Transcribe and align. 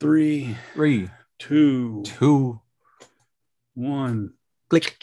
Three, 0.00 0.56
Three, 0.72 1.10
two, 1.38 2.02
two, 2.04 2.60
one. 3.74 4.32
click. 4.70 4.96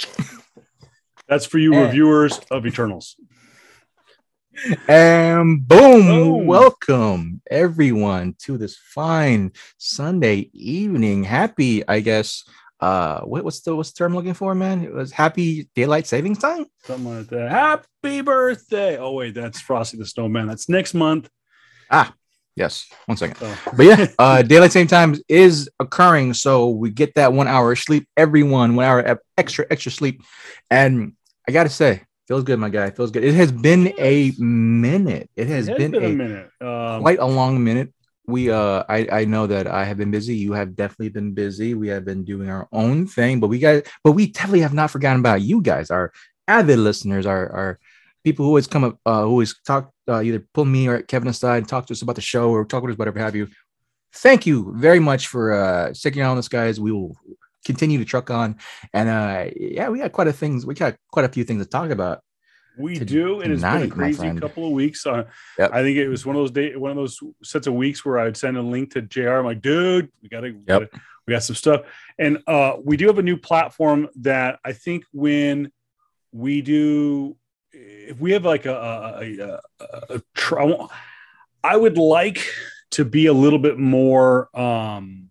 That's 1.29 1.45
for 1.45 1.59
you 1.59 1.73
Eh. 1.75 1.83
reviewers 1.85 2.39
of 2.49 2.65
Eternals. 2.65 3.15
And 4.87 5.67
boom, 5.67 6.07
Boom. 6.07 6.45
welcome 6.47 7.41
everyone 7.51 8.33
to 8.39 8.57
this 8.57 8.75
fine 8.75 9.51
Sunday 9.77 10.49
evening. 10.53 11.23
Happy, 11.23 11.87
I 11.87 11.99
guess. 11.99 12.43
Uh, 12.79 13.21
what, 13.21 13.43
what's 13.43 13.59
the 13.61 13.75
what's 13.75 13.91
the 13.91 13.97
term 13.99 14.13
I'm 14.13 14.15
looking 14.15 14.33
for, 14.33 14.55
man? 14.55 14.83
It 14.83 14.91
was 14.93 15.11
happy 15.11 15.69
daylight 15.75 16.07
savings 16.07 16.39
time. 16.39 16.65
Something 16.85 17.17
like 17.17 17.27
that. 17.27 17.51
Happy 17.51 18.21
birthday. 18.21 18.97
Oh, 18.97 19.11
wait, 19.11 19.35
that's 19.35 19.61
Frosty 19.61 19.97
the 19.97 20.05
Snowman. 20.07 20.47
That's 20.47 20.69
next 20.69 20.95
month. 20.95 21.29
Yes, 22.57 22.89
one 23.05 23.17
second. 23.17 23.37
So, 23.37 23.53
But 23.77 23.85
yeah, 23.85 24.07
uh, 24.17 24.41
daylight 24.41 24.71
saving 24.71 24.87
time 24.87 25.15
is 25.29 25.69
occurring, 25.79 26.33
so 26.33 26.69
we 26.69 26.89
get 26.89 27.13
that 27.13 27.31
one 27.31 27.47
hour 27.47 27.71
of 27.71 27.77
sleep. 27.77 28.09
Everyone, 28.17 28.75
one 28.75 28.83
hour 28.83 28.99
of 28.99 29.19
extra 29.37 29.67
extra 29.69 29.91
sleep, 29.91 30.23
and 30.71 31.13
I 31.47 31.51
gotta 31.51 31.69
say, 31.69 32.01
feels 32.27 32.43
good, 32.43 32.57
my 32.57 32.69
guy. 32.69 32.89
Feels 32.89 33.11
good. 33.11 33.23
It 33.23 33.35
has 33.35 33.51
been 33.51 33.93
a 33.99 34.33
minute. 34.39 35.29
It 35.35 35.47
has 35.49 35.67
it's 35.67 35.77
been, 35.77 35.91
been 35.91 36.03
a 36.03 36.07
a 36.07 36.09
minute. 36.09 36.49
Um, 36.59 37.01
quite 37.01 37.19
a 37.19 37.27
long 37.27 37.63
minute. 37.63 37.93
We 38.25 38.49
uh 38.49 38.83
I 38.89 39.07
I 39.11 39.25
know 39.25 39.45
that 39.45 39.67
I 39.67 39.85
have 39.85 39.97
been 39.97 40.09
busy. 40.09 40.35
You 40.35 40.53
have 40.53 40.75
definitely 40.75 41.09
been 41.09 41.33
busy. 41.33 41.75
We 41.75 41.89
have 41.89 42.05
been 42.05 42.25
doing 42.25 42.49
our 42.49 42.67
own 42.73 43.05
thing, 43.05 43.39
but 43.39 43.49
we 43.49 43.59
guys 43.59 43.83
but 44.03 44.13
we 44.13 44.31
definitely 44.31 44.61
have 44.61 44.73
not 44.73 44.89
forgotten 44.89 45.19
about 45.19 45.43
you 45.43 45.61
guys, 45.61 45.91
our 45.91 46.11
avid 46.47 46.79
listeners, 46.79 47.27
our 47.27 47.51
our 47.53 47.79
people 48.23 48.45
who 48.45 48.49
always 48.49 48.65
come 48.65 48.83
up 48.83 48.97
uh 49.05 49.21
who 49.21 49.29
always 49.29 49.55
talk 49.61 49.93
uh, 50.07 50.21
either 50.21 50.45
pull 50.53 50.65
me 50.65 50.87
or 50.87 51.01
Kevin 51.01 51.27
aside 51.27 51.57
and 51.57 51.67
talk 51.67 51.85
to 51.87 51.93
us 51.93 52.01
about 52.01 52.15
the 52.15 52.21
show 52.21 52.49
or 52.49 52.65
talk 52.65 52.83
with 52.83 52.93
us, 52.93 52.97
whatever 52.97 53.19
have 53.19 53.35
you. 53.35 53.47
Thank 54.13 54.45
you 54.45 54.73
very 54.75 54.99
much 54.99 55.27
for 55.27 55.53
uh 55.53 55.93
sticking 55.93 56.21
on 56.23 56.37
this, 56.37 56.47
guys. 56.47 56.79
We 56.79 56.91
will 56.91 57.15
continue 57.65 57.99
to 57.99 58.05
truck 58.05 58.29
on. 58.31 58.57
And 58.93 59.09
uh 59.09 59.51
yeah, 59.55 59.89
we 59.89 59.99
got 59.99 60.11
quite 60.11 60.27
a 60.27 60.33
things, 60.33 60.65
we 60.65 60.73
got 60.73 60.95
quite 61.11 61.25
a 61.25 61.29
few 61.29 61.43
things 61.43 61.63
to 61.63 61.69
talk 61.69 61.89
about. 61.91 62.21
we 62.79 62.97
do, 62.99 63.41
and 63.41 63.51
it's 63.51 63.61
been 63.63 63.81
a 63.83 63.87
crazy 63.89 64.31
couple 64.39 64.65
of 64.65 64.71
weeks. 64.71 65.05
Uh, 65.05 65.25
Yep. 65.59 65.71
I 65.73 65.81
think 65.81 65.97
it 65.97 66.07
was 66.07 66.25
one 66.25 66.35
of 66.35 66.41
those 66.41 66.51
day, 66.51 66.75
one 66.75 66.91
of 66.91 66.97
those 66.97 67.19
sets 67.43 67.67
of 67.67 67.73
weeks 67.73 68.05
where 68.05 68.19
I'd 68.19 68.37
send 68.37 68.55
a 68.55 68.61
link 68.61 68.93
to 68.93 69.01
Jr. 69.01 69.29
I'm 69.39 69.45
like, 69.45 69.61
dude, 69.61 70.09
we 70.21 70.29
gotta, 70.29 70.47
we, 70.47 70.63
gotta, 70.65 70.89
we 71.25 71.33
got 71.33 71.43
some 71.43 71.55
stuff, 71.55 71.81
and 72.17 72.37
uh, 72.47 72.73
we 72.83 72.95
do 72.95 73.07
have 73.07 73.17
a 73.19 73.23
new 73.23 73.35
platform 73.37 74.07
that 74.21 74.59
I 74.63 74.73
think 74.73 75.03
when 75.11 75.71
we 76.31 76.61
do, 76.61 77.35
if 77.79 78.19
we 78.19 78.31
have 78.31 78.45
like 78.45 78.65
a, 78.65 78.73
a, 78.73 79.83
a, 79.83 80.15
a, 80.15 80.21
tr- 80.33 80.59
I 81.63 81.75
would 81.75 81.97
like 81.97 82.39
to 82.91 83.05
be 83.05 83.25
a 83.27 83.33
little 83.33 83.59
bit 83.59 83.77
more 83.77 84.49
um 84.57 85.29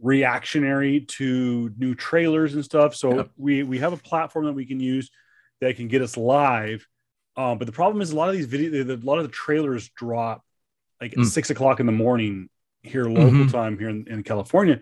reactionary 0.00 1.00
to 1.02 1.72
new 1.78 1.94
trailers 1.94 2.54
and 2.54 2.64
stuff. 2.64 2.94
So 2.96 3.16
Yep. 3.18 3.30
we 3.36 3.62
we 3.62 3.78
have 3.78 3.92
a 3.92 3.96
platform 3.96 4.46
that 4.46 4.52
we 4.52 4.66
can 4.66 4.80
use 4.80 5.10
that 5.60 5.76
can 5.76 5.88
get 5.88 6.02
us 6.02 6.16
live. 6.16 6.86
Um, 7.36 7.58
but 7.58 7.66
the 7.66 7.72
problem 7.72 8.02
is 8.02 8.10
a 8.10 8.16
lot 8.16 8.28
of 8.28 8.34
these 8.34 8.46
video, 8.46 8.82
the, 8.84 8.94
a 8.94 9.06
lot 9.06 9.18
of 9.18 9.24
the 9.24 9.30
trailers 9.32 9.88
drop 9.90 10.42
like 11.00 11.12
at 11.12 11.18
Mm. 11.18 11.26
six 11.26 11.50
o'clock 11.50 11.80
in 11.80 11.86
the 11.86 11.92
morning 11.92 12.48
here 12.82 13.04
local 13.04 13.44
Mhm. 13.44 13.52
time 13.52 13.78
here 13.78 13.88
in, 13.88 14.06
in 14.08 14.22
California. 14.24 14.80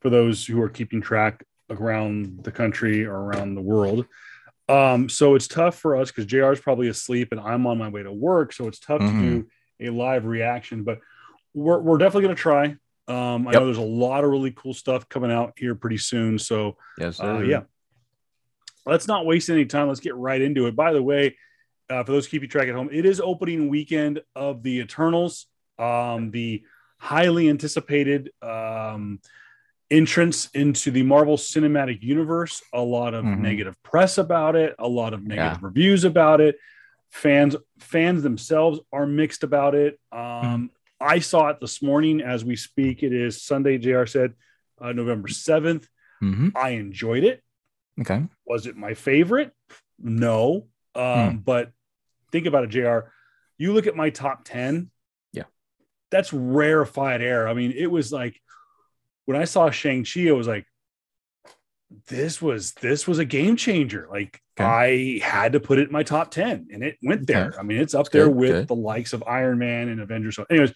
For 0.00 0.10
those 0.10 0.44
who 0.46 0.60
are 0.62 0.68
keeping 0.70 1.00
track 1.02 1.44
around 1.70 2.42
the 2.44 2.50
country 2.50 3.04
or 3.04 3.14
around 3.14 3.54
the 3.54 3.60
world, 3.62 4.06
um, 4.68 5.08
so 5.08 5.34
it's 5.34 5.48
tough 5.48 5.78
for 5.78 5.96
us 5.96 6.10
because 6.10 6.26
Jr. 6.26 6.52
is 6.52 6.60
probably 6.60 6.88
asleep 6.88 7.32
and 7.32 7.40
I'm 7.40 7.66
on 7.66 7.78
my 7.78 7.88
way 7.88 8.02
to 8.02 8.12
work, 8.12 8.52
so 8.52 8.68
it's 8.68 8.78
tough 8.78 9.00
Mhm. 9.02 9.08
to 9.08 9.18
do 9.18 9.46
a 9.80 9.90
live 9.90 10.24
reaction. 10.24 10.84
But 10.84 11.00
we're 11.54 11.80
we're 11.80 11.98
definitely 11.98 12.22
gonna 12.22 12.34
try. 12.36 12.76
Um, 13.08 13.48
I 13.48 13.52
Yep. 13.52 13.60
know 13.60 13.64
there's 13.66 13.78
a 13.78 13.82
lot 13.82 14.24
of 14.24 14.30
really 14.30 14.52
cool 14.52 14.72
stuff 14.74 15.08
coming 15.08 15.30
out 15.32 15.54
here 15.56 15.74
pretty 15.74 15.98
soon. 15.98 16.38
So 16.38 16.76
Yes, 16.98 17.20
uh, 17.20 17.38
yeah. 17.40 17.62
Let's 18.86 19.06
not 19.06 19.26
waste 19.26 19.48
any 19.50 19.64
time. 19.64 19.88
Let's 19.88 20.00
get 20.00 20.16
right 20.16 20.40
into 20.40 20.66
it. 20.66 20.74
By 20.74 20.92
the 20.92 21.02
way, 21.02 21.36
uh, 21.88 22.02
for 22.04 22.12
those 22.12 22.26
keeping 22.26 22.48
track 22.48 22.68
at 22.68 22.74
home, 22.74 22.88
it 22.90 23.04
is 23.04 23.20
opening 23.20 23.68
weekend 23.68 24.22
of 24.34 24.62
the 24.62 24.78
Eternals, 24.80 25.46
um, 25.78 26.30
the 26.30 26.64
highly 26.98 27.48
anticipated 27.48 28.30
um, 28.42 29.20
entrance 29.92 30.48
into 30.54 30.90
the 30.90 31.02
Marvel 31.02 31.36
Cinematic 31.36 32.02
Universe. 32.02 32.62
A 32.72 32.80
lot 32.80 33.12
of 33.14 33.24
Mhm. 33.24 33.38
negative 33.40 33.80
press 33.82 34.16
about 34.18 34.56
it, 34.56 34.74
a 34.78 34.88
lot 34.88 35.12
of 35.12 35.22
negative 35.22 35.62
reviews 35.62 36.04
about 36.04 36.40
it. 36.40 36.56
Fans 37.10 37.54
fans 37.78 38.22
themselves 38.22 38.80
are 38.92 39.06
mixed 39.06 39.44
about 39.44 39.74
it. 39.74 40.00
Um, 40.10 40.70
I 40.98 41.18
saw 41.18 41.48
it 41.48 41.60
this 41.60 41.82
morning 41.82 42.22
as 42.22 42.42
we 42.44 42.56
speak. 42.56 43.02
It 43.02 43.12
is 43.12 43.42
Sunday. 43.42 43.76
Jr. 43.78 44.06
said 44.06 44.32
uh, 44.80 44.92
November 44.92 45.28
seventh. 45.28 45.86
Mhm. 46.22 46.52
I 46.56 46.70
enjoyed 46.70 47.22
it. 47.24 47.42
Okay. 48.00 48.24
Was 48.46 48.66
it 48.66 48.76
my 48.76 48.94
favorite? 48.94 49.52
No. 49.98 50.68
Um, 50.94 51.30
Hmm. 51.30 51.36
But 51.44 51.72
think 52.32 52.46
about 52.46 52.64
it, 52.64 52.70
JR. 52.70 53.12
You 53.58 53.72
look 53.74 53.86
at 53.86 53.94
my 53.94 54.10
top 54.10 54.42
10. 54.44 54.90
Yeah. 55.32 55.44
That's 56.10 56.32
rarefied 56.32 57.20
air. 57.22 57.46
I 57.46 57.54
mean, 57.54 57.72
it 57.72 57.86
was 57.90 58.10
like 58.12 58.40
when 59.24 59.36
I 59.36 59.44
saw 59.44 59.70
Shang-Chi, 59.70 60.28
I 60.28 60.32
was 60.32 60.46
like, 60.48 60.66
this 62.08 62.40
was 62.40 62.72
this 62.74 63.06
was 63.06 63.18
a 63.18 63.24
game 63.24 63.56
changer. 63.56 64.08
Like 64.10 64.40
Okay. 64.58 65.20
I 65.22 65.26
had 65.26 65.52
to 65.52 65.60
put 65.60 65.78
it 65.78 65.86
in 65.86 65.92
my 65.92 66.02
top 66.02 66.30
10 66.30 66.68
and 66.72 66.82
it 66.82 66.96
went 67.02 67.26
there. 67.26 67.46
Okay. 67.48 67.58
I 67.58 67.62
mean, 67.62 67.78
it's 67.78 67.94
up 67.94 68.04
That's 68.04 68.12
there 68.12 68.26
good, 68.26 68.36
with 68.36 68.50
good. 68.50 68.68
the 68.68 68.74
likes 68.74 69.14
of 69.14 69.24
Iron 69.26 69.58
Man 69.58 69.88
and 69.88 69.98
Avengers. 70.00 70.36
So, 70.36 70.44
anyways, 70.50 70.74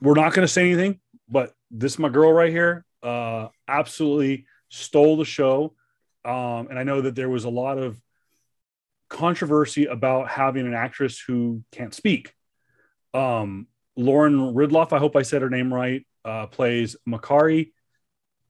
we're 0.00 0.14
not 0.14 0.32
going 0.34 0.44
to 0.46 0.52
say 0.52 0.62
anything, 0.70 1.00
but 1.28 1.52
this 1.70 1.98
my 1.98 2.08
girl 2.08 2.32
right 2.32 2.50
here 2.50 2.84
uh 3.02 3.48
absolutely 3.68 4.46
stole 4.68 5.16
the 5.16 5.24
show 5.24 5.74
um 6.24 6.68
and 6.68 6.78
i 6.78 6.82
know 6.82 7.00
that 7.00 7.14
there 7.14 7.28
was 7.28 7.44
a 7.44 7.48
lot 7.50 7.76
of 7.76 8.00
controversy 9.08 9.84
about 9.84 10.28
having 10.28 10.66
an 10.66 10.74
actress 10.74 11.22
who 11.26 11.62
can't 11.72 11.92
speak 11.94 12.32
um 13.14 13.66
lauren 13.96 14.54
ridloff 14.54 14.92
i 14.92 14.98
hope 14.98 15.14
i 15.14 15.22
said 15.22 15.42
her 15.42 15.50
name 15.50 15.72
right 15.72 16.06
uh 16.26 16.46
plays 16.48 16.96
makkari 17.08 17.72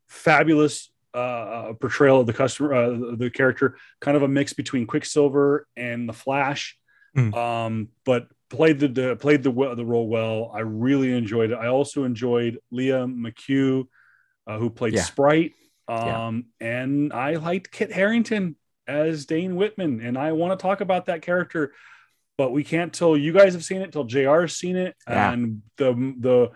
fabulous 0.09 0.91
uh 1.15 1.73
portrayal 1.81 2.21
of 2.21 2.27
the 2.27 2.33
customer 2.33 2.75
uh, 2.75 3.17
the 3.17 3.31
character 3.31 3.77
kind 4.01 4.17
of 4.17 4.23
a 4.23 4.29
mix 4.29 4.53
between 4.53 4.87
quicksilver 4.87 5.67
and 5.77 6.09
the 6.09 6.13
flash 6.13 6.77
Hmm. 7.15 7.33
um 7.33 7.89
but 8.05 8.29
played 8.51 8.79
the, 8.79 8.89
the 8.89 9.17
played 9.17 9.43
the 9.43 9.51
the 9.75 9.85
role 9.87 10.07
well 10.07 10.51
i 10.55 10.61
really 10.61 11.15
enjoyed 11.15 11.51
it 11.51 11.55
i 11.57 11.69
also 11.69 12.05
enjoyed 12.05 12.59
lia 12.71 13.07
mchugh 13.07 13.87
uh, 14.47 14.59
who 14.59 14.69
played 14.69 14.93
Yeah. 14.93 15.03
sprite 15.03 15.53
Yeah. 15.89 16.27
um 16.27 16.47
and 16.61 17.15
i 17.15 17.37
liked 17.37 17.71
kit 17.73 17.91
harington 17.91 18.57
as 18.87 19.25
dane 19.25 19.57
whitman 19.57 20.01
and 20.03 20.19
i 20.19 20.33
want 20.33 20.59
to 20.59 20.63
talk 20.63 20.83
about 20.83 21.07
that 21.07 21.23
character 21.23 21.73
but 22.37 22.53
we 22.53 22.63
can't 22.63 22.93
till 22.93 23.17
you 23.17 23.33
guys 23.33 23.55
have 23.55 23.65
seen 23.65 23.81
it 23.81 23.93
till 23.93 24.05
jr 24.05 24.43
has 24.43 24.55
seen 24.55 24.77
it 24.77 24.95
Yeah. 25.09 25.33
and 25.33 25.63
the 25.79 25.95
the 26.21 26.51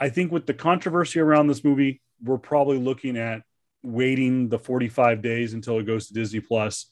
i 0.00 0.08
think 0.08 0.30
with 0.32 0.46
the 0.46 0.54
controversy 0.54 1.20
around 1.20 1.46
this 1.46 1.64
movie 1.64 2.00
we're 2.22 2.38
probably 2.38 2.78
looking 2.78 3.16
at 3.16 3.42
waiting 3.82 4.48
the 4.48 4.58
45 4.58 5.22
days 5.22 5.54
until 5.54 5.78
it 5.78 5.84
goes 5.84 6.08
to 6.08 6.14
disney 6.14 6.40
plus 6.40 6.86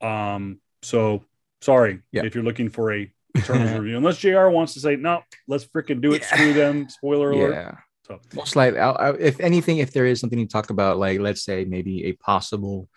um 0.00 0.60
so 0.82 1.24
sorry 1.60 2.00
Yeah. 2.12 2.24
if 2.24 2.34
you're 2.34 2.44
looking 2.44 2.68
for 2.68 2.92
a 2.92 3.12
Eternals 3.36 3.72
review 3.78 3.96
unless 3.96 4.18
jr 4.18 4.48
wants 4.48 4.74
to 4.74 4.80
say 4.80 4.96
no 4.96 5.22
let's 5.46 5.64
freaking 5.66 6.00
do 6.00 6.12
it 6.14 6.22
Yeah. 6.22 6.34
screw 6.36 6.52
them 6.52 6.88
spoiler 6.88 7.30
alert 7.32 7.50
Yeah. 7.52 7.74
So- 8.06 8.20
most 8.34 8.56
likely, 8.56 8.80
I'll, 8.80 9.16
if 9.20 9.38
anything, 9.38 9.78
if 9.78 9.92
there 9.92 10.06
is 10.06 10.18
something 10.18 10.38
to 10.38 10.46
talk 10.50 10.70
about, 10.70 10.96
like 10.96 11.20
let's 11.20 11.42
say 11.44 11.66
maybe 11.66 12.06
a 12.06 12.12
possible, 12.14 12.88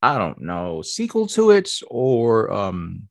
I 0.00 0.18
don't 0.18 0.40
know, 0.42 0.82
sequel 0.82 1.26
to 1.34 1.50
it, 1.50 1.68
or 1.88 2.52
um, 2.52 3.08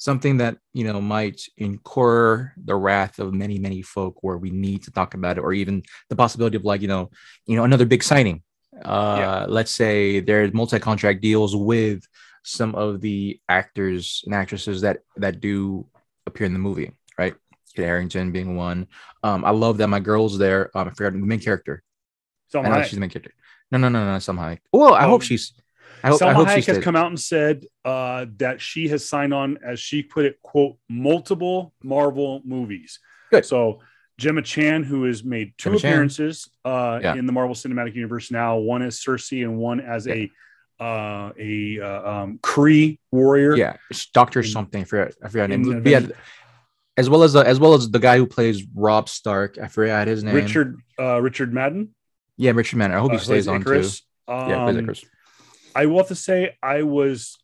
something 0.00 0.38
that 0.38 0.56
you 0.72 0.84
know 0.88 0.98
might 1.00 1.40
incur 1.58 2.52
the 2.56 2.74
wrath 2.74 3.18
of 3.18 3.34
many, 3.34 3.58
many 3.58 3.82
folk, 3.82 4.14
where 4.24 4.38
we 4.38 4.50
need 4.50 4.82
to 4.84 4.90
talk 4.90 5.12
about 5.14 5.36
it, 5.36 5.42
or 5.44 5.52
even 5.52 5.82
the 6.08 6.16
possibility 6.16 6.56
of 6.56 6.64
like 6.64 6.80
you 6.82 6.88
know, 6.88 7.10
you 7.46 7.54
know, 7.56 7.64
another 7.64 7.86
big 7.86 8.02
signing. 8.02 8.42
Uh, 8.84 9.16
Yeah. 9.20 9.46
let's 9.48 9.70
say 9.82 10.20
there's 10.20 10.52
multi-contract 10.54 11.20
deals 11.20 11.54
with 11.54 12.00
some 12.44 12.74
of 12.74 13.00
the 13.02 13.38
actors 13.48 14.22
and 14.24 14.34
actresses 14.34 14.80
that 14.80 14.96
that 15.16 15.40
do 15.40 15.86
appear 16.26 16.46
in 16.46 16.54
the 16.54 16.58
movie, 16.68 16.90
right? 17.18 17.34
Kit 17.76 17.84
Harington 17.84 18.32
being 18.32 18.56
one. 18.56 18.86
Um, 19.22 19.44
I 19.44 19.50
love 19.50 19.76
that 19.78 19.88
my 19.88 20.00
girl's 20.00 20.38
there. 20.38 20.70
Um, 20.74 20.88
I 20.88 20.92
forgot 20.92 21.12
the 21.12 21.18
main 21.18 21.40
character. 21.40 21.82
so 22.48 22.60
I 22.60 22.68
know 22.68 22.82
she's 22.82 22.94
the 22.98 23.00
main 23.00 23.10
character. 23.10 23.32
No, 23.70 23.78
no, 23.78 23.88
no, 23.88 24.00
no. 24.12 24.18
Somehow. 24.18 24.56
Well, 24.72 24.94
I 24.94 25.04
Oh, 25.04 25.10
hope 25.10 25.22
she's. 25.22 25.52
I 26.02 26.08
hope. 26.08 26.22
I 26.22 26.24
Salma 26.26 26.34
hope 26.34 26.48
Hayek 26.48 26.66
has 26.66 26.78
come 26.78 26.96
out 26.96 27.06
and 27.06 27.18
said 27.20 27.64
uh, 27.84 28.26
that 28.38 28.60
she 28.60 28.88
has 28.88 29.08
signed 29.08 29.32
on, 29.34 29.58
as 29.64 29.78
she 29.80 30.02
put 30.02 30.24
it, 30.24 30.40
"quote 30.42 30.76
multiple 30.88 31.72
Marvel 31.82 32.40
movies." 32.44 32.98
Good. 33.30 33.44
So 33.46 33.80
Gemma 34.18 34.42
Chan, 34.42 34.82
who 34.84 35.04
has 35.04 35.22
made 35.24 35.52
two 35.56 35.70
Gemma 35.70 35.76
appearances 35.78 36.50
uh, 36.64 37.00
Yeah. 37.02 37.14
in 37.14 37.26
the 37.26 37.32
Marvel 37.32 37.54
Cinematic 37.54 37.94
Universe 37.94 38.30
now, 38.30 38.56
one 38.58 38.82
as 38.82 38.98
Cersei 38.98 39.42
and 39.42 39.56
one 39.58 39.80
as 39.80 40.06
a 40.08 40.30
uh, 40.80 41.30
a 41.38 41.78
uh, 41.80 42.10
um, 42.10 42.38
Kree 42.42 42.98
warrior. 43.12 43.54
Yeah, 43.56 43.76
it's 43.90 44.06
Doctor 44.06 44.40
In- 44.40 44.46
something. 44.46 44.82
I 44.82 44.84
forgot. 44.84 45.12
I 45.22 45.28
forgot 45.28 45.50
her 45.50 45.56
name. 45.58 45.86
yeah, 45.86 46.06
as 46.96 47.08
well 47.10 47.22
as 47.22 47.32
the, 47.34 47.40
as 47.40 47.60
well 47.60 47.74
as 47.74 47.90
the 47.90 47.98
guy 47.98 48.16
who 48.18 48.26
plays 48.26 48.64
Rob 48.74 49.08
Stark. 49.08 49.58
I 49.62 49.68
forgot 49.68 50.06
his 50.06 50.24
name. 50.24 50.34
Richard 50.34 50.76
uh, 50.98 51.20
Richard 51.20 51.52
Madden. 51.52 51.94
Yeah, 52.36 52.52
Richard 52.52 52.76
Madden. 52.78 52.96
I 52.96 53.00
hope 53.00 53.10
uh, 53.10 53.14
he 53.14 53.18
stays 53.18 53.46
plays 53.46 53.48
on 53.48 53.62
Ikaris. 53.62 53.98
too. 54.00 54.04
Yeah, 54.28 54.64
Um, 54.66 54.76
Ikaris. 54.76 55.04
I 55.74 55.86
will 55.86 55.98
have 55.98 56.08
to 56.08 56.14
say 56.14 56.56
I 56.62 56.82
was 56.82 57.38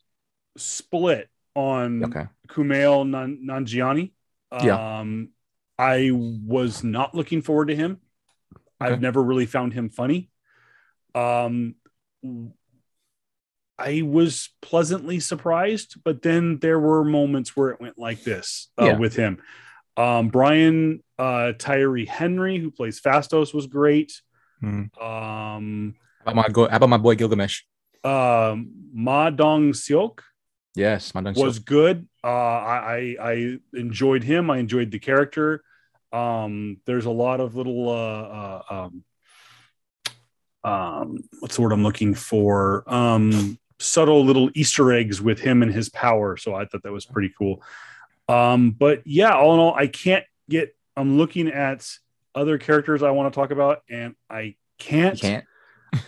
split 0.56 1.28
on 1.54 2.04
Okay. 2.04 2.26
Kumail 2.48 3.08
Nan- 3.08 3.46
Nanjiani. 3.46 4.12
Yeah. 4.62 5.00
Um, 5.00 5.30
I 5.78 6.10
was 6.12 6.82
not 6.84 7.14
looking 7.14 7.42
forward 7.42 7.68
to 7.68 7.76
him. 7.76 7.98
I've 8.80 9.00
never 9.00 9.22
really 9.22 9.46
found 9.46 9.72
him 9.72 9.88
funny. 9.90 10.30
Um, 11.14 11.76
I 13.78 14.02
was 14.02 14.50
pleasantly 14.62 15.20
surprised, 15.20 16.02
but 16.04 16.22
then 16.22 16.58
there 16.60 16.78
were 16.80 17.04
moments 17.04 17.56
where 17.56 17.70
it 17.70 17.80
went 17.80 17.98
like 17.98 18.22
this 18.22 18.68
uh, 18.80 18.86
Yeah. 18.86 18.96
with 18.98 19.16
him. 19.16 19.38
Um, 19.96 20.28
Brian 20.28 21.02
uh, 21.18 21.52
Tyree 21.58 22.06
Henry, 22.06 22.58
who 22.58 22.70
plays 22.70 23.00
Phastos, 23.00 23.54
was 23.54 23.66
great. 23.66 24.12
Mhm. 24.62 24.90
Um, 25.00 25.94
How 26.24 26.32
about 26.32 26.36
my 26.36 26.48
go? 26.48 26.68
How 26.68 26.76
about 26.76 26.88
my 26.88 26.96
boy 26.98 27.14
Gilgamesh? 27.16 27.62
Um, 28.06 28.70
Ma 28.92 29.30
Dong 29.30 29.72
Seok 29.72 30.20
Yes, 30.76 31.14
my 31.14 31.22
dog. 31.22 31.36
was 31.36 31.58
good. 31.58 32.06
Uh, 32.22 32.26
I, 32.26 33.16
I 33.18 33.30
I 33.32 33.58
enjoyed 33.72 34.22
him. 34.22 34.50
I 34.50 34.58
enjoyed 34.58 34.90
the 34.90 34.98
character. 34.98 35.64
Um, 36.12 36.78
there's 36.84 37.06
a 37.06 37.10
lot 37.10 37.40
of 37.40 37.56
little 37.56 37.88
uh, 37.88 37.92
uh, 37.92 38.62
um, 38.70 39.04
um, 40.70 41.18
what's 41.40 41.56
the 41.56 41.62
word 41.62 41.72
I'm 41.72 41.82
looking 41.82 42.14
for? 42.14 42.84
Um, 42.86 43.58
subtle 43.78 44.24
little 44.24 44.50
Easter 44.54 44.92
eggs 44.92 45.22
with 45.22 45.40
him 45.40 45.62
and 45.62 45.72
his 45.72 45.88
power. 45.88 46.36
So 46.36 46.54
I 46.54 46.66
thought 46.66 46.82
that 46.82 46.92
was 46.92 47.06
pretty 47.06 47.32
cool. 47.38 47.62
Um, 48.28 48.72
but 48.72 49.02
yeah, 49.06 49.34
all 49.34 49.54
in 49.54 49.60
all, 49.60 49.74
I 49.74 49.86
can't 49.86 50.24
get. 50.50 50.76
I'm 50.94 51.16
looking 51.16 51.48
at 51.48 51.88
other 52.34 52.58
characters 52.58 53.02
I 53.02 53.12
want 53.12 53.32
to 53.32 53.40
talk 53.40 53.50
about, 53.50 53.82
and 53.88 54.14
I 54.28 54.56
can't. 54.78 55.18
can't. 55.18 55.44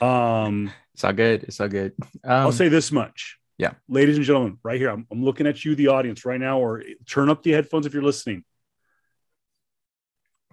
Um, 0.02 0.72
It's 0.98 1.04
all 1.04 1.12
good. 1.12 1.44
It's 1.44 1.60
all 1.60 1.68
good. 1.68 1.92
Um, 2.24 2.32
I'll 2.32 2.50
say 2.50 2.66
this 2.66 2.90
much. 2.90 3.38
yeah. 3.56 3.74
Ladies 3.88 4.16
and 4.16 4.24
gentlemen, 4.26 4.58
right 4.64 4.80
here, 4.80 4.90
I'm, 4.90 5.06
I'm 5.12 5.24
looking 5.24 5.46
at 5.46 5.64
you, 5.64 5.76
the 5.76 5.86
audience, 5.86 6.24
right 6.24 6.40
now, 6.40 6.58
or 6.58 6.82
turn 7.08 7.28
up 7.28 7.44
the 7.44 7.52
headphones 7.52 7.86
if 7.86 7.94
you're 7.94 8.02
listening. 8.02 8.42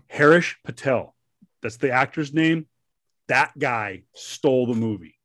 Harish 0.08 0.56
Patel, 0.64 1.16
that's 1.64 1.78
the 1.78 1.90
actor's 1.90 2.32
name. 2.32 2.68
That 3.28 3.58
guy 3.58 4.04
stole 4.14 4.68
the 4.68 4.76
movie. 4.76 5.16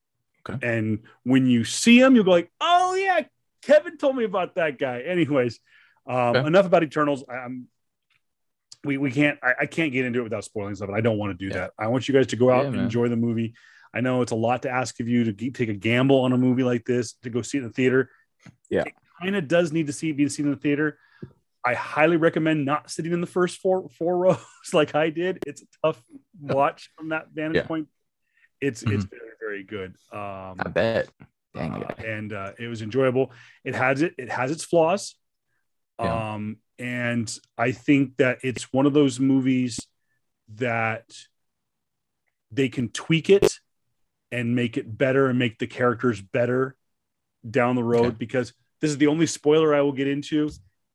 Okay. 0.48 0.66
And 0.66 1.00
when 1.22 1.44
you 1.44 1.64
see 1.64 2.00
him, 2.00 2.14
you'll 2.14 2.24
go 2.24 2.30
like, 2.30 2.50
oh, 2.58 2.94
yeah, 2.94 3.24
Kevin 3.60 3.98
told 3.98 4.16
me 4.16 4.24
about 4.24 4.54
that 4.54 4.78
guy. 4.78 5.02
Anyways, 5.02 5.60
um, 6.08 6.36
Okay. 6.36 6.46
enough 6.46 6.64
about 6.64 6.82
Eternals. 6.82 7.24
I, 7.28 7.34
I'm 7.34 7.68
we, 8.84 8.96
we 8.96 9.10
can't 9.10 9.38
I, 9.42 9.52
I 9.60 9.66
can't 9.66 9.92
get 9.92 10.06
into 10.06 10.20
it 10.20 10.22
without 10.22 10.44
spoiling 10.44 10.74
stuff, 10.76 10.88
and 10.88 10.96
I 10.96 11.02
don't 11.02 11.18
want 11.18 11.38
to 11.38 11.46
do 11.46 11.52
Yeah. 11.52 11.60
that. 11.64 11.72
I 11.78 11.88
want 11.88 12.08
you 12.08 12.14
guys 12.14 12.28
to 12.28 12.36
go 12.36 12.50
out 12.50 12.62
Yeah, 12.62 12.68
and 12.68 12.76
enjoy 12.76 13.10
the 13.10 13.16
movie. 13.18 13.52
I 13.92 14.00
know 14.00 14.22
it's 14.22 14.32
a 14.32 14.36
lot 14.36 14.62
to 14.62 14.70
ask 14.70 15.00
of 15.00 15.08
you 15.08 15.24
to 15.24 15.32
g- 15.32 15.50
take 15.50 15.68
a 15.68 15.74
gamble 15.74 16.20
on 16.20 16.32
a 16.32 16.38
movie 16.38 16.62
like 16.62 16.84
this 16.84 17.14
to 17.22 17.30
go 17.30 17.42
see 17.42 17.58
it 17.58 17.62
in 17.62 17.66
the 17.68 17.72
theater. 17.72 18.10
Yeah. 18.68 18.82
it 18.82 18.94
kind 19.20 19.36
of 19.36 19.48
does 19.48 19.72
need 19.72 19.86
to 19.88 19.92
see 19.92 20.12
be 20.12 20.28
seen 20.28 20.46
in 20.46 20.52
the 20.52 20.58
theater. 20.58 20.98
I 21.64 21.74
highly 21.74 22.16
recommend 22.16 22.64
not 22.64 22.90
sitting 22.90 23.12
in 23.12 23.20
the 23.20 23.26
first 23.26 23.58
four 23.58 23.88
four 23.98 24.16
rows 24.24 24.38
like 24.72 24.94
I 24.94 25.10
did. 25.10 25.40
It's 25.46 25.62
a 25.62 25.66
tough 25.86 26.02
watch 26.40 26.90
from 26.96 27.10
that 27.10 27.28
vantage 27.32 27.56
Yeah. 27.62 27.66
point. 27.66 27.88
It's 28.60 28.82
it's 28.82 29.04
very 29.04 29.32
very 29.40 29.62
good. 29.64 29.96
Um, 30.12 30.56
I 30.58 30.68
bet. 30.72 31.08
Dang 31.54 31.72
uh, 31.82 31.94
and 32.06 32.32
uh, 32.32 32.52
it 32.58 32.68
was 32.68 32.80
enjoyable. 32.80 33.32
It 33.64 33.74
has 33.74 34.02
it. 34.02 34.14
It 34.18 34.30
has 34.30 34.50
its 34.52 34.64
flaws, 34.64 35.16
Yeah. 35.98 36.34
um, 36.34 36.58
and 36.78 37.30
I 37.58 37.72
think 37.72 38.16
that 38.18 38.38
it's 38.44 38.72
one 38.72 38.86
of 38.86 38.92
those 38.92 39.18
movies 39.18 39.80
that 40.54 41.10
they 42.52 42.68
can 42.68 42.88
tweak 42.88 43.30
it 43.30 43.59
and 44.32 44.54
make 44.54 44.76
it 44.76 44.96
better 44.96 45.26
and 45.28 45.38
make 45.38 45.58
the 45.58 45.66
characters 45.66 46.20
better 46.20 46.76
down 47.48 47.76
the 47.76 47.84
road. 47.84 48.06
Okay. 48.06 48.16
Because 48.18 48.52
this 48.80 48.90
is 48.90 48.98
the 48.98 49.08
only 49.08 49.26
spoiler 49.26 49.74
I 49.74 49.80
will 49.80 49.92
get 49.92 50.08
into, 50.08 50.50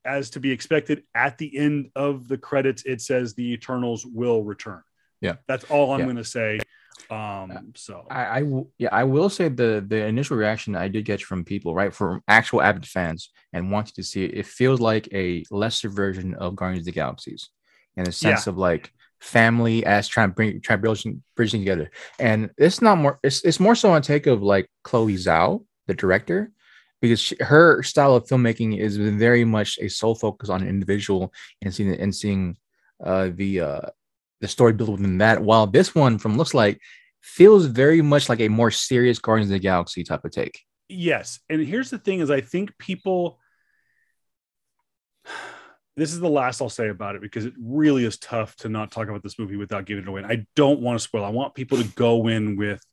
as 0.06 0.30
to 0.32 0.40
be 0.40 0.52
expected. 0.52 1.04
At 1.14 1.38
the 1.38 1.58
end 1.58 1.92
of 1.96 2.28
the 2.28 2.38
credits, 2.38 2.84
it 2.84 3.02
says 3.02 3.34
the 3.34 3.54
Eternals 3.54 4.06
will 4.06 4.44
return. 4.44 4.82
Yeah. 5.22 5.36
that's 5.48 5.64
all 5.66 5.92
I'm 5.94 6.02
Yeah. 6.02 6.06
going 6.06 6.18
to 6.18 6.24
say. 6.24 6.60
Um, 7.10 7.72
so 7.76 8.06
I, 8.10 8.26
I 8.26 8.40
w- 8.42 8.68
yeah, 8.78 8.90
I 8.92 9.04
will 9.04 9.30
say 9.30 9.50
the 9.50 9.84
the 9.86 10.06
initial 10.06 10.38
reaction 10.38 10.76
I 10.76 10.88
did 10.88 11.06
get 11.06 11.22
from 11.22 11.44
people, 11.44 11.76
right, 11.76 11.94
from 11.94 12.22
actual 12.28 12.62
avid 12.62 12.86
fans 12.86 13.30
and 13.54 13.72
wanting 13.72 13.94
to 13.96 14.04
see 14.04 14.26
it, 14.26 14.34
it 14.38 14.46
feels 14.46 14.80
like 14.80 15.08
a 15.14 15.44
lesser 15.52 15.90
version 15.90 16.34
of 16.36 16.56
Guardians 16.56 16.82
of 16.88 16.94
the 16.94 17.00
Galaxies, 17.00 17.50
in 17.98 18.08
a 18.08 18.12
sense 18.12 18.48
of 18.48 18.58
like 18.58 18.92
family 19.20 19.86
as 19.86 20.08
trying 20.08 20.30
to 20.30 20.36
bring 20.36 20.62
try 20.62 20.76
bridging 20.76 21.24
bridging 21.36 21.62
together. 21.62 21.92
And 22.20 22.52
it's 22.58 22.82
not 22.82 22.98
more 22.98 23.20
it's 23.24 23.44
it's 23.44 23.60
more 23.60 23.76
so 23.76 23.92
on 23.92 24.02
take 24.02 24.28
of 24.28 24.42
like 24.42 24.70
Chloe 24.84 25.16
Zhao, 25.16 25.66
the 25.88 25.94
director, 25.94 26.52
because 27.02 27.20
she, 27.20 27.36
her 27.40 27.84
style 27.84 28.16
of 28.16 28.28
filmmaking 28.28 28.78
is 28.78 28.98
very 28.98 29.46
much 29.46 29.78
a 29.82 29.88
sole 29.90 30.16
focus 30.16 30.50
on 30.50 30.62
an 30.62 30.70
individual 30.70 31.34
and 31.62 31.74
seeing 31.74 31.94
and 32.00 32.16
seeing 32.16 32.58
uh 33.04 33.30
the 33.34 33.60
uh 33.60 33.82
the 34.42 34.48
story 34.48 34.74
built 34.74 34.92
within 34.92 35.20
that. 35.20 35.42
While 35.42 35.68
this 35.68 35.96
one, 35.96 36.18
from 36.18 36.38
looks 36.38 36.54
like, 36.54 36.80
feels 37.22 37.66
very 37.66 38.02
much 38.02 38.30
like 38.30 38.42
a 38.42 38.50
more 38.50 38.70
serious 38.70 39.20
Guardians 39.20 39.50
of 39.50 39.54
the 39.54 39.60
Galaxy 39.60 40.04
type 40.04 40.26
of 40.26 40.32
take. 40.32 40.62
Yes. 40.88 41.40
And 41.50 41.66
here's 41.66 41.90
the 41.90 41.98
thing 41.98 42.20
is 42.20 42.30
I 42.30 42.42
think 42.42 42.78
people 42.78 43.40
this 45.98 46.12
is 46.12 46.20
the 46.20 46.30
last 46.30 46.62
I'll 46.62 46.70
say 46.70 46.90
about 46.90 47.16
it 47.16 47.22
because 47.22 47.46
it 47.46 47.54
really 47.60 48.04
is 48.04 48.18
tough 48.18 48.56
to 48.58 48.70
not 48.70 48.92
talk 48.92 49.08
about 49.08 49.24
this 49.24 49.40
movie 49.40 49.56
without 49.56 49.86
giving 49.86 50.04
it 50.04 50.10
away. 50.10 50.22
And 50.22 50.32
I 50.32 50.46
don't 50.56 50.82
want 50.82 51.00
to 51.00 51.04
spoil. 51.04 51.24
I 51.24 51.30
want 51.30 51.54
people 51.54 51.78
to 51.78 51.88
go 51.90 52.28
in 52.28 52.58
with 52.58 52.86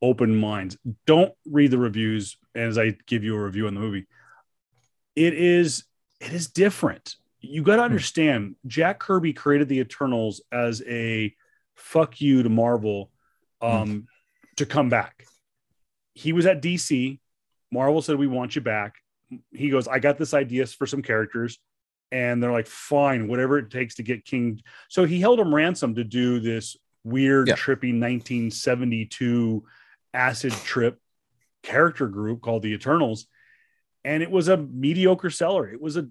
open 0.00 0.36
minds. 0.36 0.76
Don't 1.06 1.32
read 1.44 1.72
the 1.72 1.78
reviews 1.78 2.36
as 2.54 2.78
I 2.78 2.96
give 3.06 3.24
you 3.24 3.34
a 3.34 3.44
review 3.44 3.66
on 3.66 3.74
the 3.74 3.80
movie. 3.80 4.06
It 5.16 5.34
is 5.34 5.84
it 6.20 6.32
is 6.32 6.48
different. 6.48 7.16
You 7.40 7.62
got 7.62 7.76
to 7.76 7.82
understand 7.82 8.54
Jack 8.66 9.00
Kirby 9.00 9.32
created 9.32 9.68
the 9.68 9.80
Eternals 9.80 10.42
as 10.52 10.82
a 10.86 11.34
fuck 11.74 12.20
you 12.20 12.42
to 12.42 12.48
Marvel 12.48 13.10
um 13.60 14.06
to 14.56 14.66
come 14.66 14.88
back. 14.88 15.24
He 16.14 16.32
was 16.32 16.46
at 16.46 16.62
DC. 16.62 17.18
Marvel 17.72 18.02
said 18.02 18.16
we 18.16 18.26
want 18.28 18.54
you 18.54 18.62
back. 18.62 18.96
He 19.52 19.70
goes, 19.70 19.88
I 19.88 19.98
got 19.98 20.18
this 20.18 20.34
idea 20.34 20.66
for 20.66 20.86
some 20.86 21.02
characters 21.02 21.58
and 22.12 22.42
they're 22.42 22.52
like 22.52 22.66
fine 22.66 23.28
whatever 23.28 23.58
it 23.58 23.70
takes 23.70 23.94
to 23.96 24.02
get 24.02 24.24
king 24.24 24.60
so 24.88 25.04
he 25.04 25.20
held 25.20 25.38
him 25.38 25.54
ransom 25.54 25.94
to 25.94 26.04
do 26.04 26.40
this 26.40 26.76
weird 27.04 27.48
Yeah. 27.48 27.54
trippy 27.54 27.92
1972 27.98 29.64
acid 30.12 30.52
trip 30.52 30.98
character 31.62 32.08
group 32.08 32.40
called 32.40 32.62
the 32.62 32.72
eternals 32.72 33.26
and 34.04 34.22
it 34.22 34.30
was 34.30 34.48
a 34.48 34.56
mediocre 34.56 35.30
seller 35.30 35.68
it 35.70 35.80
was 35.80 35.96
a 35.96 36.08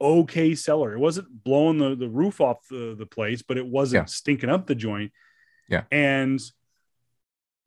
okay 0.00 0.54
seller 0.54 0.92
it 0.94 0.98
wasn't 0.98 1.28
blowing 1.44 1.78
the, 1.78 1.94
the 1.94 2.08
roof 2.08 2.40
off 2.40 2.66
the, 2.68 2.94
the 2.98 3.06
place 3.06 3.42
but 3.42 3.56
it 3.56 3.66
wasn't 3.66 4.02
Yeah. 4.02 4.06
stinking 4.06 4.50
up 4.50 4.66
the 4.66 4.74
joint 4.74 5.12
Yeah. 5.68 5.84
and 5.92 6.40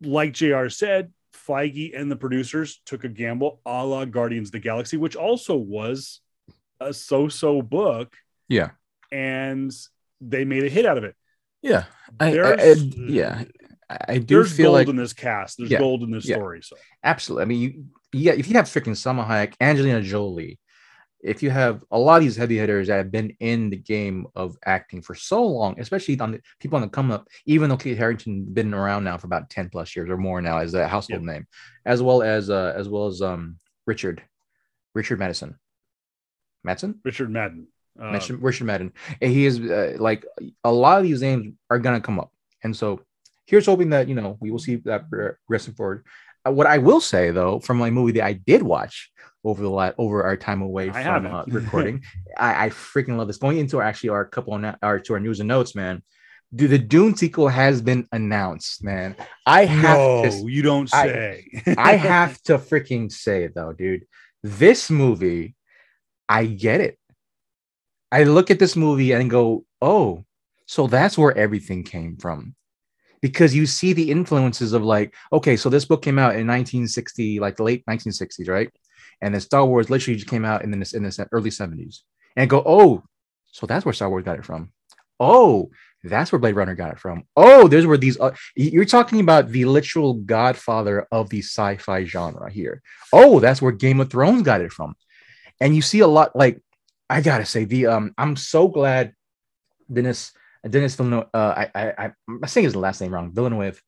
like 0.01 0.33
jr 0.33 0.67
said 0.67 1.13
feige 1.33 1.97
and 1.97 2.11
the 2.11 2.15
producers 2.15 2.81
took 2.85 3.03
a 3.05 3.09
gamble 3.09 3.61
a 3.65 3.85
la 3.85 4.03
guardians 4.05 4.49
of 4.49 4.53
the 4.53 4.59
galaxy 4.59 4.97
which 4.97 5.15
also 5.15 5.55
was 5.55 6.19
a 6.79 6.93
so-so 6.93 7.61
book 7.61 8.15
Yeah. 8.49 8.71
and 9.11 9.71
they 10.21 10.45
made 10.45 10.63
a 10.63 10.69
hit 10.69 10.85
out 10.85 10.97
of 10.97 11.03
it. 11.03 11.15
Yeah. 11.61 11.85
I, 12.19 12.37
I- 12.37 12.53
I- 12.53 12.73
yeah. 12.73 13.43
I, 13.87 14.17
do 14.17 14.37
There's 14.37 14.55
feel 14.55 14.65
gold 14.71 14.73
like 14.75 14.87
in 14.87 14.95
this 14.95 15.13
cast. 15.13 15.57
There's 15.57 15.69
Yeah. 15.69 15.77
gold 15.79 16.01
in 16.01 16.09
this 16.11 16.25
Yeah. 16.27 16.37
story. 16.37 16.61
So 16.63 16.75
absolutely. 17.03 17.41
I 17.43 17.45
mean, 17.45 17.61
you 17.61 17.85
yeah, 18.13 18.33
if 18.33 18.47
you 18.47 18.53
have 18.55 18.65
freaking 18.65 18.95
Salma 18.95 19.27
Hayek, 19.27 19.53
Angelina 19.59 20.01
Jolie, 20.01 20.57
if 21.21 21.43
you 21.43 21.49
have 21.49 21.83
a 21.91 21.99
lot 21.99 22.17
of 22.17 22.23
these 22.23 22.35
heavy 22.37 22.57
hitters 22.57 22.87
that 22.87 22.97
have 22.97 23.11
been 23.11 23.35
in 23.39 23.69
the 23.69 23.75
game 23.77 24.25
of 24.35 24.55
acting 24.65 25.01
for 25.01 25.13
so 25.15 25.43
long, 25.45 25.79
especially 25.79 26.17
on 26.19 26.31
the 26.31 26.41
people 26.59 26.77
on 26.77 26.81
the 26.81 26.87
come 26.87 27.11
up, 27.11 27.27
even 27.45 27.69
though 27.69 27.77
Kate 27.77 27.97
Harington 27.97 28.45
been 28.45 28.73
around 28.73 29.03
now 29.03 29.17
for 29.17 29.27
about 29.27 29.49
10 29.49 29.69
plus 29.69 29.95
years 29.95 30.09
or 30.09 30.17
more 30.17 30.41
now 30.41 30.59
as 30.59 30.73
a 30.75 30.87
household 30.87 31.23
name, 31.23 31.45
as 31.85 32.01
well 32.01 32.21
as 32.23 32.49
uh 32.49 32.73
as 32.75 32.87
well 32.89 33.05
as 33.07 33.21
um 33.21 33.59
Richard, 33.85 34.21
Richard 34.95 35.19
Madison. 35.19 35.59
Madison? 36.65 36.99
Richard 37.03 37.29
Madden. 37.29 37.67
Uh, 37.99 38.11
Richard, 38.11 38.41
Richard 38.41 38.65
Madden. 38.65 38.91
And 39.21 39.31
he 39.31 39.45
is 39.45 39.59
uh, 39.59 39.95
like 39.99 40.25
a 40.63 40.71
lot 40.71 40.97
of 40.97 41.03
these 41.03 41.21
names 41.21 41.53
are 41.69 41.79
gonna 41.79 42.01
come 42.01 42.19
up, 42.19 42.31
and 42.63 42.75
so 42.75 43.01
here's 43.45 43.65
hoping 43.67 43.91
that 43.91 44.07
you 44.09 44.15
know 44.15 44.37
we 44.41 44.51
will 44.51 44.59
see 44.59 44.75
that 44.85 45.09
progressing 45.09 45.75
forward. 45.75 46.05
Uh, 46.45 46.51
what 46.51 46.67
I 46.67 46.77
will 46.79 46.99
say 47.01 47.31
though, 47.31 47.59
from 47.59 47.77
my 47.77 47.89
movie 47.89 48.13
that 48.13 48.25
I 48.25 48.33
did 48.33 48.61
watch 48.61 49.11
over 49.43 49.61
the 49.61 49.69
la- 49.69 49.91
over 49.97 50.23
our 50.23 50.35
time 50.35 50.61
away 50.61 50.89
I 50.89 51.03
from 51.03 51.25
uh, 51.27 51.43
recording, 51.47 52.03
I, 52.37 52.65
I 52.65 52.69
freaking 52.69 53.17
love 53.17 53.27
this. 53.27 53.37
Going 53.37 53.59
into 53.59 53.77
our, 53.77 53.83
actually 53.83 54.09
our 54.09 54.25
couple 54.25 54.53
on 54.53 54.75
our 54.81 54.99
to 54.99 55.13
our 55.13 55.19
news 55.19 55.39
and 55.39 55.47
notes, 55.47 55.73
man. 55.75 56.03
Dude, 56.53 56.69
the 56.71 56.77
Dune 56.77 57.15
sequel 57.15 57.47
has 57.47 57.81
been 57.81 58.07
announced, 58.11 58.83
man. 58.83 59.15
I 59.45 59.65
have 59.65 59.83
no, 59.83 60.29
to 60.29 60.51
you 60.51 60.61
don't 60.61 60.93
I- 60.93 61.07
say. 61.07 61.75
I 61.77 61.95
have 61.95 62.41
to 62.43 62.57
freaking 62.57 63.11
say 63.11 63.43
it 63.45 63.55
though, 63.55 63.73
dude. 63.73 64.05
This 64.43 64.91
movie, 64.91 65.54
I 66.27 66.45
get 66.45 66.81
it. 66.81 66.97
I 68.11 68.23
look 68.23 68.51
at 68.51 68.59
this 68.59 68.75
movie 68.75 69.11
and 69.11 69.29
go, 69.29 69.65
oh, 69.81 70.25
so 70.65 70.87
that's 70.87 71.17
where 71.17 71.37
everything 71.37 71.83
came 71.83 72.17
from. 72.17 72.55
Because 73.21 73.55
you 73.55 73.65
see 73.65 73.93
the 73.93 74.11
influences 74.11 74.73
of 74.73 74.83
like, 74.83 75.15
okay, 75.33 75.55
so 75.55 75.69
this 75.69 75.85
book 75.85 76.01
came 76.01 76.19
out 76.19 76.35
in 76.35 76.47
1960, 76.47 77.39
like 77.39 77.55
the 77.55 77.63
late 77.63 77.83
1960s, 77.87 78.47
right? 78.47 78.69
And 79.21 79.33
then 79.33 79.41
Star 79.41 79.65
Wars 79.65 79.89
literally 79.89 80.17
just 80.17 80.29
came 80.29 80.45
out 80.45 80.63
in 80.63 80.71
the, 80.71 80.91
in 80.95 81.03
the 81.03 81.27
early 81.31 81.49
70s. 81.49 82.01
And 82.35 82.49
go, 82.49 82.61
oh, 82.65 83.03
so 83.51 83.65
that's 83.65 83.85
where 83.85 83.93
Star 83.93 84.09
Wars 84.09 84.25
got 84.25 84.37
it 84.37 84.45
from. 84.45 84.71
Oh, 85.19 85.69
that's 86.03 86.31
where 86.31 86.39
Blade 86.39 86.55
Runner 86.55 86.75
got 86.75 86.91
it 86.91 86.99
from. 86.99 87.23
Oh, 87.35 87.67
there's 87.67 87.87
where 87.87 87.97
these. 87.97 88.19
Uh, 88.19 88.35
you're 88.55 88.85
talking 88.85 89.19
about 89.19 89.49
the 89.49 89.65
literal 89.65 90.13
godfather 90.13 91.07
of 91.11 91.29
the 91.29 91.39
sci-fi 91.39 92.05
genre 92.05 92.51
here. 92.51 92.81
Oh, 93.11 93.39
that's 93.39 93.61
where 93.61 93.71
Game 93.71 93.99
of 93.99 94.09
Thrones 94.09 94.43
got 94.43 94.61
it 94.61 94.71
from. 94.71 94.95
And 95.59 95.75
you 95.75 95.81
see 95.81 95.99
a 95.99 96.07
lot. 96.07 96.35
Like 96.35 96.61
I 97.09 97.21
gotta 97.21 97.45
say, 97.45 97.65
the 97.65 97.87
um, 97.87 98.13
I'm 98.17 98.35
so 98.35 98.67
glad 98.67 99.13
Denis 99.91 100.31
Denis 100.67 100.95
Villeneuve. 100.95 101.27
Uh, 101.33 101.65
I 101.75 101.93
I 101.97 102.11
I'm 102.27 102.47
saying 102.47 102.65
his 102.65 102.75
last 102.75 103.01
name 103.01 103.13
wrong. 103.13 103.33
Villeneuve. 103.33 103.81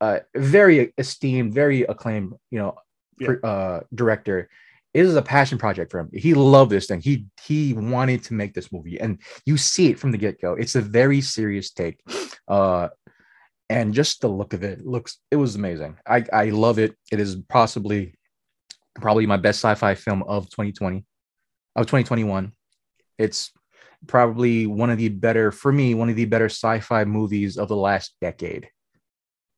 Uh, 0.00 0.18
very 0.34 0.92
esteemed, 0.98 1.54
very 1.54 1.82
acclaimed. 1.82 2.34
You 2.50 2.58
know, 2.58 2.74
yeah. 3.18 3.32
uh, 3.42 3.80
director 3.94 4.48
it 4.96 5.04
is 5.04 5.14
a 5.14 5.20
passion 5.20 5.58
project 5.58 5.90
for 5.90 6.00
him. 6.00 6.08
He 6.14 6.32
loved 6.32 6.70
this 6.70 6.86
thing. 6.86 7.02
He 7.02 7.26
he 7.44 7.74
wanted 7.74 8.24
to 8.24 8.34
make 8.34 8.54
this 8.54 8.72
movie, 8.72 8.98
and 8.98 9.18
you 9.44 9.58
see 9.58 9.90
it 9.90 9.98
from 9.98 10.10
the 10.10 10.16
get 10.16 10.40
go. 10.40 10.54
It's 10.54 10.74
a 10.74 10.80
very 10.80 11.20
serious 11.20 11.70
take, 11.70 12.00
uh, 12.48 12.88
and 13.68 13.92
just 13.92 14.22
the 14.22 14.28
look 14.28 14.54
of 14.54 14.64
it 14.64 14.86
looks. 14.86 15.18
It 15.30 15.36
was 15.36 15.54
amazing. 15.54 15.98
I 16.06 16.24
I 16.32 16.44
love 16.46 16.78
it. 16.78 16.96
It 17.12 17.20
is 17.20 17.36
possibly 17.36 18.15
probably 19.00 19.26
my 19.26 19.36
best 19.36 19.60
sci-fi 19.60 19.94
film 19.94 20.22
of 20.24 20.44
2020 20.50 21.04
of 21.76 21.86
2021. 21.86 22.52
It's 23.18 23.50
probably 24.06 24.66
one 24.66 24.90
of 24.90 24.98
the 24.98 25.08
better 25.08 25.50
for 25.50 25.72
me. 25.72 25.94
One 25.94 26.10
of 26.10 26.16
the 26.16 26.24
better 26.24 26.46
sci-fi 26.46 27.04
movies 27.04 27.56
of 27.56 27.68
the 27.68 27.76
last 27.76 28.14
decade 28.20 28.68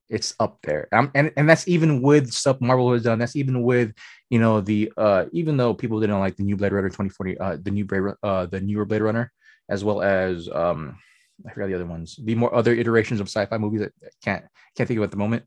it's 0.09 0.35
up 0.40 0.59
there. 0.62 0.88
Um, 0.92 1.11
and 1.14 1.33
and 1.37 1.49
that's 1.49 1.68
even 1.68 2.02
with 2.02 2.33
stuff 2.33 2.61
Marvel 2.61 2.92
has 2.92 3.02
done. 3.02 3.18
That's 3.18 3.37
even 3.37 3.62
with 3.62 3.92
you 4.30 4.38
know 4.38 4.61
the 4.61 4.92
uh 4.97 5.26
even 5.33 5.57
though 5.57 5.75
people 5.75 6.00
didn't 6.00 6.18
like 6.18 6.37
the 6.37 6.45
new 6.45 6.57
Blade 6.57 6.73
Runner 6.73 6.88
2040, 6.88 7.38
uh 7.38 7.57
the 7.61 7.71
new 7.71 7.85
Blade 7.85 8.14
uh 8.23 8.47
the 8.47 8.61
newer 8.61 8.85
Blade 8.85 9.02
Runner, 9.02 9.33
as 9.68 9.85
well 9.85 10.02
as 10.02 10.49
um 10.49 10.99
I 11.47 11.52
forgot 11.52 11.68
the 11.68 11.75
other 11.75 11.87
ones, 11.87 12.18
the 12.23 12.35
more 12.35 12.54
other 12.54 12.73
iterations 12.73 13.21
of 13.21 13.28
sci-fi 13.28 13.59
movies 13.59 13.80
that 13.80 13.92
can't 14.25 14.45
can't 14.76 14.88
think 14.88 14.99
of 14.99 15.04
at 15.04 15.11
the 15.11 15.16
moment. 15.16 15.45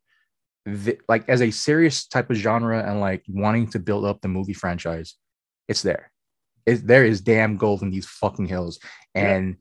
The, 0.65 0.99
like 1.09 1.27
as 1.27 1.41
a 1.41 1.51
serious 1.51 2.05
type 2.05 2.29
of 2.29 2.37
genre 2.37 2.83
and 2.83 2.99
like 2.99 3.23
wanting 3.27 3.71
to 3.71 3.79
build 3.79 4.05
up 4.05 4.21
the 4.21 4.27
movie 4.27 4.53
franchise, 4.53 5.15
it's 5.67 5.81
there. 5.81 6.11
It, 6.65 6.85
there 6.85 7.05
is 7.05 7.21
damn 7.21 7.57
gold 7.57 7.81
in 7.81 7.89
these 7.89 8.05
fucking 8.05 8.45
hills, 8.45 8.79
and 9.15 9.57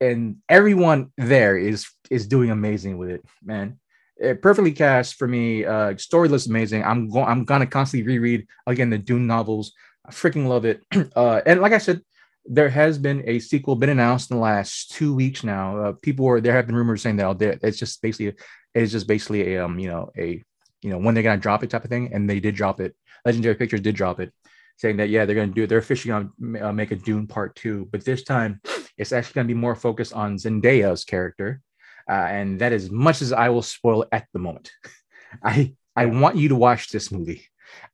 yeah. 0.00 0.08
and 0.08 0.36
everyone 0.48 1.12
there 1.16 1.56
is 1.58 1.88
is 2.10 2.28
doing 2.28 2.50
amazing 2.50 2.98
with 2.98 3.10
it, 3.10 3.24
man 3.42 3.78
it 4.16 4.40
perfectly 4.40 4.72
cast 4.72 5.16
for 5.16 5.28
me. 5.28 5.64
Uh, 5.64 5.96
story 5.96 6.28
looks 6.28 6.46
amazing. 6.46 6.84
I'm 6.84 7.08
going. 7.10 7.26
I'm 7.26 7.44
gonna 7.44 7.66
constantly 7.66 8.06
reread 8.06 8.46
again 8.66 8.90
the 8.90 8.98
Dune 8.98 9.26
novels. 9.26 9.72
I 10.04 10.10
freaking 10.10 10.46
love 10.46 10.64
it. 10.64 10.82
Uh, 11.16 11.40
and 11.46 11.60
like 11.60 11.72
I 11.72 11.78
said, 11.78 12.02
there 12.44 12.68
has 12.68 12.98
been 12.98 13.22
a 13.26 13.38
sequel 13.38 13.74
been 13.76 13.90
announced 13.90 14.30
in 14.30 14.36
the 14.36 14.42
last 14.42 14.92
two 14.92 15.14
weeks 15.14 15.42
now. 15.42 15.78
Uh, 15.78 15.92
people 16.02 16.26
are 16.28 16.40
there 16.40 16.52
have 16.52 16.66
been 16.66 16.76
rumors 16.76 17.02
saying 17.02 17.16
that 17.16 17.58
it's 17.62 17.78
just 17.78 18.00
basically 18.02 18.34
it's 18.82 18.92
just 18.92 19.06
basically 19.06 19.54
a 19.54 19.64
um 19.64 19.78
you 19.78 19.88
know 19.88 20.10
a 20.16 20.42
you 20.82 20.90
know 20.90 20.98
when 20.98 21.14
they're 21.14 21.22
gonna 21.22 21.40
drop 21.40 21.62
it 21.64 21.70
type 21.70 21.84
of 21.84 21.90
thing, 21.90 22.12
and 22.12 22.28
they 22.28 22.40
did 22.40 22.54
drop 22.54 22.80
it. 22.80 22.94
Legendary 23.24 23.54
Pictures 23.54 23.80
did 23.80 23.96
drop 23.96 24.20
it, 24.20 24.32
saying 24.76 24.98
that 24.98 25.08
yeah 25.08 25.24
they're 25.24 25.36
gonna 25.36 25.52
do 25.52 25.64
it. 25.64 25.68
They're 25.68 25.78
officially 25.78 26.10
gonna 26.10 26.68
uh, 26.68 26.72
make 26.72 26.90
a 26.90 26.96
Dune 26.96 27.26
Part 27.26 27.56
Two, 27.56 27.88
but 27.90 28.04
this 28.04 28.22
time 28.22 28.60
it's 28.98 29.12
actually 29.12 29.34
gonna 29.34 29.48
be 29.48 29.54
more 29.54 29.74
focused 29.74 30.12
on 30.12 30.36
Zendaya's 30.36 31.04
character 31.04 31.60
uh, 32.08 32.12
and 32.12 32.60
that 32.60 32.72
is 32.72 32.90
much 32.90 33.20
as 33.22 33.32
I 33.32 33.48
will 33.48 33.62
spoil 33.62 34.04
at 34.12 34.26
the 34.32 34.38
moment. 34.38 34.70
I 35.42 35.74
I 35.94 36.06
want 36.06 36.36
you 36.36 36.48
to 36.50 36.56
watch 36.56 36.90
this 36.90 37.10
movie. 37.10 37.44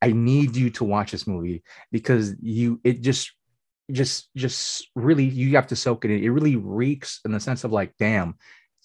I 0.00 0.12
need 0.12 0.54
you 0.54 0.70
to 0.70 0.84
watch 0.84 1.12
this 1.12 1.26
movie 1.26 1.62
because 1.90 2.34
you 2.40 2.80
it 2.84 3.00
just 3.00 3.32
just 3.90 4.28
just 4.36 4.88
really 4.94 5.24
you 5.24 5.56
have 5.56 5.68
to 5.68 5.76
soak 5.76 6.04
it 6.04 6.10
in. 6.10 6.22
It 6.22 6.28
really 6.28 6.56
reeks 6.56 7.20
in 7.24 7.32
the 7.32 7.40
sense 7.40 7.64
of 7.64 7.72
like, 7.72 7.94
damn, 7.98 8.34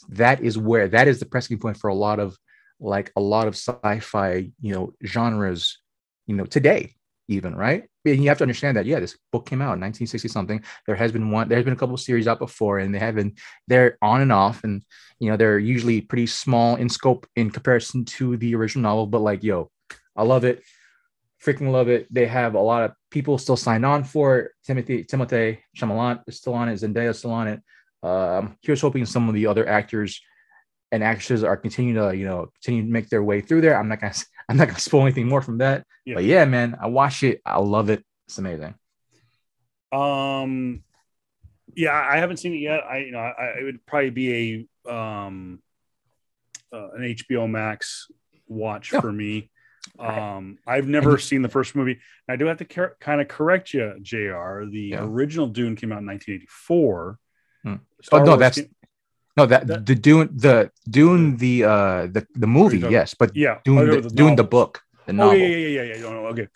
that 0.10 0.42
is 0.42 0.58
where 0.58 0.88
that 0.88 1.08
is 1.08 1.20
the 1.20 1.25
pressing 1.25 1.60
point 1.60 1.77
for 1.77 1.89
a 1.89 1.96
lot 1.96 2.20
of 2.20 2.38
like 2.80 3.12
a 3.16 3.22
lot 3.22 3.48
of 3.48 3.56
sci-fi, 3.56 4.51
you 4.62 4.74
know, 4.74 4.94
genres, 5.06 5.80
you 6.27 6.36
know, 6.36 6.46
today 6.46 6.94
even, 7.27 7.56
right? 7.56 7.84
And 8.06 8.24
you 8.24 8.30
have 8.30 8.38
to 8.38 8.44
understand 8.44 8.77
that, 8.77 8.86
yeah, 8.86 9.00
this 9.00 9.18
book 9.32 9.46
came 9.46 9.62
out 9.62 9.75
in 9.75 9.82
1960 9.82 10.27
something. 10.30 10.63
There 10.86 10.96
has 10.96 11.12
been 11.12 11.30
one, 11.30 11.50
there's 11.50 11.66
been 11.66 11.74
a 11.74 11.77
couple 11.77 11.98
series 11.98 12.27
out 12.27 12.39
before, 12.39 12.80
and 12.80 12.94
they 12.94 13.00
have 13.00 13.16
been 13.16 13.36
they're 13.68 13.98
on 14.01 14.22
and 14.22 14.32
off, 14.32 14.63
and 14.63 14.84
you 15.20 15.30
know, 15.30 15.38
they're 15.38 15.60
usually 15.60 16.01
pretty 16.01 16.27
small 16.27 16.75
in 16.77 16.89
scope 16.89 17.27
in 17.36 17.50
comparison 17.51 18.06
to 18.06 18.38
the 18.38 18.56
original 18.56 18.84
novel. 18.84 19.08
But 19.08 19.22
like, 19.22 19.44
yo, 19.44 19.72
I 20.16 20.24
love 20.24 20.46
it, 20.46 20.63
freaking 21.44 21.72
love 21.72 21.89
it. 21.89 22.08
They 22.13 22.27
have 22.27 22.56
a 22.56 22.62
lot 22.62 22.84
of 22.84 22.94
people 23.12 23.38
still 23.38 23.58
signed 23.58 23.86
on 23.86 24.04
for 24.04 24.39
it. 24.39 24.51
Timothy 24.66 25.04
Timothée 25.04 25.60
Chalamet 25.77 26.24
is 26.27 26.38
still 26.38 26.54
on 26.54 26.70
it, 26.70 26.75
Zendaya 26.75 27.10
is 27.10 27.20
still 27.20 27.32
on 27.32 27.48
it. 27.48 27.62
Um, 28.04 28.58
here's 28.62 28.82
hoping 28.82 29.06
some 29.06 29.27
of 29.27 29.36
the 29.36 29.48
other 29.48 29.68
actors 29.68 30.22
and 30.92 31.04
actresses 31.04 31.44
are 31.44 31.58
continuing 31.58 31.96
to 31.96 32.18
you 32.18 32.25
know 32.25 32.48
continue 32.62 32.84
to 32.84 32.92
make 32.92 33.10
their 33.10 33.24
way 33.24 33.42
through 33.42 33.62
there. 33.62 33.77
I'm 33.77 33.88
not 33.88 34.00
gonna 34.01 34.13
I'm 34.50 34.58
not 34.58 34.68
gonna 34.68 34.80
spoil 34.80 35.04
anything 35.04 35.27
more 35.27 35.42
from 35.42 35.60
that. 35.60 35.86
Yeah. 36.06 36.16
But 36.16 36.24
yeah, 36.24 36.46
man, 36.46 36.77
I 36.82 36.88
watch 36.88 37.24
it. 37.24 37.42
I 37.46 37.60
love 37.60 37.89
it. 37.89 38.04
It's 38.27 38.38
amazing. 38.38 38.75
Um, 39.92 40.84
yeah, 41.75 41.94
I 41.94 42.18
haven't 42.18 42.38
seen 42.38 42.54
it 42.54 42.60
yet. 42.60 42.82
I 42.84 43.00
you 43.00 43.12
know 43.12 43.20
I, 43.20 43.60
it 43.60 43.63
would 43.63 43.86
probably 43.86 44.10
be 44.10 44.68
a 44.88 44.92
um 44.92 45.60
uh, 46.72 46.92
an 46.92 47.01
HBO 47.01 47.50
Max 47.50 48.08
watch 48.48 48.89
for 48.89 49.12
me. 49.12 49.50
Um, 50.00 50.58
I've 50.68 50.88
never 50.88 51.18
seen 51.18 51.42
the 51.42 51.50
first 51.50 51.75
movie. 51.75 52.00
I 52.27 52.36
do 52.36 52.46
have 52.46 52.58
to 52.58 52.66
car- 52.66 52.98
kind 53.00 53.22
of 53.22 53.27
correct 53.27 53.74
you, 53.74 53.96
Jr. 54.01 54.66
The 54.66 54.89
yeah. 54.92 55.04
original 55.04 55.48
Dune 55.48 55.75
came 55.75 55.92
out 55.92 56.00
in 56.00 56.08
1984. 56.08 57.20
Hmm. 57.68 57.76
oh 58.12 58.24
no, 58.24 58.38
Wars 58.38 58.40
that's 58.40 58.60
no, 59.38 59.46
that, 59.46 59.68
that, 59.68 59.86
the 59.86 59.94
Dune, 59.94 60.30
the 60.36 60.72
Dune, 60.90 61.38
the 61.38 61.64
uh, 61.64 62.08
the 62.08 62.26
the 62.34 62.48
movie, 62.48 62.80
yes, 62.80 63.14
but 63.14 63.36
yeah, 63.36 63.60
Dune, 63.64 63.90
the, 63.90 64.02
the 64.02 64.10
Dune, 64.10 64.36
the 64.36 64.44
book, 64.44 64.82
the 65.06 65.14
novel. 65.14 65.34
Oh, 65.34 65.36
yeah, 65.36 65.48
yeah, 65.48 65.58
yeah, 65.58 65.82
yeah, 65.82 65.96
yeah. 65.96 66.02
No, 66.02 66.14
no, 66.14 66.26
okay. 66.28 66.48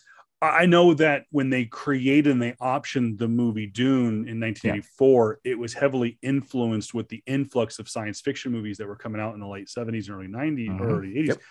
I 0.44 0.66
know 0.66 0.96
that 0.96 1.26
when 1.30 1.52
they 1.52 1.66
created 1.66 2.32
and 2.32 2.42
they 2.42 2.54
optioned 2.54 3.20
the 3.20 3.28
movie 3.28 3.68
Dune 3.68 4.28
in 4.28 4.40
1984, 4.40 5.40
yeah. 5.44 5.52
it 5.52 5.60
was 5.60 5.74
heavily 5.74 6.18
influenced 6.24 6.96
with 6.96 7.08
the 7.10 7.22
influx 7.28 7.78
of 7.78 7.88
science 7.88 8.22
fiction 8.22 8.52
movies 8.52 8.80
that 8.80 8.88
were 8.88 8.96
coming 8.96 9.22
out 9.22 9.36
in 9.36 9.40
the 9.40 9.48
late 9.48 9.68
70s 9.68 10.10
and 10.10 10.18
early 10.18 10.28
90s 10.28 10.68
mm-hmm. 10.68 10.82
or 10.82 10.98
early 10.98 11.10
80s, 11.10 11.28
yep. 11.28 11.42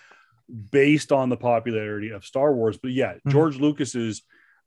based 0.72 1.12
on 1.12 1.28
the 1.28 1.36
popularity 1.36 2.10
of 2.10 2.24
Star 2.24 2.52
Wars. 2.52 2.78
But 2.78 2.90
yeah, 2.90 3.12
mm-hmm. 3.12 3.30
George 3.30 3.58
Lucas's, 3.58 4.22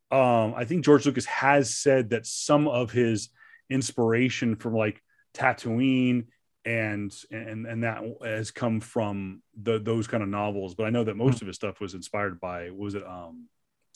um, 0.09 0.53
I 0.55 0.63
think 0.63 0.85
George 0.85 1.05
Lucas 1.05 1.25
has 1.25 1.75
said 1.75 2.11
that 2.11 2.25
some 2.25 2.69
of 2.69 2.91
his 2.91 3.27
inspiration 3.69 4.55
from 4.55 4.75
like 4.75 5.01
Tatooine 5.33 6.25
and 6.65 7.13
and 7.31 7.65
and 7.65 7.83
that 7.83 8.03
has 8.23 8.51
come 8.51 8.79
from 8.79 9.41
the 9.61 9.79
those 9.79 10.07
kind 10.07 10.23
of 10.23 10.29
novels. 10.29 10.75
But 10.75 10.85
I 10.85 10.89
know 10.89 11.03
that 11.03 11.17
most 11.17 11.41
of 11.41 11.47
his 11.47 11.55
stuff 11.55 11.79
was 11.79 11.93
inspired 11.93 12.39
by 12.39 12.69
was 12.69 12.95
it 12.95 13.05
um 13.05 13.47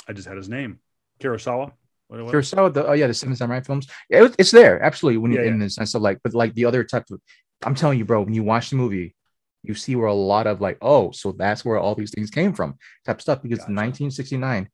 I 0.07 0.13
just 0.13 0.27
had 0.27 0.38
his 0.38 0.50
name 0.50 0.79
Kurosawa. 1.19 1.71
What, 2.07 2.24
what? 2.24 2.33
Kurosawa, 2.33 2.74
the 2.74 2.88
oh 2.88 2.93
yeah, 2.93 3.07
the 3.07 3.13
Seven 3.13 3.36
Samurai 3.36 3.62
films. 3.62 3.88
It, 4.09 4.36
it's 4.38 4.51
there 4.51 4.81
absolutely 4.81 5.17
when 5.17 5.31
you 5.31 5.39
yeah, 5.39 5.47
in 5.47 5.59
yeah. 5.59 5.65
the 5.65 5.69
sense 5.69 5.93
of 5.93 6.01
like, 6.01 6.19
but 6.24 6.33
like 6.33 6.53
the 6.53 6.65
other 6.65 6.83
type 6.83 7.05
of. 7.12 7.21
I'm 7.65 7.75
telling 7.75 7.97
you, 7.97 8.05
bro, 8.05 8.21
when 8.21 8.36
you 8.36 8.43
watch 8.43 8.69
the 8.69 8.75
movie, 8.75 9.15
you 9.63 9.74
see 9.74 9.95
where 9.95 10.07
a 10.07 10.13
lot 10.13 10.45
of 10.45 10.62
like, 10.62 10.77
oh, 10.81 11.12
so 11.12 11.31
that's 11.31 11.65
where 11.65 11.79
all 11.79 11.95
these 11.95 12.12
things 12.12 12.29
came 12.29 12.53
from, 12.53 12.77
type 13.05 13.19
stuff. 13.19 13.41
Because 13.41 13.59
gotcha. 13.59 13.71
1969, 13.71 14.69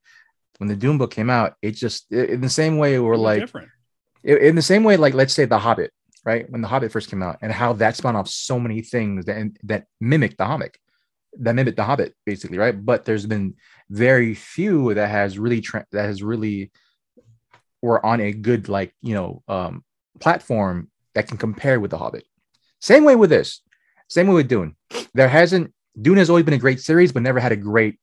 when 0.57 0.67
the 0.67 0.75
Doom 0.75 0.97
book 0.97 1.12
came 1.12 1.29
out, 1.29 1.55
it 1.62 1.71
just 1.71 2.12
it, 2.12 2.29
in 2.29 2.41
the 2.41 2.50
same 2.50 2.77
way 2.77 3.00
we're 3.00 3.15
like 3.15 3.39
different. 3.39 3.69
In 4.24 4.56
the 4.56 4.62
same 4.62 4.84
way, 4.84 4.98
like 4.98 5.13
let's 5.13 5.34
say 5.34 5.46
The 5.46 5.60
Hobbit 5.60 5.92
right? 6.25 6.50
When 6.50 6.62
The 6.62 6.68
Hobbit 6.68 6.92
first 6.92 7.10
came 7.10 7.24
out, 7.24 7.38
and 7.42 7.51
how 7.51 7.74
that 7.74 7.96
spun 7.96 8.15
off 8.15 8.30
so 8.30 8.60
many 8.60 8.82
things 8.82 9.25
that 9.25 9.51
that 9.63 9.86
mimic 10.00 10.38
The 10.38 10.46
Hobbit, 10.46 10.77
that 11.39 11.56
mimic 11.56 11.75
The 11.75 11.84
Hobbit, 11.84 12.15
basically, 12.25 12.58
right? 12.58 12.74
But 12.74 13.06
there's 13.06 13.25
been 13.25 13.56
very 13.89 14.34
few 14.34 14.94
that 14.94 15.10
has 15.10 15.38
really 15.38 15.62
tra- 15.62 15.86
that 15.92 16.06
has 16.06 16.24
really 16.24 16.72
were 17.82 18.03
on 18.06 18.22
a 18.22 18.32
good 18.32 18.70
like 18.70 18.94
you 19.01 19.13
know 19.13 19.44
um, 19.48 19.84
platform 20.20 20.89
that 21.15 21.27
can 21.27 21.38
compare 21.38 21.80
with 21.80 21.92
The 21.92 21.98
Hobbit. 21.98 22.25
Same 22.80 23.03
way 23.03 23.15
with 23.15 23.30
this. 23.30 23.62
Same 24.10 24.27
way 24.27 24.36
with 24.36 24.48
Dune. 24.48 24.75
There 25.13 25.30
hasn't 25.30 25.74
Dune 26.00 26.18
has 26.18 26.30
always 26.30 26.46
been 26.46 26.53
a 26.53 26.60
great 26.60 26.82
series, 26.82 27.12
but 27.12 27.24
never 27.24 27.39
had 27.39 27.51
a 27.51 27.58
great 27.58 28.00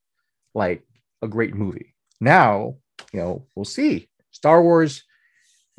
like 0.54 0.82
a 1.22 1.28
great 1.28 1.54
movie. 1.54 1.94
Now, 2.20 2.76
you 3.12 3.20
know, 3.20 3.46
we'll 3.54 3.64
see. 3.64 4.08
Star 4.30 4.62
Wars 4.62 5.04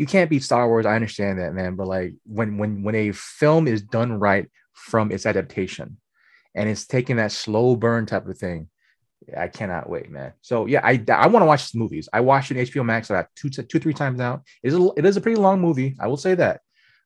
you 0.02 0.08
can't 0.08 0.32
beat 0.32 0.42
Star 0.42 0.68
Wars. 0.68 0.88
I 0.88 0.96
understand 0.96 1.38
that, 1.38 1.54
man. 1.54 1.76
But 1.76 1.86
like 1.86 2.16
when 2.26 2.58
when 2.58 2.82
when 2.82 2.96
a 2.96 3.12
film 3.12 3.68
is 3.68 3.84
done 3.84 4.14
right 4.14 4.50
from 4.74 5.12
its 5.12 5.28
adaptation, 5.28 5.98
and 6.56 6.68
it's 6.68 6.88
taking 6.88 7.18
that 7.18 7.32
slow 7.32 7.76
burn 7.76 8.08
type 8.08 8.26
of 8.26 8.36
thing, 8.36 8.68
I 9.38 9.48
cannot 9.48 9.88
wait, 9.88 10.10
man. 10.10 10.34
So 10.42 10.66
yeah, 10.66 10.82
I 10.84 11.04
I 11.08 11.28
want 11.28 11.44
to 11.44 11.46
watch 11.46 11.66
this 11.66 11.76
movies. 11.76 12.10
I 12.12 12.22
watched 12.22 12.50
it 12.50 12.58
in 12.58 12.66
HBO 12.66 12.84
Max 12.84 13.12
about 13.12 13.28
two 13.36 13.52
two 13.52 13.80
three 13.80 13.94
times 13.94 14.18
now. 14.18 14.42
It 14.64 14.70
is 14.70 14.74
a, 14.74 14.90
it 14.98 15.06
is 15.06 15.18
a 15.18 15.22
pretty 15.22 15.40
long 15.40 15.62
movie. 15.62 15.96
I 16.00 16.08
will 16.08 16.18
say 16.18 16.34
that. 16.34 16.62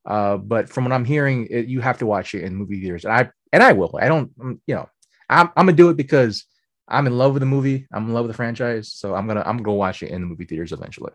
Uh, 0.06 0.38
but 0.38 0.70
from 0.70 0.86
what 0.86 0.94
I'm 0.94 1.04
hearing, 1.04 1.48
it, 1.52 1.66
you 1.66 1.82
have 1.82 1.98
to 1.98 2.06
watch 2.06 2.34
it 2.34 2.46
in 2.46 2.56
movie 2.56 2.80
theaters, 2.80 3.04
and 3.04 3.14
I 3.14 3.30
and 3.52 3.62
I 3.62 3.74
will. 3.74 3.94
I 4.00 4.08
don't, 4.08 4.32
um, 4.40 4.62
you 4.68 4.76
know, 4.76 4.88
I'm 5.30 5.48
I'm 5.58 5.66
gonna 5.66 5.74
do 5.74 5.90
it 5.90 5.98
because 5.98 6.46
I'm 6.88 7.08
in 7.08 7.18
love 7.18 7.34
with 7.34 7.42
the 7.42 7.46
movie. 7.46 7.88
I'm 7.92 8.06
in 8.06 8.14
love 8.14 8.24
with 8.24 8.32
the 8.32 8.38
franchise, 8.38 8.94
so 8.94 9.16
I'm 9.16 9.28
gonna 9.28 9.42
I'm 9.42 9.58
gonna 9.58 9.64
go 9.64 9.74
watch 9.74 10.02
it 10.02 10.12
in 10.12 10.22
the 10.22 10.28
movie 10.28 10.46
theaters 10.46 10.72
eventually. 10.72 11.12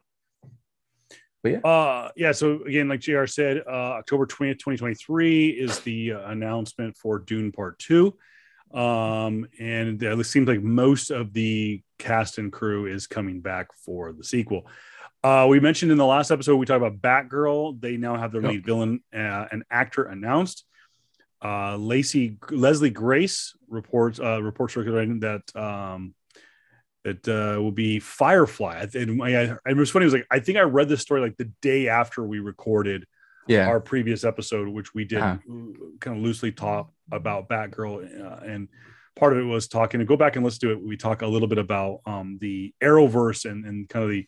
But 1.42 1.52
yeah, 1.52 1.58
uh, 1.58 2.10
yeah. 2.16 2.32
So 2.32 2.62
again, 2.64 2.88
like 2.88 3.00
Jr. 3.00 3.26
said, 3.26 3.62
uh, 3.66 3.98
October 3.98 4.26
twentieth, 4.26 4.58
twenty 4.58 4.76
twenty 4.76 4.94
three 4.94 5.48
is 5.48 5.80
the 5.80 6.12
uh, 6.12 6.30
announcement 6.30 6.96
for 6.96 7.18
Dune 7.18 7.50
Part 7.50 7.78
Two, 7.78 8.16
um, 8.74 9.46
and 9.58 10.02
it 10.02 10.26
seems 10.26 10.48
like 10.48 10.62
most 10.62 11.10
of 11.10 11.32
the 11.32 11.82
cast 11.98 12.38
and 12.38 12.52
crew 12.52 12.86
is 12.86 13.06
coming 13.06 13.40
back 13.40 13.68
for 13.74 14.12
the 14.12 14.24
sequel. 14.24 14.66
Uh, 15.22 15.46
we 15.48 15.60
mentioned 15.60 15.92
in 15.92 15.98
the 15.98 16.06
last 16.06 16.30
episode 16.30 16.56
we 16.56 16.66
talked 16.66 16.82
about 16.82 17.00
Batgirl. 17.00 17.80
They 17.80 17.96
now 17.96 18.16
have 18.16 18.32
their 18.32 18.42
lead 18.42 18.64
villain, 18.64 19.02
uh, 19.14 19.46
an 19.50 19.64
actor 19.70 20.04
announced. 20.04 20.64
Uh, 21.42 21.76
Lacey 21.76 22.36
Leslie 22.50 22.90
Grace 22.90 23.54
reports 23.68 24.20
uh, 24.20 24.42
reports 24.42 24.74
circulating 24.74 25.20
that 25.20 25.42
um, 25.56 26.14
that 27.04 27.26
uh, 27.28 27.60
will 27.60 27.72
be 27.72 27.98
Firefly. 27.98 28.86
And 28.94 29.22
I, 29.22 29.28
I, 29.28 29.56
it 29.70 29.76
was 29.76 29.90
funny. 29.90 30.04
It 30.04 30.06
was 30.06 30.14
like 30.14 30.26
I 30.30 30.40
think 30.40 30.58
I 30.58 30.62
read 30.62 30.88
this 30.88 31.00
story 31.00 31.20
like 31.20 31.36
the 31.36 31.50
day 31.62 31.88
after 31.88 32.22
we 32.24 32.38
recorded 32.40 33.06
yeah. 33.48 33.66
our 33.68 33.80
previous 33.80 34.22
episode, 34.24 34.68
which 34.68 34.94
we 34.94 35.04
did 35.04 35.18
Uh-huh. 35.20 35.38
kind 36.00 36.16
of 36.18 36.22
loosely 36.22 36.52
talk 36.52 36.92
about 37.10 37.48
Batgirl, 37.48 38.20
uh, 38.24 38.44
and 38.44 38.68
part 39.16 39.32
of 39.32 39.38
it 39.38 39.42
was 39.44 39.66
talking. 39.66 40.00
To 40.00 40.06
go 40.06 40.16
back 40.16 40.36
and 40.36 40.44
listen 40.44 40.60
to 40.68 40.72
it, 40.72 40.82
we 40.82 40.96
talk 40.96 41.22
a 41.22 41.26
little 41.26 41.48
bit 41.48 41.58
about 41.58 42.00
um, 42.06 42.38
the 42.40 42.72
Arrowverse 42.82 43.50
and, 43.50 43.64
and 43.64 43.88
kind 43.88 44.04
of 44.04 44.10
the 44.10 44.26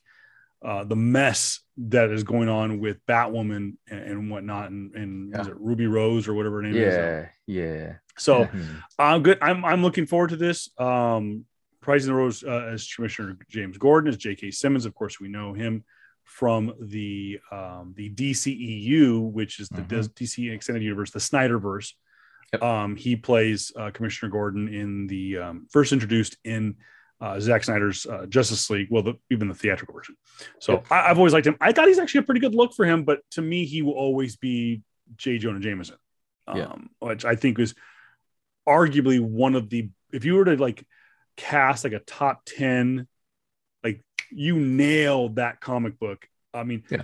uh, 0.64 0.84
the 0.84 0.96
mess 0.96 1.58
that 1.76 2.10
is 2.10 2.22
going 2.22 2.48
on 2.48 2.78
with 2.78 3.04
Batwoman 3.06 3.74
and, 3.90 4.00
and 4.00 4.30
whatnot, 4.30 4.70
and, 4.70 4.94
and 4.94 5.34
is 5.34 5.46
Yeah. 5.46 5.52
it 5.52 5.60
Ruby 5.60 5.86
Rose 5.88 6.28
or 6.28 6.34
whatever 6.34 6.56
her 6.56 6.62
name 6.62 6.76
is. 6.76 6.94
yeah, 6.94 7.26
yeah. 7.46 7.92
So 8.16 8.44
Mhm. 8.44 8.82
I'm 8.98 9.22
good. 9.22 9.38
I'm 9.42 9.64
I'm 9.64 9.82
looking 9.82 10.06
forward 10.06 10.30
to 10.30 10.36
this. 10.36 10.70
Um, 10.78 11.44
Prize 11.82 12.06
in 12.06 12.12
the 12.12 12.18
Rose 12.18 12.42
uh, 12.44 12.70
as 12.72 12.86
Commissioner 12.92 13.36
James 13.50 13.76
Gordon 13.76 14.08
as 14.08 14.16
J.K. 14.16 14.50
Simmons. 14.52 14.86
Of 14.86 14.94
course, 14.94 15.20
we 15.20 15.28
know 15.28 15.52
him 15.52 15.84
from 16.24 16.72
the 16.80 17.38
um, 17.50 17.92
the 17.96 18.08
DCEU, 18.10 19.30
which 19.32 19.60
is 19.60 19.68
the 19.68 19.82
Mhm. 19.82 20.14
DC 20.14 20.50
Extended 20.52 20.82
Universe, 20.82 21.10
the 21.10 21.18
Snyderverse. 21.18 21.92
Yep. 22.52 22.62
Um, 22.62 22.96
he 22.96 23.16
plays 23.16 23.72
uh, 23.76 23.90
Commissioner 23.90 24.30
Gordon 24.30 24.68
in 24.72 25.06
the 25.08 25.38
um, 25.38 25.66
first 25.70 25.92
introduced 25.92 26.36
in 26.44 26.76
uh, 27.20 27.40
Zack 27.40 27.64
Snyder's 27.64 28.04
uh, 28.06 28.26
Justice 28.26 28.68
League. 28.70 28.88
Well, 28.90 29.02
the, 29.02 29.14
even 29.30 29.48
the 29.48 29.54
theatrical 29.54 29.94
version. 29.94 30.16
So 30.60 30.74
Yep. 30.74 30.86
I, 30.90 31.10
I've 31.10 31.18
always 31.18 31.32
liked 31.32 31.46
him. 31.46 31.56
I 31.60 31.72
thought 31.72 31.88
he's 31.88 31.98
actually 31.98 32.20
a 32.20 32.22
pretty 32.24 32.40
good 32.40 32.54
look 32.54 32.74
for 32.74 32.84
him, 32.84 33.04
but 33.04 33.20
to 33.32 33.42
me, 33.42 33.64
he 33.64 33.82
will 33.82 33.94
always 33.94 34.36
be 34.36 34.82
J. 35.16 35.38
Jonah 35.38 35.60
Jameson, 35.60 35.96
um, 36.46 36.56
Yeah. 36.58 36.74
which 37.00 37.24
I 37.24 37.36
think 37.36 37.58
was 37.58 37.74
arguably 38.68 39.18
one 39.20 39.54
of 39.56 39.68
the 39.70 39.88
if 40.12 40.24
you 40.24 40.34
were 40.34 40.44
to 40.44 40.56
like 40.56 40.84
cast 41.36 41.84
like 41.84 41.92
a 41.92 41.98
top 42.00 42.42
10 42.46 43.06
like 43.84 44.00
you 44.30 44.56
nailed 44.58 45.36
that 45.36 45.60
comic 45.60 45.98
book 45.98 46.26
i 46.54 46.62
mean 46.64 46.82
Yeah. 46.90 47.02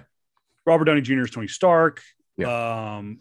robert 0.66 0.85
downey 0.85 1.00
jr 1.00 1.20
is 1.23 1.30
tony 1.30 1.49
stark 1.49 2.02
Yeah. 2.37 2.97
um 2.97 3.18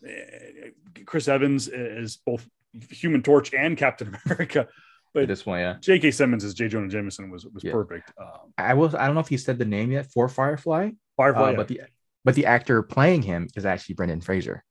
chris 1.05 1.27
evans 1.27 1.67
is 1.67 2.17
both 2.25 2.47
human 2.89 3.23
torch 3.23 3.53
and 3.53 3.77
captain 3.77 4.15
america 4.25 4.67
but 5.13 5.27
this 5.27 5.45
one, 5.45 5.59
yeah. 5.59 5.75
j.k 5.79 6.11
simmons 6.11 6.43
as 6.43 6.53
j 6.53 6.67
jonah 6.67 6.89
jameson 6.89 7.29
was 7.31 7.45
was 7.45 7.63
Yeah. 7.63 7.71
perfect 7.71 8.11
um 8.19 8.53
I 8.57 8.73
will. 8.73 8.95
I 8.97 9.05
don't 9.05 9.13
know 9.15 9.21
if 9.21 9.27
he 9.29 9.37
said 9.37 9.57
the 9.57 9.65
name 9.65 9.91
yet 9.91 10.11
for 10.11 10.27
Firefly, 10.27 10.91
Firefly, 11.15 11.41
uh, 11.47 11.51
yeah. 11.51 11.55
but 11.57 11.67
the 11.67 11.81
but 12.25 12.35
the 12.35 12.45
actor 12.47 12.83
playing 12.83 13.21
him 13.21 13.47
is 13.55 13.65
actually 13.65 13.95
Brendan 13.95 14.21
Fraser. 14.21 14.63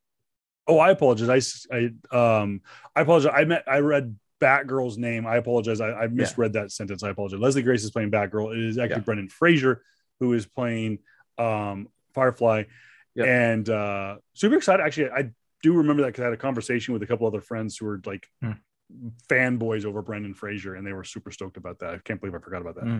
oh 0.69 0.79
i 0.79 0.91
apologize 0.91 1.67
i 1.73 1.91
i 2.13 2.41
um 2.41 2.61
i 2.95 3.01
apologize 3.01 3.33
i 3.35 3.45
met 3.45 3.65
i 3.67 3.79
read 3.79 4.17
Batgirl's 4.41 4.99
name. 4.99 5.27
I 5.27 5.37
apologize. 5.37 5.81
I, 5.81 5.93
I 5.93 6.07
misread 6.09 6.53
that 6.55 6.71
sentence. 6.73 7.03
I 7.03 7.11
apologize. 7.11 7.41
Leslie 7.41 7.63
Grace 7.63 7.85
is 7.85 7.91
playing 7.91 8.11
Batgirl. 8.11 8.53
It 8.57 8.65
is 8.65 8.79
actually 8.79 8.97
Yeah. 8.97 9.05
Brendan 9.05 9.29
Fraser 9.29 9.83
who 10.21 10.33
is 10.33 10.47
playing 10.47 10.99
um, 11.39 11.89
Firefly, 12.15 12.65
Yep. 13.15 13.27
and 13.27 13.69
uh, 13.71 14.17
super 14.35 14.57
excited. 14.57 14.83
Actually, 14.83 15.11
I 15.11 15.31
do 15.63 15.75
remember 15.75 16.03
that 16.03 16.09
because 16.09 16.23
I 16.23 16.25
had 16.25 16.33
a 16.35 16.39
conversation 16.39 16.93
with 16.95 17.03
a 17.03 17.07
couple 17.07 17.27
other 17.27 17.41
friends 17.41 17.77
who 17.77 17.87
were 17.87 18.01
like 18.05 18.27
Hmm. 18.43 18.53
fanboys 19.29 19.85
over 19.85 20.01
Brendan 20.03 20.35
Fraser, 20.35 20.75
and 20.75 20.87
they 20.87 20.93
were 20.93 21.05
super 21.05 21.31
stoked 21.31 21.57
about 21.57 21.79
that. 21.81 21.95
I 21.95 21.99
can't 21.99 22.21
believe 22.21 22.35
I 22.35 22.39
forgot 22.39 22.61
about 22.63 22.75
that. 22.77 22.85
Hmm. 22.85 22.99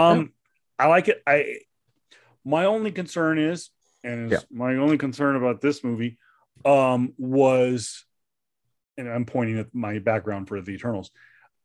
Um, 0.00 0.32
I 0.78 0.86
like 0.86 1.08
it. 1.08 1.22
I 1.26 1.58
my 2.44 2.64
only 2.64 2.92
concern 2.92 3.38
is, 3.38 3.70
and 4.04 4.30
Yeah. 4.30 4.38
my 4.50 4.76
only 4.76 4.96
concern 4.98 5.36
about 5.36 5.60
this 5.60 5.82
movie, 5.84 6.18
um, 6.64 7.12
was, 7.18 8.04
and 8.98 9.08
I'm 9.08 9.24
pointing 9.24 9.58
at 9.58 9.74
my 9.74 9.98
background 10.00 10.48
for 10.48 10.60
the 10.60 10.72
Eternals. 10.72 11.10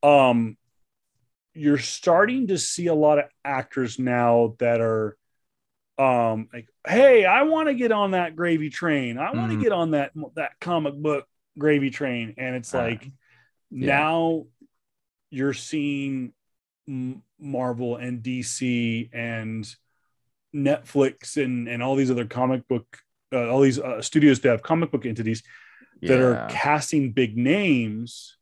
Um, 0.02 0.58
you're 1.54 1.78
starting 1.78 2.48
to 2.48 2.58
see 2.58 2.88
a 2.88 2.94
lot 2.96 3.20
of 3.20 3.26
actors 3.44 4.00
now 4.00 4.56
that 4.60 4.82
are 4.82 5.18
um 6.00 6.50
like 6.52 6.68
hey 6.88 7.24
i 7.24 7.44
want 7.44 7.68
to 7.68 7.76
get 7.76 7.92
on 7.92 8.12
that 8.12 8.36
gravy 8.36 8.72
train 8.72 9.20
i 9.20 9.30
want 9.30 9.52
to 9.52 9.58
Mhm. 9.58 9.62
get 9.62 9.72
on 9.72 9.92
that 9.92 10.12
that 10.36 10.60
comic 10.60 10.96
book 10.96 11.28
gravy 11.60 11.92
train 11.92 12.34
and 12.38 12.56
it's 12.56 12.74
Uh, 12.74 12.80
like 12.80 13.04
yeah. 13.04 13.12
now 13.70 14.48
you're 15.30 15.54
seeing 15.54 16.34
marvel 17.40 17.98
and 17.98 18.24
dc 18.24 19.10
and 19.14 19.76
netflix 20.56 21.38
and 21.44 21.68
and 21.68 21.84
all 21.84 21.96
these 21.96 22.10
other 22.10 22.26
comic 22.26 22.68
book 22.68 22.98
uh, 23.32 23.48
all 23.50 23.62
these 23.62 23.78
uh, 23.80 24.02
studios 24.02 24.40
that 24.40 24.50
have 24.50 24.64
comic 24.64 24.92
book 24.92 25.06
entities 25.06 25.44
that 26.08 26.20
are 26.20 26.48
casting 26.50 27.12
big 27.12 27.38
names 27.38 28.38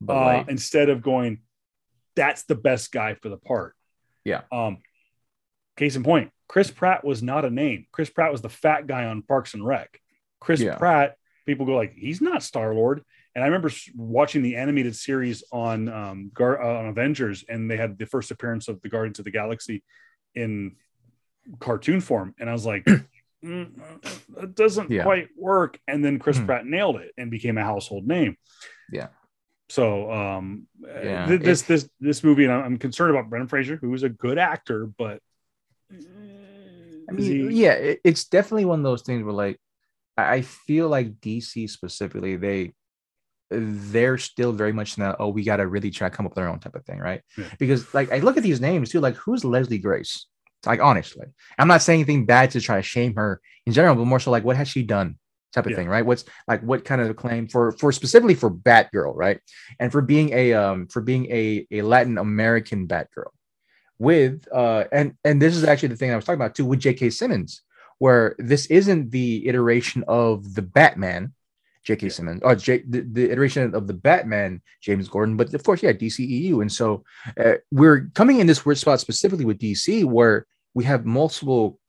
but 0.00 0.16
uh, 0.16 0.24
like, 0.24 0.48
instead 0.48 0.88
of 0.88 1.02
going, 1.02 1.40
that's 2.14 2.44
the 2.44 2.54
best 2.54 2.92
guy 2.92 3.14
for 3.14 3.28
the 3.28 3.36
part. 3.36 3.74
Yeah. 4.24 4.42
Um, 4.52 4.78
case 5.76 5.96
in 5.96 6.04
point, 6.04 6.30
Chris 6.48 6.70
Pratt 6.70 7.04
was 7.04 7.22
not 7.22 7.44
a 7.44 7.50
name. 7.50 7.86
Chris 7.92 8.10
Pratt 8.10 8.32
was 8.32 8.42
the 8.42 8.48
fat 8.48 8.86
guy 8.86 9.06
on 9.06 9.22
Parks 9.22 9.54
and 9.54 9.64
Rec. 9.64 10.00
Chris 10.40 10.60
Yeah. 10.60 10.76
Pratt, 10.76 11.16
people 11.46 11.66
go 11.66 11.74
like, 11.74 11.94
he's 11.94 12.20
not 12.20 12.42
Star 12.42 12.74
Lord. 12.74 13.02
And 13.34 13.44
I 13.44 13.46
remember 13.46 13.70
watching 13.94 14.42
the 14.42 14.56
animated 14.56 14.96
series 14.96 15.44
on 15.52 15.88
um, 15.88 16.30
Gar- 16.34 16.60
uh, 16.60 16.78
on 16.80 16.86
Avengers, 16.86 17.44
and 17.48 17.70
they 17.70 17.76
had 17.76 17.98
the 17.98 18.06
first 18.06 18.30
appearance 18.30 18.68
of 18.68 18.80
the 18.82 18.88
Guardians 18.88 19.18
of 19.18 19.24
the 19.24 19.30
Galaxy 19.30 19.84
in 20.34 20.76
cartoon 21.60 22.00
form, 22.00 22.34
and 22.38 22.48
I 22.48 22.52
was 22.52 22.66
like. 22.66 22.86
"Mm, 23.44 23.80
It 24.42 24.54
doesn't 24.54 24.90
Yeah. 24.90 25.02
quite 25.04 25.28
work, 25.36 25.78
and 25.86 26.04
then 26.04 26.18
Chris 26.18 26.38
Hmm. 26.38 26.46
Pratt 26.46 26.66
nailed 26.66 26.96
it 26.96 27.12
and 27.16 27.30
became 27.30 27.58
a 27.58 27.64
household 27.64 28.06
name. 28.06 28.36
Yeah. 28.90 29.08
So 29.68 30.10
um 30.10 30.66
Yeah, 30.80 31.26
th- 31.26 31.40
this 31.42 31.62
this 31.62 31.88
this 32.00 32.24
movie 32.24 32.44
and 32.44 32.52
I'm 32.52 32.78
concerned 32.78 33.10
about 33.10 33.28
Brendan 33.30 33.48
Fraser, 33.48 33.76
who 33.76 33.92
is 33.94 34.02
a 34.02 34.08
good 34.08 34.38
actor, 34.38 34.86
but 34.86 35.20
I 35.90 37.12
mean, 37.12 37.50
yeah, 37.52 37.72
it, 37.72 38.00
it's 38.04 38.24
definitely 38.26 38.66
one 38.66 38.80
of 38.80 38.84
those 38.84 39.02
things 39.02 39.22
where 39.24 39.32
like 39.32 39.58
I 40.16 40.42
feel 40.42 40.88
like 40.88 41.20
DC 41.20 41.68
specifically, 41.70 42.36
they 42.36 42.72
they're 43.50 44.18
still 44.18 44.52
very 44.52 44.72
much 44.74 44.98
in 44.98 45.02
that, 45.04 45.16
oh, 45.18 45.28
we 45.28 45.42
gotta 45.42 45.66
really 45.66 45.90
try 45.90 46.08
to 46.10 46.14
come 46.14 46.26
up 46.26 46.32
with 46.32 46.38
our 46.38 46.48
own 46.48 46.58
type 46.60 46.74
of 46.74 46.84
thing, 46.84 46.98
right? 46.98 47.22
Yeah. 47.36 47.44
Because 47.58 47.94
like 47.94 48.12
I 48.12 48.18
look 48.18 48.36
at 48.36 48.42
these 48.42 48.60
names 48.60 48.90
too, 48.90 49.00
like 49.00 49.14
who's 49.16 49.44
Leslie 49.44 49.78
Grace? 49.78 50.26
Like 50.66 50.80
honestly, 50.80 51.26
I'm 51.58 51.68
not 51.68 51.82
saying 51.82 52.00
anything 52.00 52.26
bad 52.26 52.50
to 52.52 52.60
try 52.60 52.76
to 52.76 52.82
shame 52.82 53.14
her 53.16 53.40
in 53.66 53.72
general, 53.72 53.94
but 53.94 54.04
more 54.06 54.20
so 54.20 54.30
like 54.30 54.44
what 54.44 54.56
has 54.56 54.68
she 54.68 54.82
done? 54.82 55.18
Type 55.52 55.64
of 55.64 55.70
Yeah. 55.70 55.76
thing, 55.78 55.88
right? 55.88 56.04
What's 56.04 56.24
like 56.46 56.62
what 56.62 56.84
kind 56.84 57.00
of 57.00 57.16
claim 57.16 57.48
for 57.48 57.72
for 57.72 57.90
specifically 57.92 58.34
for 58.34 58.50
Batgirl, 58.50 59.12
right? 59.14 59.40
And 59.78 59.90
for 59.90 60.02
being 60.02 60.30
a 60.32 60.52
um 60.52 60.88
for 60.88 61.00
being 61.00 61.26
a, 61.30 61.66
a 61.70 61.82
Latin 61.82 62.18
American 62.18 62.86
Batgirl 62.86 63.30
with 63.98 64.46
uh 64.52 64.84
and 64.92 65.14
and 65.24 65.40
this 65.40 65.56
is 65.56 65.64
actually 65.64 65.88
the 65.88 65.96
thing 65.96 66.10
I 66.12 66.16
was 66.16 66.24
talking 66.24 66.40
about 66.40 66.54
too 66.54 66.64
with 66.66 66.80
J.K. 66.80 67.10
Simmons, 67.10 67.62
where 67.98 68.36
this 68.38 68.66
isn't 68.66 69.10
the 69.10 69.46
iteration 69.48 70.04
of 70.06 70.54
the 70.54 70.62
Batman, 70.62 71.32
J.K. 71.88 72.06
Yeah. 72.06 72.12
Simmons, 72.12 72.40
or 72.44 72.54
J, 72.54 72.82
the, 72.86 73.00
the 73.00 73.30
iteration 73.30 73.74
of 73.74 73.86
the 73.86 73.94
Batman, 73.94 74.60
James 74.82 75.08
Gordon, 75.08 75.38
but 75.38 75.54
of 75.54 75.64
course, 75.64 75.82
yeah, 75.82 75.92
DCEU, 75.92 76.60
and 76.60 76.70
so 76.70 77.02
uh, 77.42 77.54
we're 77.72 78.10
coming 78.14 78.40
in 78.40 78.46
this 78.46 78.66
weird 78.66 78.76
spot 78.76 79.00
specifically 79.00 79.46
with 79.46 79.58
DC 79.58 80.04
where 80.04 80.46
we 80.74 80.84
have 80.84 81.06
multiple. 81.06 81.80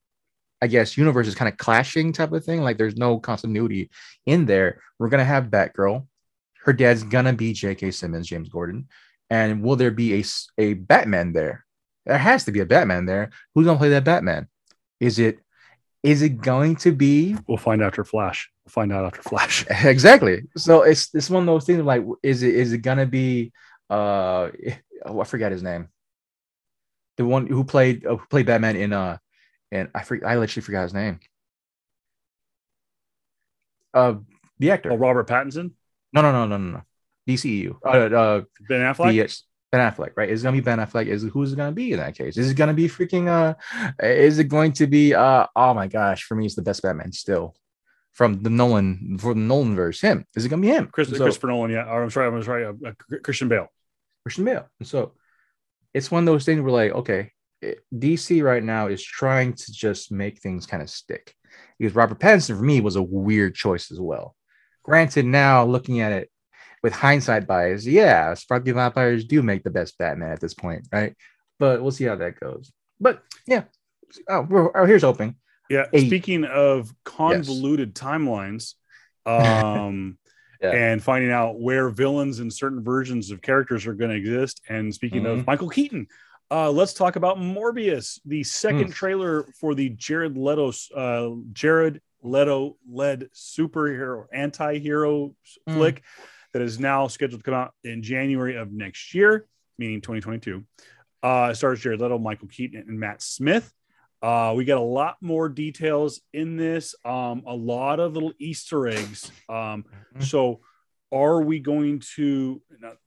I 0.61 0.67
guess 0.67 0.97
universes 0.97 1.35
kind 1.35 1.49
of 1.49 1.57
clashing 1.57 2.11
type 2.11 2.33
of 2.33 2.43
thing. 2.43 2.61
Like 2.61 2.77
there's 2.77 2.97
no 2.97 3.17
continuity 3.17 3.89
in 4.25 4.45
there. 4.45 4.81
We're 4.99 5.09
gonna 5.09 5.25
have 5.25 5.45
Batgirl. 5.45 6.05
Her 6.63 6.73
dad's 6.73 7.03
gonna 7.03 7.33
be 7.33 7.51
J.K. 7.53 7.91
Simmons, 7.91 8.27
James 8.27 8.49
Gordon, 8.49 8.87
and 9.29 9.61
will 9.61 9.75
there 9.75 9.91
be 9.91 10.21
a, 10.21 10.23
a 10.57 10.73
Batman 10.75 11.33
there? 11.33 11.65
There 12.05 12.17
has 12.17 12.45
to 12.45 12.53
be 12.53 12.61
a 12.61 12.65
Batman 12.65 13.05
there. 13.05 13.31
Who's 13.53 13.65
gonna 13.65 13.79
play 13.79 13.89
that 13.89 14.05
Batman? 14.05 14.47
Is 15.01 15.19
it 15.19 15.39
is 16.03 16.21
it 16.21 16.41
going 16.41 16.77
to 16.77 16.91
be 16.93 17.35
we'll 17.47 17.57
find 17.57 17.81
out 17.81 17.87
after 17.87 18.05
Flash. 18.05 18.49
We'll 18.69 18.83
find 18.83 18.93
out 18.93 19.05
after 19.05 19.23
Flash. 19.23 19.65
exactly? 19.83 20.43
So 20.55 20.83
it's 20.83 21.09
it's 21.15 21.29
one 21.29 21.41
of 21.41 21.47
those 21.47 21.65
things 21.65 21.81
like 21.83 22.03
is 22.21 22.43
it 22.43 22.53
is 22.53 22.71
it 22.71 22.79
gonna 22.79 23.07
be 23.07 23.51
uh 23.89 24.49
oh, 25.05 25.21
I 25.21 25.23
forgot 25.23 25.51
his 25.51 25.63
name. 25.63 25.87
The 27.17 27.25
one 27.25 27.47
who 27.47 27.63
played 27.63 28.05
uh, 28.05 28.17
who 28.17 28.25
played 28.27 28.45
Batman 28.45 28.75
in 28.75 28.93
uh, 28.93 29.17
and 29.71 29.89
I 29.95 30.03
forget 30.03 30.29
I 30.29 30.37
literally 30.37 30.61
forgot 30.63 30.83
his 30.83 30.93
name. 30.93 31.19
Uh, 33.91 34.15
the 34.59 34.69
actor. 34.69 34.91
Oh, 34.91 34.97
Robert 34.97 35.27
Pattinson, 35.27 35.71
No, 36.13 36.21
no, 36.21 36.31
no, 36.31 36.45
no, 36.45 36.57
no, 36.57 36.71
no. 36.71 36.81
DCEU. 37.27 37.75
Uh, 37.83 37.89
uh, 37.89 38.41
Ben 38.67 38.81
Affleck. 38.81 39.09
the, 39.09 39.23
uh, 39.23 39.27
Ben 39.71 39.91
Affleck, 39.91 40.11
right? 40.15 40.29
Is 40.29 40.41
it 40.41 40.43
gonna 40.43 40.57
be 40.57 40.61
Ben 40.61 40.77
Affleck? 40.77 41.07
Is 41.07 41.23
who's 41.23 41.53
it 41.53 41.55
gonna 41.55 41.71
be 41.71 41.93
in 41.93 41.97
that 41.97 42.15
case? 42.15 42.37
Is 42.37 42.51
it 42.51 42.55
gonna 42.55 42.75
be 42.75 42.87
freaking 42.87 43.29
uh 43.29 43.55
is 43.99 44.37
it 44.37 44.43
going 44.43 44.73
to 44.73 44.85
be 44.85 45.15
uh 45.15 45.47
oh 45.55 45.73
my 45.73 45.87
gosh, 45.87 46.23
for 46.23 46.35
me 46.35 46.45
it's 46.45 46.53
the 46.55 46.61
best 46.61 46.83
Batman 46.83 47.11
still 47.11 47.55
from 48.13 48.41
the 48.43 48.49
Nolan 48.49 49.17
for 49.19 49.33
the 49.33 49.39
Nolan 49.39 49.75
verse. 49.75 50.01
Him. 50.01 50.25
Is 50.35 50.45
it 50.45 50.49
gonna 50.49 50.61
be 50.61 50.67
him? 50.69 50.87
Chris, 50.91 51.09
So- 51.09 51.17
Christopher 51.17 51.47
Nolan, 51.47 51.71
yeah. 51.71 51.85
Or 51.85 52.03
I'm 52.03 52.09
sorry, 52.09 52.27
I'm 52.27 52.43
sorry, 52.43 52.65
uh, 52.65 52.73
uh, 52.85 52.91
Christian 53.23 53.47
Bale. 53.47 53.67
Christian 54.23 54.45
Bale. 54.45 54.67
And 54.79 54.87
so 54.87 55.13
it's 55.93 56.11
one 56.11 56.23
of 56.23 56.25
those 56.25 56.45
things 56.45 56.61
where 56.61 56.71
like, 56.71 56.91
okay, 56.91 57.31
it- 57.61 57.83
DC 57.93 58.43
right 58.43 58.63
now 58.63 58.87
is 58.87 59.03
trying 59.03 59.53
to 59.53 59.71
just 59.71 60.11
make 60.11 60.39
things 60.39 60.65
kind 60.65 60.83
of 60.83 60.89
stick. 60.89 61.33
Because 61.77 61.95
Robert 61.95 62.19
Pattinson 62.19 62.57
for 62.57 62.63
me 62.63 62.81
was 62.81 62.95
a 62.95 63.01
weird 63.01 63.55
choice 63.55 63.91
as 63.91 63.99
well. 63.99 64.35
Granted, 64.83 65.25
now 65.25 65.63
looking 65.65 65.99
at 66.01 66.11
it 66.11 66.29
with 66.83 66.93
hindsight 66.93 67.47
bias, 67.47 67.85
yeah, 67.85 68.33
Sparky 68.33 68.71
Vampires 68.71 69.25
do 69.25 69.41
make 69.41 69.63
the 69.63 69.69
best 69.69 69.97
Batman 69.97 70.31
at 70.31 70.39
this 70.39 70.53
point, 70.53 70.87
right? 70.91 71.15
But 71.57 71.81
we'll 71.81 71.91
see 71.91 72.05
how 72.05 72.15
that 72.15 72.39
goes. 72.39 72.71
But 72.99 73.23
yeah. 73.47 73.63
Oh, 74.27 74.41
we're- 74.41 74.69
oh 74.75 74.85
here's 74.85 75.03
hoping. 75.03 75.35
Yeah. 75.69 75.85
Eight. 75.93 76.07
Speaking 76.07 76.45
of 76.45 76.93
convoluted 77.05 77.93
timelines, 77.95 78.73
um, 79.25 80.17
Yeah. 80.61 80.71
and 80.71 81.01
finding 81.03 81.31
out 81.31 81.59
where 81.59 81.89
villains 81.89 82.39
and 82.39 82.51
certain 82.51 82.83
versions 82.83 83.31
of 83.31 83.41
characters 83.41 83.85
are 83.87 83.93
going 83.93 84.11
to 84.11 84.17
exist. 84.17 84.61
And 84.67 84.93
speaking 84.93 85.23
Mhm. 85.23 85.39
of 85.39 85.47
Michael 85.47 85.69
Keaton, 85.69 86.07
uh, 86.51 86.69
let's 86.71 86.93
talk 86.93 87.15
about 87.15 87.37
Morbius, 87.37 88.19
the 88.25 88.43
second 88.43 88.87
Mm. 88.89 88.93
trailer 88.93 89.43
for 89.59 89.75
the 89.75 89.89
Jared 89.89 90.37
Leto, 90.37 90.71
uh, 90.95 91.35
Jared 91.53 92.01
Leto 92.23 92.75
led 92.89 93.29
superhero 93.33 94.25
anti-hero 94.33 95.33
Mm. 95.67 95.73
flick 95.75 96.03
that 96.51 96.61
is 96.61 96.79
now 96.79 97.07
scheduled 97.07 97.41
to 97.41 97.45
come 97.45 97.53
out 97.53 97.73
in 97.83 98.01
January 98.01 98.55
of 98.55 98.71
next 98.73 99.13
year, 99.13 99.45
meaning 99.77 100.01
2022. 100.01 100.65
Uh, 101.21 101.53
stars 101.53 101.79
Jared 101.79 102.01
Leto, 102.01 102.17
Michael 102.17 102.47
Keaton, 102.47 102.83
and 102.87 102.99
Matt 102.99 103.21
Smith. 103.21 103.71
Uh, 104.21 104.53
we 104.55 104.65
got 104.65 104.77
a 104.77 104.81
lot 104.81 105.15
more 105.21 105.47
details 105.47 106.21
in 106.33 106.57
this, 106.57 106.93
um, 107.05 107.43
a 107.47 107.55
lot 107.55 107.99
of 107.99 108.13
little 108.13 108.33
Easter 108.37 108.87
eggs. 108.87 109.31
Um, 109.47 109.85
Mhm. 110.15 110.23
so, 110.23 110.61
are 111.11 111.41
we 111.41 111.59
going 111.59 112.01
to? 112.15 112.61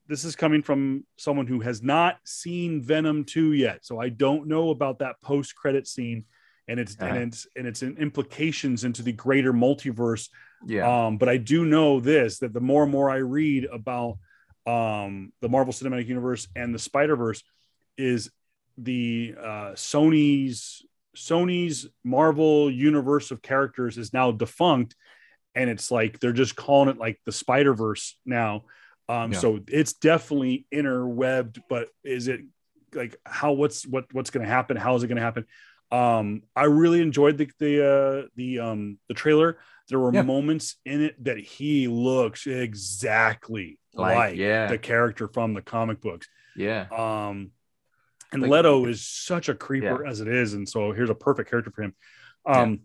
This 0.08 0.24
is 0.24 0.34
coming 0.34 0.62
from 0.62 1.06
someone 1.16 1.46
who 1.46 1.60
has 1.60 1.82
not 1.82 2.18
seen 2.24 2.82
Venom 2.82 3.24
2 3.24 3.52
yet. 3.52 3.84
So, 3.84 4.00
I 4.00 4.08
don't 4.08 4.46
know 4.48 4.70
about 4.70 4.98
that 5.00 5.20
post 5.22 5.54
credit 5.54 5.86
scene 5.86 6.24
and 6.68 6.80
its, 6.80 6.96
Uh-huh. 6.98 7.06
and 7.14 7.18
its, 7.28 7.46
and 7.56 7.66
its 7.66 7.82
implications 7.82 8.84
into 8.84 9.02
the 9.02 9.12
greater 9.12 9.52
multiverse 9.52 10.30
Yeah. 10.66 11.06
um, 11.06 11.18
but 11.18 11.28
I 11.28 11.36
do 11.38 11.64
know 11.64 11.98
this 12.00 12.38
that 12.38 12.52
the 12.52 12.60
more 12.60 12.84
and 12.84 12.92
more 12.92 13.10
I 13.10 13.16
read 13.18 13.64
about 13.66 14.18
um, 14.64 15.32
the 15.40 15.48
Marvel 15.48 15.72
Cinematic 15.72 16.06
Universe 16.06 16.46
and 16.54 16.72
the 16.72 16.78
Spider 16.78 17.16
Verse, 17.16 17.42
is 17.98 18.30
the 18.78 19.34
uh, 19.36 19.72
Sony's 19.74 20.86
Sony's 21.16 21.86
Marvel 22.04 22.70
universe 22.70 23.30
of 23.30 23.42
characters 23.42 23.98
is 23.98 24.12
now 24.12 24.30
defunct, 24.32 24.94
and 25.54 25.68
it's 25.68 25.90
like 25.90 26.18
they're 26.20 26.32
just 26.32 26.56
calling 26.56 26.88
it 26.88 26.98
like 26.98 27.20
the 27.26 27.32
Spider 27.32 27.74
Verse 27.74 28.18
now. 28.24 28.64
Um, 29.08 29.32
Yeah. 29.32 29.38
So 29.38 29.60
it's 29.68 29.92
definitely 29.94 30.66
interwebbed, 30.72 31.60
but 31.68 31.88
is 32.04 32.28
it 32.28 32.40
like 32.94 33.16
how 33.24 33.52
what's 33.52 33.86
what 33.86 34.06
what's 34.12 34.30
going 34.30 34.44
to 34.46 34.50
happen? 34.52 34.76
How 34.76 34.94
is 34.96 35.02
it 35.02 35.08
going 35.08 35.16
to 35.16 35.22
happen? 35.22 35.46
Um, 35.90 36.42
I 36.56 36.64
really 36.64 37.02
enjoyed 37.02 37.36
the 37.36 37.50
the 37.58 37.86
uh, 38.24 38.28
the 38.36 38.60
um, 38.60 38.98
the 39.08 39.14
trailer. 39.14 39.58
There 39.88 39.98
were 39.98 40.14
Yeah. 40.14 40.22
moments 40.22 40.76
in 40.86 41.02
it 41.02 41.22
that 41.24 41.38
he 41.38 41.88
looks 41.88 42.46
exactly 42.46 43.78
Like, 43.94 44.16
like, 44.16 44.36
yeah. 44.36 44.68
the 44.68 44.78
character 44.78 45.28
from 45.28 45.52
the 45.54 45.60
comic 45.62 46.00
books. 46.00 46.28
yeah. 46.56 46.86
Um, 46.90 47.50
and 48.32 48.42
Like- 48.42 48.50
Leto 48.50 48.86
is 48.86 49.06
such 49.06 49.48
a 49.48 49.54
creeper 49.54 50.06
as 50.06 50.20
it 50.20 50.28
is, 50.28 50.54
and 50.54 50.68
so 50.68 50.92
here's 50.92 51.10
a 51.10 51.14
perfect 51.14 51.50
character 51.50 51.70
for 51.70 51.82
him. 51.82 51.94
Um, 52.46 52.80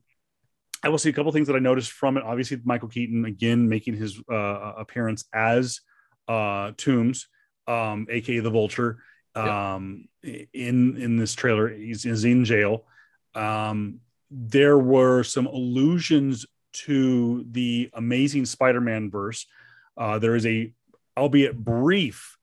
I 0.83 0.89
will 0.89 0.97
see 0.99 1.09
a 1.09 1.13
couple 1.13 1.31
things 1.31 1.47
that 1.47 1.55
I 1.55 1.59
noticed 1.59 1.91
from 1.91 2.17
it. 2.17 2.23
Obviously, 2.23 2.59
Michael 2.63 2.89
Keaton 2.89 3.25
again 3.25 3.67
making 3.67 3.95
his 3.95 4.21
uh, 4.31 4.73
appearance 4.77 5.25
as 5.33 5.81
uh, 6.27 6.73
Toombs, 6.77 7.27
um, 7.67 8.05
aka 8.09 8.39
the 8.39 8.49
Vulture, 8.51 8.99
Yeah. 9.35 9.73
um, 9.75 10.07
in 10.23 10.97
in 10.97 11.17
this 11.17 11.33
trailer. 11.33 11.69
He's, 11.69 12.03
he's 12.03 12.25
in 12.25 12.45
jail. 12.45 12.85
Um, 13.33 14.01
there 14.29 14.77
were 14.77 15.23
some 15.23 15.47
allusions 15.47 16.45
to 16.73 17.45
the 17.49 17.89
Amazing 17.93 18.45
Spider-Man 18.45 19.09
verse. 19.09 19.47
Uh, 19.95 20.19
there 20.19 20.35
is 20.35 20.45
a, 20.45 20.73
albeit 21.17 21.57
brief, 21.57 22.37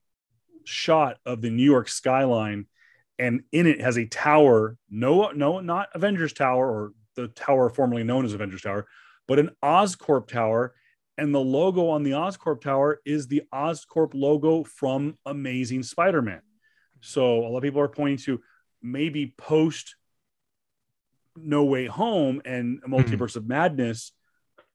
shot 0.64 1.18
of 1.26 1.40
the 1.42 1.50
New 1.50 1.62
York 1.64 1.88
skyline, 1.88 2.66
and 3.18 3.42
in 3.52 3.66
it 3.66 3.80
has 3.80 3.96
a 3.96 4.06
tower. 4.06 4.76
No, 4.90 5.30
no, 5.30 5.60
not 5.60 5.88
Avengers 5.94 6.32
Tower 6.32 6.68
or 6.68 6.92
the 7.16 7.28
tower 7.28 7.70
formerly 7.70 8.04
known 8.04 8.24
as 8.24 8.34
Avengers 8.34 8.62
Tower, 8.62 8.86
but 9.28 9.38
an 9.38 9.50
Oscorp 9.62 10.28
Tower. 10.28 10.74
And 11.16 11.32
the 11.32 11.40
logo 11.40 11.90
on 11.90 12.02
the 12.02 12.10
Oscorp 12.12 12.60
Tower 12.60 13.00
is 13.04 13.28
the 13.28 13.42
Oscorp 13.52 14.14
logo 14.14 14.64
from 14.64 15.16
Amazing 15.24 15.84
Spider-Man. 15.84 16.42
So 17.00 17.44
a 17.44 17.48
lot 17.48 17.58
of 17.58 17.62
people 17.62 17.80
are 17.80 17.88
pointing 17.88 18.18
to 18.24 18.40
maybe 18.82 19.32
post 19.38 19.94
No 21.36 21.64
Way 21.64 21.86
Home 21.86 22.42
and 22.44 22.82
Multiverse 22.82 23.36
of 23.36 23.46
Madness. 23.46 24.10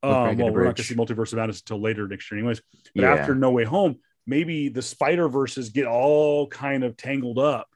Um, 0.01 0.13
back 0.13 0.31
at 0.31 0.37
the 0.37 0.43
well, 0.45 0.53
we're 0.53 0.63
not 0.63 0.75
going 0.75 0.75
to 0.75 0.83
see 0.83 0.95
Multiverse 0.95 1.33
of 1.33 1.39
Madness 1.39 1.59
until 1.59 1.81
later 1.81 2.07
next 2.07 2.31
year, 2.31 2.39
anyways. 2.39 2.61
But 2.95 3.01
yeah. 3.01 3.15
after 3.15 3.35
No 3.35 3.51
Way 3.51 3.65
Home, 3.65 3.97
maybe 4.25 4.69
the 4.69 4.81
Spider 4.81 5.27
Verses 5.27 5.69
get 5.69 5.87
all 5.87 6.47
kind 6.47 6.85
of 6.85 6.95
tangled 6.95 7.37
up. 7.37 7.67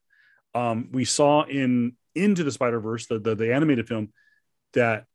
Um, 0.53 0.89
we 0.91 1.05
saw 1.05 1.43
in 1.43 1.95
Into 2.15 2.43
the 2.43 2.51
Spider 2.51 2.79
Verse, 2.79 3.07
the, 3.07 3.19
the 3.19 3.35
the 3.35 3.53
animated 3.53 3.87
film, 3.87 4.11
that 4.73 5.05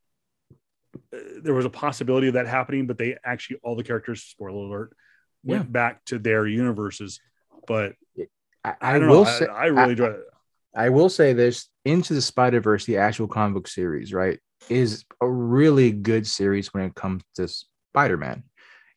uh, 1.12 1.18
there 1.42 1.54
was 1.54 1.64
a 1.64 1.70
possibility 1.70 2.28
of 2.28 2.34
that 2.34 2.46
happening, 2.46 2.86
but 2.86 2.98
they 2.98 3.16
actually 3.24 3.58
all 3.62 3.76
the 3.76 3.84
characters, 3.84 4.22
spoiler 4.22 4.50
alert, 4.66 4.96
went 5.44 5.64
Yeah. 5.66 5.70
back 5.70 6.04
to 6.06 6.18
their 6.18 6.46
universes. 6.46 7.20
But 7.66 7.94
I, 8.64 8.70
I, 8.80 8.94
I 8.94 8.98
will 8.98 9.24
know. 9.24 9.24
say 9.24 9.46
I, 9.46 9.64
I 9.64 9.66
really 9.66 9.82
I- 9.88 9.90
enjoy 9.90 10.06
it. 10.06 10.20
I 10.74 10.90
will 10.90 11.08
say 11.08 11.32
this 11.32 11.68
into 11.84 12.14
the 12.14 12.20
Spider 12.22 12.60
Verse, 12.60 12.84
the 12.84 12.98
actual 12.98 13.26
comic 13.26 13.54
book 13.54 13.68
series, 13.68 14.12
right, 14.12 14.38
is 14.68 15.04
a 15.20 15.28
really 15.28 15.90
good 15.90 16.26
series 16.26 16.72
when 16.74 16.84
it 16.84 16.94
comes 16.94 17.22
to 17.36 17.48
Spider 17.48 18.16
Man. 18.16 18.44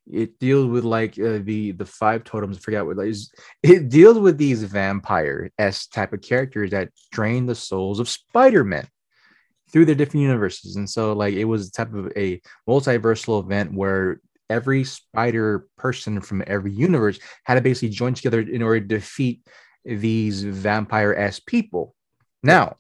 It 0.10 0.40
deals 0.40 0.68
with 0.68 0.84
like 0.84 1.20
uh, 1.20 1.40
the 1.44 1.72
the 1.72 1.86
five 1.86 2.24
totems. 2.24 2.58
I 2.58 2.60
forget 2.62 2.86
what 2.86 2.98
it 2.98 3.08
is. 3.08 3.32
It 3.64 3.90
deals 3.90 4.18
with 4.20 4.38
these 4.38 4.64
vampire 4.64 5.52
s 5.58 5.88
type 5.88 6.14
of 6.14 6.22
characters 6.22 6.72
that 6.72 6.90
drain 7.12 7.46
the 7.46 7.56
souls 7.56 8.00
of 8.00 8.10
Spider 8.10 8.64
Man 8.64 8.88
through 9.72 9.86
their 9.86 9.96
different 9.96 10.24
universes, 10.24 10.76
and 10.76 10.90
so 10.90 11.14
like 11.14 11.36
it 11.36 11.46
was 11.46 11.68
a 11.68 11.72
type 11.72 11.94
of 11.94 12.12
a 12.18 12.42
multiversal 12.68 13.44
event 13.44 13.74
where 13.74 14.20
every 14.50 14.84
spider 14.84 15.66
person 15.78 16.20
from 16.20 16.44
every 16.46 16.74
universe 16.74 17.18
had 17.46 17.56
to 17.56 17.62
basically 17.62 17.88
join 17.88 18.14
together 18.14 18.42
in 18.42 18.62
order 18.62 18.82
to 18.82 18.86
defeat 18.86 19.48
these 19.86 20.44
vampire 20.44 21.14
s 21.14 21.40
people. 21.40 21.96
Now, 22.44 22.76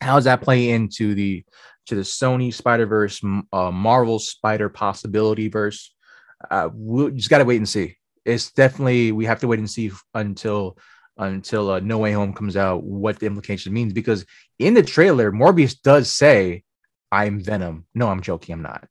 how 0.00 0.16
does 0.16 0.24
that 0.24 0.42
play 0.42 0.70
into 0.70 1.14
the 1.14 1.44
to 1.86 1.94
the 1.94 2.02
Sony 2.02 2.52
Spider 2.52 2.86
Verse, 2.86 3.20
uh, 3.52 3.70
Marvel 3.70 4.18
Spider 4.18 4.68
Possibility 4.68 5.48
Verse? 5.48 5.94
Uh, 6.50 6.68
we'll 6.72 7.10
just 7.10 7.30
gotta 7.30 7.44
wait 7.44 7.56
and 7.56 7.68
see. 7.68 7.96
It's 8.24 8.52
definitely 8.52 9.12
we 9.12 9.24
have 9.26 9.40
to 9.40 9.48
wait 9.48 9.58
and 9.58 9.70
see 9.70 9.90
until 10.14 10.78
until 11.16 11.70
uh, 11.70 11.80
No 11.80 11.98
Way 11.98 12.12
Home 12.12 12.32
comes 12.32 12.56
out 12.56 12.82
what 12.82 13.18
the 13.18 13.26
implication 13.26 13.72
means 13.72 13.92
because 13.92 14.24
in 14.58 14.74
the 14.74 14.82
trailer 14.82 15.30
Morbius 15.32 15.80
does 15.80 16.10
say, 16.10 16.62
"I'm 17.12 17.40
Venom." 17.40 17.86
No, 17.94 18.08
I'm 18.08 18.20
joking. 18.22 18.54
I'm 18.54 18.62
not. 18.62 18.86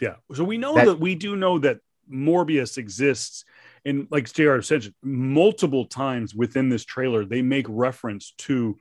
Yeah. 0.00 0.16
So 0.34 0.42
we 0.44 0.58
know 0.58 0.74
That- 0.74 0.86
that, 0.86 1.00
we 1.00 1.14
do 1.14 1.36
know 1.36 1.58
that 1.60 1.78
Morbius 2.10 2.78
exists. 2.78 3.44
And 3.84 4.06
like 4.10 4.32
JR 4.32 4.60
said, 4.60 4.92
multiple 5.02 5.86
times 5.86 6.34
within 6.34 6.68
this 6.68 6.84
trailer, 6.84 7.24
they 7.24 7.42
make 7.42 7.66
reference 7.68 8.32
to 8.38 8.78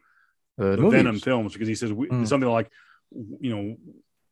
Uh, 0.59 0.75
the 0.75 0.77
movies. 0.77 0.97
Venom 0.99 1.19
films 1.19 1.53
because 1.53 1.67
he 1.67 1.75
says 1.75 1.91
we, 1.93 2.07
Mm. 2.07 2.27
something 2.27 2.49
like, 2.49 2.69
you 3.39 3.49
know, 3.55 3.77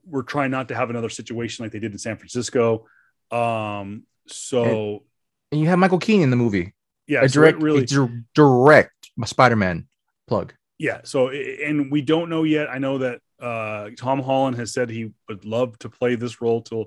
we're 0.06 0.22
trying 0.24 0.52
not 0.52 0.68
to 0.68 0.76
have 0.76 0.90
another 0.92 1.10
situation 1.10 1.64
like 1.66 1.72
they 1.72 1.80
did 1.80 1.92
in 1.92 1.98
San 1.98 2.18
Francisco. 2.18 2.86
Um, 3.32 4.04
so 4.28 5.04
and 5.52 5.60
you 5.62 5.68
have 5.68 5.80
Michael 5.80 6.00
Keaton 6.00 6.22
in 6.22 6.30
the 6.30 6.36
movie. 6.36 6.74
yeah, 7.08 7.22
a 7.24 7.28
direct, 7.28 7.58
it 7.60 7.64
really, 7.64 7.84
a 7.84 8.08
direct 8.36 9.10
Spider-Man 9.26 9.88
plug. 10.28 10.54
yeah. 10.78 11.02
So 11.04 11.30
and 11.30 11.92
we 11.92 12.02
don't 12.02 12.30
know 12.30 12.44
yet. 12.44 12.70
I 12.70 12.78
know 12.78 13.00
that 13.00 13.22
uh, 13.42 13.90
Tom 13.98 14.22
Holland 14.22 14.58
has 14.58 14.74
said 14.74 14.90
he 14.90 15.12
would 15.28 15.46
love 15.46 15.78
to 15.80 15.90
play 15.90 16.16
this 16.16 16.42
role 16.42 16.62
till 16.62 16.86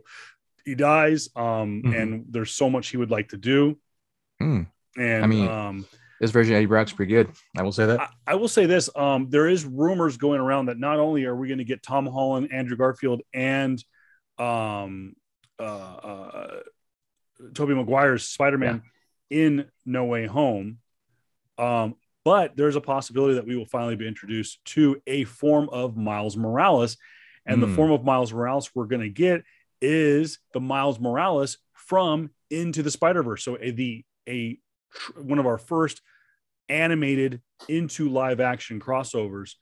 he 0.65 0.75
dies. 0.75 1.29
Um, 1.35 1.83
Mhm. 1.85 2.03
and 2.03 2.25
there's 2.31 2.53
so 2.55 2.71
much 2.71 2.89
he 2.89 2.97
would 2.97 3.11
like 3.11 3.29
to 3.31 3.37
do. 3.37 3.79
Hmm. 4.41 4.63
And 4.97 5.25
I 5.25 5.27
mean, 5.27 5.49
um, 5.49 5.87
this 6.21 6.31
version 6.31 6.53
of 6.55 6.59
Eddie 6.59 6.67
Brock's 6.67 6.93
pretty 6.93 7.13
good. 7.13 7.31
I 7.57 7.63
will 7.63 7.73
say 7.73 7.87
that. 7.87 8.01
I, 8.01 8.09
I 8.29 8.35
will 8.37 8.49
say 8.49 8.67
this: 8.67 8.89
um, 8.95 9.29
there 9.31 9.49
is 9.49 9.65
rumors 9.65 10.17
going 10.19 10.41
around 10.41 10.67
that 10.67 10.79
not 10.79 10.99
only 11.01 11.25
are 11.25 11.35
we 11.35 11.49
going 11.49 11.59
to 11.59 11.65
get 11.65 11.83
Tom 11.83 12.07
Holland, 12.07 12.51
Andrew 12.53 12.77
Garfield, 12.77 13.23
and 13.35 13.83
um, 14.39 15.15
uh, 15.63 15.97
uh, 16.07 16.61
Tobey 17.55 17.75
Maguire's 17.75 18.29
Spider 18.29 18.59
Man 18.59 18.83
in 19.31 19.67
No 19.87 20.05
Way 20.05 20.27
Home, 20.27 20.79
um, 21.59 21.95
but 22.25 22.57
there's 22.57 22.77
a 22.77 22.81
possibility 22.81 23.35
that 23.35 23.47
we 23.47 23.57
will 23.57 23.67
finally 23.67 23.97
be 23.97 24.07
introduced 24.07 24.65
to 24.67 25.01
a 25.07 25.25
form 25.25 25.69
of 25.71 25.97
Miles 25.97 26.37
Morales, 26.37 26.97
and 27.47 27.63
the 27.63 27.67
Hmm. 27.67 27.75
form 27.75 27.91
of 27.93 28.05
Miles 28.05 28.33
Morales 28.33 28.71
we're 28.75 28.87
going 28.87 29.03
to 29.03 29.09
get 29.09 29.43
is 29.81 30.39
the 30.53 30.61
Miles 30.61 31.01
Morales 31.01 31.59
from 31.73 32.31
Into 32.51 32.83
the 32.83 32.91
Spider 32.91 33.23
Verse. 33.23 33.45
So 33.45 33.57
a, 33.61 33.71
the 33.71 34.05
a 34.29 34.59
tr- 34.93 35.21
one 35.21 35.39
of 35.39 35.47
our 35.47 35.59
first 35.59 36.03
animated 36.69 37.41
into 37.69 38.09
live 38.09 38.41
action 38.41 38.79
crossovers. 38.81 39.55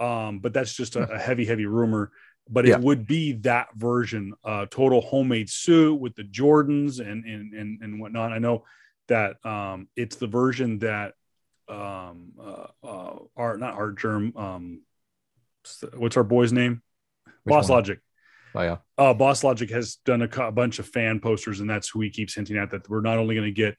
Um, 0.00 0.40
but 0.40 0.52
that's 0.52 0.74
just 0.74 0.96
a, 0.96 1.02
a 1.12 1.18
heavy, 1.18 1.44
heavy 1.44 1.66
rumor. 1.66 2.10
But 2.50 2.64
it 2.66 2.70
Yeah. 2.70 2.78
would 2.78 3.06
be 3.06 3.32
that 3.32 3.68
version, 3.74 4.34
uh, 4.44 4.66
total 4.70 5.00
homemade 5.00 5.50
suit 5.50 6.00
with 6.00 6.14
the 6.14 6.24
Jordans 6.24 6.98
and 7.00 7.24
and 7.24 7.52
and, 7.54 7.82
and 7.82 8.00
whatnot. 8.00 8.32
I 8.32 8.38
know 8.38 8.64
that 9.08 9.44
um, 9.44 9.88
it's 9.96 10.16
the 10.16 10.26
version 10.26 10.78
that 10.78 11.14
um, 11.68 12.32
uh, 12.40 12.66
uh, 12.82 13.18
our 13.36 13.58
not 13.58 13.74
our 13.74 13.92
germ. 13.92 14.32
Um, 14.36 14.80
what's 15.96 16.16
our 16.16 16.24
boy's 16.24 16.52
name? 16.52 16.82
Which 17.44 17.52
Boss 17.52 17.68
one? 17.68 17.78
Logic 17.78 18.00
Oh 18.54 18.62
yeah. 18.62 18.76
uh, 18.96 19.12
Boss 19.14 19.44
Logic 19.44 19.70
has 19.70 19.96
done 20.06 20.22
a, 20.22 20.42
a 20.42 20.52
bunch 20.52 20.78
of 20.78 20.86
fan 20.86 21.20
posters, 21.20 21.60
and 21.60 21.68
that's 21.68 21.88
who 21.90 22.00
he 22.00 22.10
keeps 22.10 22.34
hinting 22.34 22.56
at 22.56 22.70
that 22.70 22.88
we're 22.88 23.02
not 23.02 23.18
only 23.18 23.34
going 23.34 23.46
to 23.46 23.52
get 23.52 23.76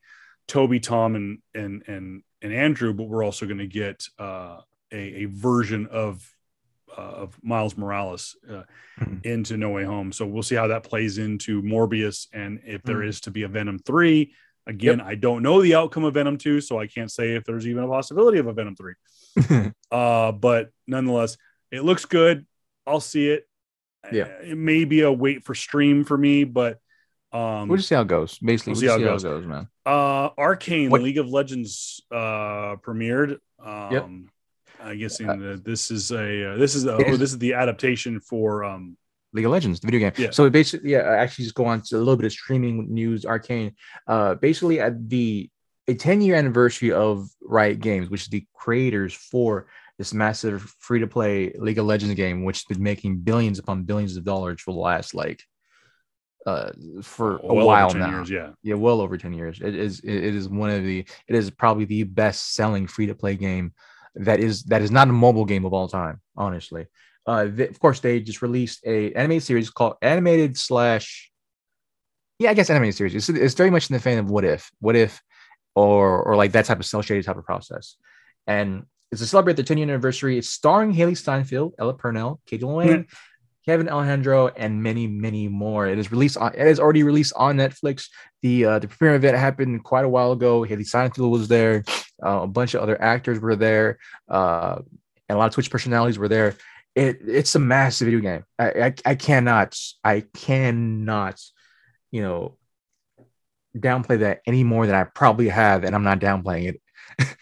Tobey, 0.48 0.80
Tom, 0.80 1.16
and 1.16 1.40
and 1.54 1.84
and 1.88 2.24
and 2.42 2.54
Andrew, 2.54 2.94
but 2.94 3.06
we're 3.06 3.24
also 3.24 3.46
going 3.46 3.58
to 3.60 3.68
get 3.68 4.06
uh, 4.20 4.62
a, 4.92 5.24
a 5.24 5.26
version 5.26 5.88
of 5.88 6.28
of 7.00 7.38
Miles 7.44 7.78
Morales 7.78 8.36
uh, 8.50 8.64
Mhm. 9.00 9.26
into 9.26 9.58
No 9.58 9.70
Way 9.70 9.84
Home. 9.86 10.12
So 10.12 10.26
we'll 10.26 10.44
see 10.44 10.56
how 10.56 10.68
that 10.68 10.84
plays 10.84 11.18
into 11.18 11.62
Morbius, 11.62 12.28
and 12.34 12.60
if 12.66 12.84
there 12.84 12.98
Mhm. 12.98 13.08
is 13.08 13.22
to 13.22 13.32
be 13.32 13.44
a 13.44 13.48
Venom 13.48 13.80
three. 13.80 14.34
Again, 14.68 15.02
I 15.02 15.16
don't 15.16 15.42
know 15.42 15.62
the 15.62 15.74
outcome 15.74 16.04
of 16.04 16.14
Venom 16.14 16.38
2, 16.38 16.62
so 16.62 16.78
I 16.80 16.86
can't 16.86 17.10
say 17.12 17.34
if 17.36 17.44
there's 17.44 17.66
even 17.66 17.84
a 17.84 17.88
possibility 17.88 18.38
of 18.38 18.46
a 18.46 18.54
Venom 18.54 18.76
3. 18.76 18.94
Uh, 19.92 20.32
but 20.32 20.70
nonetheless, 20.86 21.38
it 21.72 21.84
looks 21.84 22.06
good. 22.06 22.46
I'll 22.86 23.00
see 23.00 23.30
it. 23.30 23.48
Yeah. 24.12 24.26
Uh, 24.26 24.44
It 24.52 24.58
may 24.58 24.86
be 24.86 25.02
a 25.02 25.12
wait 25.12 25.44
for 25.44 25.56
stream 25.56 26.04
for 26.04 26.18
me, 26.18 26.44
but 26.44 26.80
um 27.32 27.68
we'll 27.68 27.78
just 27.78 27.90
see 27.90 27.96
how 27.96 28.02
it 28.02 28.08
goes. 28.08 28.38
Basically, 28.40 28.74
We'll 28.74 28.82
we'll 28.82 28.82
see 28.82 28.88
how 28.88 28.96
it 29.08 29.12
goes. 29.12 29.24
goes, 29.24 29.46
man. 29.46 29.68
uh 29.86 30.30
Arcane 30.38 30.90
What- 30.92 31.02
League 31.02 31.18
of 31.18 31.28
Legends 31.30 32.02
uh 32.12 32.76
premiered. 32.78 33.40
Um 33.64 34.30
I 34.32 34.39
guess 34.96 35.20
in 35.20 35.30
Uh, 35.30 35.36
the, 35.36 35.62
this 35.64 35.92
is 35.92 36.12
a 36.12 36.54
uh, 36.54 36.58
this 36.58 36.76
is 36.76 36.86
a, 36.86 36.94
oh, 36.94 37.18
this 37.18 37.32
is 37.32 37.38
the 37.38 37.54
adaptation 37.54 38.20
for 38.20 38.64
um 38.64 38.98
League 39.34 39.46
of 39.46 39.52
Legends, 39.52 39.80
the 39.80 39.88
video 39.88 40.00
game. 40.00 40.14
Yeah. 40.18 40.32
So 40.32 40.46
it 40.46 40.52
basically, 40.52 40.92
yeah, 40.92 41.00
I 41.00 41.18
actually 41.18 41.46
just 41.46 41.56
go 41.56 41.66
on 41.66 41.82
to 41.82 41.98
a 41.98 42.00
little 42.00 42.16
bit 42.16 42.26
of 42.26 42.32
streaming 42.32 42.92
news. 42.92 43.26
Arcane, 43.26 43.76
uh, 44.08 44.36
basically 44.36 44.80
at 44.80 45.10
the 45.10 45.50
a 45.88 45.94
10 45.94 46.22
year 46.22 46.36
anniversary 46.36 46.92
of 46.92 47.30
Riot 47.42 47.80
Games, 47.80 48.10
which 48.10 48.22
is 48.22 48.28
the 48.28 48.46
creators 48.54 49.14
for 49.14 49.68
this 49.98 50.14
massive 50.14 50.62
free 50.80 51.00
to 51.00 51.08
play 51.08 51.54
League 51.58 51.80
of 51.80 51.86
Legends 51.86 52.16
game, 52.16 52.44
which 52.44 52.58
has 52.58 52.66
been 52.66 52.84
making 52.84 53.18
billions 53.18 53.60
upon 53.60 53.84
billions 53.84 54.16
of 54.16 54.24
dollars 54.24 54.62
for 54.62 54.74
the 54.74 54.80
last 54.80 55.14
like 55.14 55.44
uh 56.46 56.72
for 57.02 57.38
a 57.38 57.54
well 57.54 57.68
while 57.68 57.94
now. 57.94 58.10
years, 58.10 58.30
yeah. 58.30 58.52
Yeah, 58.64 58.76
well 58.76 59.02
over 59.02 59.18
10 59.18 59.34
years. 59.34 59.60
It 59.62 59.76
is 59.76 60.00
it 60.00 60.14
it 60.14 60.36
is 60.36 60.48
one 60.48 60.70
of 60.70 60.84
the 60.84 61.06
it 61.28 61.36
is 61.36 61.50
probably 61.52 61.86
the 61.86 62.04
best 62.04 62.54
selling 62.56 62.88
free 62.88 63.08
to 63.08 63.16
play 63.16 63.36
game 63.36 63.74
that 64.16 64.40
is 64.40 64.64
that 64.64 64.82
is 64.82 64.92
not 64.92 65.08
a 65.08 65.14
mobile 65.14 65.46
game 65.46 65.66
of 65.66 65.74
all 65.74 65.88
time, 65.88 66.22
honestly. 66.36 66.88
Uh 67.28 67.48
of 67.58 67.80
course 67.80 68.00
they 68.00 68.20
just 68.20 68.42
released 68.42 68.86
a 68.86 69.14
animated 69.14 69.44
series 69.44 69.70
called 69.70 69.96
animated 70.02 70.58
slash 70.58 71.30
yeah, 72.40 72.52
I 72.52 72.54
guess 72.54 72.70
animated 72.70 72.96
series. 72.96 73.16
It's, 73.16 73.30
it's 73.30 73.54
very 73.54 73.70
much 73.70 73.90
in 73.90 73.94
the 73.94 74.00
vein 74.00 74.18
of 74.18 74.30
what 74.30 74.46
if, 74.46 74.72
what 74.80 74.96
if, 74.96 75.22
or 75.76 76.24
or 76.24 76.36
like 76.36 76.54
that 76.54 76.66
type 76.66 76.80
of 76.80 76.86
cell 76.86 77.02
shaded 77.02 77.26
type 77.26 77.38
of 77.38 77.44
process. 77.44 77.98
And 78.48 78.86
it's 79.12 79.22
to 79.22 79.28
celebrate 79.28 79.58
the 79.58 79.64
10 79.64 79.78
year 79.78 79.88
anniversary. 79.88 80.38
It's 80.38 80.50
starring 80.50 80.94
Hailee 80.94 81.18
Steinfeld, 81.18 81.74
Ella 81.80 81.94
Purnell, 81.94 82.40
Kate 82.46 82.64
Wayne, 82.64 83.08
Kevin 83.66 83.90
Alejandro, 83.90 84.48
and 84.48 84.82
many, 84.82 85.08
many 85.08 85.48
more. 85.48 85.88
It 85.88 86.00
is 86.00 86.12
released 86.12 86.38
on. 86.38 86.54
It 86.54 86.68
is 86.68 86.80
already 86.80 87.04
released 87.04 87.34
on 87.36 87.58
Netflix. 87.58 88.08
The 88.42 88.66
uh, 88.66 88.80
the 88.80 88.88
premiere 88.88 89.16
event 89.16 89.38
happened 89.38 89.84
quite 89.84 90.06
a 90.06 90.10
while 90.10 90.32
ago. 90.32 90.62
Hailee 90.62 90.88
Steinfeld 90.88 91.32
was 91.32 91.48
there. 91.48 91.84
Uh, 92.24 92.42
a 92.44 92.48
bunch 92.48 92.74
of 92.74 92.82
other 92.82 93.02
actors 93.02 93.40
were 93.40 93.56
there, 93.56 94.00
uh, 94.30 94.78
and 95.28 95.36
a 95.36 95.38
lot 95.38 95.48
of 95.48 95.54
Twitch 95.54 95.72
personalities 95.72 96.18
were 96.18 96.28
there. 96.28 96.56
It 96.96 97.20
it's 97.26 97.56
a 97.56 97.60
massive 97.60 98.06
video 98.06 98.20
game. 98.20 98.44
I, 98.58 98.70
I 98.70 98.94
I 99.06 99.16
cannot 99.16 99.78
I 100.04 100.24
cannot, 100.34 101.40
you 102.12 102.22
know, 102.22 102.58
downplay 103.78 104.20
that 104.20 104.42
any 104.46 104.64
more 104.64 104.86
than 104.86 104.96
I 104.96 105.04
probably 105.04 105.50
have, 105.50 105.84
and 105.84 105.96
I'm 105.96 106.04
not 106.04 106.20
downplaying 106.20 106.70
it. 106.70 106.82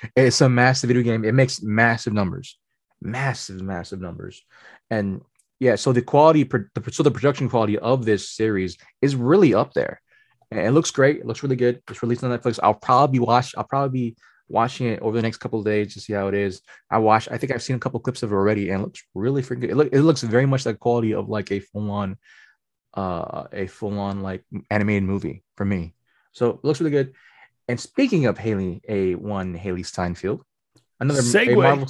it's 0.16 0.42
a 0.42 0.50
massive 0.50 0.90
video 0.90 1.04
game. 1.04 1.24
It 1.24 1.34
makes 1.34 1.62
massive 1.62 2.13
numbers, 2.13 2.58
massive, 3.02 3.62
massive 3.62 4.02
numbers, 4.02 4.44
and 4.90 5.22
yeah. 5.60 5.76
So 5.76 5.94
the 5.94 6.02
quality, 6.02 6.48
so 6.92 7.04
the 7.04 7.12
production 7.12 7.50
quality 7.50 7.78
of 7.78 8.06
this 8.06 8.30
series 8.30 8.78
is 9.02 9.16
really 9.16 9.54
up 9.54 9.74
there, 9.74 10.02
and 10.52 10.60
it 10.60 10.72
looks 10.72 10.92
great. 10.92 11.18
It 11.18 11.26
looks 11.26 11.44
really 11.44 11.56
good. 11.56 11.82
It's 11.90 12.04
released 12.04 12.24
on 12.24 12.38
Netflix. 12.38 12.60
I'll 12.62 12.74
probably 12.74 13.20
watch. 13.20 13.56
I'll 13.58 13.63
probably 13.63 13.98
be 13.98 14.18
watching 14.50 14.88
it 14.88 15.00
over 15.02 15.16
the 15.16 15.22
next 15.22 15.38
couple 15.38 15.60
of 15.60 15.66
days 15.66 15.94
to 15.94 16.00
see 16.00 16.14
how 16.14 16.28
it 16.28 16.34
is. 16.34 16.62
I 16.90 17.00
watch. 17.00 17.28
I 17.30 17.38
think 17.38 17.52
I've 17.52 17.64
seen 17.64 17.76
a 17.76 17.80
couple 17.80 18.00
clips 18.00 18.24
of 18.24 18.32
it 18.32 18.36
already, 18.36 18.70
and 18.70 18.82
it 18.82 18.86
looks 18.86 19.04
really 19.14 19.42
freaking 19.42 19.62
good. 19.62 19.70
It, 19.72 19.76
look, 19.76 19.90
it 19.92 20.02
looks 20.02 20.22
very 20.22 20.46
much 20.46 20.66
like 20.66 20.80
quality 20.80 21.14
of 21.14 21.30
like 21.30 21.52
a 21.52 21.60
full 21.60 21.92
on, 21.92 22.18
uh, 22.94 23.46
a 23.52 23.68
full 23.68 24.00
on 24.00 24.22
like 24.22 24.44
animated 24.70 25.04
movie 25.04 25.44
for 25.56 25.66
me. 25.66 25.94
So 26.32 26.52
it 26.52 26.64
looks 26.64 26.80
really 26.80 26.92
good. 26.92 27.14
And 27.68 27.80
speaking 27.80 28.26
of 28.28 28.38
Hailee, 28.38 28.82
a 28.88 29.16
one 29.16 29.58
Hailee 29.58 29.86
Steinfeld, 29.86 30.42
another 31.00 31.20
a 31.20 31.24
Segue. 31.24 31.56
Marvel, 31.56 31.88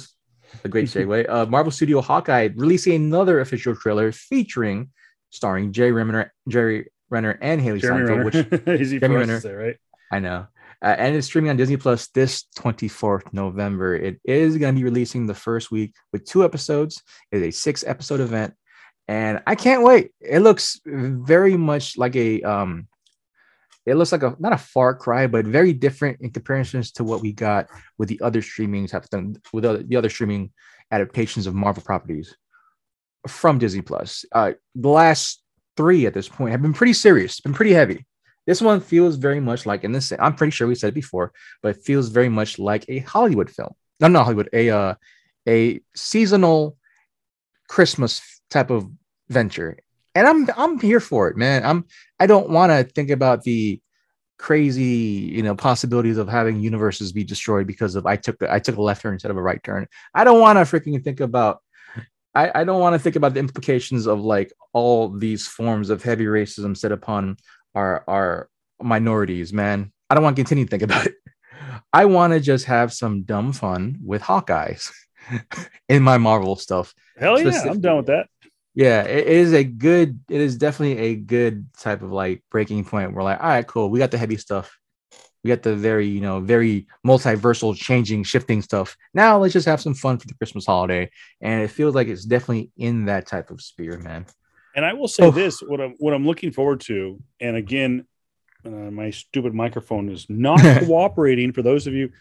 a 0.64 0.68
great 0.68 0.86
segue. 0.88 1.28
Uh, 1.28 1.46
Marvel 1.46 1.70
Studio 1.70 2.00
Hawkeye 2.00 2.48
releasing 2.56 2.94
another 2.94 3.40
official 3.40 3.76
trailer 3.76 4.10
featuring 4.12 4.90
starring 5.30 5.72
Jerry 5.72 5.92
Renner, 5.92 6.32
Jerry 6.48 6.90
Renner, 7.10 7.38
and 7.40 7.60
Hailee 7.60 7.80
Jeremy 7.80 8.06
Steinfeld, 8.06 8.24
which 8.24 8.34
Renner. 8.66 8.78
For 8.78 8.84
Jeremy 8.84 9.16
Renner. 9.16 9.40
say, 9.40 9.52
right? 9.52 9.76
I 10.10 10.18
know. 10.20 10.46
Uh, 10.82 10.94
and 10.96 11.16
it's 11.16 11.26
streaming 11.26 11.50
on 11.50 11.56
Disney 11.56 11.76
Plus 11.76 12.08
this 12.08 12.44
24th 12.56 13.32
November. 13.32 13.96
It 13.96 14.20
is 14.24 14.56
going 14.56 14.74
to 14.74 14.78
be 14.78 14.84
releasing 14.84 15.26
the 15.26 15.34
first 15.34 15.70
week 15.70 15.94
with 16.12 16.24
two 16.24 16.44
episodes. 16.44 17.02
It 17.32 17.38
is 17.38 17.42
a 17.42 17.58
six 17.58 17.84
episode 17.84 18.20
event. 18.20 18.54
And 19.08 19.42
I 19.46 19.54
can't 19.54 19.82
wait. 19.82 20.12
It 20.20 20.40
looks 20.40 20.80
very 20.84 21.56
much 21.56 21.96
like 21.96 22.14
a 22.14 22.42
um 22.42 22.88
it 23.86 23.94
looks 23.94 24.12
like 24.12 24.22
a 24.22 24.36
not 24.38 24.52
a 24.52 24.58
far 24.58 24.94
cry, 24.94 25.26
but 25.26 25.46
very 25.46 25.72
different 25.72 26.20
in 26.20 26.30
comparisons 26.30 26.92
to 26.92 27.04
what 27.04 27.22
we 27.22 27.32
got 27.32 27.68
with 27.96 28.10
the 28.10 28.20
other 28.22 28.42
streamings 28.42 28.90
have 28.90 29.08
done 29.08 29.36
with 29.52 29.64
the, 29.64 29.82
the 29.88 29.96
other 29.96 30.10
streaming 30.10 30.52
adaptations 30.92 31.46
of 31.46 31.54
Marvel 31.54 31.82
properties 31.82 32.36
from 33.26 33.58
Disney 33.58 33.80
Plus. 33.80 34.26
Uh 34.32 34.52
the 34.74 34.90
last 34.90 35.42
three 35.76 36.04
at 36.06 36.12
this 36.12 36.28
point 36.28 36.52
have 36.52 36.62
been 36.62 36.74
pretty 36.74 36.92
serious, 36.92 37.40
been 37.40 37.54
pretty 37.54 37.72
heavy. 37.72 38.04
This 38.48 38.62
one 38.62 38.80
feels 38.80 39.16
very 39.16 39.40
much 39.40 39.66
like 39.66 39.84
in 39.84 39.92
this. 39.92 40.10
I'm 40.18 40.34
pretty 40.34 40.52
sure 40.52 40.66
we 40.66 40.74
said 40.74 40.88
it 40.88 40.94
before, 40.94 41.34
but 41.62 41.76
it 41.76 41.82
feels 41.84 42.08
very 42.08 42.30
much 42.30 42.58
like 42.58 42.82
a 42.88 43.00
Hollywood 43.00 43.50
film. 43.50 43.74
No, 44.00 44.08
not 44.08 44.24
Hollywood, 44.24 44.48
a 44.54 44.70
uh, 44.70 44.94
a 45.46 45.82
seasonal 45.94 46.78
Christmas 47.68 48.22
type 48.48 48.70
of 48.70 48.88
venture, 49.28 49.76
and 50.14 50.26
I'm 50.26 50.48
I'm 50.56 50.80
here 50.80 50.98
for 50.98 51.28
it, 51.28 51.36
man. 51.36 51.62
I'm 51.62 51.84
I 52.18 52.26
don't 52.26 52.48
want 52.48 52.72
to 52.72 52.90
think 52.90 53.10
about 53.10 53.42
the 53.42 53.82
crazy 54.38 55.30
you 55.36 55.42
know 55.42 55.54
possibilities 55.54 56.16
of 56.16 56.26
having 56.26 56.58
universes 56.58 57.12
be 57.12 57.24
destroyed 57.24 57.66
because 57.66 57.96
of 57.96 58.06
I 58.06 58.16
took 58.16 58.42
I 58.42 58.60
took 58.60 58.76
a 58.76 58.82
left 58.82 59.02
turn 59.02 59.12
instead 59.12 59.30
of 59.30 59.36
a 59.36 59.42
right 59.42 59.62
turn. 59.62 59.88
I 60.14 60.24
don't 60.24 60.40
want 60.40 60.56
to 60.56 60.62
freaking 60.62 61.04
think 61.04 61.20
about 61.20 61.60
I, 62.34 62.60
I 62.60 62.64
don't 62.64 62.80
want 62.80 62.94
to 62.94 62.98
think 62.98 63.16
about 63.16 63.34
the 63.34 63.40
implications 63.40 64.06
of 64.06 64.20
like 64.20 64.54
all 64.72 65.10
these 65.10 65.46
forms 65.46 65.90
of 65.90 66.02
heavy 66.02 66.26
racism 66.26 66.74
set 66.74 66.92
upon 66.92 67.36
our 67.74 68.04
our 68.08 68.48
minorities, 68.80 69.52
man. 69.52 69.92
I 70.10 70.14
don't 70.14 70.24
want 70.24 70.36
to 70.36 70.42
continue 70.42 70.64
to 70.64 70.70
think 70.70 70.82
about 70.82 71.06
it. 71.06 71.14
I 71.92 72.04
want 72.04 72.32
to 72.32 72.40
just 72.40 72.66
have 72.66 72.92
some 72.92 73.22
dumb 73.22 73.52
fun 73.52 73.98
with 74.04 74.22
Hawkeyes 74.22 74.90
in 75.88 76.02
my 76.02 76.18
Marvel 76.18 76.56
stuff. 76.56 76.94
Hell 77.18 77.40
yeah, 77.40 77.62
I'm 77.62 77.80
done 77.80 77.98
with 77.98 78.06
that. 78.06 78.28
Yeah, 78.74 79.02
it 79.02 79.26
is 79.26 79.52
a 79.52 79.64
good, 79.64 80.20
it 80.28 80.40
is 80.40 80.56
definitely 80.56 80.98
a 80.98 81.16
good 81.16 81.66
type 81.78 82.02
of 82.02 82.12
like 82.12 82.44
breaking 82.50 82.84
point. 82.84 83.12
We're 83.12 83.24
like, 83.24 83.40
all 83.40 83.48
right, 83.48 83.66
cool. 83.66 83.90
We 83.90 83.98
got 83.98 84.10
the 84.10 84.18
heavy 84.18 84.36
stuff. 84.36 84.78
We 85.42 85.48
got 85.48 85.62
the 85.62 85.74
very, 85.74 86.06
you 86.06 86.20
know, 86.20 86.40
very 86.40 86.86
multiversal, 87.06 87.76
changing, 87.76 88.24
shifting 88.24 88.62
stuff. 88.62 88.96
Now 89.14 89.38
let's 89.38 89.52
just 89.52 89.66
have 89.66 89.80
some 89.80 89.94
fun 89.94 90.18
for 90.18 90.26
the 90.26 90.34
Christmas 90.34 90.66
holiday. 90.66 91.10
And 91.40 91.62
it 91.62 91.68
feels 91.68 91.94
like 91.94 92.08
it's 92.08 92.24
definitely 92.24 92.70
in 92.76 93.06
that 93.06 93.26
type 93.26 93.50
of 93.50 93.60
spirit, 93.60 94.02
man. 94.02 94.26
And 94.78 94.86
I 94.86 94.92
will 94.92 95.08
say 95.08 95.24
Oh. 95.24 95.32
this: 95.32 95.60
what 95.60 95.80
I'm 95.80 95.94
what 95.98 96.14
I'm 96.14 96.24
looking 96.24 96.52
forward 96.52 96.80
to, 96.82 97.20
and 97.40 97.56
again, 97.56 98.06
uh, 98.64 98.70
my 98.70 99.10
stupid 99.10 99.52
microphone 99.52 100.08
is 100.08 100.24
not 100.28 100.60
cooperating. 100.86 101.52
For 101.52 101.62
those 101.62 101.88
of 101.88 101.94
you, 101.94 102.12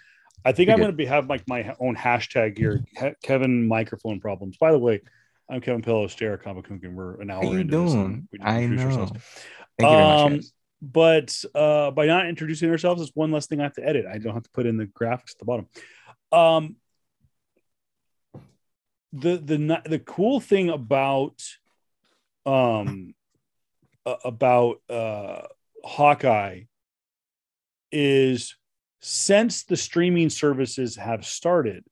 I 0.44 0.54
think 0.54 0.68
You're 0.68 0.74
I'm 0.74 0.80
going 0.80 0.90
to 0.92 0.98
be 0.98 1.06
have 1.06 1.30
like 1.30 1.48
my 1.48 1.76
own 1.80 1.96
hashtag 1.96 2.58
here. 2.58 2.84
Ke- 2.98 3.16
Kevin 3.22 3.68
microphone 3.68 4.20
problems. 4.20 4.58
By 4.58 4.72
the 4.72 4.80
way, 4.80 5.02
I'm 5.48 5.62
Kevin 5.62 5.84
Pillows, 5.84 6.16
Jared 6.16 6.42
Kabakunkin. 6.42 6.94
We're 6.96 7.22
an 7.22 7.30
hour 7.30 7.44
How 7.44 7.52
you 7.52 7.60
into 7.60 7.80
this 7.80 7.94
doing? 7.94 8.28
we 8.32 8.40
didn't 8.40 8.50
I 8.52 8.66
know. 8.66 8.84
ourselves. 8.86 9.12
Thank 9.78 9.92
you 9.92 9.98
very 9.98 10.02
much, 10.04 10.32
Um. 10.34 10.40
But 10.82 11.44
uh, 11.54 11.92
by 11.92 12.08
not 12.08 12.28
introducing 12.28 12.72
ourselves, 12.72 13.04
it's 13.04 13.12
one 13.14 13.32
less 13.32 13.46
thing 13.46 13.60
I 13.60 13.64
have 13.66 13.74
to 13.76 13.88
edit. 13.88 14.06
I 14.12 14.18
don't 14.18 14.34
have 14.34 14.44
to 14.44 14.50
put 14.52 14.66
in 14.66 14.78
the 14.78 14.86
graphics 14.88 15.34
at 15.34 15.38
the 15.38 15.46
bottom. 15.46 15.68
Um, 16.32 16.76
the 19.14 19.38
the 19.38 19.82
the 19.86 20.00
cool 20.00 20.40
thing 20.40 20.70
about 20.70 21.44
um 22.48 23.14
about 24.24 24.78
uh 24.90 25.42
Hawkeye 25.84 26.62
is 27.92 28.56
since 29.02 29.64
the 29.66 29.78
streaming 29.78 30.30
services 30.30 30.96
have 30.96 31.26
started 31.26 31.84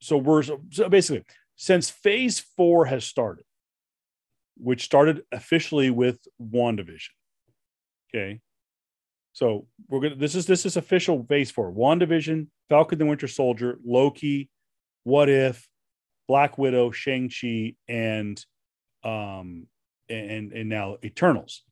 so 0.00 0.16
we're 0.16 0.42
so 0.42 0.88
basically 0.88 1.24
since 1.56 1.90
phase 1.90 2.38
4 2.56 2.86
has 2.86 3.04
started 3.04 3.44
which 4.56 4.84
started 4.84 5.22
officially 5.32 5.90
with 5.90 6.18
WandaVision 6.40 7.10
okay? 8.14 8.40
So 9.32 9.66
we're 9.88 10.00
gonna 10.00 10.16
this 10.16 10.34
is 10.34 10.46
this 10.46 10.66
is 10.66 10.76
official 10.76 11.24
phase 11.24 11.50
4 11.50 11.72
WandaVision 11.72 12.48
Falcon 12.68 12.98
the 12.98 13.06
Winter 13.06 13.28
Soldier 13.28 13.78
Loki 13.84 14.50
what 15.04 15.28
if 15.28 15.66
Black 16.26 16.58
Widow 16.58 16.90
Shang-Chi 16.90 17.74
and 17.88 18.44
um 19.04 19.66
and 20.08 20.52
and 20.52 20.68
now 20.68 20.96
Eternals. 21.04 21.62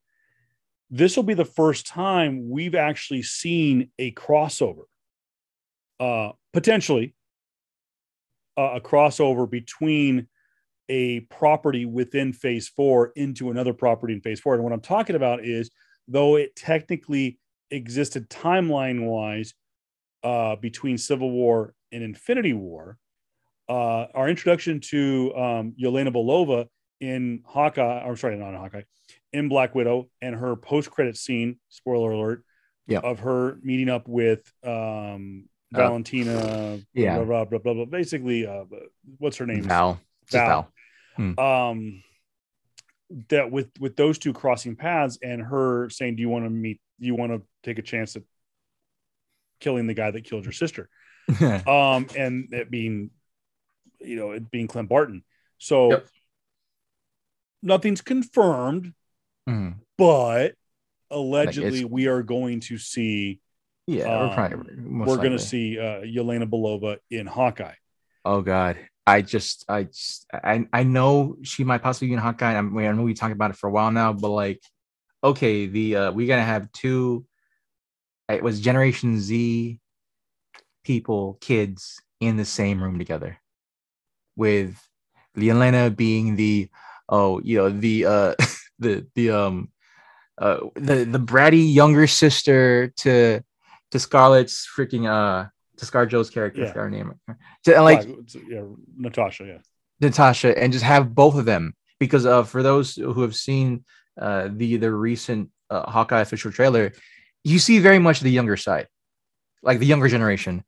This 0.91 1.17
will 1.17 1.25
be 1.25 1.35
the 1.35 1.45
first 1.45 1.87
time 1.87 2.49
we've 2.49 2.75
actually 2.75 3.23
seen 3.23 3.91
a 3.99 4.13
crossover 4.13 4.85
uh 5.99 6.33
potentially 6.53 7.15
uh, 8.57 8.73
a 8.75 8.81
crossover 8.81 9.49
between 9.49 10.29
a 10.89 11.21
property 11.21 11.85
within 11.85 12.33
phase 12.33 12.69
4 12.69 13.13
into 13.17 13.51
another 13.51 13.73
property 13.73 14.15
in 14.15 14.21
phase 14.21 14.41
4 14.41 14.55
and 14.55 14.65
what 14.65 14.73
i'm 14.73 14.81
talking 14.81 15.17
about 15.17 15.45
is 15.45 15.71
though 16.07 16.37
it 16.37 16.55
technically 16.55 17.39
existed 17.71 18.29
timeline 18.31 19.07
wise 19.07 19.55
uh 20.23 20.57
between 20.57 20.99
civil 20.99 21.31
war 21.31 21.75
and 21.93 22.03
infinity 22.03 22.53
war 22.53 22.99
uh 23.69 24.07
our 24.15 24.29
introduction 24.29 24.81
to 24.81 25.33
um 25.35 25.75
yelena 25.81 26.13
belova 26.13 26.67
in 27.01 27.43
hawkeye 27.45 28.01
i'm 28.07 28.17
sorry 28.17 28.37
not 28.37 28.51
in 28.51 28.57
hawkeye 28.57 28.83
in 29.33 29.49
Black 29.49 29.75
Widow 29.75 30.09
and 30.23 30.35
her 30.35 30.57
post 30.57 30.91
credit 30.91 31.15
scene, 31.17 31.59
spoiler 31.69 32.13
alert, 32.13 32.43
Yeah. 32.87 33.01
of 33.01 33.19
her 33.19 33.59
meeting 33.63 33.91
up 33.91 34.09
with 34.09 34.51
um, 34.65 35.49
Uh, 35.75 35.79
Valentina, 35.79 36.81
yeah. 36.95 37.17
blah, 37.17 37.25
blah, 37.25 37.45
blah, 37.45 37.59
blah, 37.59 37.75
blah. 37.75 37.85
Basically, 37.85 38.47
uh, 38.47 38.65
what's 39.19 39.37
her 39.37 39.45
name? 39.45 39.65
Val. 39.65 40.01
Val. 40.31 40.73
Val. 41.19 41.39
Um, 41.39 42.03
that 43.29 43.51
with 43.51 43.69
with 43.79 43.97
those 43.97 44.19
two 44.19 44.33
crossing 44.33 44.75
paths 44.77 45.19
and 45.23 45.43
her 45.43 45.91
saying, 45.91 46.17
"Do 46.17 46.23
you 46.23 46.29
want 46.31 46.45
to 46.47 46.51
meet? 46.51 46.81
Do 46.99 47.07
you 47.07 47.15
want 47.15 47.33
to 47.33 47.43
take 47.63 47.79
a 47.79 47.83
chance 47.83 48.17
at 48.17 48.23
killing 49.61 49.87
the 49.87 49.95
guy 49.95 50.11
that 50.11 50.25
killed 50.25 50.45
your 50.45 50.53
sister?" 50.53 50.89
um, 51.67 52.07
and 52.17 52.55
it 52.55 52.71
being, 52.71 53.11
you 54.01 54.17
know, 54.17 54.31
it 54.31 54.51
being 54.51 54.67
Clint 54.69 54.89
Barton. 54.89 55.25
So 55.59 55.91
Yep. 55.91 56.07
Nothing's 57.67 58.01
confirmed, 58.01 58.95
Mhm. 59.49 59.75
but 59.99 60.55
allegedly 61.11 61.79
it's- 61.81 61.91
we 61.91 62.07
are 62.07 62.23
going 62.23 62.61
to 62.61 62.79
see 62.79 63.41
Yeah, 63.89 64.07
Um, 64.13 64.29
we're 64.29 64.35
probably 64.35 64.75
we're 65.07 65.17
going 65.19 65.31
to 65.31 65.39
see 65.39 65.79
uh, 65.79 66.01
Yelena 66.03 66.45
Belova 66.51 66.99
in 67.09 67.27
Hawkeye. 67.29 67.77
Oh 68.25 68.43
God, 68.43 68.77
I 69.07 69.23
just, 69.23 69.65
I 69.69 69.85
just, 69.85 70.27
I, 70.33 70.67
I 70.73 70.83
know 70.83 71.37
she 71.43 71.63
might 71.63 71.83
possibly 71.83 72.09
be 72.09 72.15
in 72.15 72.19
Hawkeye. 72.19 72.57
I'm, 72.59 72.77
I 72.77 72.91
know 72.91 73.05
we 73.05 73.15
talked 73.15 73.33
about 73.33 73.53
it 73.53 73.57
for 73.57 73.69
a 73.69 73.71
while 73.71 73.93
now, 73.93 74.13
but 74.13 74.31
like, 74.31 74.61
okay, 75.23 75.67
the 75.67 75.97
uh, 75.97 76.11
we're 76.13 76.27
gonna 76.27 76.43
have 76.43 76.73
two. 76.73 77.25
It 78.29 78.43
was 78.43 78.61
Generation 78.61 79.21
Z 79.21 79.79
people, 80.83 81.39
kids 81.41 82.01
in 82.19 82.37
the 82.37 82.45
same 82.45 82.83
room 82.83 82.99
together, 82.99 83.39
with 84.35 84.77
Yelena 85.37 85.95
being 85.95 86.35
the, 86.35 86.69
oh, 87.09 87.41
you 87.43 87.57
know, 87.59 87.71
the 87.71 88.05
uh, 88.07 88.35
the 88.79 89.07
the 89.15 89.31
um, 89.31 89.71
uh, 90.39 90.59
the 90.75 91.05
the 91.05 91.21
bratty 91.21 91.73
younger 91.73 92.07
sister 92.07 92.89
to 92.99 93.43
to 93.91 93.99
Scarlett's 93.99 94.69
freaking 94.77 95.07
uh 95.07 95.49
to 95.77 95.85
ScarJo's 95.85 96.31
character, 96.31 96.63
I 96.63 96.67
Yeah. 96.67 96.73
her 96.73 96.91
name. 96.91 97.15
To, 97.65 97.81
like 97.83 98.07
yeah, 98.49 98.63
Natasha. 98.97 99.45
Yeah, 99.45 99.59
Natasha 100.01 100.57
and 100.59 100.73
just 100.73 100.85
have 100.85 101.15
both 101.15 101.37
of 101.37 101.45
them 101.45 101.75
because 101.99 102.27
uh, 102.27 102.45
for 102.45 102.63
those 102.63 102.95
who 102.95 103.23
have 103.23 103.35
seen 103.35 103.85
uh, 104.21 104.49
the 104.51 104.77
the 104.77 104.93
recent 104.93 105.51
uh, 105.71 105.91
Hawkeye 105.91 106.21
official 106.21 106.53
trailer, 106.53 106.93
you 107.45 107.59
see 107.59 107.79
very 107.79 107.99
much 107.99 108.21
the 108.21 108.31
younger 108.31 108.57
side, 108.57 108.89
like 109.63 109.79
the 109.79 109.87
younger 109.87 110.09
generation. 110.09 110.65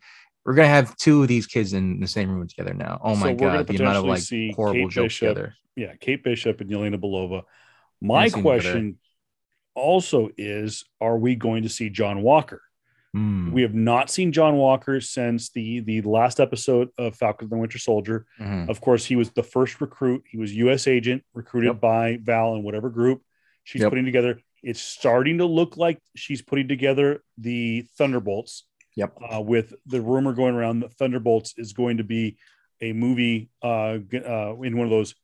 We're 0.48 0.54
gonna 0.54 0.68
have 0.68 0.96
two 0.96 1.20
of 1.20 1.28
these 1.28 1.46
kids 1.46 1.74
in 1.74 2.00
the 2.00 2.06
same 2.06 2.30
room 2.30 2.48
together 2.48 2.72
now. 2.72 2.98
Oh 3.04 3.14
my 3.14 3.32
we're 3.32 3.34
god, 3.34 3.66
the 3.66 3.76
amount 3.76 3.98
of 3.98 4.04
like 4.04 4.22
horrible 4.56 4.84
Kate 4.84 4.90
jokes 4.90 5.04
Bishop. 5.20 5.28
together. 5.28 5.54
yeah. 5.76 5.92
Kate 6.00 6.24
Bishop 6.24 6.62
and 6.62 6.70
Yelena 6.70 6.96
Belova. 6.98 7.42
My 8.00 8.30
question 8.30 8.96
also 9.74 10.30
is: 10.38 10.86
Are 11.02 11.18
we 11.18 11.34
going 11.34 11.64
to 11.64 11.68
see 11.68 11.90
John 11.90 12.22
Walker? 12.22 12.62
Hmm. 13.12 13.52
We 13.52 13.60
have 13.60 13.74
not 13.74 14.08
seen 14.08 14.32
John 14.32 14.56
Walker 14.56 15.02
since 15.02 15.50
the 15.50 15.80
the 15.80 16.00
last 16.00 16.40
episode 16.40 16.88
of 16.96 17.14
Falcon 17.14 17.44
and 17.44 17.52
the 17.52 17.58
Winter 17.58 17.78
Soldier. 17.78 18.24
Mhm. 18.40 18.70
Of 18.70 18.80
course, 18.80 19.04
he 19.04 19.16
was 19.16 19.28
the 19.32 19.42
first 19.42 19.82
recruit. 19.82 20.24
He 20.30 20.38
was 20.38 20.56
U.S. 20.56 20.86
agent 20.86 21.24
recruited 21.34 21.72
Yep. 21.74 21.80
by 21.82 22.18
Val 22.22 22.54
and 22.54 22.64
whatever 22.64 22.88
group 22.88 23.22
she's 23.64 23.82
Yep. 23.82 23.90
putting 23.90 24.06
together. 24.06 24.40
It's 24.62 24.80
starting 24.80 25.36
to 25.38 25.44
look 25.44 25.76
like 25.76 26.00
she's 26.16 26.40
putting 26.40 26.68
together 26.68 27.22
the 27.36 27.82
Thunderbolts. 27.98 28.64
Yep. 28.98 29.16
Uh, 29.32 29.40
with 29.40 29.74
the 29.86 30.00
rumor 30.00 30.32
going 30.32 30.56
around 30.56 30.80
that 30.80 30.92
Thunderbolts 30.94 31.54
is 31.56 31.72
going 31.72 31.98
to 31.98 32.04
be 32.04 32.36
a 32.80 32.92
movie 32.92 33.48
uh, 33.62 33.98
uh, 34.12 34.56
in 34.60 34.76
one 34.76 34.86
of 34.86 34.90
those 34.90 35.14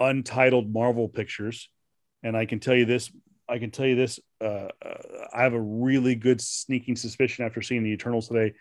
untitled 0.00 0.72
Marvel 0.72 1.08
pictures. 1.08 1.70
And 2.24 2.36
I 2.36 2.46
can 2.46 2.58
tell 2.58 2.74
you 2.74 2.84
this. 2.84 3.12
I 3.48 3.58
can 3.58 3.70
tell 3.70 3.86
you 3.86 3.94
this. 3.94 4.18
Uh, 4.40 4.70
uh, 4.84 5.28
I 5.32 5.44
have 5.44 5.52
a 5.52 5.60
really 5.60 6.16
good 6.16 6.40
sneaking 6.40 6.96
suspicion 6.96 7.44
after 7.44 7.62
seeing 7.62 7.84
the 7.84 7.92
Eternals 7.92 8.26
today. 8.26 8.54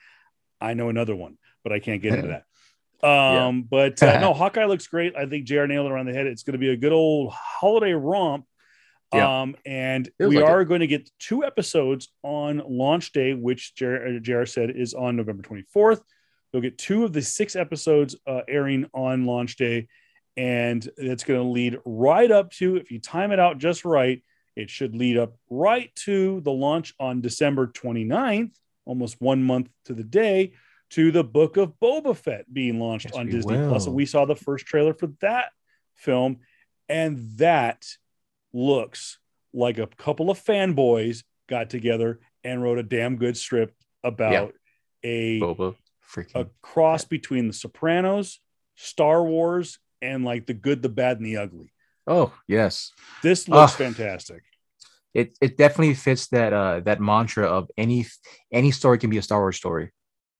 I 0.62 0.76
know 0.76 0.90
another 0.90 1.16
one, 1.16 1.40
but 1.64 1.74
I 1.74 1.80
can't 1.80 2.02
get 2.02 2.14
into 2.14 2.28
that. 2.28 2.44
Um, 3.04 3.68
but 3.70 4.02
uh, 4.02 4.20
no, 4.20 4.34
Hawkeye 4.34 4.66
looks 4.66 4.88
great. 4.88 5.16
I 5.16 5.28
think 5.28 5.46
JR 5.46 5.66
nailed 5.66 5.86
it 5.86 5.92
around 5.92 6.08
the 6.08 6.14
head. 6.14 6.26
It's 6.26 6.42
going 6.42 6.54
to 6.54 6.60
be 6.60 6.70
a 6.70 6.78
good 6.78 6.94
old 6.94 7.34
holiday 7.34 7.94
romp. 7.94 8.46
Yeah. 9.16 9.42
Um, 9.42 9.56
and 9.66 10.10
we 10.20 10.38
like 10.38 10.46
are 10.46 10.66
going 10.66 10.82
to 10.82 10.88
get 10.88 11.10
two 11.20 11.44
episodes 11.44 12.10
on 12.24 12.62
launch 12.68 13.12
day, 13.12 13.34
which 13.34 13.76
JR, 13.76 14.20
JR 14.22 14.46
said 14.46 14.72
is 14.72 14.94
on 14.94 15.16
November 15.16 15.44
24th. 15.44 16.02
You'll 16.52 16.62
get 16.62 16.78
two 16.78 17.04
of 17.04 17.14
the 17.14 17.22
six 17.22 17.56
episodes 17.56 18.16
uh, 18.26 18.42
airing 18.48 18.90
on 18.94 19.26
launch 19.26 19.58
day. 19.58 19.88
And 20.38 20.88
it's 20.98 21.24
going 21.24 21.40
to 21.40 21.48
lead 21.48 21.80
right 21.86 22.30
up 22.30 22.52
to, 22.54 22.76
if 22.76 22.92
you 22.92 23.00
time 23.00 23.32
it 23.32 23.40
out 23.40 23.58
just 23.58 23.86
right, 23.86 24.22
it 24.56 24.70
should 24.70 24.96
lead 24.96 25.18
up 25.18 25.36
right 25.50 25.94
to 25.96 26.42
the 26.42 26.52
launch 26.52 26.94
on 27.00 27.22
December 27.22 27.68
29th, 27.68 28.54
almost 28.86 29.22
one 29.22 29.44
month 29.44 29.70
to 29.86 29.94
the 29.94 30.04
day, 30.04 30.54
to 30.92 31.12
the 31.12 31.24
book 31.24 31.58
of 31.58 31.74
Boba 31.82 32.16
Fett 32.16 32.52
being 32.54 32.80
launched 32.80 33.08
Yes, 33.08 33.16
on 33.16 33.28
Disney 33.28 33.58
Plus. 33.58 33.86
And 33.86 33.96
we 33.96 34.06
saw 34.06 34.26
the 34.26 34.36
first 34.36 34.66
trailer 34.66 34.94
for 34.94 35.08
that 35.22 35.50
film, 35.96 36.38
and 36.88 37.18
that 37.38 37.86
looks 38.56 39.20
like 39.54 39.78
a 39.78 39.88
couple 39.88 40.32
of 40.32 40.44
fanboys 40.44 41.24
got 41.48 41.70
together 41.70 42.20
and 42.44 42.64
wrote 42.64 42.80
a 42.80 42.84
damn 42.84 43.18
good 43.18 43.38
script 43.38 43.76
about 44.04 44.54
a, 45.04 45.40
Boba 45.40 45.76
a 45.76 46.18
freaking 46.18 46.50
cross 46.62 47.04
between 47.04 47.48
the 47.48 47.54
Sopranos, 47.54 48.40
Star 48.76 49.24
Wars, 49.24 49.80
and 50.02 50.24
like 50.24 50.46
the 50.48 50.54
good, 50.54 50.82
the 50.82 50.90
bad, 50.90 51.18
and 51.18 51.26
the 51.26 51.38
ugly. 51.38 51.72
oh 52.08 52.34
yes. 52.48 52.92
This 53.22 53.48
looks 53.50 53.74
Ugh. 53.74 53.78
fantastic. 53.78 54.44
it 55.14 55.38
it 55.42 55.58
definitely 55.58 55.94
fits 55.94 56.28
that 56.28 56.54
uh 56.54 56.80
that 56.82 57.02
mantra 57.02 57.46
of 57.48 57.70
any 57.78 58.06
any 58.52 58.72
story 58.72 58.98
can 58.98 59.10
be 59.10 59.18
a 59.18 59.22
Star 59.22 59.40
Wars 59.40 59.58
story. 59.58 59.92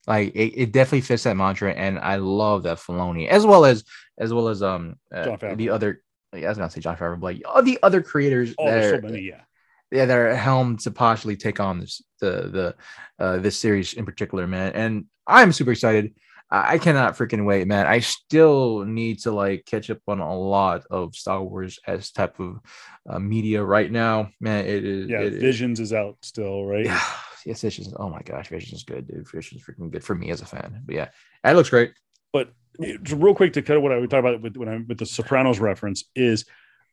Like 0.06 0.34
it, 0.36 0.54
it 0.56 0.72
definitely 0.72 1.00
fits 1.00 1.24
that 1.24 1.36
mantra, 1.36 1.72
and 1.72 1.98
I 1.98 2.16
love 2.16 2.62
that 2.62 2.78
Filoni 2.78 3.28
as 3.28 3.44
well 3.44 3.64
as 3.64 3.84
as 4.18 4.32
well 4.32 4.48
as 4.48 4.62
um 4.62 4.96
uh, 5.14 5.36
the 5.54 5.70
other. 5.70 6.02
Yeah, 6.40 6.46
I 6.46 6.48
was 6.50 6.58
gonna 6.58 6.70
say 6.70 6.80
Jon 6.80 6.96
Favreau, 6.96 7.18
but 7.20 7.34
like 7.34 7.42
all 7.46 7.62
the 7.62 7.78
other 7.82 8.02
creators 8.02 8.54
Oh, 8.58 8.66
there's 8.66 8.92
are, 8.92 8.96
so 8.96 9.02
many, 9.08 9.22
yeah. 9.22 9.42
yeah, 9.90 10.04
that 10.06 10.16
are 10.16 10.34
helmed 10.34 10.80
to 10.80 10.90
partially 10.90 11.36
take 11.36 11.60
on 11.60 11.80
this 11.80 12.02
the 12.20 12.74
the 13.18 13.24
uh 13.24 13.38
this 13.38 13.58
series 13.58 13.94
in 13.94 14.04
particular, 14.04 14.46
man. 14.46 14.72
And 14.72 15.04
I'm 15.26 15.52
super 15.52 15.72
excited. 15.72 16.14
I 16.48 16.78
cannot 16.78 17.16
freaking 17.18 17.44
wait, 17.44 17.66
man. 17.66 17.88
I 17.88 17.98
still 17.98 18.84
need 18.84 19.18
to 19.22 19.32
like 19.32 19.64
catch 19.66 19.90
up 19.90 19.98
on 20.06 20.20
a 20.20 20.38
lot 20.38 20.84
of 20.92 21.16
Star 21.16 21.42
Wars 21.42 21.80
as 21.88 22.12
type 22.12 22.38
of 22.38 22.60
uh, 23.10 23.18
media 23.18 23.64
right 23.64 23.90
now, 23.90 24.30
man. 24.40 24.64
It 24.64 24.84
is 24.84 25.08
Yeah, 25.08 25.22
it 25.22 25.32
is- 25.34 25.40
Visions 25.42 25.80
is 25.80 25.92
out 25.92 26.16
still, 26.22 26.64
right? 26.64 26.84
yeah, 26.86 27.02
yes, 27.44 27.62
Visions. 27.62 27.92
Oh 27.98 28.08
my 28.08 28.22
gosh, 28.22 28.48
Visions 28.48 28.74
is 28.74 28.84
good, 28.84 29.08
dude. 29.08 29.28
Visions 29.28 29.60
is 29.60 29.66
freaking 29.66 29.90
good 29.90 30.04
for 30.04 30.14
me 30.14 30.30
as 30.30 30.40
a 30.40 30.46
fan. 30.46 30.82
But 30.86 30.94
yeah, 30.94 31.08
that 31.42 31.56
looks 31.56 31.70
great. 31.70 31.94
But 32.32 32.52
real 32.78 33.34
quick 33.34 33.52
to 33.54 33.62
cut 33.62 33.80
what 33.80 33.92
I 33.92 33.98
would 33.98 34.10
talk 34.10 34.20
about 34.20 34.40
with 34.40 34.56
when 34.56 34.68
I 34.68 34.78
with 34.86 34.98
the 34.98 35.06
Sopranos 35.06 35.58
reference 35.58 36.04
is 36.14 36.44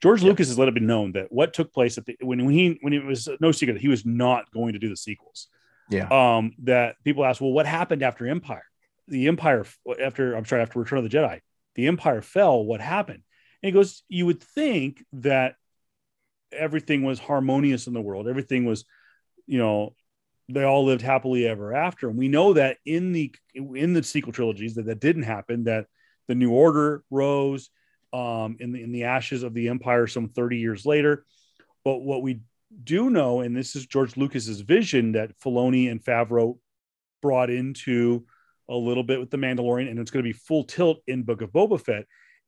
George 0.01 0.21
Yeah. 0.21 0.29
Lucas 0.29 0.47
has 0.47 0.57
let 0.57 0.67
it 0.67 0.73
be 0.73 0.81
known 0.81 1.13
that 1.13 1.31
what 1.31 1.53
took 1.53 1.73
place 1.73 1.97
at 1.97 2.05
the 2.05 2.17
when 2.21 2.43
when 2.45 2.53
he 2.53 2.77
when 2.81 2.93
it 2.93 3.03
was 3.03 3.29
no 3.39 3.51
secret 3.51 3.73
that 3.73 3.81
he 3.81 3.87
was 3.87 4.05
not 4.05 4.51
going 4.51 4.73
to 4.73 4.79
do 4.79 4.89
the 4.89 4.97
sequels. 4.97 5.47
Yeah. 5.89 6.07
Um, 6.07 6.53
that 6.63 6.95
people 7.03 7.25
ask, 7.25 7.41
well, 7.41 7.51
what 7.51 7.65
happened 7.65 8.03
after 8.03 8.27
Empire? 8.27 8.63
The 9.07 9.27
Empire 9.27 9.65
after 10.01 10.33
I'm 10.33 10.45
sorry 10.45 10.61
after 10.61 10.79
Return 10.79 10.99
of 10.99 11.09
the 11.09 11.15
Jedi, 11.17 11.41
the 11.75 11.87
Empire 11.87 12.21
fell. 12.21 12.63
What 12.63 12.81
happened? 12.81 13.21
And 13.61 13.67
he 13.67 13.71
goes, 13.71 14.03
you 14.07 14.25
would 14.25 14.41
think 14.41 15.03
that 15.13 15.55
everything 16.51 17.03
was 17.03 17.19
harmonious 17.19 17.87
in 17.87 17.93
the 17.93 18.01
world. 18.01 18.27
Everything 18.27 18.65
was, 18.65 18.85
you 19.45 19.57
know, 19.57 19.95
they 20.49 20.63
all 20.63 20.85
lived 20.85 21.01
happily 21.01 21.47
ever 21.47 21.73
after. 21.73 22.09
And 22.09 22.17
we 22.17 22.27
know 22.27 22.53
that 22.53 22.77
in 22.85 23.11
the 23.11 23.33
in 23.55 23.93
the 23.93 24.03
sequel 24.03 24.33
trilogies 24.33 24.75
that 24.75 24.85
that 24.85 24.99
didn't 24.99 25.23
happen. 25.23 25.65
That 25.65 25.87
the 26.27 26.35
New 26.35 26.51
Order 26.51 27.03
rose 27.09 27.69
um, 28.11 28.57
in 28.59 28.71
the 28.71 28.81
in 28.83 28.91
the 28.91 29.05
ashes 29.05 29.43
of 29.43 29.53
the 29.53 29.69
Empire 29.69 30.07
some 30.07 30.29
30 30.29 30.57
years 30.57 30.85
later. 30.85 31.25
But 31.83 31.99
what 31.99 32.21
we 32.21 32.41
do 32.83 33.09
know, 33.09 33.41
and 33.41 33.55
this 33.55 33.75
is 33.75 33.85
George 33.85 34.17
Lucas's 34.17 34.61
vision 34.61 35.13
that 35.13 35.37
Filoni 35.39 35.91
and 35.91 36.03
Favreau 36.03 36.57
brought 37.21 37.49
into 37.49 38.25
a 38.69 38.75
little 38.75 39.03
bit 39.03 39.19
with 39.19 39.29
the 39.29 39.37
Mandalorian, 39.37 39.89
and 39.89 39.99
it's 39.99 40.11
going 40.11 40.23
to 40.23 40.29
be 40.29 40.33
full 40.33 40.63
tilt 40.63 40.99
in 41.07 41.23
Book 41.23 41.41
of 41.41 41.51
Boba 41.51 41.79
Fett, 41.79 42.05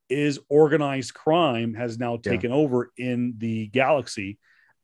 is 0.08 0.38
organized 0.48 1.14
crime 1.14 1.74
has 1.74 1.98
now 1.98 2.14
Yeah. 2.14 2.32
taken 2.32 2.52
over 2.52 2.90
in 2.96 3.34
the 3.38 3.66
galaxy. 3.68 4.38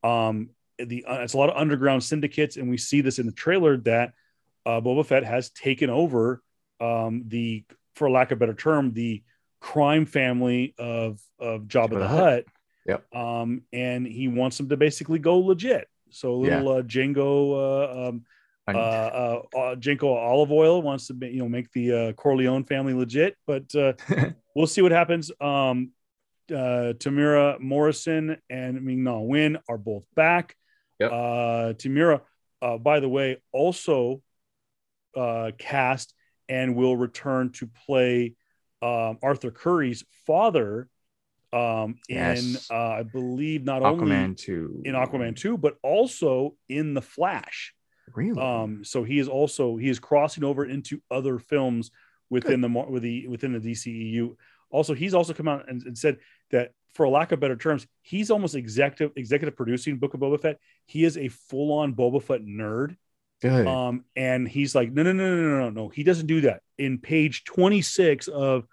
Um, 0.04 0.50
the 0.78 1.04
uh, 1.04 1.20
it's 1.20 1.34
a 1.34 1.38
lot 1.38 1.50
of 1.50 1.56
underground 1.56 2.02
syndicates, 2.02 2.56
and 2.56 2.68
we 2.68 2.78
see 2.78 3.00
this 3.00 3.18
in 3.18 3.26
the 3.26 3.32
trailer 3.32 3.76
that 3.78 4.12
uh, 4.66 4.80
Boba 4.80 5.04
Fett 5.04 5.24
has 5.24 5.50
taken 5.50 5.90
over 5.90 6.42
um, 6.80 7.24
the, 7.28 7.64
for 7.94 8.10
lack 8.10 8.30
of 8.30 8.38
a 8.38 8.40
better 8.40 8.54
term, 8.54 8.92
the 8.92 9.22
crime 9.60 10.06
family 10.06 10.74
of 10.78 11.20
of 11.38 11.62
Jabba, 11.62 11.90
Jabba 11.90 11.98
the 11.98 12.08
Hutt. 12.08 12.44
Yep. 12.86 13.14
Um, 13.14 13.62
and 13.72 14.06
he 14.06 14.26
wants 14.26 14.58
them 14.58 14.68
to 14.70 14.76
basically 14.76 15.20
go 15.20 15.38
legit. 15.38 15.88
So 16.10 16.32
a 16.32 16.34
little 16.34 16.68
uh, 16.68 16.82
Django, 16.82 17.54
uh, 17.54 18.08
um, 18.08 18.24
uh, 18.68 18.72
uh, 18.72 19.42
uh, 19.56 19.74
Genco 19.76 20.14
Olive 20.14 20.52
Oil 20.52 20.82
wants 20.82 21.06
to, 21.08 21.14
ma- 21.14 21.26
you 21.26 21.38
know, 21.38 21.48
make 21.48 21.70
the 21.72 21.92
uh, 21.92 22.12
Corleone 22.12 22.64
family 22.64 22.94
legit, 22.94 23.36
but 23.46 23.74
uh, 23.74 23.92
we'll 24.54 24.66
see 24.66 24.82
what 24.82 24.92
happens. 24.92 25.30
Um, 25.40 25.90
uh, 26.50 26.92
Temuera 26.98 27.58
Morrison 27.60 28.36
and 28.50 28.82
Ming 28.84 29.04
Na 29.04 29.18
Wen 29.18 29.58
are 29.68 29.78
both 29.78 30.04
back. 30.14 30.56
Yep. 30.99 31.11
Uh, 31.12 31.72
Temuera, 31.74 32.20
uh, 32.61 32.78
by 32.78 33.01
the 33.01 33.09
way, 33.09 33.38
also 33.53 34.22
uh, 35.16 35.51
cast 35.59 36.14
and 36.49 36.74
will 36.76 36.97
return 36.97 37.51
to 37.53 37.68
play 37.86 38.34
um, 38.82 39.18
Arthur 39.22 39.51
Curry's 39.51 40.05
father 40.26 40.88
um, 41.53 41.97
in, 42.09 42.16
Yes. 42.16 42.68
uh, 42.70 42.74
I 42.74 43.03
believe, 43.03 43.64
not 43.64 43.82
only 43.82 44.07
Aquaman 44.07 44.36
two 44.36 44.82
in 44.84 44.95
Aquaman 44.95 45.36
2, 45.36 45.59
but 45.59 45.76
also 45.82 46.57
in 46.68 46.95
The 46.95 47.03
Flash. 47.03 47.74
Really? 48.14 48.40
Um, 48.40 48.84
so 48.84 49.05
he 49.05 49.18
is 49.18 49.28
also 49.28 49.76
he 49.76 49.88
is 49.88 49.99
crossing 49.99 50.45
over 50.45 50.64
into 50.64 51.01
other 51.11 51.38
films 51.38 51.90
within 52.30 52.61
the 52.61 52.68
mar- 52.68 52.90
with 52.90 53.03
the 53.03 53.26
within 53.28 53.53
the 53.53 53.61
DCEU. 53.61 54.34
Also, 54.70 54.95
he's 54.95 55.14
also 55.14 55.34
come 55.34 55.49
out 55.49 55.68
and, 55.68 55.82
and 55.82 55.97
said 55.97 56.16
that, 56.51 56.72
for 56.95 57.05
a 57.05 57.11
lack 57.11 57.32
of 57.32 57.40
better 57.40 57.57
terms, 57.57 57.86
he's 58.03 58.30
almost 58.30 58.55
executive 58.55 59.12
executive 59.16 59.57
producing 59.57 59.99
Book 59.99 60.14
of 60.14 60.20
Boba 60.20 60.40
Fett. 60.40 60.59
He 60.86 61.05
is 61.05 61.16
a 61.16 61.28
full 61.28 61.72
on 61.72 61.95
Boba 61.95 62.22
Fett 62.22 62.43
nerd. 62.43 62.97
Good. 63.40 63.66
Um, 63.66 64.05
and 64.14 64.47
he's 64.47 64.74
like, 64.74 64.93
no, 64.93 65.03
no, 65.03 65.12
no, 65.12 65.34
no, 65.34 65.43
no, 65.43 65.59
no, 65.59 65.70
no. 65.70 65.88
He 65.88 66.05
doesn't 66.05 66.26
do 66.26 66.43
that. 66.43 66.62
In 66.78 66.99
page 66.99 67.45
26 67.45 68.28
of 68.28 68.66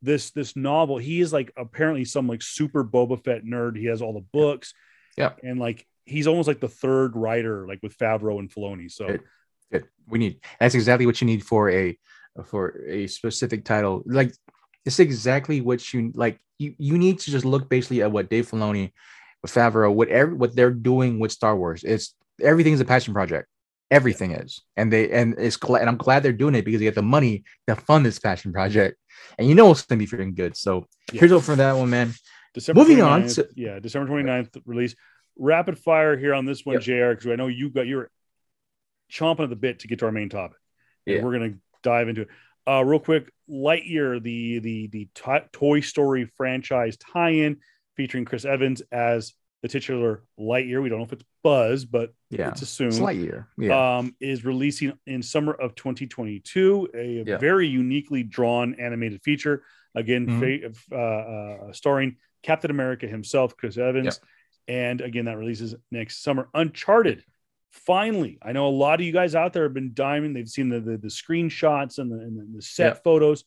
this 0.00 0.30
this 0.30 0.54
novel, 0.54 0.98
he 0.98 1.20
is 1.20 1.32
like 1.32 1.52
apparently 1.56 2.04
some 2.04 2.28
like 2.28 2.42
super 2.42 2.84
Boba 2.84 3.22
Fett 3.22 3.44
nerd. 3.44 3.76
He 3.76 3.86
has 3.86 4.02
all 4.02 4.12
the 4.12 4.26
books. 4.32 4.74
Yeah. 5.16 5.32
And 5.42 5.58
like 5.58 5.86
he's 6.04 6.26
almost 6.26 6.48
like 6.48 6.60
the 6.60 6.68
third 6.68 7.16
writer, 7.16 7.66
like 7.66 7.80
with 7.82 7.96
Favreau 7.96 8.38
and 8.38 8.50
Filoni. 8.50 8.90
So 8.90 9.06
Good. 9.06 9.22
Good. 9.72 9.88
We 10.06 10.18
need 10.18 10.40
that's 10.60 10.74
exactly 10.74 11.06
what 11.06 11.20
you 11.20 11.26
need 11.26 11.44
for 11.44 11.70
a 11.70 11.98
for 12.44 12.84
a 12.86 13.06
specific 13.06 13.64
title. 13.64 14.02
Like 14.06 14.34
it's 14.84 14.98
exactly 15.00 15.60
what 15.60 15.92
you 15.92 16.12
like. 16.14 16.38
You 16.58 16.74
you 16.78 16.98
need 16.98 17.18
to 17.20 17.30
just 17.30 17.44
look 17.44 17.68
basically 17.68 18.02
at 18.02 18.12
what 18.12 18.30
Dave 18.30 18.48
Filoni, 18.50 18.92
Favreau, 19.46 19.92
whatever 19.92 20.34
what 20.34 20.54
they're 20.54 20.70
doing 20.70 21.18
with 21.18 21.32
Star 21.32 21.56
Wars. 21.56 21.84
It's 21.84 22.14
everything's 22.40 22.80
a 22.80 22.84
passion 22.84 23.14
project. 23.14 23.48
Everything 23.90 24.32
is, 24.32 24.62
and 24.76 24.92
they 24.92 25.10
and 25.10 25.34
it's 25.38 25.58
and 25.62 25.88
I'm 25.88 25.98
glad 25.98 26.22
they're 26.22 26.32
doing 26.32 26.54
it 26.54 26.64
because 26.64 26.78
they 26.80 26.86
get 26.86 26.94
the 26.94 27.02
money 27.02 27.44
to 27.66 27.76
fund 27.76 28.06
this 28.06 28.18
passion 28.18 28.52
project, 28.52 28.96
and 29.38 29.46
you 29.48 29.54
know 29.54 29.70
it's 29.70 29.82
gonna 29.82 29.98
be 29.98 30.06
freaking 30.06 30.34
good. 30.34 30.56
So 30.56 30.86
Yeah. 31.12 31.20
here's 31.20 31.30
hope 31.32 31.42
for 31.42 31.56
that 31.56 31.76
one, 31.76 31.90
man. 31.90 32.12
December 32.54 32.80
Moving 32.80 33.02
on 33.02 33.22
29th 33.22 33.34
to- 33.34 33.48
yeah, 33.54 33.78
December 33.80 34.08
29th 34.08 34.56
release. 34.66 34.94
Rapid 35.38 35.78
fire 35.78 36.16
here 36.16 36.34
on 36.34 36.44
this 36.44 36.64
one, 36.66 36.74
Yep. 36.74 36.82
JR, 36.82 37.10
because 37.10 37.26
I 37.28 37.36
know 37.36 37.46
you 37.48 37.70
got 37.70 37.86
you're 37.86 38.10
chomping 39.10 39.40
at 39.44 39.50
the 39.50 39.56
bit 39.56 39.80
to 39.80 39.88
get 39.88 39.98
to 40.00 40.06
our 40.06 40.12
main 40.12 40.28
topic. 40.28 40.56
And 41.06 41.16
Yeah. 41.16 41.22
we're 41.22 41.32
gonna 41.32 41.54
dive 41.82 42.08
into 42.08 42.22
it. 42.22 42.28
Uh, 42.66 42.84
real 42.84 43.00
quick, 43.00 43.30
Lightyear, 43.50 44.22
the 44.22 44.58
the 44.60 44.86
the 44.88 45.08
to- 45.16 45.44
Toy 45.52 45.80
Story 45.80 46.30
franchise 46.36 46.96
tie-in 46.96 47.58
featuring 47.96 48.24
Chris 48.24 48.44
Evans 48.44 48.82
as 48.92 49.34
the 49.62 49.68
titular 49.68 50.22
Lightyear. 50.38 50.82
We 50.82 50.88
don't 50.88 50.98
know 50.98 51.04
if 51.04 51.12
it's 51.12 51.24
Buzz, 51.42 51.84
but 51.84 52.14
Yeah, 52.30 52.48
it's 52.48 52.62
assumed. 52.62 52.94
slight 52.94 53.16
year. 53.16 53.48
Yeah, 53.58 53.98
um, 53.98 54.14
is 54.20 54.44
releasing 54.44 54.92
in 55.06 55.22
summer 55.22 55.52
of 55.52 55.74
2022. 55.74 56.88
A 56.94 57.22
Yeah. 57.26 57.38
very 57.38 57.66
uniquely 57.66 58.22
drawn 58.22 58.74
animated 58.74 59.22
feature. 59.22 59.64
Again, 59.94 60.26
Mhm. 60.26 60.74
fa- 60.76 60.96
uh, 60.96 61.66
uh, 61.68 61.72
starring 61.72 62.16
Captain 62.42 62.70
America 62.70 63.06
himself, 63.06 63.56
Chris 63.56 63.76
Evans. 63.76 64.20
And 64.68 65.00
again, 65.00 65.24
that 65.26 65.36
releases 65.36 65.74
next 65.90 66.22
summer. 66.22 66.48
Uncharted. 66.54 67.24
Finally, 67.72 68.38
I 68.42 68.52
know 68.52 68.68
a 68.68 68.70
lot 68.70 69.00
of 69.00 69.06
you 69.06 69.12
guys 69.12 69.34
out 69.34 69.52
there 69.52 69.64
have 69.64 69.74
been 69.74 69.92
diving. 69.94 70.34
They've 70.34 70.48
seen 70.48 70.68
the 70.68 70.78
the, 70.80 70.96
the 70.98 71.08
screenshots 71.08 71.98
and 71.98 72.10
the, 72.12 72.16
and 72.16 72.38
the- 72.38 72.56
the 72.56 72.62
set 72.62 72.94
Yeah. 72.94 73.00
photos. 73.02 73.44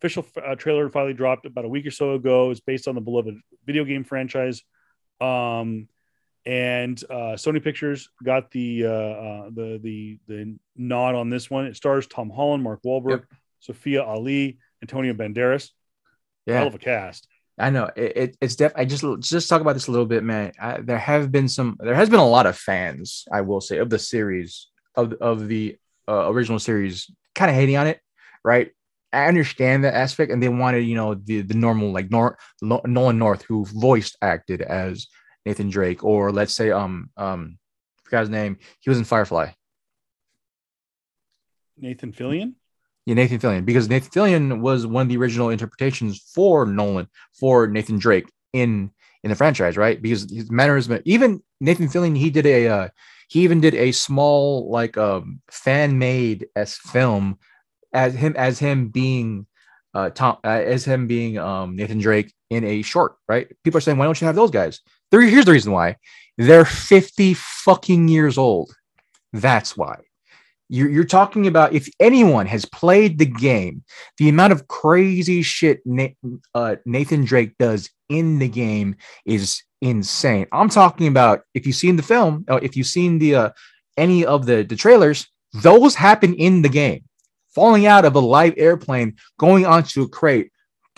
Official 0.00 0.26
uh, 0.44 0.54
trailer 0.54 0.88
finally 0.88 1.14
dropped 1.14 1.44
about 1.46 1.64
a 1.64 1.68
week 1.68 1.86
or 1.86 1.90
so 1.90 2.12
ago. 2.14 2.50
It's 2.50 2.60
based 2.60 2.86
on 2.88 2.94
the 2.94 3.00
beloved 3.00 3.36
video 3.66 3.84
game 3.84 4.04
franchise. 4.04 4.62
Um, 5.20 5.88
and 6.46 7.02
uh, 7.08 7.34
Sony 7.36 7.62
Pictures 7.62 8.10
got 8.22 8.50
the 8.50 8.84
uh, 8.86 8.88
uh, 8.90 9.50
the 9.52 9.80
the 9.82 10.18
the 10.28 10.56
nod 10.76 11.14
on 11.14 11.30
this 11.30 11.50
one. 11.50 11.66
It 11.66 11.74
stars 11.76 12.06
Tom 12.06 12.28
Holland, 12.30 12.62
Mark 12.62 12.82
Wahlberg, 12.84 13.10
Yep. 13.10 13.24
Sophia 13.60 14.02
Ali, 14.04 14.58
Antonio 14.82 15.14
Banderas. 15.14 15.70
yeah. 16.46 16.58
Hell 16.58 16.66
of 16.68 16.74
a 16.74 16.78
cast. 16.78 17.26
I 17.58 17.70
know 17.70 17.88
it, 17.94 18.16
it, 18.16 18.36
it's 18.40 18.56
def. 18.56 18.72
I 18.74 18.84
just 18.84 19.04
just 19.20 19.48
talk 19.48 19.60
about 19.60 19.74
this 19.74 19.86
a 19.86 19.90
little 19.90 20.06
bit, 20.06 20.24
man. 20.24 20.52
I, 20.60 20.80
there 20.80 20.98
have 20.98 21.30
been 21.30 21.48
some. 21.48 21.76
There 21.78 21.94
has 21.94 22.10
been 22.10 22.18
a 22.18 22.28
lot 22.28 22.46
of 22.46 22.58
fans, 22.58 23.24
I 23.32 23.42
will 23.42 23.60
say, 23.60 23.78
of 23.78 23.90
the 23.90 23.98
series 23.98 24.68
of 24.96 25.12
of 25.14 25.46
the 25.46 25.76
uh, 26.08 26.30
original 26.30 26.58
series, 26.58 27.10
kind 27.34 27.50
of 27.50 27.56
hating 27.56 27.76
on 27.76 27.86
it, 27.86 28.00
right? 28.44 28.72
I 29.12 29.26
understand 29.26 29.84
that 29.84 29.94
aspect, 29.94 30.32
and 30.32 30.42
they 30.42 30.48
wanted, 30.48 30.80
you 30.80 30.96
know, 30.96 31.14
the 31.14 31.42
the 31.42 31.54
normal 31.54 31.92
like 31.92 32.10
Nor- 32.10 32.38
Nolan 32.60 33.18
North, 33.18 33.42
who 33.42 33.64
voiced 33.66 34.16
acted 34.20 34.60
as 34.60 35.06
Nathan 35.46 35.70
Drake, 35.70 36.02
or 36.02 36.32
let's 36.32 36.54
say, 36.54 36.72
um, 36.72 37.10
um, 37.16 37.58
I 38.12 38.24
name. 38.24 38.58
He 38.80 38.90
was 38.90 38.98
in 38.98 39.04
Firefly. 39.04 39.52
Nathan 41.76 42.12
Fillion. 42.12 42.54
Yeah, 43.06 43.14
Nathan 43.14 43.38
Fillion, 43.38 43.66
because 43.66 43.88
Nathan 43.88 44.10
Fillion 44.10 44.60
was 44.60 44.86
one 44.86 45.02
of 45.02 45.08
the 45.08 45.18
original 45.18 45.50
interpretations 45.50 46.18
for 46.34 46.64
Nolan 46.64 47.08
for 47.34 47.66
Nathan 47.66 47.98
Drake 47.98 48.30
in 48.52 48.90
in 49.22 49.30
the 49.30 49.36
franchise, 49.36 49.76
right? 49.76 50.00
Because 50.00 50.30
his 50.30 50.50
mannerism, 50.50 51.00
even 51.04 51.42
Nathan 51.60 51.88
Fillion, 51.88 52.16
he 52.16 52.30
did 52.30 52.46
a 52.46 52.68
uh, 52.68 52.88
he 53.28 53.40
even 53.40 53.60
did 53.60 53.74
a 53.74 53.92
small 53.92 54.70
like 54.70 54.96
um 54.96 55.40
fan 55.50 55.98
made 55.98 56.46
s 56.56 56.76
film 56.78 57.38
as 57.92 58.14
him 58.14 58.34
as 58.36 58.58
him 58.58 58.88
being 58.88 59.46
uh 59.94 60.10
Tom 60.10 60.38
uh, 60.44 60.48
as 60.48 60.84
him 60.84 61.06
being 61.06 61.38
um 61.38 61.76
Nathan 61.76 61.98
Drake 61.98 62.32
in 62.50 62.64
a 62.64 62.82
short, 62.82 63.16
right? 63.28 63.48
People 63.64 63.78
are 63.78 63.80
saying, 63.82 63.98
why 63.98 64.06
don't 64.06 64.20
you 64.20 64.26
have 64.26 64.36
those 64.36 64.50
guys? 64.50 64.80
There, 65.10 65.20
here's 65.20 65.44
the 65.44 65.52
reason 65.52 65.72
why. 65.72 65.96
They're 66.38 66.64
50 66.64 67.34
fucking 67.34 68.08
years 68.08 68.38
old. 68.38 68.74
That's 69.32 69.76
why. 69.76 70.00
You're, 70.68 70.90
you're 70.90 71.04
talking 71.04 71.46
about 71.46 71.74
if 71.74 71.88
anyone 72.00 72.46
has 72.46 72.64
played 72.64 73.18
the 73.18 73.26
game, 73.26 73.84
the 74.18 74.28
amount 74.28 74.52
of 74.52 74.66
crazy 74.68 75.42
shit 75.42 75.80
Na- 75.84 76.08
uh, 76.54 76.76
Nathan 76.86 77.24
Drake 77.24 77.56
does 77.58 77.90
in 78.08 78.38
the 78.38 78.48
game 78.48 78.96
is 79.26 79.62
insane. 79.80 80.46
I'm 80.52 80.68
talking 80.68 81.06
about 81.06 81.42
if 81.54 81.66
you've 81.66 81.76
seen 81.76 81.96
the 81.96 82.02
film, 82.02 82.44
or 82.48 82.62
if 82.62 82.76
you've 82.76 82.86
seen 82.86 83.18
the 83.18 83.34
uh, 83.34 83.50
any 83.96 84.24
of 84.24 84.46
the 84.46 84.62
the 84.62 84.76
trailers, 84.76 85.26
those 85.52 85.94
happen 85.94 86.34
in 86.34 86.62
the 86.62 86.68
game. 86.68 87.04
Falling 87.54 87.86
out 87.86 88.04
of 88.04 88.16
a 88.16 88.20
live 88.20 88.54
airplane, 88.56 89.16
going 89.38 89.64
onto 89.64 90.02
a 90.02 90.08
crate, 90.08 90.50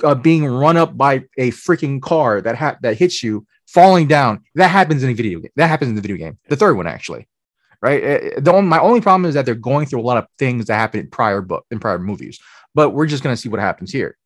uh, 0.02 0.14
being 0.14 0.46
run 0.46 0.76
up 0.78 0.96
by 0.96 1.16
a 1.36 1.50
freaking 1.50 2.00
car 2.00 2.40
that 2.40 2.56
ha- 2.56 2.78
that 2.80 2.96
hits 2.96 3.22
you, 3.22 3.46
falling 3.66 4.06
down. 4.06 4.42
That 4.54 4.68
happens 4.68 5.02
in 5.02 5.10
a 5.10 5.14
video 5.14 5.40
game. 5.40 5.50
That 5.56 5.68
happens 5.68 5.90
in 5.90 5.96
the 5.96 6.02
video 6.02 6.16
game. 6.16 6.38
The 6.48 6.56
third 6.56 6.76
one 6.76 6.86
actually. 6.86 7.26
Right? 7.82 8.02
Eh, 8.02 8.40
The 8.40 8.52
only, 8.52 8.68
my 8.68 8.78
only 8.80 9.00
problem 9.00 9.26
is 9.26 9.34
that 9.34 9.46
they're 9.46 9.54
going 9.54 9.86
through 9.86 10.00
a 10.00 10.02
lot 10.02 10.16
of 10.16 10.26
things 10.38 10.66
that 10.66 10.76
happened 10.76 11.04
in 11.04 11.10
prior 11.10 11.40
book 11.40 11.64
in 11.70 11.78
prior 11.78 11.98
movies, 11.98 12.38
but 12.74 12.90
we're 12.90 13.06
just 13.06 13.22
gonna 13.22 13.36
see 13.36 13.48
what 13.48 13.60
happens 13.60 13.92
here. 13.92 14.16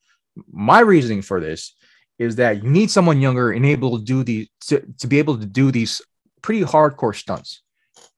My 0.51 0.81
reasoning 0.81 1.23
for 1.23 1.41
this 1.41 1.75
is 2.19 2.37
that 2.37 2.63
you 2.63 2.71
need 2.71 2.91
someone 2.91 3.21
younger 3.21 3.51
and 3.53 3.65
able 3.65 3.99
to 3.99 4.05
do 4.05 4.23
these 4.23 4.49
to, 4.67 4.85
to 4.99 5.07
be 5.07 5.19
able 5.19 5.39
to 5.39 5.47
do 5.47 5.71
these 5.71 6.01
pretty 6.43 6.63
hardcore 6.63 7.15
stunts, 7.17 7.63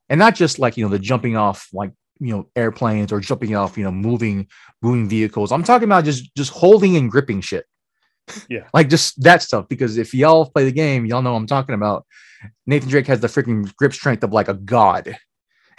and 0.08 0.18
not 0.18 0.34
just 0.34 0.58
like 0.58 0.76
you 0.76 0.84
know 0.84 0.90
the 0.90 0.98
jumping 0.98 1.36
off 1.36 1.68
like 1.72 1.92
you 2.20 2.34
know 2.34 2.48
airplanes 2.54 3.12
or 3.12 3.20
jumping 3.20 3.54
off 3.56 3.76
you 3.76 3.84
know 3.84 3.92
moving 3.92 4.46
moving 4.80 5.08
vehicles. 5.08 5.52
I'm 5.52 5.64
talking 5.64 5.88
about 5.88 6.04
just 6.04 6.34
just 6.36 6.52
holding 6.52 6.96
and 6.96 7.10
gripping 7.10 7.40
shit. 7.40 7.64
Yeah. 8.48 8.68
like 8.72 8.88
just 8.88 9.20
that 9.22 9.42
stuff. 9.42 9.68
Because 9.68 9.98
if 9.98 10.14
y'all 10.14 10.46
play 10.46 10.64
the 10.64 10.72
game, 10.72 11.06
y'all 11.06 11.22
know 11.22 11.32
what 11.32 11.38
I'm 11.38 11.46
talking 11.46 11.74
about. 11.74 12.06
Nathan 12.66 12.88
Drake 12.88 13.06
has 13.06 13.20
the 13.20 13.28
freaking 13.28 13.74
grip 13.76 13.92
strength 13.92 14.24
of 14.24 14.32
like 14.32 14.48
a 14.48 14.54
god 14.54 15.16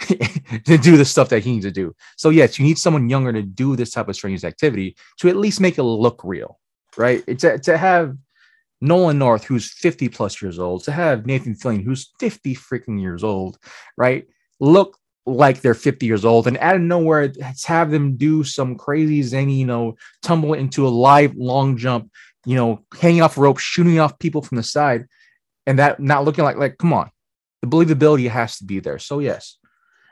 to 0.00 0.78
do 0.78 0.96
the 0.96 1.04
stuff 1.04 1.28
that 1.28 1.42
he 1.42 1.52
needs 1.52 1.64
to 1.64 1.70
do. 1.70 1.94
So 2.16 2.30
yes, 2.30 2.58
you 2.58 2.64
need 2.64 2.78
someone 2.78 3.08
younger 3.08 3.32
to 3.32 3.42
do 3.42 3.76
this 3.76 3.90
type 3.90 4.08
of 4.08 4.16
strange 4.16 4.44
activity 4.44 4.96
to 5.18 5.28
at 5.28 5.36
least 5.36 5.60
make 5.60 5.78
it 5.78 5.82
look 5.82 6.20
real, 6.24 6.58
right? 6.96 7.24
To, 7.38 7.58
to 7.58 7.76
have 7.76 8.16
Nolan 8.80 9.18
North, 9.18 9.44
who's 9.44 9.72
50 9.72 10.08
plus 10.10 10.40
years 10.42 10.58
old, 10.58 10.84
to 10.84 10.92
have 10.92 11.26
Nathan 11.26 11.54
Fillion, 11.54 11.82
who's 11.82 12.12
50 12.20 12.54
freaking 12.54 13.00
years 13.00 13.24
old, 13.24 13.58
right? 13.96 14.26
Look 14.60 14.98
like 15.26 15.60
they're 15.62 15.74
50 15.74 16.04
years 16.04 16.24
old, 16.24 16.46
and 16.46 16.58
out 16.58 16.76
of 16.76 16.82
nowhere, 16.82 17.32
have 17.64 17.90
them 17.90 18.16
do 18.16 18.44
some 18.44 18.76
crazy 18.76 19.22
zany, 19.22 19.54
you 19.54 19.66
know, 19.66 19.96
tumble 20.22 20.52
into 20.52 20.86
a 20.86 20.90
live 20.90 21.34
long 21.34 21.78
jump, 21.78 22.10
you 22.44 22.56
know, 22.56 22.84
hanging 23.00 23.22
off 23.22 23.38
ropes, 23.38 23.62
shooting 23.62 23.98
off 23.98 24.18
people 24.18 24.42
from 24.42 24.56
the 24.56 24.62
side, 24.62 25.06
and 25.66 25.78
that 25.78 26.00
not 26.00 26.24
looking 26.24 26.44
like 26.44 26.56
like, 26.56 26.78
come 26.78 26.92
on, 26.92 27.10
the 27.62 27.68
believability 27.68 28.28
has 28.28 28.58
to 28.58 28.64
be 28.64 28.80
there. 28.80 28.98
So 28.98 29.18
yes, 29.18 29.58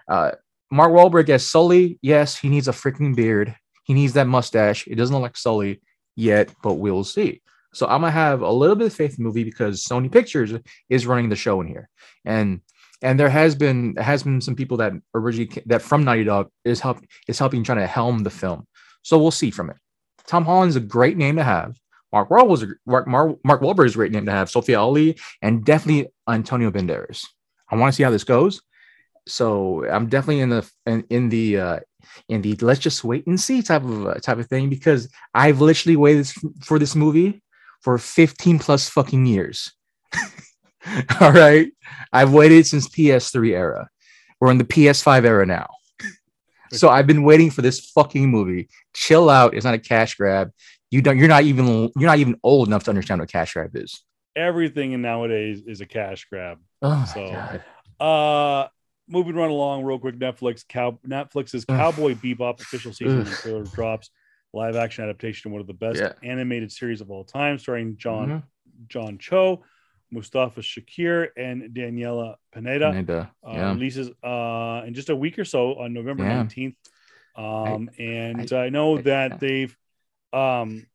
uh, 0.08 0.32
Mark 0.70 0.92
Wahlberg 0.92 1.28
as 1.28 1.46
Sully, 1.46 1.98
yes, 2.02 2.36
he 2.36 2.48
needs 2.48 2.68
a 2.68 2.72
freaking 2.72 3.14
beard. 3.14 3.54
He 3.84 3.94
needs 3.94 4.14
that 4.14 4.26
mustache. 4.26 4.86
It 4.86 4.94
doesn't 4.94 5.14
look 5.14 5.22
like 5.22 5.36
Sully 5.36 5.80
yet, 6.16 6.50
but 6.62 6.74
we'll 6.74 7.04
see. 7.04 7.42
So 7.74 7.86
I'm 7.86 8.00
gonna 8.00 8.10
have 8.10 8.42
a 8.42 8.50
little 8.50 8.76
bit 8.76 8.88
of 8.88 8.94
faith 8.94 9.12
in 9.12 9.16
the 9.16 9.22
movie 9.22 9.44
because 9.44 9.84
Sony 9.84 10.10
Pictures 10.10 10.52
is 10.88 11.06
running 11.06 11.28
the 11.28 11.36
show 11.36 11.60
in 11.60 11.66
here, 11.66 11.88
and 12.24 12.60
and 13.02 13.18
there 13.18 13.30
has 13.30 13.54
been 13.54 13.96
has 13.96 14.22
been 14.22 14.40
some 14.40 14.54
people 14.54 14.76
that 14.78 14.92
originally 15.14 15.50
that 15.66 15.82
from 15.82 16.04
Naughty 16.04 16.24
Dog 16.24 16.48
is 16.64 16.80
help 16.80 16.98
is 17.28 17.38
helping 17.38 17.64
trying 17.64 17.78
to 17.78 17.86
helm 17.86 18.22
the 18.22 18.30
film. 18.30 18.66
So 19.02 19.18
we'll 19.18 19.30
see 19.30 19.50
from 19.50 19.70
it. 19.70 19.76
Tom 20.26 20.44
Holland's 20.44 20.76
a 20.76 20.80
great 20.80 21.16
name 21.16 21.36
to 21.36 21.44
have. 21.44 21.76
Mark 22.12 22.28
Wahlberg 22.28 22.48
was 22.48 22.64
Mark, 22.86 23.06
Mark 23.44 23.60
Wahlberg 23.60 23.86
is 23.86 23.94
a 23.94 23.96
great 23.96 24.12
name 24.12 24.26
to 24.26 24.32
have. 24.32 24.50
Sophia 24.50 24.78
Ali 24.78 25.18
and 25.40 25.64
definitely 25.64 26.08
Antonio 26.28 26.70
Banderas. 26.70 27.26
I 27.70 27.76
want 27.76 27.92
to 27.92 27.96
see 27.96 28.02
how 28.02 28.10
this 28.10 28.24
goes. 28.24 28.62
So 29.26 29.88
I'm 29.88 30.08
definitely 30.08 30.40
in 30.40 30.50
the 30.50 30.70
in, 30.86 31.04
in 31.08 31.28
the 31.28 31.58
uh, 31.58 31.80
in 32.28 32.42
the 32.42 32.56
let's 32.56 32.80
just 32.80 33.04
wait 33.04 33.26
and 33.26 33.40
see 33.40 33.62
type 33.62 33.84
of 33.84 34.06
uh, 34.06 34.14
type 34.14 34.38
of 34.38 34.48
thing 34.48 34.68
because 34.68 35.08
I've 35.32 35.60
literally 35.60 35.96
waited 35.96 36.28
for 36.60 36.78
this 36.78 36.94
movie 36.94 37.42
for 37.82 37.98
15 37.98 38.58
plus 38.58 38.88
fucking 38.88 39.26
years. 39.26 39.72
All 41.20 41.32
right. 41.32 41.70
I've 42.12 42.32
waited 42.32 42.66
since 42.66 42.88
PS3 42.88 43.50
era. 43.50 43.88
We're 44.40 44.50
in 44.50 44.58
the 44.58 44.64
PS5 44.64 45.24
era 45.24 45.46
now. 45.46 45.68
So 46.72 46.88
I've 46.88 47.06
been 47.06 47.22
waiting 47.22 47.50
for 47.50 47.60
this 47.60 47.90
fucking 47.90 48.30
movie. 48.30 48.70
Chill 48.94 49.28
out. 49.28 49.52
It's 49.52 49.66
not 49.66 49.74
a 49.74 49.78
cash 49.78 50.14
grab. 50.14 50.50
You 50.92 51.00
don't 51.00 51.16
you're 51.16 51.26
not 51.28 51.42
even 51.44 51.66
you're 51.96 52.06
not 52.10 52.18
even 52.18 52.36
old 52.42 52.68
enough 52.68 52.84
to 52.84 52.90
understand 52.90 53.20
what 53.20 53.30
cash 53.32 53.54
grab 53.54 53.70
is. 53.74 54.04
Everything 54.36 54.92
in 54.92 55.00
nowadays 55.00 55.62
is 55.66 55.80
a 55.80 55.86
cash 55.86 56.26
grab. 56.30 56.58
Oh 56.82 57.04
So- 57.12 57.30
god. 57.30 57.64
Uh 57.98 58.68
moving 59.08 59.34
right 59.34 59.50
along 59.50 59.84
real 59.84 59.98
quick. 59.98 60.16
Netflix 60.18 60.68
cow 60.68 60.98
Netflix's. 61.06 61.64
Cowboy 61.64 62.14
Bebop 62.14 62.60
official 62.60 62.92
season 62.92 63.24
trailer 63.24 63.64
drops. 63.64 64.10
Live 64.52 64.76
action 64.76 65.02
adaptation 65.04 65.48
of 65.48 65.52
one 65.52 65.60
of 65.62 65.66
the 65.66 65.72
best 65.72 65.98
Yeah. 65.98 66.12
animated 66.22 66.70
series 66.70 67.00
of 67.00 67.10
all 67.10 67.24
time, 67.24 67.58
starring 67.58 67.96
John 67.96 68.28
Mhm. 68.28 68.42
John 68.88 69.16
Cho, 69.16 69.64
Mustafa 70.10 70.60
Shakir, 70.60 71.28
and 71.38 71.72
Daniella 71.72 72.36
Pineda. 72.52 72.88
And, 72.90 73.10
uh, 73.10 73.26
yeah. 73.48 73.72
Releases 73.72 74.10
uh, 74.22 74.82
in 74.86 74.92
just 74.92 75.08
a 75.08 75.16
week 75.16 75.38
or 75.38 75.46
so 75.46 75.76
on 75.76 75.94
November 75.94 76.24
Yeah. 76.24 76.42
19th. 76.42 76.76
Um, 77.34 77.88
and 77.98 78.52
I- 78.52 78.66
I, 78.66 78.68
know 78.68 78.98
I- 78.98 79.02
that 79.02 79.40
they've. 79.40 79.74
Um, 80.32 80.86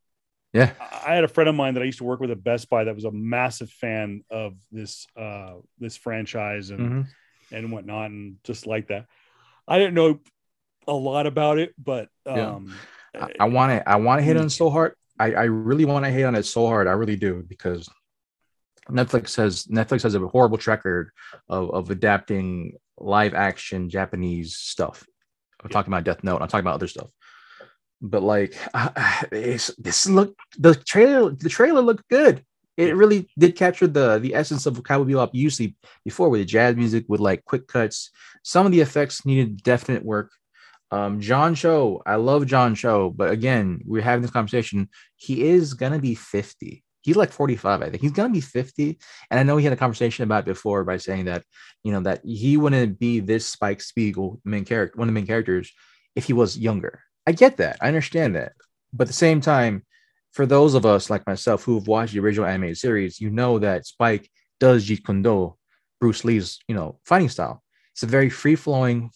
Yeah. 0.53 0.71
I 0.79 1.13
had 1.13 1.23
a 1.23 1.27
friend 1.27 1.49
of 1.49 1.55
mine 1.55 1.73
that 1.75 1.83
I 1.83 1.85
used 1.85 1.99
to 1.99 2.03
work 2.03 2.19
with 2.19 2.31
at 2.31 2.43
Best 2.43 2.69
Buy 2.69 2.85
that 2.85 2.95
was 2.95 3.03
a 3.05 3.11
massive 3.11 3.69
fan 3.69 4.23
of 4.29 4.55
this 4.71 5.05
uh, 5.15 5.55
this 5.77 5.97
franchise 5.97 6.69
and 6.71 6.79
Mhm. 7.05 7.07
and 7.51 7.71
whatnot, 7.71 8.09
and 8.11 8.37
just 8.43 8.65
like 8.65 8.87
that. 8.87 9.05
I 9.67 9.77
didn't 9.77 9.93
know 9.93 10.19
a 10.87 10.93
lot 10.93 11.27
about 11.27 11.59
it, 11.59 11.73
but 11.77 12.09
um, 12.25 12.73
I- 13.13 13.33
I 13.41 13.45
want 13.49 13.71
to 13.71 13.89
I 13.89 13.97
want 13.97 14.19
to 14.19 14.23
hit 14.23 14.37
on 14.37 14.49
so 14.49 14.69
hard. 14.69 14.95
I, 15.19 15.33
I 15.33 15.43
really 15.43 15.85
want 15.85 16.05
to 16.05 16.11
hit 16.11 16.23
on 16.25 16.35
it 16.35 16.43
so 16.43 16.65
hard. 16.67 16.87
I 16.87 16.91
really 16.93 17.15
do 17.17 17.43
because 17.47 17.89
Netflix 18.89 19.35
has 19.35 19.65
Netflix 19.65 20.03
has 20.03 20.15
a 20.15 20.19
horrible 20.27 20.57
track 20.57 20.85
record 20.85 21.11
of, 21.49 21.69
of 21.71 21.89
adapting 21.91 22.77
live 22.97 23.33
action 23.33 23.89
Japanese 23.89 24.55
stuff. 24.55 25.05
I'm 25.61 25.69
Yeah. 25.69 25.73
talking 25.73 25.91
about 25.93 26.03
Death 26.05 26.23
Note. 26.23 26.41
I'm 26.41 26.47
talking 26.47 26.61
about 26.63 26.75
other 26.75 26.87
stuff. 26.87 27.09
But 28.01 28.23
like, 28.23 28.55
it's, 29.31 29.67
this 29.77 30.07
look 30.07 30.35
the 30.57 30.75
trailer 30.75 31.31
the 31.31 31.49
trailer 31.49 31.81
looked 31.81 32.07
good. 32.09 32.43
It 32.77 32.95
really 32.95 33.27
did 33.39 33.55
capture 33.55 33.87
the 33.87 34.19
the 34.19 34.35
essence 34.35 34.65
of 34.65 34.83
Cowboy 34.83 35.11
Bebop 35.11 35.31
usually 35.33 35.75
before 36.05 36.29
with 36.29 36.41
the 36.41 36.45
jazz 36.45 36.75
music 36.75 37.05
with 37.07 37.19
like 37.19 37.43
quick 37.45 37.67
cuts. 37.67 38.11
Some 38.43 38.65
of 38.65 38.71
the 38.71 38.81
effects 38.81 39.25
needed 39.25 39.63
definite 39.63 40.05
work. 40.05 40.31
Um, 40.91 41.19
John 41.19 41.53
Cho, 41.53 42.01
I 42.05 42.15
love 42.15 42.45
John 42.45 42.75
Cho, 42.75 43.09
but 43.09 43.31
again, 43.31 43.81
we're 43.85 44.01
having 44.01 44.21
this 44.21 44.31
conversation. 44.31 44.89
He 45.15 45.43
is 45.43 45.73
gonna 45.73 45.99
be 45.99 46.15
50. 46.15 46.83
He's 47.01 47.15
like 47.15 47.31
45, 47.31 47.81
I 47.81 47.89
think. 47.89 48.01
He's 48.01 48.11
gonna 48.11 48.33
be 48.33 48.41
50. 48.41 48.97
And 49.29 49.39
I 49.39 49.43
know 49.43 49.55
we 49.55 49.63
had 49.63 49.73
a 49.73 49.77
conversation 49.77 50.23
about 50.23 50.45
before 50.45 50.83
by 50.83 50.97
saying 50.97 51.25
that, 51.25 51.43
you 51.83 51.91
know, 51.91 52.01
that 52.01 52.21
he 52.23 52.57
wouldn't 52.57 52.99
be 52.99 53.19
this 53.19 53.47
Spike 53.47 53.81
Spiegel 53.81 54.39
main 54.45 54.65
character, 54.65 54.97
one 54.97 55.09
of 55.09 55.13
the 55.13 55.19
main 55.19 55.27
characters, 55.27 55.71
if 56.15 56.25
he 56.25 56.33
was 56.33 56.57
younger. 56.57 57.01
I 57.27 57.33
get 57.33 57.57
that. 57.57 57.77
I 57.81 57.89
understand 57.89 58.35
that. 58.35 58.53
But 58.93 59.03
at 59.03 59.07
the 59.09 59.13
same 59.13 59.41
time, 59.41 59.83
for 60.31 60.45
those 60.45 60.73
of 60.75 60.85
us 60.85 61.09
like 61.09 61.27
myself 61.27 61.63
who 61.63 61.75
have 61.75 61.87
watched 61.87 62.13
the 62.13 62.21
original 62.21 62.47
animated 62.47 62.77
series, 62.77 63.19
you 63.19 63.29
know 63.29 63.59
that 63.59 63.85
Spike 63.85 64.29
does 64.59 64.87
Jeet 64.87 65.05
Kune 65.05 65.21
Do, 65.21 65.55
Bruce 65.99 66.23
Lee's, 66.23 66.59
you 66.67 66.75
know, 66.75 66.99
fighting 67.03 67.29
style. 67.29 67.61
It's 67.93 68.03
a 68.03 68.07
very 68.07 68.29
free 68.29 68.55
flowing 68.55 69.11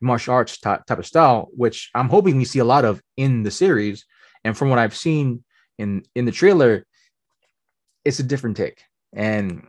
martial 0.00 0.34
arts 0.34 0.58
type, 0.58 0.84
type 0.86 0.98
of 0.98 1.06
style, 1.06 1.48
which 1.52 1.90
I'm 1.94 2.08
hoping 2.08 2.36
we 2.36 2.44
see 2.44 2.58
a 2.58 2.64
lot 2.64 2.84
of 2.84 3.00
in 3.16 3.42
the 3.44 3.50
series. 3.50 4.04
And 4.44 4.56
from 4.56 4.70
what 4.70 4.78
I've 4.78 4.96
seen 4.96 5.44
in 5.78 6.02
in 6.14 6.24
the 6.24 6.32
trailer, 6.32 6.86
it's 8.04 8.18
a 8.18 8.24
different 8.24 8.56
take, 8.56 8.82
and 9.12 9.66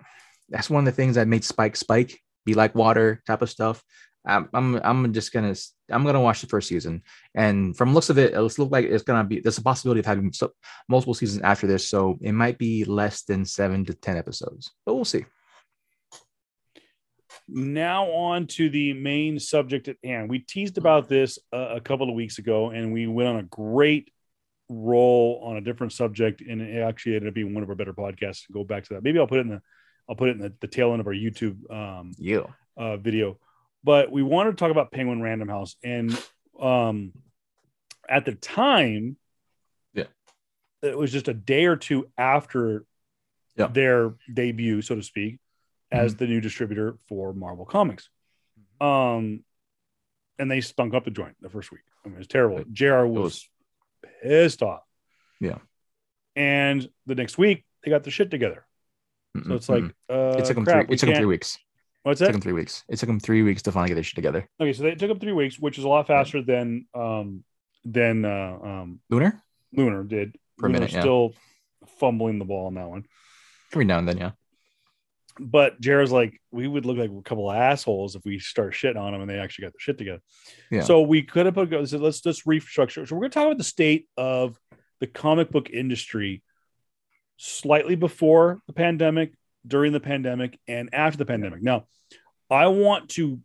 that's 0.50 0.70
one 0.70 0.88
of 0.88 0.94
the 0.94 0.96
things 0.96 1.16
that 1.16 1.28
made 1.28 1.44
Spike 1.44 1.76
Spike 1.76 2.18
be 2.46 2.54
like 2.54 2.74
water 2.74 3.22
type 3.28 3.42
of 3.42 3.50
stuff. 3.50 3.84
I'm 4.26 4.50
I'm, 4.54 4.76
I'm 4.84 5.14
just 5.14 5.34
gonna 5.34 5.56
I'm 5.90 6.04
gonna 6.06 6.22
watch 6.22 6.42
the 6.42 6.48
first 6.48 6.68
season, 6.68 7.02
and 7.34 7.76
from 7.76 7.94
looks 7.94 8.10
of 8.10 8.18
it, 8.20 8.34
it 8.34 8.42
looks 8.42 8.60
like 8.60 8.86
it's 8.86 9.04
gonna 9.04 9.24
be 9.24 9.40
there's 9.40 9.58
a 9.58 9.64
possibility 9.64 10.00
of 10.00 10.06
having 10.06 10.32
so, 10.32 10.52
multiple 10.88 11.14
seasons 11.14 11.42
after 11.42 11.66
this, 11.68 11.90
so 11.90 12.18
it 12.22 12.34
might 12.34 12.58
be 12.58 12.84
less 12.86 13.24
than 13.24 13.46
seven 13.46 13.84
to 13.86 13.94
ten 13.94 14.18
episodes, 14.18 14.72
but 14.86 14.96
we'll 14.96 15.06
see. 15.06 15.26
now 17.48 18.06
on 18.12 18.48
to 18.48 18.70
the 18.70 18.94
main 18.94 19.40
subject 19.40 19.88
at 19.88 19.98
hand. 20.04 20.30
We 20.30 20.40
teased 20.40 20.78
about 20.78 21.10
this 21.10 21.40
uh, 21.54 21.76
a 21.76 21.82
couple 21.82 22.10
of 22.10 22.16
weeks 22.16 22.38
ago, 22.38 22.70
and 22.70 22.94
we 22.94 23.08
went 23.08 23.30
on 23.30 23.38
a 23.38 23.44
great 23.44 24.12
roll 24.70 25.42
on 25.44 25.58
a 25.58 25.62
different 25.62 25.94
subject, 25.94 26.42
and 26.42 26.62
it 26.62 26.82
actually 26.82 27.16
ended 27.16 27.30
up 27.30 27.34
being 27.34 27.54
one 27.54 27.64
of 27.64 27.70
our 27.70 27.76
better 27.76 27.94
podcasts. 27.94 28.46
To 28.48 28.54
go 28.54 28.64
back 28.64 28.84
to 28.86 28.94
that. 28.94 29.04
Maybe 29.04 29.20
I'll 29.20 29.28
put 29.28 29.40
it 29.40 29.42
in 29.42 29.50
the 29.50 29.62
I'll 30.10 30.16
put 30.16 30.30
it 30.30 30.36
in 30.38 30.40
the, 30.42 30.54
the 30.62 30.68
tail 30.68 30.92
end 30.92 31.00
of 31.02 31.08
our 31.08 31.14
YouTube 31.14 31.70
um, 31.72 32.12
Yeah. 32.18 32.44
uh, 32.78 32.98
video. 32.98 33.38
But 33.84 34.12
we 34.12 34.22
wanted 34.24 34.52
to 34.52 34.58
talk 34.58 34.72
about 34.72 34.92
Penguin 34.92 35.22
Random 35.22 35.48
House, 35.50 35.76
and 35.84 36.12
um, 36.60 37.14
at 38.08 38.26
the 38.26 38.34
time, 38.36 39.18
Yeah. 39.94 40.06
it 40.84 40.98
was 40.98 41.12
just 41.12 41.28
a 41.28 41.34
day 41.34 41.66
or 41.66 41.76
two 41.76 42.10
after 42.18 42.86
Yeah. 43.56 43.68
their 43.68 44.14
debut, 44.32 44.82
so 44.82 44.96
to 44.96 45.04
speak, 45.04 45.40
as 45.92 46.16
the 46.16 46.28
new 46.28 46.40
distributor 46.42 46.98
for 47.10 47.34
Marvel 47.34 47.66
Comics. 47.66 48.10
Um, 48.80 49.44
and 50.40 50.50
they 50.50 50.62
stunk 50.62 50.94
up 50.94 51.04
the 51.06 51.12
joint 51.12 51.36
the 51.42 51.50
first 51.50 51.72
week. 51.72 51.82
I 52.04 52.08
mean, 52.08 52.16
it 52.16 52.20
was 52.20 52.28
terrible. 52.28 52.60
It- 52.60 52.72
Jr. 52.74 53.06
Was 53.06 53.50
was 54.04 54.10
pissed 54.24 54.62
off. 54.64 54.84
Yeah. 55.40 55.58
And 56.36 56.88
the 57.08 57.16
next 57.16 57.38
week, 57.38 57.66
they 57.84 57.90
got 57.92 58.04
their 58.04 58.12
shit 58.12 58.32
together. 58.32 58.66
So 59.46 59.54
it's 59.54 59.70
like, 59.70 59.84
uh, 60.10 60.36
it 60.40 60.46
took 60.46 60.56
them 60.56 60.66
crap, 60.66 60.86
three. 60.88 60.96
It 60.96 61.00
took 61.00 61.08
them 61.08 61.16
three 61.18 61.26
weeks. 61.26 61.58
What's 62.04 62.20
It 62.20 62.26
that? 62.26 62.28
took 62.28 62.34
them 62.34 62.42
three 62.42 62.54
weeks. 62.54 62.84
It 62.90 62.98
took 62.98 63.08
them 63.08 63.20
three 63.20 63.44
weeks 63.44 63.62
to 63.64 63.72
finally 63.72 63.90
get 63.90 63.96
their 63.96 64.04
shit 64.04 64.16
together. 64.16 64.48
Okay, 64.60 64.74
so 64.74 64.84
they 64.84 64.96
took 64.96 65.10
them 65.10 65.20
three 65.20 65.34
weeks, 65.34 65.60
which 65.60 65.78
is 65.78 65.84
a 65.84 65.88
lot 65.88 66.08
faster 66.08 66.42
than 66.42 66.86
um 66.96 67.44
than 67.86 68.26
uh, 68.26 68.58
um 68.62 69.00
Lunar 69.10 69.42
Lunar 69.74 70.04
did. 70.04 70.30
A 70.60 70.64
Lunar 70.64 70.74
minute, 70.74 70.92
yeah. 70.92 71.02
still 71.02 71.34
fumbling 72.00 72.40
the 72.40 72.46
ball 72.46 72.68
on 72.68 72.76
that 72.76 72.90
one. 72.90 73.06
every 73.72 73.86
now 73.86 74.00
and 74.00 74.08
then, 74.08 74.18
yeah. 74.18 74.32
but 75.40 75.80
Jared's 75.80 76.12
like, 76.12 76.40
we 76.52 76.68
would 76.68 76.86
look 76.86 76.98
like 76.98 77.10
a 77.10 77.22
couple 77.24 77.50
of 77.50 77.56
assholes 77.56 78.16
if 78.16 78.24
we 78.26 78.38
start 78.40 78.74
shitting 78.74 79.00
on 79.00 79.14
them 79.14 79.22
and 79.22 79.30
they 79.30 79.40
actually 79.40 79.64
got 79.64 79.74
their 79.74 79.80
shit 79.80 79.98
together. 79.98 80.22
Yeah. 80.70 80.82
So 80.82 81.02
we 81.02 81.24
could 81.24 81.46
have 81.46 81.56
put 81.56 81.70
go. 81.70 81.86
So 81.86 81.98
let's 81.98 82.22
just 82.22 82.46
restructure. 82.46 83.08
So 83.08 83.16
we're 83.16 83.22
going 83.22 83.32
to 83.32 83.34
talk 83.36 83.46
about 83.46 83.58
the 83.58 83.64
state 83.64 84.08
of 84.18 84.60
the 85.00 85.08
comic 85.08 85.50
book 85.52 85.70
industry 85.70 86.44
slightly 87.38 87.96
before 87.96 88.62
the 88.68 88.74
pandemic, 88.74 89.34
during 89.66 89.94
the 89.94 90.00
pandemic, 90.00 90.60
and 90.68 90.90
after 90.94 91.18
the 91.18 91.26
pandemic. 91.26 91.62
Now, 91.62 91.86
I 92.50 92.68
want 92.68 93.10
to 93.12 93.40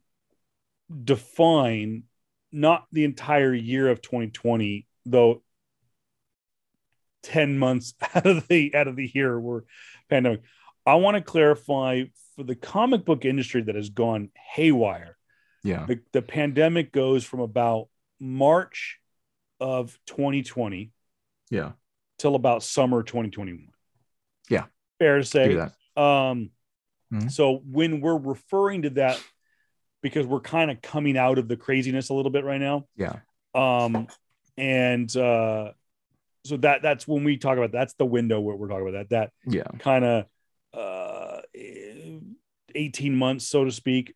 define 1.04 2.04
not 2.52 2.86
the 2.92 3.04
entire 3.04 3.52
year 3.54 3.88
of 3.88 4.00
2020, 4.02 4.86
though 5.04 5.42
10 7.22 7.58
months 7.58 7.94
out 8.14 8.26
of 8.26 8.46
the 8.48 8.74
out 8.74 8.88
of 8.88 8.96
the 8.96 9.10
year 9.14 9.38
were 9.38 9.64
pandemic. 10.08 10.42
I 10.84 10.94
want 10.94 11.16
to 11.16 11.20
clarify 11.22 12.04
for 12.36 12.44
the 12.44 12.54
comic 12.54 13.04
book 13.04 13.24
industry 13.24 13.62
that 13.62 13.74
has 13.74 13.90
gone 13.90 14.30
haywire. 14.54 15.16
Yeah. 15.64 15.86
The, 15.86 16.00
the 16.12 16.22
pandemic 16.22 16.92
goes 16.92 17.24
from 17.24 17.40
about 17.40 17.88
March 18.20 19.00
of 19.58 19.98
2020 20.06 20.92
Yeah. 21.50 21.72
till 22.18 22.36
about 22.36 22.62
summer 22.62 23.02
2021. 23.02 23.66
Yeah. 24.48 24.66
Fair 25.00 25.18
to 25.18 25.24
say. 25.24 25.52
Um, 25.96 26.50
Mhm. 27.12 27.30
So 27.30 27.58
when 27.58 28.00
we're 28.00 28.18
referring 28.18 28.82
to 28.82 28.90
that, 28.90 29.22
because 30.02 30.26
we're 30.26 30.40
kind 30.40 30.70
of 30.70 30.82
coming 30.82 31.16
out 31.16 31.38
of 31.38 31.46
the 31.48 31.56
craziness 31.56 32.08
a 32.08 32.14
little 32.14 32.30
bit 32.32 32.44
right 32.44 32.60
now, 32.60 32.86
Yeah. 32.96 33.20
um, 33.54 34.08
and 34.56 35.14
uh, 35.16 35.72
so 36.44 36.56
that 36.58 36.82
that's 36.82 37.06
when 37.06 37.22
we 37.24 37.36
talk 37.36 37.58
about 37.58 37.70
that's 37.72 37.94
the 37.94 38.06
window 38.06 38.40
where 38.40 38.56
we're 38.56 38.68
talking 38.68 38.88
about 38.88 39.08
that 39.08 39.32
that 39.46 39.54
Yeah. 39.54 39.68
kind 39.78 40.04
of 40.04 40.26
uh, 40.72 41.42
18 42.74 43.14
months, 43.16 43.46
so 43.46 43.64
to 43.64 43.70
speak, 43.72 44.14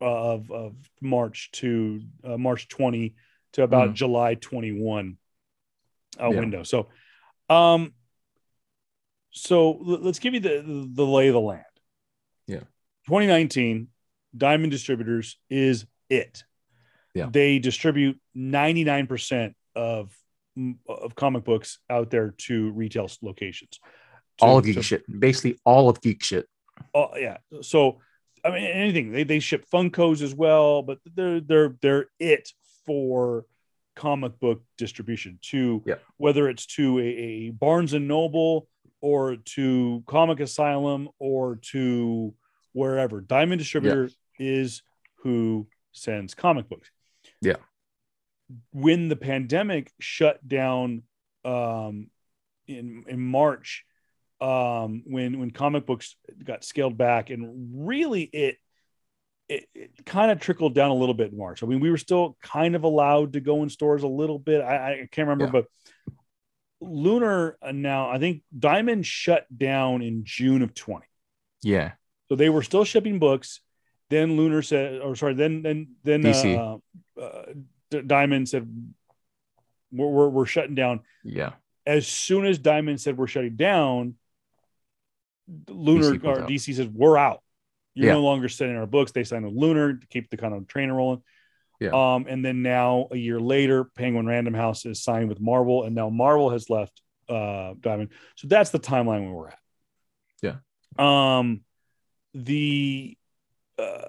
of, 0.00 0.50
of 0.50 0.76
March 1.00 1.50
to 1.52 2.02
uh, 2.24 2.36
March 2.36 2.68
20 2.68 3.14
to 3.52 3.62
about 3.62 3.90
Mhm. 3.90 3.94
July 3.94 4.34
21 4.34 5.18
uh, 6.20 6.28
Yeah. 6.30 6.38
window. 6.40 6.62
So, 6.64 6.90
um, 7.48 7.94
so 9.34 9.78
let's 9.82 10.20
give 10.20 10.32
you 10.32 10.40
the, 10.40 10.88
the, 10.94 11.04
lay 11.04 11.26
of 11.26 11.34
the 11.34 11.40
land. 11.40 11.64
Yeah. 12.46 12.60
2019 13.08 13.88
Diamond 14.36 14.70
Distributors 14.70 15.36
is 15.50 15.86
it. 16.08 16.44
Yeah. 17.14 17.28
They 17.30 17.58
distribute 17.58 18.18
99% 18.36 19.54
of 19.74 20.16
of 20.88 21.16
comic 21.16 21.42
books 21.42 21.80
out 21.90 22.10
there 22.10 22.32
to 22.38 22.70
retail 22.70 23.08
locations. 23.22 23.80
To- 24.38 24.44
all 24.44 24.58
of 24.58 24.64
geek 24.64 24.76
to- 24.76 24.82
shit. 24.82 25.20
Basically, 25.20 25.58
all 25.64 25.88
of 25.88 26.00
geek 26.00 26.22
shit. 26.22 26.46
Oh 26.94 27.16
yeah. 27.16 27.38
So 27.62 27.98
I 28.44 28.50
mean 28.50 28.64
anything. 28.64 29.10
They 29.10 29.24
they 29.24 29.40
ship 29.40 29.66
Funkos 29.72 30.22
as 30.22 30.32
well, 30.34 30.82
but 30.82 30.98
they're 31.12 31.40
they're 31.40 31.76
they're 31.82 32.06
it 32.20 32.50
for 32.86 33.46
comic 33.94 34.38
book 34.40 34.62
distribution 34.78 35.38
to 35.50 35.82
Yeah. 35.86 35.96
whether 36.16 36.48
it's 36.48 36.66
to 36.76 36.98
a, 36.98 37.02
a 37.02 37.50
Barnes 37.50 37.92
and 37.92 38.08
Noble 38.08 38.68
or 39.00 39.36
to 39.36 40.02
Comic 40.06 40.40
Asylum 40.40 41.08
or 41.18 41.56
to 41.72 42.34
wherever. 42.72 43.20
Diamond 43.20 43.58
Distributor 43.60 44.10
is 44.38 44.82
who 45.22 45.66
sends 45.92 46.34
comic 46.34 46.68
books. 46.68 46.90
Yeah. 47.40 47.56
When 48.72 49.08
the 49.08 49.16
pandemic 49.16 49.92
shut 50.00 50.46
down 50.46 51.02
um 51.44 52.10
in 52.66 53.04
in 53.08 53.20
March 53.20 53.84
um 54.40 55.02
when 55.06 55.38
when 55.38 55.50
comic 55.50 55.86
books 55.86 56.16
got 56.42 56.64
scaled 56.64 56.96
back 56.96 57.30
and 57.30 57.86
really 57.86 58.22
it 58.22 58.56
it, 59.48 59.66
it 59.74 59.90
kind 60.06 60.30
of 60.30 60.40
trickled 60.40 60.74
down 60.74 60.90
a 60.90 60.94
little 60.94 61.14
bit 61.14 61.32
in 61.32 61.38
March. 61.38 61.62
I 61.62 61.66
mean, 61.66 61.80
we 61.80 61.90
were 61.90 61.98
still 61.98 62.36
kind 62.42 62.74
of 62.74 62.84
allowed 62.84 63.34
to 63.34 63.40
go 63.40 63.62
in 63.62 63.68
stores 63.68 64.02
a 64.02 64.08
little 64.08 64.38
bit. 64.38 64.62
I, 64.62 65.02
I 65.02 65.08
can't 65.10 65.28
remember, 65.28 65.44
Yeah. 65.44 65.50
but 65.62 65.66
Lunar 66.80 67.56
uh, 67.62 67.72
now 67.72 68.10
I 68.10 68.18
think 68.18 68.42
Diamond 68.58 69.06
shut 69.06 69.46
down 69.56 70.02
in 70.02 70.22
June 70.24 70.62
of 70.62 70.74
20. 70.74 71.04
Yeah. 71.62 71.92
So 72.28 72.36
they 72.36 72.48
were 72.50 72.62
still 72.62 72.84
shipping 72.84 73.18
books. 73.18 73.60
Then 74.10 74.36
Lunar 74.36 74.62
said, 74.62 75.00
or 75.00 75.14
sorry, 75.16 75.34
then 75.34 75.62
then 75.62 75.88
then 76.04 76.22
DC. 76.22 76.58
Uh, 77.18 77.20
uh, 77.20 77.52
D- 77.90 78.02
Diamond 78.02 78.48
said, 78.48 78.68
we're, 79.92 80.08
we're, 80.08 80.28
we're 80.28 80.46
shutting 80.46 80.74
down 80.74 81.00
Yeah. 81.22 81.52
as 81.86 82.06
soon 82.06 82.44
as 82.44 82.58
Diamond 82.58 83.00
said 83.00 83.16
we're 83.16 83.26
shutting 83.28 83.56
down, 83.56 84.14
Lunar 85.68 86.12
DC 86.18 86.24
or 86.24 86.40
out. 86.42 86.48
DC 86.48 86.74
says 86.74 86.88
we're 86.88 87.16
out. 87.18 87.42
You're 87.94 88.06
Yeah. 88.08 88.12
no 88.14 88.22
longer 88.22 88.48
sending 88.48 88.76
our 88.76 88.86
books. 88.86 89.12
They 89.12 89.24
signed 89.24 89.44
with 89.44 89.54
Lunar 89.54 89.94
to 89.94 90.06
keep 90.08 90.28
the 90.30 90.36
kind 90.36 90.52
of 90.54 90.66
trainer 90.66 90.94
rolling. 90.94 91.22
Yeah. 91.80 91.90
Um, 92.14 92.26
and 92.28 92.44
then 92.44 92.62
now 92.62 93.08
a 93.10 93.16
year 93.16 93.40
later, 93.40 93.84
Penguin 93.84 94.26
Random 94.26 94.54
House 94.54 94.84
is 94.86 95.02
signed 95.02 95.28
with 95.28 95.40
Marvel, 95.40 95.84
and 95.84 95.94
now 95.94 96.08
Marvel 96.10 96.50
has 96.50 96.70
left 96.70 97.00
uh, 97.28 97.74
Diamond. 97.80 98.10
So 98.36 98.48
that's 98.48 98.70
the 98.70 98.78
timeline 98.78 99.32
we're 99.32 99.48
at. 99.48 99.58
Yeah. 100.42 100.56
Um, 100.98 101.62
the 102.34 103.16
uh, 103.78 104.02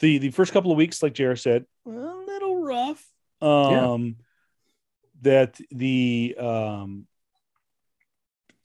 the 0.00 0.18
the 0.18 0.30
first 0.30 0.52
couple 0.52 0.70
of 0.70 0.76
weeks, 0.76 1.02
like 1.02 1.14
Jared 1.14 1.38
said, 1.38 1.64
a 1.86 1.90
little 1.90 2.62
rough. 2.62 3.04
Um, 3.40 4.16
that 5.22 5.58
the 5.70 6.36
um, 6.38 7.06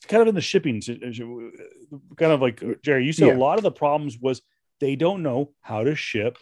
kind 0.08 0.22
of 0.22 0.28
in 0.28 0.36
the 0.36 0.41
shipping, 0.41 0.82
kind 0.82 2.32
of 2.32 2.41
like 2.41 2.64
Jerry, 2.82 3.06
you 3.06 3.14
said 3.14 3.28
Yeah. 3.28 3.36
a 3.36 3.38
lot 3.38 3.58
of 3.58 3.64
the 3.64 3.72
problems 3.72 4.18
was 4.20 4.41
they 4.80 4.95
don't 4.95 5.24
know 5.24 5.52
how 5.62 5.84
to 5.84 5.95
ship 5.95 6.38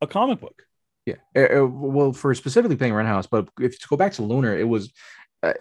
a 0.00 0.06
comic 0.06 0.40
book. 0.40 0.62
Yeah. 1.06 1.16
Uh, 1.36 1.62
uh, 1.62 1.66
well, 1.66 2.12
for 2.12 2.34
specifically 2.34 2.76
Penguin 2.76 2.96
Random 2.96 3.14
House, 3.14 3.26
but 3.26 3.48
if 3.60 3.78
to 3.80 3.88
go 3.88 3.96
back 3.96 4.12
to 4.14 4.22
Lunar, 4.22 4.56
it 4.56 4.68
was, 4.68 4.92
uh, 5.42 5.54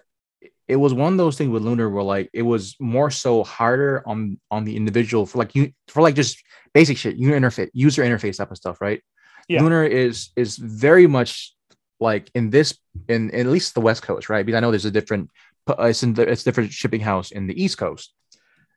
it 0.67 0.75
was 0.75 0.93
one 0.93 1.13
of 1.13 1.17
those 1.17 1.37
things 1.37 1.49
with 1.49 1.63
Lunar 1.63 1.89
where 1.89 2.03
like 2.03 2.29
it 2.33 2.43
was 2.43 2.75
more 2.79 3.09
so 3.11 3.43
harder 3.43 4.03
on 4.05 4.39
on 4.51 4.63
the 4.63 4.77
individual 4.77 5.25
for 5.25 5.39
like 5.39 5.53
you 5.55 5.73
for 5.87 6.01
like 6.01 6.15
just 6.15 6.37
basic 6.73 6.97
shit, 6.97 7.15
user 7.17 7.33
interface, 7.37 7.69
user 7.73 8.03
interface 8.03 8.37
type 8.37 8.51
of 8.51 8.57
stuff, 8.57 8.79
right? 8.79 9.01
Yeah. 9.49 9.63
Lunar 9.63 9.83
is 9.83 10.29
is 10.35 10.57
very 10.57 11.07
much 11.07 11.53
like 11.99 12.31
in 12.35 12.51
this 12.51 12.77
in, 13.09 13.31
in 13.31 13.47
at 13.47 13.51
least 13.51 13.73
the 13.73 13.81
West 13.81 14.03
Coast, 14.03 14.29
right? 14.29 14.45
Because 14.45 14.57
I 14.57 14.61
know 14.61 14.71
there's 14.71 14.85
a 14.85 14.91
different 14.91 15.29
uh, 15.29 15.33
it's 15.67 16.03
in 16.03 16.13
the, 16.13 16.23
it's 16.29 16.43
different 16.43 16.71
shipping 16.71 17.01
house 17.01 17.31
in 17.31 17.47
the 17.47 17.61
East 17.63 17.77
Coast. 17.77 18.13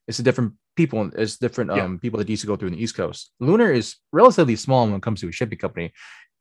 It's 0.07 0.19
a 0.19 0.23
different 0.23 0.55
people. 0.77 1.11
It's 1.17 1.37
different 1.39 1.71
Yeah. 1.75 1.85
um 1.85 1.99
people 1.99 2.19
that 2.19 2.29
used 2.29 2.43
to 2.43 2.47
go 2.47 2.57
through 2.57 2.69
in 2.69 2.75
the 2.75 2.83
East 2.83 2.97
Coast. 2.97 3.33
Lunar 3.41 3.71
is 3.73 3.97
relatively 4.13 4.57
small 4.57 4.87
when 4.87 4.97
it 4.97 5.03
comes 5.03 5.21
to 5.21 5.29
a 5.29 5.33
shipping 5.33 5.59
company. 5.59 5.93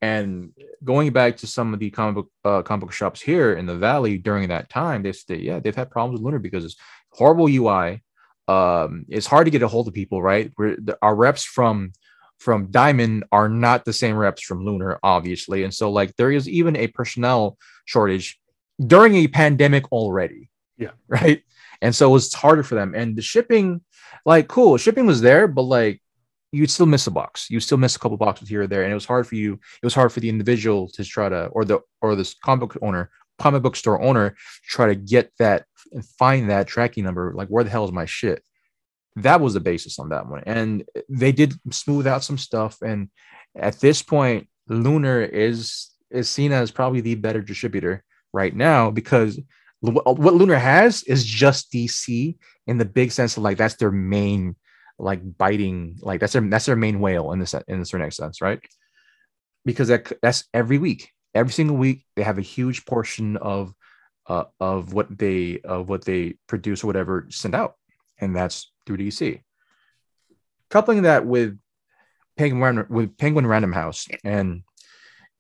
And 0.02 0.52
going 0.84 1.14
back 1.14 1.38
to 1.38 1.48
some 1.48 1.74
of 1.74 1.80
the 1.80 1.90
comic 1.90 2.16
book 2.16 2.30
uh, 2.44 2.62
comic 2.62 2.82
book 2.82 2.92
shops 2.92 3.22
here 3.22 3.54
in 3.54 3.66
the 3.66 3.78
valley 3.78 4.18
during 4.18 4.50
that 4.50 4.70
time, 4.70 5.02
they 5.04 5.14
say, 5.14 5.38
yeah, 5.38 5.60
they've 5.60 5.76
had 5.76 5.92
problems 5.92 6.20
with 6.20 6.26
Lunar 6.26 6.40
because 6.40 6.66
it's 6.66 6.76
horrible 7.14 7.48
UI. 7.48 8.04
Um, 8.50 9.06
it's 9.08 9.28
hard 9.28 9.46
to 9.46 9.52
get 9.52 9.64
a 9.64 9.68
hold 9.70 9.88
of 9.88 9.94
people, 9.94 10.22
right? 10.22 10.52
We're, 10.58 10.76
the, 10.76 10.98
our 11.02 11.16
reps 11.16 11.46
from 11.46 11.94
from 12.40 12.70
Diamond 12.70 13.24
are 13.32 13.48
not 13.48 13.86
the 13.86 13.94
same 13.94 14.18
reps 14.18 14.42
from 14.42 14.66
Lunar, 14.66 15.00
obviously, 15.02 15.64
and 15.64 15.74
so 15.74 15.90
like 15.90 16.14
there 16.18 16.32
is 16.32 16.50
even 16.50 16.76
a 16.76 16.88
personnel 16.88 17.58
shortage 17.86 18.38
during 18.80 19.16
a 19.16 19.28
pandemic 19.28 19.92
already. 19.92 20.50
Yeah. 20.78 20.92
Right. 21.08 21.44
And 21.82 21.96
so 21.96 22.10
it 22.10 22.14
was 22.14 22.34
harder 22.34 22.64
for 22.64 22.76
them. 22.76 22.94
And 22.96 23.16
the 23.16 23.22
shipping, 23.22 23.82
like, 24.26 24.48
cool, 24.48 24.78
shipping 24.78 25.06
was 25.06 25.22
there, 25.22 25.48
but 25.48 25.64
like 25.64 26.02
you'd 26.52 26.70
still 26.70 26.86
miss 26.86 27.08
a 27.08 27.12
box. 27.12 27.50
You 27.50 27.60
still 27.60 27.78
miss 27.78 27.96
a 27.96 28.00
couple 28.00 28.18
boxes 28.18 28.50
here 28.50 28.64
or 28.64 28.68
there. 28.68 28.84
And 28.84 28.92
it 28.92 28.96
was 28.96 29.06
hard 29.06 29.28
for 29.28 29.36
you. 29.36 29.54
It 29.54 29.86
was 29.86 29.94
hard 29.94 30.12
for 30.12 30.20
the 30.20 30.30
individual 30.30 30.88
to 30.90 31.04
try 31.04 31.30
to, 31.30 31.48
or 31.48 31.66
the, 31.66 31.80
or 32.02 32.16
this 32.16 32.34
comic 32.34 32.62
book 32.62 32.78
owner, 32.82 33.10
comic 33.40 33.64
book 33.64 33.76
store 33.76 34.02
owner, 34.02 34.32
to 34.32 34.36
try 34.64 34.88
to 34.88 34.96
get 34.96 35.32
that 35.40 35.66
and 35.92 36.06
find 36.06 36.50
that 36.50 36.68
tracking 36.68 37.04
number. 37.04 37.34
Like, 37.36 37.50
where 37.50 37.64
the 37.64 37.70
hell 37.70 37.86
is 37.86 37.92
my 37.92 38.06
shit? 38.06 38.44
That 39.18 39.42
was 39.42 39.54
the 39.54 39.60
basis 39.60 40.00
on 40.00 40.10
that 40.10 40.28
one. 40.28 40.44
And 40.46 40.86
they 41.10 41.32
did 41.32 41.54
smooth 41.72 42.08
out 42.08 42.24
some 42.24 42.38
stuff. 42.38 42.82
And 42.82 43.10
at 43.56 43.80
this 43.80 44.02
point, 44.02 44.48
Lunar 44.68 45.22
is 45.22 45.90
is 46.14 46.30
seen 46.30 46.52
as 46.52 46.72
probably 46.72 47.02
the 47.02 47.16
better 47.16 47.42
distributor 47.42 48.04
right 48.34 48.56
now 48.56 48.92
because 48.92 49.40
what 49.82 50.34
Lunar 50.34 50.58
has 50.58 51.04
is 51.04 51.26
just 51.26 51.72
DC 51.72 52.38
in 52.68 52.78
the 52.78 52.86
big 52.86 53.12
sense 53.12 53.36
of 53.36 53.44
like 53.44 53.58
that's 53.58 53.76
their 53.76 53.92
main 53.92 54.56
like 54.98 55.20
biting 55.38 55.98
like 56.02 56.20
that's 56.20 56.34
their 56.34 56.42
that's 56.42 56.66
their 56.66 56.76
main 56.76 57.00
whale 57.00 57.32
in 57.34 57.40
this 57.40 57.54
in 57.68 57.82
a 57.82 57.86
certain 57.86 58.10
sense, 58.12 58.42
right? 58.42 58.60
Because 59.66 59.90
that 59.90 60.12
that's 60.22 60.46
every 60.54 60.78
week, 60.78 61.12
every 61.34 61.52
single 61.52 61.76
week 61.76 62.06
they 62.16 62.24
have 62.24 62.38
a 62.38 62.42
huge 62.42 62.86
portion 62.86 63.38
of 63.38 63.74
uh, 64.28 64.46
of 64.60 64.94
what 64.94 65.18
they 65.18 65.60
of 65.60 65.90
what 65.90 66.06
they 66.06 66.38
produce 66.48 66.84
or 66.84 66.88
whatever 66.88 67.28
send 67.30 67.54
out, 67.54 67.76
and 68.20 68.36
that's 68.36 68.72
through 68.86 68.98
DC. 68.98 69.42
Coupling 70.70 71.02
that 71.04 71.26
with 71.26 71.60
Penguin 72.38 72.86
with 72.90 73.18
Penguin 73.18 73.48
Random 73.48 73.74
House 73.74 74.08
and 74.24 74.64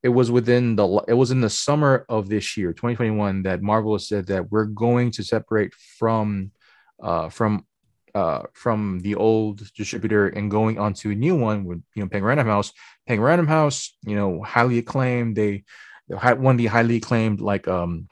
it 0.04 0.10
was 0.10 0.30
within 0.30 0.76
the 0.76 1.04
it 1.08 1.14
was 1.14 1.32
in 1.32 1.42
the 1.42 1.50
summer 1.50 2.06
of 2.10 2.30
this 2.30 2.58
year 2.58 2.74
2021 2.74 3.44
that 3.44 3.62
marvel 3.62 3.98
said 3.98 4.28
that 4.28 4.52
we're 4.52 4.66
going 4.66 5.10
to 5.10 5.24
separate 5.24 5.74
from 5.74 6.52
uh 7.02 7.30
from 7.30 7.66
uh, 8.16 8.44
from 8.54 9.00
the 9.00 9.16
old 9.16 9.64
distributor 9.74 10.28
and 10.28 10.52
going 10.52 10.78
onto 10.78 11.10
a 11.10 11.16
new 11.16 11.36
one 11.36 11.66
with 11.66 11.82
you 11.96 12.04
know 12.04 12.10
Penguin 12.10 12.28
Random 12.28 12.48
House. 12.48 12.72
Penguin 13.08 13.26
Random 13.26 13.48
House, 13.48 13.96
you 14.06 14.16
know, 14.16 14.42
highly 14.44 14.78
acclaimed. 14.78 15.36
They 15.36 15.64
one 16.08 16.56
of 16.56 16.58
the 16.58 16.68
highly 16.68 16.98
acclaimed 16.98 17.42
like 17.42 17.68
um 17.68 18.08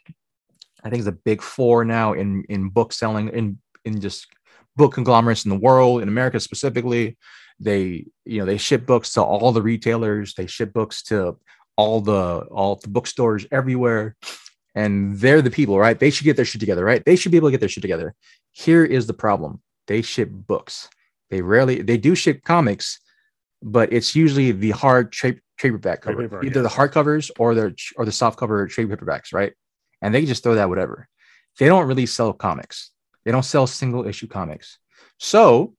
I 0.84 0.90
think 0.90 1.00
it's 1.02 1.08
a 1.08 1.12
big 1.12 1.42
four 1.42 1.86
now 1.86 2.14
in 2.14 2.44
in 2.50 2.70
book 2.70 2.94
selling 2.94 3.30
in 3.30 3.60
in 3.86 4.02
just 4.02 4.28
book 4.76 4.94
conglomerates 4.94 5.46
in 5.46 5.50
the 5.50 5.58
world 5.58 6.02
in 6.02 6.08
America 6.08 6.40
specifically. 6.40 7.18
They 7.60 8.08
you 8.26 8.40
know 8.40 8.46
they 8.46 8.58
ship 8.58 8.88
books 8.88 9.14
to 9.14 9.22
all 9.22 9.52
the 9.52 9.62
retailers. 9.62 10.34
They 10.34 10.48
ship 10.48 10.74
books 10.74 11.04
to 11.04 11.38
all 11.76 12.02
the 12.02 12.46
all 12.52 12.76
the 12.76 12.90
bookstores 12.90 13.46
everywhere 13.52 14.16
and 14.76 15.18
they're 15.18 15.42
the 15.42 15.52
people, 15.52 15.78
right? 15.78 16.00
They 16.00 16.10
should 16.10 16.24
get 16.24 16.36
their 16.36 16.46
shit 16.46 16.62
together, 16.62 16.86
right? 16.86 17.04
They 17.04 17.16
should 17.16 17.32
be 17.32 17.38
able 17.38 17.50
to 17.50 17.52
get 17.52 17.60
their 17.60 17.70
shit 17.70 17.82
together. 17.82 18.16
Here 18.52 18.86
is 18.86 19.08
the 19.08 19.14
problem: 19.14 19.62
they 19.88 20.02
ship 20.02 20.30
books. 20.32 20.90
They 21.30 21.42
rarely 21.42 21.82
they 21.82 21.98
do 21.98 22.16
ship 22.16 22.44
comics, 22.44 23.00
but 23.62 23.92
it's 23.94 24.16
usually 24.16 24.52
the 24.52 24.72
hard 24.72 25.12
trade 25.12 25.42
paperback 25.58 26.02
cover, 26.02 26.24
paper, 26.24 26.44
either 26.44 26.60
yeah. 26.60 26.64
the 26.64 26.70
hardcovers 26.70 27.32
or 27.38 27.54
the 27.56 27.76
or 27.96 28.06
the 28.06 28.12
soft 28.12 28.38
cover 28.38 28.68
trade 28.68 28.90
paperbacks, 28.90 29.34
right? 29.34 29.54
And 30.02 30.14
they 30.14 30.26
just 30.26 30.44
throw 30.44 30.56
that 30.56 30.70
whatever. 30.70 31.08
They 31.60 31.68
don't 31.68 31.88
really 31.88 32.06
sell 32.06 32.34
comics. 32.34 32.92
They 33.24 33.32
don't 33.32 33.44
sell 33.44 33.68
single 33.68 34.08
issue 34.08 34.28
comics. 34.28 34.80
So 35.20 35.76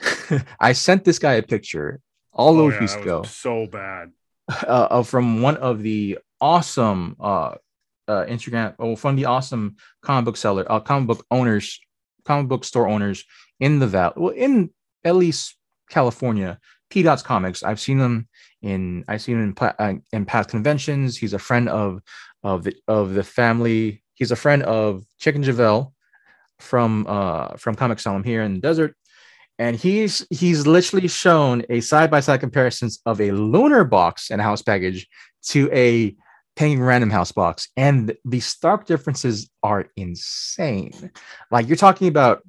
I 0.60 0.72
sent 0.72 1.04
this 1.04 1.18
guy 1.18 1.34
a 1.34 1.42
picture 1.42 2.00
all 2.32 2.54
oh, 2.54 2.56
those 2.56 2.74
yeah, 2.74 2.80
weeks 2.80 2.94
ago. 2.94 3.22
So 3.24 3.66
bad. 3.66 4.12
Uh, 4.48 5.02
from 5.02 5.40
one 5.40 5.56
of 5.58 5.82
the 5.82 6.18
awesome 6.40 7.16
uh, 7.20 7.54
uh, 8.08 8.24
Instagram, 8.26 8.74
oh, 8.78 8.96
from 8.96 9.16
the 9.16 9.24
awesome 9.24 9.76
comic 10.02 10.24
book 10.24 10.36
seller, 10.36 10.66
uh, 10.70 10.80
comic 10.80 11.06
book 11.06 11.26
owners, 11.30 11.80
comic 12.24 12.48
book 12.48 12.64
store 12.64 12.88
owners 12.88 13.24
in 13.60 13.78
the 13.78 13.86
valley, 13.86 14.14
well, 14.16 14.34
in 14.34 14.70
at 15.04 15.16
least 15.16 15.56
California, 15.90 16.58
P 16.90 17.02
Dots 17.02 17.22
Comics. 17.22 17.62
I've 17.62 17.80
seen 17.80 17.98
them 17.98 18.28
in, 18.62 19.04
I've 19.08 19.22
seen 19.22 19.36
him 19.36 19.54
in, 19.58 19.66
uh, 19.78 19.94
in 20.12 20.26
past 20.26 20.50
conventions. 20.50 21.16
He's 21.16 21.34
a 21.34 21.38
friend 21.38 21.68
of 21.68 22.00
of 22.42 22.64
the 22.64 22.74
of 22.88 23.14
the 23.14 23.24
family. 23.24 24.02
He's 24.14 24.32
a 24.32 24.36
friend 24.36 24.62
of 24.64 25.04
Chicken 25.18 25.42
Javel 25.42 25.94
from 26.58 27.06
uh 27.08 27.56
from 27.56 27.74
Comic 27.76 27.98
Asylum 27.98 28.24
here 28.24 28.42
in 28.42 28.54
the 28.54 28.60
desert. 28.60 28.96
And 29.62 29.76
he's 29.76 30.26
he's 30.30 30.66
literally 30.66 31.06
shown 31.06 31.62
a 31.70 31.80
side 31.80 32.10
by 32.10 32.18
side 32.18 32.40
comparisons 32.40 33.00
of 33.06 33.20
a 33.20 33.30
lunar 33.30 33.84
box 33.84 34.28
and 34.28 34.42
house 34.42 34.60
package 34.60 35.06
to 35.50 35.70
a 35.72 36.16
Penguin 36.56 36.82
Random 36.82 37.10
House 37.10 37.30
box, 37.30 37.68
and 37.76 38.12
the 38.24 38.40
stark 38.40 38.86
differences 38.86 39.48
are 39.62 39.86
insane. 39.96 41.12
Like 41.52 41.68
you're 41.68 41.76
talking 41.76 42.08
about, 42.08 42.42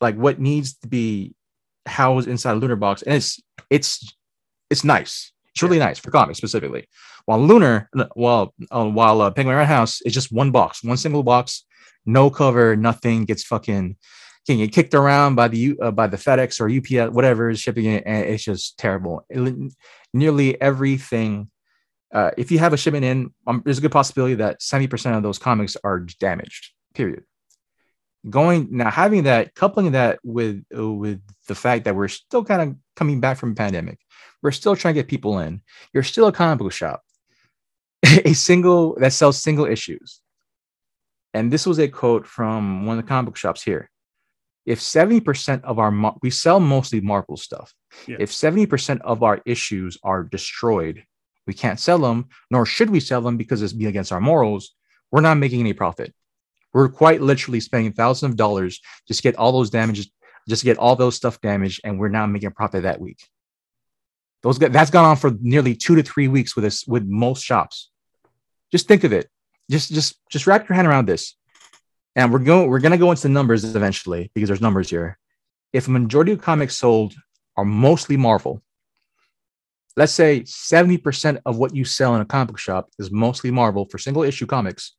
like 0.00 0.16
what 0.16 0.40
needs 0.40 0.74
to 0.78 0.88
be 0.88 1.36
housed 1.86 2.26
inside 2.26 2.54
a 2.54 2.56
Lunar 2.56 2.74
box, 2.74 3.02
and 3.02 3.14
it's 3.14 3.40
it's 3.70 4.16
it's 4.68 4.82
nice. 4.82 5.30
It's 5.54 5.62
really 5.62 5.78
yeah. 5.78 5.86
nice 5.86 6.00
for 6.00 6.10
comics 6.10 6.38
specifically. 6.38 6.88
While 7.26 7.46
Lunar, 7.46 7.88
while 8.14 8.52
uh, 8.72 8.88
while 8.88 9.20
uh, 9.20 9.30
Penguin 9.30 9.54
Random 9.56 9.76
House 9.76 10.00
is 10.02 10.12
just 10.12 10.32
one 10.32 10.50
box, 10.50 10.82
one 10.82 10.96
single 10.96 11.22
box, 11.22 11.64
no 12.04 12.28
cover, 12.28 12.74
nothing 12.74 13.24
gets 13.24 13.44
fucking 13.44 13.96
can 14.46 14.58
get 14.58 14.72
kicked 14.72 14.94
around 14.94 15.34
by 15.34 15.48
the 15.48 15.76
uh, 15.80 15.90
by 15.90 16.06
the 16.06 16.16
FedEx 16.16 16.60
or 16.60 16.70
UPS, 16.70 17.14
whatever 17.14 17.50
is 17.50 17.60
shipping 17.60 17.86
it, 17.86 18.04
and 18.06 18.26
it's 18.26 18.44
just 18.44 18.78
terrible. 18.78 19.24
It, 19.28 19.72
nearly 20.12 20.60
everything 20.60 21.50
uh, 22.12 22.30
if 22.36 22.50
you 22.50 22.58
have 22.58 22.72
a 22.72 22.76
shipment 22.76 23.04
in, 23.04 23.30
um, 23.46 23.62
there's 23.64 23.78
a 23.78 23.80
good 23.80 23.92
possibility 23.92 24.34
that 24.34 24.60
70% 24.60 25.16
of 25.16 25.22
those 25.22 25.38
comics 25.38 25.76
are 25.82 26.00
damaged, 26.00 26.72
period. 26.94 27.24
Going 28.28 28.68
now, 28.70 28.90
having 28.90 29.24
that, 29.24 29.54
coupling 29.54 29.92
that 29.92 30.18
with, 30.24 30.64
uh, 30.76 30.90
with 30.90 31.20
the 31.46 31.54
fact 31.54 31.84
that 31.84 31.94
we're 31.94 32.08
still 32.08 32.44
kind 32.44 32.62
of 32.62 32.76
coming 32.96 33.20
back 33.20 33.36
from 33.36 33.54
pandemic, 33.54 33.98
we're 34.42 34.50
still 34.50 34.74
trying 34.74 34.94
to 34.94 35.00
get 35.00 35.08
people 35.08 35.38
in. 35.40 35.60
You're 35.92 36.02
still 36.02 36.26
a 36.26 36.32
comic 36.32 36.58
book 36.58 36.72
shop, 36.72 37.02
a 38.02 38.32
single 38.32 38.94
that 38.98 39.12
sells 39.12 39.40
single 39.40 39.66
issues. 39.66 40.20
And 41.34 41.52
this 41.52 41.66
was 41.66 41.78
a 41.78 41.86
quote 41.86 42.26
from 42.26 42.86
one 42.86 42.98
of 42.98 43.04
the 43.04 43.08
comic 43.08 43.26
book 43.26 43.36
shops 43.36 43.62
here. 43.62 43.90
If 44.66 44.80
70% 44.80 45.62
of 45.62 45.78
our, 45.78 46.14
we 46.22 46.30
sell 46.30 46.60
mostly 46.60 47.00
Marvel 47.00 47.36
stuff. 47.36 47.72
Yeah. 48.06 48.16
If 48.18 48.32
70% 48.32 49.00
of 49.02 49.22
our 49.22 49.40
issues 49.46 49.96
are 50.02 50.24
destroyed 50.24 51.04
we 51.46 51.54
can't 51.54 51.80
sell 51.80 51.98
them, 51.98 52.28
nor 52.50 52.66
should 52.66 52.90
we 52.90 53.00
sell 53.00 53.20
them 53.20 53.36
because 53.36 53.62
it's 53.62 53.72
be 53.72 53.86
against 53.86 54.12
our 54.12 54.20
morals. 54.20 54.74
We're 55.10 55.20
not 55.20 55.38
making 55.38 55.60
any 55.60 55.72
profit. 55.72 56.12
We're 56.72 56.88
quite 56.88 57.22
literally 57.22 57.60
spending 57.60 57.92
thousands 57.92 58.32
of 58.32 58.36
dollars 58.36 58.80
just 59.06 59.20
to 59.20 59.22
get 59.22 59.36
all 59.36 59.52
those 59.52 59.70
damages, 59.70 60.10
just 60.48 60.60
to 60.60 60.66
get 60.66 60.78
all 60.78 60.96
those 60.96 61.14
stuff 61.14 61.40
damaged, 61.40 61.80
and 61.84 61.98
we're 61.98 62.08
not 62.08 62.26
making 62.26 62.48
a 62.48 62.50
profit 62.50 62.82
that 62.82 63.00
week. 63.00 63.18
Those 64.42 64.58
that's 64.58 64.90
gone 64.90 65.04
on 65.04 65.16
for 65.16 65.32
nearly 65.40 65.74
two 65.74 65.94
to 65.94 66.02
three 66.02 66.28
weeks 66.28 66.54
with 66.54 66.64
us 66.64 66.86
with 66.86 67.04
most 67.06 67.42
shops. 67.42 67.90
Just 68.70 68.88
think 68.88 69.04
of 69.04 69.12
it. 69.12 69.30
Just 69.70 69.92
just 69.92 70.20
just 70.30 70.46
wrap 70.46 70.68
your 70.68 70.76
hand 70.76 70.86
around 70.86 71.06
this. 71.06 71.36
And 72.16 72.32
we're 72.32 72.38
going 72.38 72.68
we're 72.68 72.80
gonna 72.80 72.96
go 72.96 73.10
into 73.10 73.22
the 73.22 73.28
numbers 73.28 73.62
eventually 73.62 74.30
because 74.34 74.48
there's 74.48 74.62
numbers 74.62 74.88
here. 74.90 75.18
If 75.72 75.86
a 75.86 75.90
majority 75.90 76.32
of 76.32 76.40
comics 76.40 76.74
sold 76.74 77.14
are 77.56 77.64
mostly 77.64 78.16
Marvel, 78.16 78.62
let's 79.96 80.12
say 80.12 80.40
70% 80.40 81.40
of 81.44 81.58
what 81.58 81.74
you 81.74 81.84
sell 81.84 82.14
in 82.14 82.22
a 82.22 82.24
comic 82.24 82.58
shop 82.58 82.88
is 82.98 83.10
mostly 83.10 83.50
Marvel 83.50 83.84
for 83.84 83.98
single 83.98 84.22
issue 84.22 84.46
comics, 84.46 84.96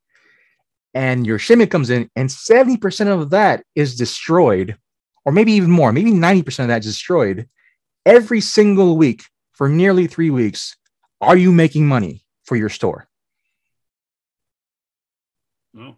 and 0.94 1.26
your 1.26 1.40
shipment 1.40 1.72
comes 1.72 1.90
in, 1.90 2.08
and 2.14 2.28
70% 2.28 3.08
of 3.08 3.30
that 3.30 3.64
is 3.74 3.96
destroyed, 3.96 4.76
or 5.24 5.32
maybe 5.32 5.52
even 5.52 5.70
more, 5.70 5.92
maybe 5.92 6.12
90% 6.12 6.60
of 6.60 6.68
that 6.68 6.84
is 6.84 6.92
destroyed 6.92 7.48
every 8.06 8.40
single 8.40 8.96
week 8.96 9.24
for 9.52 9.68
nearly 9.68 10.06
three 10.06 10.30
weeks. 10.30 10.76
Are 11.20 11.36
you 11.36 11.50
making 11.50 11.86
money 11.86 12.24
for 12.44 12.56
your 12.56 12.68
store? 12.68 13.08
No. 15.74 15.96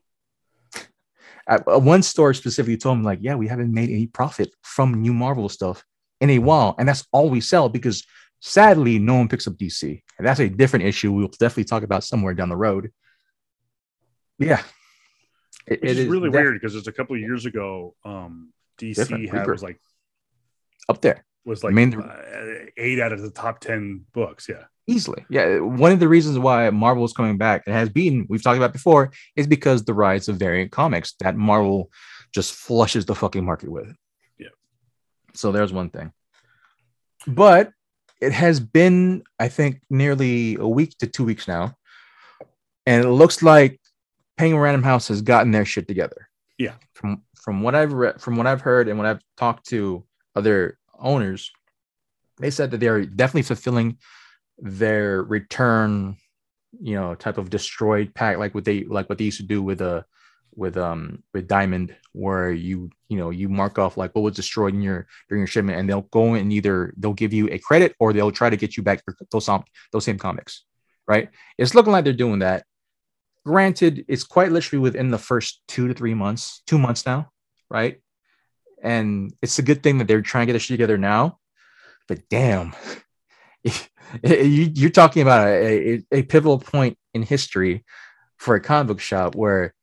Uh, 1.50 1.80
one 1.80 2.02
store 2.02 2.32
specifically 2.32 2.78
told 2.78 2.98
me, 2.98 3.04
like, 3.04 3.18
yeah, 3.20 3.34
we 3.34 3.48
haven't 3.48 3.74
made 3.74 3.90
any 3.90 4.06
profit 4.06 4.50
from 4.62 5.02
new 5.02 5.12
Marvel 5.12 5.48
stuff 5.48 5.84
in 6.20 6.30
a 6.30 6.38
while, 6.38 6.74
and 6.78 6.88
that's 6.88 7.04
all 7.12 7.28
we 7.28 7.40
sell 7.40 7.68
because 7.68 8.04
Sadly, 8.40 8.98
no 8.98 9.16
one 9.16 9.28
picks 9.28 9.46
up 9.46 9.54
DC, 9.54 10.02
and 10.16 10.26
that's 10.26 10.40
a 10.40 10.48
different 10.48 10.86
issue. 10.86 11.12
We'll 11.12 11.28
definitely 11.28 11.64
talk 11.64 11.82
about 11.82 12.04
somewhere 12.04 12.32
down 12.32 12.48
the 12.48 12.56
road. 12.56 12.90
Yeah, 14.38 14.62
it, 15.66 15.80
it 15.82 15.98
is 15.98 16.06
really 16.06 16.30
def- 16.30 16.40
weird 16.40 16.54
because 16.54 16.74
it's 16.74 16.88
a 16.88 16.92
couple 16.92 17.16
of 17.16 17.20
years 17.20 17.44
ago. 17.44 17.94
Um, 18.02 18.52
DC 18.78 19.28
had, 19.28 19.46
was 19.46 19.62
like 19.62 19.78
up 20.88 21.02
there. 21.02 21.22
Was 21.44 21.62
like 21.62 21.72
I 21.72 21.74
mean, 21.74 22.00
uh, 22.00 22.66
eight 22.78 22.98
out 22.98 23.12
of 23.12 23.20
the 23.20 23.30
top 23.30 23.60
ten 23.60 24.06
books. 24.14 24.48
Yeah, 24.48 24.64
easily. 24.90 25.24
Yeah, 25.30 25.60
one 25.60 25.92
of 25.92 26.00
the 26.00 26.08
reasons 26.08 26.38
why 26.38 26.68
Marvel 26.70 27.04
is 27.04 27.12
coming 27.12 27.38
back 27.38 27.62
and 27.66 27.74
has 27.74 27.88
been 27.88 28.26
we've 28.28 28.42
talked 28.42 28.56
about 28.56 28.72
before 28.72 29.12
is 29.36 29.46
because 29.46 29.84
the 29.84 29.94
rise 29.94 30.28
of 30.28 30.36
variant 30.36 30.72
comics 30.72 31.14
that 31.20 31.36
Marvel 31.36 31.90
just 32.32 32.52
flushes 32.52 33.06
the 33.06 33.14
fucking 33.14 33.44
market 33.44 33.70
with. 33.70 33.94
Yeah. 34.38 34.48
So 35.34 35.52
there's 35.52 35.72
one 35.72 35.90
thing. 35.90 36.12
But 37.26 37.72
it 38.20 38.32
has 38.32 38.60
been, 38.60 39.22
I 39.38 39.48
think, 39.48 39.80
nearly 39.88 40.56
a 40.56 40.68
week 40.68 40.96
to 40.98 41.06
two 41.06 41.24
weeks 41.24 41.48
now, 41.48 41.74
and 42.86 43.04
it 43.04 43.08
looks 43.08 43.42
like 43.42 43.80
Penguin 44.36 44.60
Random 44.62 44.82
House 44.82 45.08
has 45.08 45.22
gotten 45.22 45.52
their 45.52 45.64
shit 45.64 45.88
together. 45.88 46.28
Yeah. 46.58 46.74
From 46.94 47.22
from 47.34 47.62
what 47.62 47.74
I've 47.74 47.92
read, 47.92 48.20
from 48.20 48.36
what 48.36 48.46
I've 48.46 48.60
heard, 48.60 48.88
and 48.88 48.98
when 48.98 49.06
I've 49.06 49.22
talked 49.36 49.68
to 49.68 50.04
other 50.36 50.78
owners, 50.98 51.50
they 52.38 52.50
said 52.50 52.70
that 52.70 52.78
they 52.78 52.88
are 52.88 53.04
definitely 53.04 53.42
fulfilling 53.42 53.98
their 54.60 55.22
return, 55.22 56.16
you 56.80 56.94
know, 56.94 57.14
type 57.14 57.38
of 57.38 57.50
destroyed 57.50 58.14
pack, 58.14 58.38
like 58.38 58.54
what 58.54 58.64
they 58.64 58.84
like 58.84 59.08
what 59.08 59.18
they 59.18 59.24
used 59.24 59.38
to 59.38 59.46
do 59.46 59.62
with 59.62 59.80
a 59.80 59.90
uh, 59.90 60.02
with 60.54 60.76
um 60.76 61.22
with 61.32 61.48
Diamond, 61.48 61.94
where 62.12 62.52
you 62.52 62.90
you 63.08 63.16
know 63.16 63.30
you 63.30 63.48
mark 63.48 63.78
off 63.78 63.96
like 63.96 64.14
what 64.14 64.22
was 64.22 64.36
destroyed 64.36 64.74
in 64.74 64.82
your 64.82 65.06
during 65.28 65.40
your 65.40 65.46
shipment, 65.46 65.78
and 65.78 65.88
they'll 65.88 66.02
go 66.02 66.34
and 66.34 66.52
either 66.52 66.92
they'll 66.96 67.12
give 67.12 67.32
you 67.32 67.48
a 67.48 67.58
credit 67.58 67.94
or 67.98 68.12
they'll 68.12 68.32
try 68.32 68.50
to 68.50 68.56
get 68.56 68.76
you 68.76 68.82
back 68.82 69.02
those 69.30 69.48
those 69.92 70.04
same 70.04 70.18
comics, 70.18 70.64
right? 71.06 71.30
It's 71.58 71.74
looking 71.74 71.92
like 71.92 72.04
they're 72.04 72.12
doing 72.12 72.40
that. 72.40 72.64
Granted, 73.46 74.04
it's 74.06 74.24
quite 74.24 74.52
literally 74.52 74.82
within 74.82 75.10
the 75.10 75.18
first 75.18 75.62
two 75.66 75.88
to 75.88 75.94
three 75.94 76.14
months, 76.14 76.62
two 76.66 76.78
months 76.78 77.06
now, 77.06 77.30
right? 77.70 78.00
And 78.82 79.32
it's 79.42 79.58
a 79.58 79.62
good 79.62 79.82
thing 79.82 79.98
that 79.98 80.08
they're 80.08 80.22
trying 80.22 80.46
to 80.46 80.46
get 80.46 80.52
this 80.54 80.66
together 80.66 80.98
now. 80.98 81.38
But 82.06 82.28
damn, 82.28 82.74
you're 84.22 84.90
talking 84.90 85.22
about 85.22 85.48
a, 85.48 85.94
a, 85.94 86.02
a 86.12 86.22
pivotal 86.22 86.58
point 86.58 86.98
in 87.14 87.22
history 87.22 87.84
for 88.36 88.54
a 88.54 88.60
comic 88.60 88.88
book 88.88 89.00
shop 89.00 89.34
where 89.34 89.74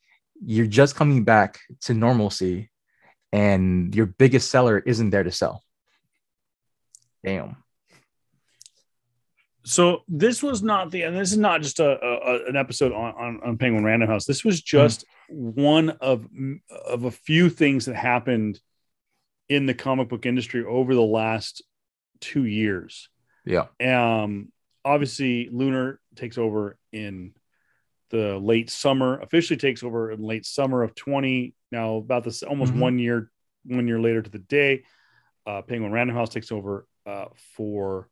you're 0.44 0.66
just 0.66 0.96
coming 0.96 1.24
back 1.24 1.60
to 1.82 1.94
normalcy 1.94 2.70
and 3.32 3.94
your 3.96 4.06
biggest 4.06 4.50
seller 4.50 4.80
isn't 4.80 5.10
there 5.10 5.24
to 5.24 5.32
sell. 5.32 5.64
Damn. 7.24 7.58
So 9.64 10.04
this 10.08 10.42
was 10.42 10.64
not 10.64 10.92
the, 10.92 11.04
and 11.04 11.18
this 11.18 11.32
is 11.32 11.38
not 11.38 11.62
just 11.62 11.82
a, 11.82 12.00
a 12.02 12.46
an 12.48 12.56
episode 12.56 12.94
on, 12.94 13.14
on, 13.16 13.42
on 13.46 13.58
Penguin 13.58 13.84
Random 13.84 14.08
House. 14.08 14.26
This 14.26 14.46
was 14.46 14.62
just 14.62 15.04
mm. 15.30 15.56
one 15.56 15.90
of 15.90 16.26
of 16.88 17.04
a 17.04 17.12
few 17.12 17.50
things 17.50 17.86
that 17.86 17.96
happened 17.96 18.62
in 19.50 19.66
the 19.66 19.74
comic 19.74 20.08
book 20.08 20.26
industry 20.26 20.64
over 20.64 20.96
the 20.96 21.02
last 21.02 21.64
two 22.22 22.46
years. 22.46 23.10
Yeah. 23.48 23.68
Um, 24.24 24.52
obviously, 24.84 25.50
Lunar 25.52 26.00
takes 26.16 26.38
over 26.38 26.78
in 26.92 27.34
the 28.10 28.38
late 28.38 28.70
summer. 28.70 29.20
Officially 29.20 29.58
takes 29.58 29.84
over 29.84 30.12
in 30.12 30.22
late 30.22 30.46
summer 30.46 30.84
of 30.84 30.96
twenty. 30.96 31.54
Now, 31.72 31.96
about 31.98 32.24
this 32.24 32.44
almost 32.44 32.74
Mhm. 32.74 32.80
one 32.80 33.00
year, 33.00 33.32
one 33.66 33.88
year 33.88 34.00
later 34.00 34.22
to 34.22 34.30
the 34.30 34.40
day, 34.40 34.84
uh, 35.46 35.62
Penguin 35.62 35.92
Random 35.92 36.16
House 36.16 36.30
takes 36.30 36.52
over 36.52 36.88
uh, 37.06 37.26
for 37.56 38.10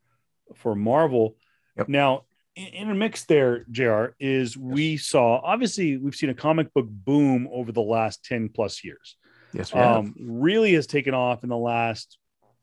for 0.56 0.76
Marvel. 0.76 1.38
Yep. 1.78 1.90
Now, 1.90 2.26
in, 2.56 2.90
a 2.90 2.96
mix 2.96 3.26
there, 3.26 3.66
Jr. 3.72 4.14
is 4.20 4.56
we 4.58 4.96
saw 4.98 5.40
obviously 5.44 5.98
we've 5.98 6.16
seen 6.16 6.30
a 6.30 6.34
comic 6.34 6.74
book 6.74 6.88
boom 6.90 7.50
over 7.52 7.72
the 7.74 7.82
last 7.82 8.24
ten 8.24 8.48
plus 8.48 8.82
years 8.84 9.18
Yes, 9.54 9.74
we 9.74 9.80
have. 9.80 9.98
um, 9.98 10.16
really 10.18 10.74
has 10.74 10.88
taken 10.88 11.14
off 11.14 11.44
in 11.44 11.50
the 11.50 11.58
last 11.58 12.18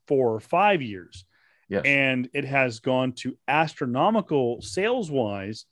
four 0.08 0.34
or 0.34 0.40
five 0.40 0.80
years. 0.80 1.26
Yes. 1.72 1.84
And 1.86 2.28
it 2.34 2.44
has 2.44 2.80
gone 2.80 3.12
to 3.22 3.34
astronomical 3.48 4.60
sales 4.60 5.10
wise 5.10 5.64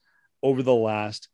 over 0.43 0.63
the 0.63 0.75
last 0.75 1.29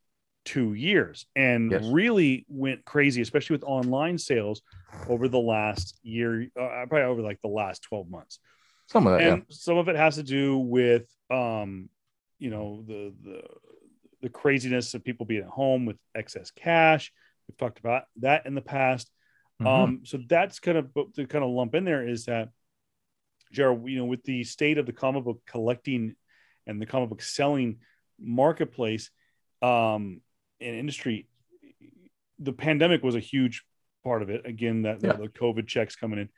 two 0.45 0.75
years 0.75 1.25
and 1.37 1.71
Yes. 1.71 1.85
really 1.85 2.45
went 2.49 2.85
crazy, 2.85 3.23
especially 3.23 3.55
with 3.55 3.63
online 3.65 4.19
sales 4.19 4.63
over 5.09 5.29
the 5.29 5.39
last 5.39 5.99
year, 6.03 6.49
uh, 6.61 6.85
probably 6.89 7.03
over 7.03 7.23
like 7.23 7.41
the 7.43 7.49
last 7.49 7.83
12 7.83 8.11
months. 8.11 8.41
Some 8.87 9.07
of 9.07 9.19
that, 9.19 9.23
and 9.33 9.45
some 9.51 9.77
of 9.77 9.89
it 9.89 9.95
has 9.95 10.17
to 10.17 10.25
do 10.25 10.59
with, 10.59 11.09
um, 11.31 11.89
you 12.41 12.51
know, 12.51 12.83
the, 12.89 13.15
the, 13.23 13.43
the 14.23 14.29
craziness 14.29 14.95
of 14.95 15.05
people 15.05 15.27
being 15.27 15.43
at 15.43 15.49
home 15.49 15.87
with 15.87 15.97
excess 16.13 16.51
cash. 16.51 17.13
We've 17.49 17.57
talked 17.57 17.79
about 17.79 18.05
that 18.17 18.47
in 18.47 18.57
the 18.57 18.61
past. 18.63 19.09
yeah. 19.61 19.67
Mhm. 19.67 19.83
Um, 19.85 20.01
so 20.05 20.19
that's 20.29 20.59
kind 20.59 20.77
of 20.77 20.93
to 21.15 21.27
kind 21.29 21.45
of 21.45 21.51
lump 21.51 21.77
in 21.77 21.85
there 21.85 22.07
is 22.07 22.25
that, 22.25 22.49
Jared, 23.53 23.83
you 23.87 23.99
know, 23.99 24.05
with 24.05 24.23
the 24.25 24.45
state 24.45 24.79
of 24.79 24.87
the 24.87 24.93
comic 24.93 25.25
book 25.25 25.41
collecting 25.47 26.15
and 26.67 26.81
the 26.81 26.87
comic 26.87 27.09
book 27.09 27.23
selling 27.23 27.79
marketplace 28.19 29.11
um, 29.63 30.21
and 30.61 30.77
industry, 30.77 31.29
the 32.39 32.53
pandemic 32.53 33.03
was 33.03 33.15
a 33.15 33.21
huge 33.21 33.65
part 34.05 34.23
of 34.23 34.31
it. 34.31 34.47
Again, 34.47 34.83
that 34.83 35.03
Yeah. 35.03 35.13
the 35.15 35.29
COVID 35.29 35.67
checks 35.67 35.97
coming 35.97 36.19
in, 36.19 36.29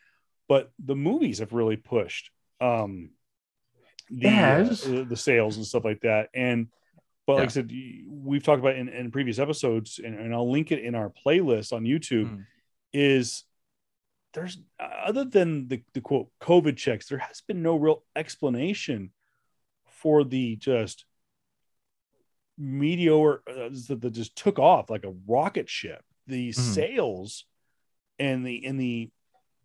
but 0.48 0.70
the 0.78 0.96
movies 0.96 1.38
have 1.38 1.52
really 1.52 1.76
pushed 1.76 2.30
um, 2.60 3.10
the 4.10 4.28
Yes. 4.28 4.86
uh, 4.86 5.04
the 5.08 5.16
sales 5.16 5.56
and 5.56 5.66
stuff 5.66 5.84
like 5.84 6.00
that. 6.00 6.30
And 6.34 6.68
but 7.26 7.36
like 7.36 7.50
I 7.50 7.52
said, 7.52 7.70
we've 8.08 8.42
talked 8.42 8.60
about 8.60 8.76
in, 8.76 8.88
in 8.88 9.10
previous 9.10 9.38
episodes, 9.38 10.00
and, 10.02 10.14
and 10.18 10.32
I'll 10.32 10.50
link 10.50 10.72
it 10.72 10.82
in 10.82 10.94
our 10.94 11.10
playlist 11.10 11.74
on 11.74 11.84
YouTube 11.84 12.30
Mm. 12.30 12.46
is 12.94 13.44
there's 14.34 14.58
other 14.78 15.24
than 15.24 15.68
the, 15.68 15.82
the 15.94 16.00
quote 16.00 16.28
COVID 16.40 16.76
checks, 16.76 17.08
there 17.08 17.18
has 17.18 17.40
been 17.40 17.62
no 17.62 17.76
real 17.76 18.04
explanation 18.14 19.10
for 19.86 20.24
the 20.24 20.56
just 20.56 21.04
meteor 22.56 23.42
uh, 23.48 23.68
that 23.88 24.10
just 24.12 24.36
took 24.36 24.58
off 24.58 24.90
like 24.90 25.04
a 25.04 25.14
rocket 25.26 25.68
ship. 25.68 26.02
The 26.26 26.50
Mhm. 26.50 26.54
sales 26.54 27.44
and 28.18 28.44
the 28.44 28.56
in 28.64 28.76
the 28.76 29.10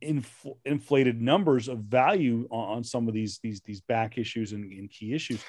infl- 0.01 0.57
inflated 0.66 1.22
numbers 1.22 1.68
of 1.68 1.80
value 1.80 2.47
on, 2.51 2.78
on 2.78 2.84
some 2.84 3.07
of 3.07 3.14
these 3.14 3.39
these 3.39 3.61
these 3.61 3.82
back 3.82 4.18
issues 4.18 4.53
and, 4.53 4.72
and 4.72 4.89
key 4.89 5.14
issues. 5.14 5.43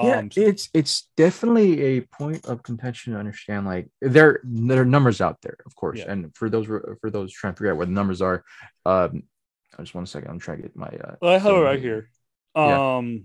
Yeah, 0.00 0.18
Um, 0.18 0.30
it's 0.36 0.68
it's 0.74 1.08
definitely 1.16 1.80
a 1.82 2.00
point 2.00 2.44
of 2.46 2.62
contention 2.62 3.12
to 3.12 3.18
understand. 3.18 3.66
Like 3.66 3.88
there 4.00 4.40
there 4.44 4.82
are 4.82 4.84
numbers 4.86 5.20
out 5.20 5.40
there, 5.42 5.56
of 5.66 5.74
course, 5.76 5.98
Yeah. 5.98 6.10
and 6.12 6.34
for 6.36 6.48
those 6.48 6.66
for 6.66 7.10
those 7.10 7.32
trying 7.32 7.54
to 7.54 7.58
figure 7.58 7.72
out 7.72 7.76
where 7.76 7.86
the 7.86 7.92
numbers 7.92 8.22
are, 8.22 8.44
um, 8.86 9.22
I 9.78 9.82
just 9.82 9.94
one 9.94 10.06
second. 10.06 10.30
I'm 10.30 10.38
trying 10.38 10.58
to 10.58 10.62
get 10.64 10.76
my. 10.76 10.88
Uh, 10.88 11.16
Well, 11.20 11.34
I 11.34 11.38
have 11.38 11.54
it 11.54 11.60
right 11.60 11.80
here. 11.80 12.08
Yeah. 12.56 12.96
Um, 12.98 13.24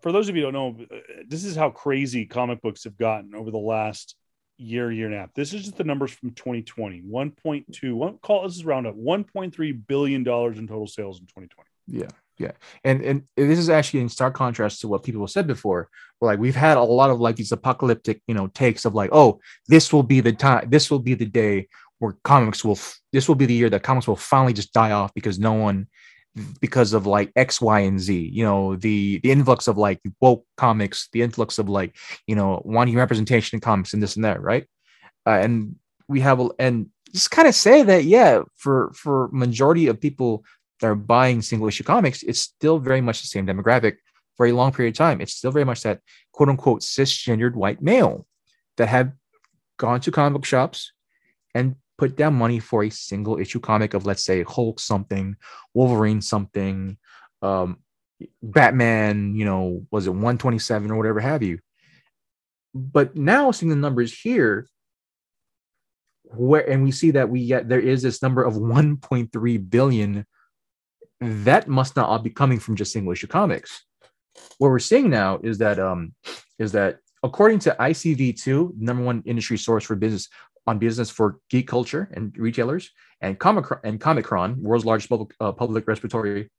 for 0.00 0.10
those 0.12 0.28
of 0.28 0.36
you 0.36 0.44
who 0.46 0.50
don't 0.52 0.78
know, 0.78 0.84
uh, 0.96 1.22
this 1.28 1.44
is 1.44 1.54
how 1.54 1.70
crazy 1.70 2.26
comic 2.26 2.60
books 2.62 2.84
have 2.84 2.96
gotten 2.96 3.34
over 3.34 3.50
the 3.50 3.58
last 3.58 4.16
year, 4.58 4.90
year 4.90 5.06
and 5.06 5.14
a 5.14 5.18
half. 5.18 5.32
This 5.34 5.52
is 5.52 5.64
just 5.64 5.76
the 5.76 5.84
numbers 5.84 6.10
from 6.12 6.30
2020. 6.32 7.02
1.2, 7.02 7.94
one 7.94 8.18
call 8.18 8.42
this 8.46 8.56
is 8.56 8.64
round 8.64 8.86
up 8.86 8.96
1.3 8.96 9.86
billion 9.86 10.22
dollars 10.24 10.58
in 10.58 10.66
total 10.66 10.86
sales 10.86 11.20
in 11.20 11.26
2020. 11.26 11.68
Yeah, 11.86 12.08
yeah, 12.42 12.52
and 12.84 13.02
and 13.02 13.22
this 13.36 13.58
is 13.58 13.70
actually 13.70 14.00
in 14.00 14.08
stark 14.08 14.34
contrast 14.34 14.80
to 14.80 14.88
what 14.88 15.04
people 15.04 15.26
said 15.28 15.46
before. 15.46 15.88
Where 16.18 16.32
like 16.32 16.40
we've 16.40 16.56
had 16.56 16.76
a 16.76 16.82
lot 16.82 17.10
of 17.10 17.20
like 17.20 17.36
these 17.36 17.52
apocalyptic, 17.52 18.20
you 18.26 18.34
know, 18.34 18.48
takes 18.48 18.84
of 18.84 18.94
like, 18.94 19.10
oh, 19.12 19.40
this 19.68 19.92
will 19.92 20.02
be 20.02 20.20
the 20.20 20.32
time, 20.32 20.68
this 20.68 20.90
will 20.90 20.98
be 20.98 21.14
the 21.14 21.26
day 21.26 21.68
where 21.98 22.16
comics 22.24 22.64
will, 22.64 22.72
f- 22.72 23.00
this 23.12 23.28
will 23.28 23.36
be 23.36 23.46
the 23.46 23.54
year 23.54 23.70
that 23.70 23.84
comics 23.84 24.08
will 24.08 24.16
finally 24.16 24.52
just 24.52 24.72
die 24.72 24.90
off 24.90 25.14
because 25.14 25.38
no 25.38 25.52
one, 25.52 25.86
because 26.60 26.94
of 26.94 27.06
like 27.06 27.30
X, 27.36 27.60
Y, 27.60 27.80
and 27.80 28.00
Z. 28.00 28.30
You 28.32 28.44
know, 28.44 28.76
the 28.76 29.20
the 29.22 29.30
influx 29.30 29.68
of 29.68 29.78
like 29.78 30.00
woke 30.20 30.44
comics, 30.56 31.08
the 31.12 31.22
influx 31.22 31.58
of 31.58 31.68
like 31.68 31.96
you 32.26 32.34
know 32.34 32.60
wanting 32.64 32.96
representation 32.96 33.56
in 33.56 33.60
comics 33.60 33.94
and 33.94 34.02
this 34.02 34.16
and 34.16 34.24
that, 34.24 34.42
right? 34.42 34.66
Uh, 35.26 35.38
and 35.38 35.76
we 36.08 36.20
have 36.20 36.40
and 36.58 36.88
just 37.12 37.30
kind 37.30 37.46
of 37.46 37.54
say 37.54 37.82
that 37.82 38.04
yeah, 38.04 38.42
for 38.56 38.92
for 38.94 39.28
majority 39.32 39.86
of 39.86 40.00
people 40.00 40.44
that 40.82 40.88
are 40.88 40.94
buying 40.96 41.40
single 41.40 41.68
issue 41.68 41.84
comics, 41.84 42.22
it's 42.24 42.40
still 42.40 42.78
very 42.78 43.00
much 43.00 43.22
the 43.22 43.28
same 43.28 43.46
demographic 43.46 43.96
for 44.36 44.46
a 44.46 44.52
long 44.52 44.72
period 44.72 44.94
of 44.94 44.98
time. 44.98 45.20
It's 45.20 45.34
still 45.34 45.52
very 45.52 45.64
much 45.64 45.82
that 45.82 46.00
quote 46.32 46.48
unquote 46.48 46.82
cisgendered 46.82 47.54
white 47.54 47.80
male 47.80 48.26
that 48.76 48.88
have 48.88 49.12
gone 49.78 50.00
to 50.00 50.10
comic 50.10 50.34
book 50.34 50.44
shops 50.44 50.92
and 51.54 51.76
put 51.98 52.16
down 52.16 52.34
money 52.34 52.58
for 52.58 52.82
a 52.82 52.90
single 52.90 53.38
issue 53.38 53.60
comic 53.60 53.94
of, 53.94 54.06
let's 54.06 54.24
say, 54.24 54.42
Hulk 54.42 54.80
something, 54.80 55.36
Wolverine 55.72 56.20
something, 56.20 56.98
um, 57.42 57.78
Batman, 58.42 59.36
you 59.36 59.44
know, 59.44 59.86
was 59.90 60.06
it 60.06 60.10
127 60.10 60.90
or 60.90 60.96
whatever 60.96 61.20
have 61.20 61.42
you. 61.42 61.60
But 62.74 63.16
now 63.16 63.52
seeing 63.52 63.70
the 63.70 63.76
numbers 63.76 64.12
here, 64.18 64.66
where 66.24 66.68
and 66.68 66.82
we 66.82 66.90
see 66.90 67.12
that 67.12 67.28
we 67.28 67.46
get 67.46 67.68
there 67.68 67.80
is 67.80 68.02
this 68.02 68.22
number 68.22 68.42
of 68.42 68.54
1.3 68.54 69.70
billion 69.70 70.24
that 71.22 71.68
must 71.68 71.96
not 71.96 72.08
all 72.08 72.18
be 72.18 72.30
coming 72.30 72.58
from 72.58 72.76
just 72.76 72.92
single 72.92 73.12
issue 73.12 73.26
comics. 73.26 73.84
What 74.58 74.68
we're 74.68 74.78
seeing 74.78 75.10
now 75.10 75.38
is 75.42 75.58
that 75.58 75.78
um 75.78 76.14
is 76.58 76.72
that 76.72 76.98
according 77.22 77.60
to 77.60 77.76
ICV2, 77.78 78.78
number 78.78 79.04
one 79.04 79.22
industry 79.26 79.58
source 79.58 79.84
for 79.84 79.96
business 79.96 80.28
on 80.66 80.78
business 80.78 81.10
for 81.10 81.38
geek 81.50 81.66
culture 81.68 82.08
and 82.14 82.36
retailers, 82.36 82.90
and 83.20 83.38
Comic 83.38 83.66
and 83.84 84.00
Comichron, 84.00 84.56
world's 84.56 84.84
largest 84.84 85.08
public 85.08 85.34
uh, 85.40 85.52
public 85.52 85.86
respiratory 85.86 86.50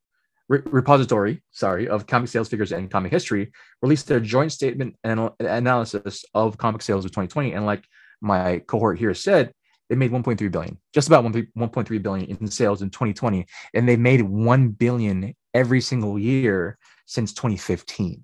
re- 0.50 0.62
repository, 0.66 1.42
sorry, 1.52 1.88
of 1.88 2.08
comic 2.08 2.30
sales 2.30 2.50
figures 2.50 2.72
and 2.72 2.92
comic 2.92 3.12
history, 3.12 3.52
released 3.82 4.08
their 4.08 4.20
joint 4.20 4.52
statement 4.52 4.96
and 5.04 5.30
analysis 5.40 6.26
of 6.34 6.58
comic 6.58 6.82
sales 6.82 7.06
of 7.06 7.12
2020. 7.12 7.54
And 7.54 7.66
like 7.66 7.84
my 8.22 8.60
cohort 8.60 9.00
here 9.00 9.14
said, 9.14 9.54
they 9.94 10.00
made 10.00 10.12
1.3 10.12 10.52
billion, 10.52 10.76
just 10.92 11.08
about 11.08 11.24
1.3 11.24 12.02
billion 12.02 12.26
in 12.26 12.48
sales 12.48 12.82
in 12.82 12.90
2020, 12.90 13.46
and 13.76 13.88
they 13.88 13.96
made 13.96 14.24
1 14.24 14.70
billion 14.70 15.36
every 15.54 15.82
single 15.82 16.18
year 16.18 16.80
since 17.06 17.32
2015. 17.34 18.24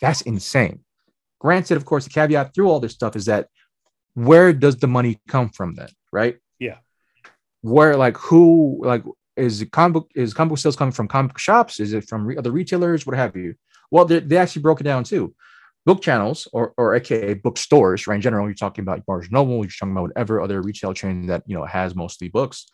That's 0.00 0.22
insane. 0.22 0.80
Granted, 1.40 1.76
of 1.76 1.84
course, 1.84 2.04
the 2.04 2.10
caveat 2.10 2.54
through 2.54 2.70
all 2.70 2.80
this 2.80 2.92
stuff 2.94 3.16
is 3.16 3.26
that 3.26 3.48
where 4.14 4.54
does 4.54 4.76
the 4.76 4.86
money 4.86 5.20
come 5.28 5.50
from 5.50 5.74
then, 5.74 5.88
right? 6.10 6.38
Yeah. 6.58 6.78
Where 7.60 7.96
like 7.96 8.16
who 8.16 8.80
like 8.82 9.04
is 9.36 9.60
it 9.60 9.72
comic 9.72 9.92
book 9.92 10.10
is 10.14 10.32
comic 10.32 10.50
book 10.50 10.58
sales 10.58 10.76
coming 10.76 10.92
from 10.92 11.06
comic 11.06 11.32
book 11.32 11.38
shops? 11.38 11.80
Is 11.80 11.92
it 11.92 12.08
from 12.08 12.24
re- 12.26 12.38
other 12.38 12.50
retailers? 12.50 13.06
What 13.06 13.16
have 13.16 13.36
you? 13.36 13.56
Well, 13.90 14.06
they, 14.06 14.20
they 14.20 14.38
actually 14.38 14.62
broke 14.62 14.80
it 14.80 14.84
down 14.84 15.04
too. 15.04 15.34
Book 15.84 16.00
channels 16.00 16.46
or 16.52 16.74
or 16.76 16.94
aka 16.94 17.34
bookstores, 17.34 18.06
right? 18.06 18.16
In 18.16 18.20
general, 18.20 18.46
you're 18.46 18.54
talking 18.54 18.82
about 18.82 19.04
Barnes 19.04 19.30
Noble, 19.30 19.58
you're 19.58 19.70
talking 19.70 19.92
about 19.92 20.02
whatever 20.02 20.40
other 20.40 20.62
retail 20.62 20.94
chain 20.94 21.26
that 21.26 21.42
you 21.46 21.56
know 21.56 21.64
has 21.64 21.94
mostly 21.94 22.28
books. 22.28 22.66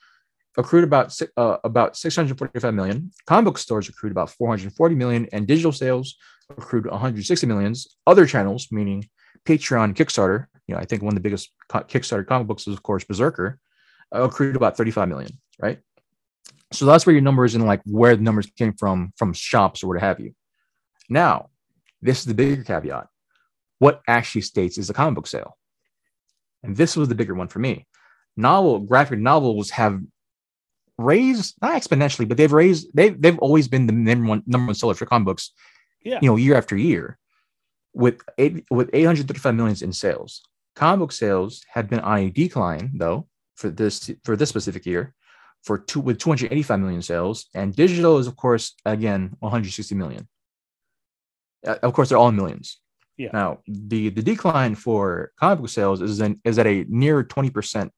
Accrued 0.56 0.84
about 0.84 1.16
uh, 1.36 1.59
about 1.64 1.96
645 1.96 2.74
million. 2.74 3.11
Comic 3.26 3.44
book 3.44 3.59
stores 3.59 3.88
accrued 3.88 4.12
about 4.12 4.30
440 4.30 4.94
million, 4.94 5.26
and 5.32 5.46
digital 5.46 5.72
sales 5.72 6.16
accrued 6.50 6.86
160 6.86 7.46
millions. 7.46 7.96
Other 8.06 8.26
channels, 8.26 8.68
meaning 8.70 9.09
Patreon, 9.44 9.94
Kickstarter, 9.94 10.46
you 10.66 10.74
know, 10.74 10.80
I 10.80 10.84
think 10.84 11.02
one 11.02 11.12
of 11.12 11.14
the 11.14 11.20
biggest 11.20 11.50
Kickstarter 11.70 12.26
comic 12.26 12.46
books 12.46 12.66
is, 12.66 12.74
of 12.74 12.82
course, 12.82 13.04
Berserker, 13.04 13.59
uh, 14.14 14.22
accrued 14.22 14.56
about 14.56 14.76
35 14.76 15.09
million, 15.09 15.30
right? 15.61 15.78
So 16.72 16.84
that's 16.84 17.06
where 17.06 17.14
your 17.14 17.22
numbers 17.22 17.54
and 17.54 17.66
like 17.66 17.80
where 17.86 18.14
the 18.14 18.22
numbers 18.22 18.46
came 18.59 18.74
from, 18.74 19.12
from 19.16 19.32
shops 19.32 19.82
or 19.82 19.88
what 19.88 20.00
have 20.00 20.20
you. 20.20 20.34
Now, 21.09 21.48
this 22.03 22.20
is 22.20 22.24
the 22.26 22.34
bigger 22.34 22.62
caveat. 22.62 23.07
What 23.78 24.01
actually 24.09 24.42
states 24.42 24.78
is 24.78 24.90
a 24.90 24.94
comic 24.94 25.14
book 25.14 25.26
sale? 25.26 25.57
And 26.62 26.76
this 26.76 26.96
was 26.96 27.09
the 27.09 27.14
bigger 27.14 27.34
one 27.34 27.49
for 27.49 27.59
me. 27.61 27.86
Novel, 28.36 28.80
graphic 28.80 29.18
novels 29.18 29.70
have 29.70 30.01
raised, 30.96 31.55
not 31.62 31.80
exponentially, 31.80 32.26
but 32.26 32.36
they've 32.36 32.53
raised, 32.53 32.88
they've, 32.94 33.20
they've 33.20 33.38
always 33.38 33.68
been 33.68 33.86
the 33.86 33.92
number 33.92 34.28
one, 34.28 34.42
number 34.46 34.66
one 34.66 34.74
seller 34.74 34.94
for 34.94 35.07
comic 35.07 35.26
books, 35.26 35.53
Yeah. 36.05 36.18
you 36.20 36.28
know, 36.28 36.36
year 36.36 36.57
after 36.57 36.76
year 36.76 37.18
with 37.94 38.20
eight, 38.38 38.64
with 38.70 38.90
835 38.92 39.55
millions 39.55 39.82
in 39.82 39.92
sales. 39.92 40.42
Comic 40.74 41.01
book 41.01 41.12
sales 41.12 41.62
have 41.72 41.88
been 41.88 42.01
on 42.01 42.18
a 42.18 42.30
decline 42.30 42.92
though 42.94 43.26
for 43.57 43.70
this 43.70 44.11
for 44.24 44.36
this 44.36 44.49
specific 44.49 44.86
year, 44.86 45.14
for 45.64 45.78
two 45.78 45.99
with 46.01 46.18
285 46.18 46.78
million 46.80 47.03
sales, 47.03 47.46
and 47.55 47.74
digital 47.74 48.18
is 48.18 48.28
of 48.28 48.36
course 48.36 48.74
again 48.84 49.34
160 49.40 49.94
million. 49.96 50.28
Uh, 51.66 51.76
of 51.82 51.92
course, 51.92 52.09
they're 52.09 52.18
all 52.18 52.32
millions. 52.32 52.78
Yeah. 53.16 53.30
Now 53.32 53.59
the 53.66 54.11
the 54.11 54.22
decline 54.22 54.74
for 54.74 55.32
comic 55.38 55.61
book 55.61 55.70
sales 55.70 56.00
is 56.00 56.20
in, 56.20 56.40
is 56.44 56.59
at 56.59 56.66
a 56.66 56.84
near 56.88 57.24
20 57.24 57.50
percent 57.50 57.92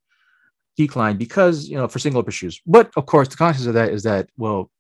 decline 0.76 1.16
because 1.18 1.68
you 1.68 1.76
know 1.76 1.88
for 1.88 1.98
single 1.98 2.26
issues. 2.26 2.60
But 2.66 2.90
of 2.96 3.06
course, 3.06 3.28
the 3.28 3.36
consequence 3.36 3.66
of 3.66 3.74
that 3.74 3.90
is 3.90 4.02
that 4.04 4.28
well, 4.36 4.70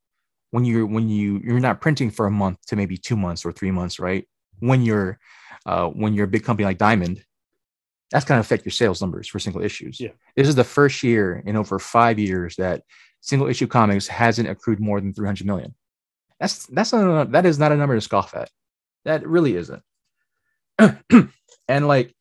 when 0.50 0.64
you're 0.64 0.86
when 0.86 1.08
you 1.08 1.40
you're 1.44 1.60
not 1.60 1.80
printing 1.80 2.10
for 2.10 2.26
a 2.26 2.30
month 2.30 2.58
to 2.68 2.76
maybe 2.76 2.96
two 2.96 3.16
months 3.16 3.44
or 3.44 3.52
three 3.52 3.70
months, 3.70 3.98
right? 4.00 4.26
When 4.60 4.82
you're 4.82 5.18
uh, 5.66 5.88
when 5.88 6.14
you're 6.14 6.24
a 6.24 6.28
big 6.28 6.44
company 6.44 6.64
like 6.64 6.78
Diamond, 6.78 7.22
that's 8.10 8.24
going 8.24 8.38
to 8.38 8.40
affect 8.40 8.64
your 8.64 8.72
sales 8.72 9.00
numbers 9.00 9.28
for 9.28 9.38
single 9.38 9.62
issues. 9.62 10.00
Yeah. 10.00 10.10
This 10.36 10.48
is 10.48 10.54
the 10.54 10.64
first 10.64 11.02
year 11.02 11.42
in 11.44 11.56
over 11.56 11.78
five 11.78 12.18
years 12.18 12.56
that 12.56 12.82
single 13.20 13.48
issue 13.48 13.66
comics 13.66 14.08
hasn't 14.08 14.48
accrued 14.48 14.80
more 14.80 15.00
than 15.00 15.12
300 15.12 15.46
million. 15.46 15.74
That's 16.38 16.66
that's 16.66 16.92
not 16.92 17.32
that 17.32 17.44
is 17.44 17.58
not 17.58 17.72
a 17.72 17.76
number 17.76 17.94
to 17.94 18.00
scoff 18.00 18.34
at. 18.34 18.50
That 19.04 19.26
really 19.26 19.56
isn't. 19.56 19.82
and 20.78 21.88
like 21.88 22.14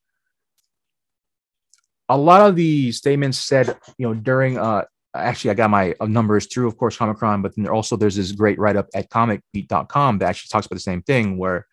a 2.07 2.17
lot 2.17 2.49
of 2.49 2.55
the 2.55 2.91
statements 2.91 3.37
said, 3.37 3.77
you 3.97 4.07
know, 4.07 4.13
during 4.13 4.57
uh 4.57 4.85
actually 5.13 5.51
I 5.51 5.53
got 5.55 5.69
my 5.69 5.95
uh, 5.99 6.05
numbers 6.05 6.45
through, 6.47 6.67
of 6.67 6.77
course, 6.77 6.97
Comic 6.97 7.17
Con, 7.17 7.41
but 7.41 7.55
then 7.55 7.67
also 7.67 7.95
there's 7.95 8.15
this 8.15 8.31
great 8.31 8.59
write-up 8.59 8.87
at 8.93 9.09
comicbeat.com 9.09 10.19
that 10.19 10.29
actually 10.29 10.49
talks 10.49 10.65
about 10.65 10.75
the 10.75 10.81
same 10.81 11.01
thing 11.01 11.37
where 11.37 11.67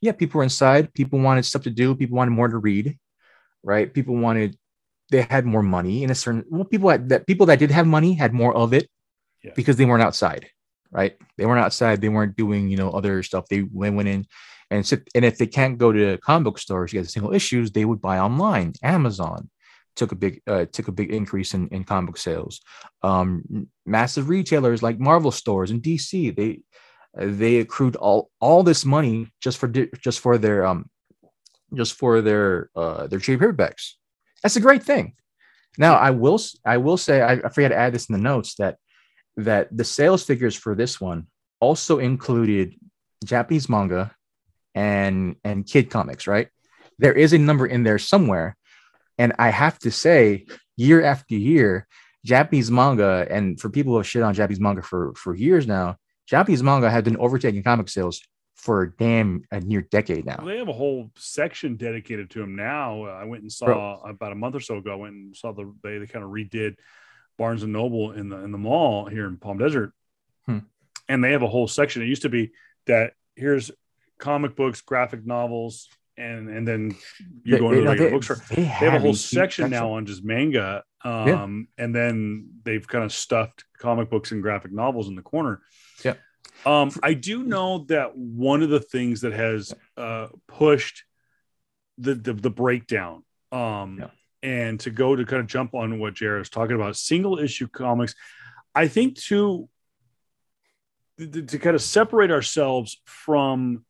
yeah, 0.00 0.12
people 0.12 0.38
were 0.38 0.44
inside, 0.44 0.92
people 0.94 1.20
wanted 1.20 1.44
stuff 1.44 1.62
to 1.62 1.70
do, 1.70 1.94
people 1.94 2.16
wanted 2.16 2.32
more 2.32 2.48
to 2.48 2.58
read, 2.58 2.98
right? 3.62 3.92
People 3.92 4.16
wanted 4.16 4.56
they 5.10 5.22
had 5.22 5.44
more 5.44 5.62
money 5.62 6.02
in 6.02 6.10
a 6.10 6.14
certain 6.14 6.44
well, 6.50 6.64
people 6.64 6.88
had, 6.88 7.08
that 7.10 7.26
people 7.26 7.46
that 7.46 7.58
did 7.58 7.70
have 7.70 7.86
money 7.86 8.14
had 8.14 8.32
more 8.32 8.54
of 8.54 8.72
it 8.72 8.88
Yeah. 9.42 9.52
because 9.54 9.76
they 9.76 9.84
weren't 9.84 10.02
outside, 10.02 10.48
right? 10.92 11.16
They 11.36 11.46
weren't 11.46 11.64
outside, 11.64 12.00
they 12.00 12.08
weren't 12.08 12.36
doing, 12.36 12.68
you 12.68 12.76
know, 12.76 12.90
other 12.90 13.22
stuff. 13.22 13.46
They, 13.48 13.60
they 13.60 13.90
went 13.90 14.08
in 14.08 14.26
and 14.70 14.86
sit, 14.86 15.08
and 15.14 15.24
if 15.24 15.38
they 15.38 15.46
can't 15.46 15.78
go 15.78 15.92
to 15.92 16.18
comic 16.18 16.44
book 16.44 16.58
stores 16.58 16.90
to 16.90 16.96
get 16.96 17.02
the 17.02 17.08
single 17.08 17.34
issues, 17.34 17.70
they 17.70 17.84
would 17.84 18.00
buy 18.00 18.18
online. 18.18 18.74
Amazon 18.82 19.50
took 19.96 20.12
a 20.12 20.14
big 20.14 20.40
uh, 20.46 20.64
took 20.72 20.88
a 20.88 20.92
big 20.92 21.12
increase 21.12 21.54
in, 21.54 21.68
in 21.68 21.84
comic 21.84 22.08
book 22.08 22.18
sales. 22.18 22.60
Um, 23.02 23.68
massive 23.84 24.28
retailers 24.28 24.82
like 24.82 24.98
Marvel 24.98 25.30
stores 25.30 25.70
in 25.70 25.80
DC, 25.80 26.34
they 26.34 26.60
they 27.14 27.58
accrued 27.58 27.96
all 27.96 28.30
all 28.40 28.62
this 28.62 28.84
money 28.84 29.28
just 29.40 29.58
for 29.58 29.68
just 29.68 30.20
for 30.20 30.38
their 30.38 30.64
um 30.64 30.88
just 31.74 31.94
for 31.94 32.20
their 32.22 32.70
uh 32.74 33.06
their 33.06 33.18
trade 33.18 33.40
paperbacks. 33.40 33.92
That's 34.42 34.56
a 34.56 34.60
great 34.60 34.82
thing. 34.82 35.14
Now 35.78 35.96
I 35.96 36.10
will 36.10 36.40
I 36.64 36.78
will 36.78 36.96
say 36.96 37.20
I, 37.20 37.32
I 37.32 37.48
forgot 37.50 37.68
to 37.68 37.76
add 37.76 37.94
this 37.94 38.08
in 38.08 38.14
the 38.14 38.20
notes 38.20 38.54
that 38.56 38.78
that 39.36 39.74
the 39.76 39.84
sales 39.84 40.24
figures 40.24 40.56
for 40.56 40.74
this 40.74 41.00
one 41.00 41.26
also 41.60 41.98
included 41.98 42.74
Japanese 43.24 43.68
manga 43.68 44.14
and 44.74 45.36
and 45.44 45.66
kid 45.66 45.90
comics, 45.90 46.26
right? 46.26 46.48
There 46.98 47.12
is 47.12 47.32
a 47.32 47.38
number 47.38 47.66
in 47.66 47.82
there 47.82 47.98
somewhere, 47.98 48.56
and 49.18 49.32
I 49.38 49.50
have 49.50 49.78
to 49.80 49.90
say, 49.90 50.46
year 50.76 51.02
after 51.02 51.34
year, 51.34 51.86
Japanese 52.24 52.70
manga 52.70 53.26
and 53.30 53.60
for 53.60 53.70
people 53.70 53.92
who 53.92 53.98
have 53.98 54.06
shit 54.06 54.22
on 54.22 54.34
Japanese 54.34 54.60
manga 54.60 54.82
for 54.82 55.14
for 55.14 55.34
years 55.34 55.66
now, 55.66 55.96
Japanese 56.26 56.62
manga 56.62 56.90
have 56.90 57.04
been 57.04 57.16
overtaking 57.16 57.62
comic 57.62 57.88
sales 57.88 58.20
for 58.56 58.94
damn 58.98 59.42
a 59.50 59.60
near 59.60 59.82
decade 59.82 60.24
now. 60.24 60.36
They 60.44 60.58
have 60.58 60.68
a 60.68 60.72
whole 60.72 61.10
section 61.16 61.76
dedicated 61.76 62.30
to 62.30 62.40
them 62.40 62.54
now. 62.54 63.04
I 63.04 63.24
went 63.24 63.42
and 63.42 63.52
saw 63.52 63.66
Bro. 63.66 64.02
about 64.06 64.32
a 64.32 64.36
month 64.36 64.54
or 64.54 64.60
so 64.60 64.76
ago. 64.76 64.92
I 64.92 64.96
went 64.96 65.14
and 65.14 65.36
saw 65.36 65.52
the 65.52 65.74
they, 65.82 65.98
they 65.98 66.06
kind 66.06 66.24
of 66.24 66.30
redid 66.30 66.76
Barnes 67.38 67.62
and 67.62 67.72
Noble 67.72 68.12
in 68.12 68.28
the 68.28 68.36
in 68.38 68.52
the 68.52 68.58
mall 68.58 69.06
here 69.06 69.26
in 69.26 69.36
Palm 69.36 69.58
Desert, 69.58 69.92
Hmm. 70.46 70.58
and 71.08 71.22
they 71.24 71.32
have 71.32 71.42
a 71.42 71.48
whole 71.48 71.68
section. 71.68 72.02
It 72.02 72.06
used 72.06 72.22
to 72.22 72.28
be 72.28 72.52
that 72.86 73.14
here's 73.36 73.70
comic 74.18 74.54
books, 74.56 74.80
graphic 74.80 75.24
novels, 75.26 75.88
and 76.16 76.48
and 76.48 76.66
then 76.68 76.94
you 77.44 77.52
They- 77.54 77.58
go 77.58 77.70
into 77.70 77.76
they- 77.76 77.80
the 77.82 77.88
regular 77.88 78.10
they- 78.10 78.14
bookstore. 78.16 78.36
They 78.50 78.56
They 78.56 78.62
have 78.64 78.94
a 78.94 78.98
whole 78.98 79.10
huge 79.10 79.18
section 79.20 79.70
now 79.70 79.92
on 79.92 80.06
just 80.06 80.24
manga, 80.24 80.84
um, 81.04 81.68
and 81.78 81.94
then 81.94 82.50
they've 82.64 82.86
kind 82.86 83.04
of 83.04 83.12
stuffed 83.12 83.64
comic 83.78 84.10
books 84.10 84.30
and 84.32 84.42
graphic 84.42 84.72
novels 84.72 85.08
in 85.08 85.14
the 85.16 85.22
corner. 85.22 85.62
Yeah. 86.04 86.14
Um, 86.66 86.92
I 87.02 87.14
do 87.14 87.42
know 87.42 87.84
that 87.88 88.16
one 88.16 88.62
of 88.62 88.68
the 88.70 88.78
things 88.80 89.22
that 89.22 89.32
has 89.32 89.74
uh, 89.96 90.28
pushed 90.46 91.04
the, 91.98 92.14
the 92.14 92.34
the 92.34 92.50
breakdown, 92.50 93.24
um, 93.50 93.98
Yeah. 94.00 94.10
And 94.42 94.80
to 94.80 94.90
go 94.90 95.14
to 95.14 95.24
kind 95.24 95.40
of 95.40 95.46
jump 95.46 95.74
on 95.74 95.98
what 95.98 96.14
Jared 96.14 96.42
is 96.42 96.50
talking 96.50 96.76
about, 96.76 96.96
single 96.96 97.38
issue 97.38 97.68
comics. 97.68 98.14
I 98.74 98.88
think 98.88 99.16
to 99.22 99.68
to, 101.18 101.58
kind 101.58 101.76
of 101.76 101.82
separate 101.82 102.30
ourselves 102.30 103.00
from 103.04 103.84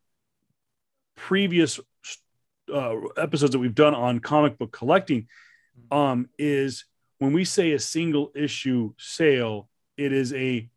previous 1.17 1.81
uh, 2.73 2.97
episodes 3.17 3.53
that 3.53 3.59
we've 3.59 3.75
done 3.75 3.95
on 3.95 4.19
comic 4.21 4.59
book 4.59 4.73
collecting 4.73 5.29
um, 5.91 6.29
is 6.39 6.85
when 7.19 7.33
we 7.33 7.45
say 7.45 7.73
a 7.73 7.79
single 7.79 8.33
issue 8.35 8.93
sale, 8.99 9.69
it 9.97 10.13
is 10.13 10.33
a 10.35 10.69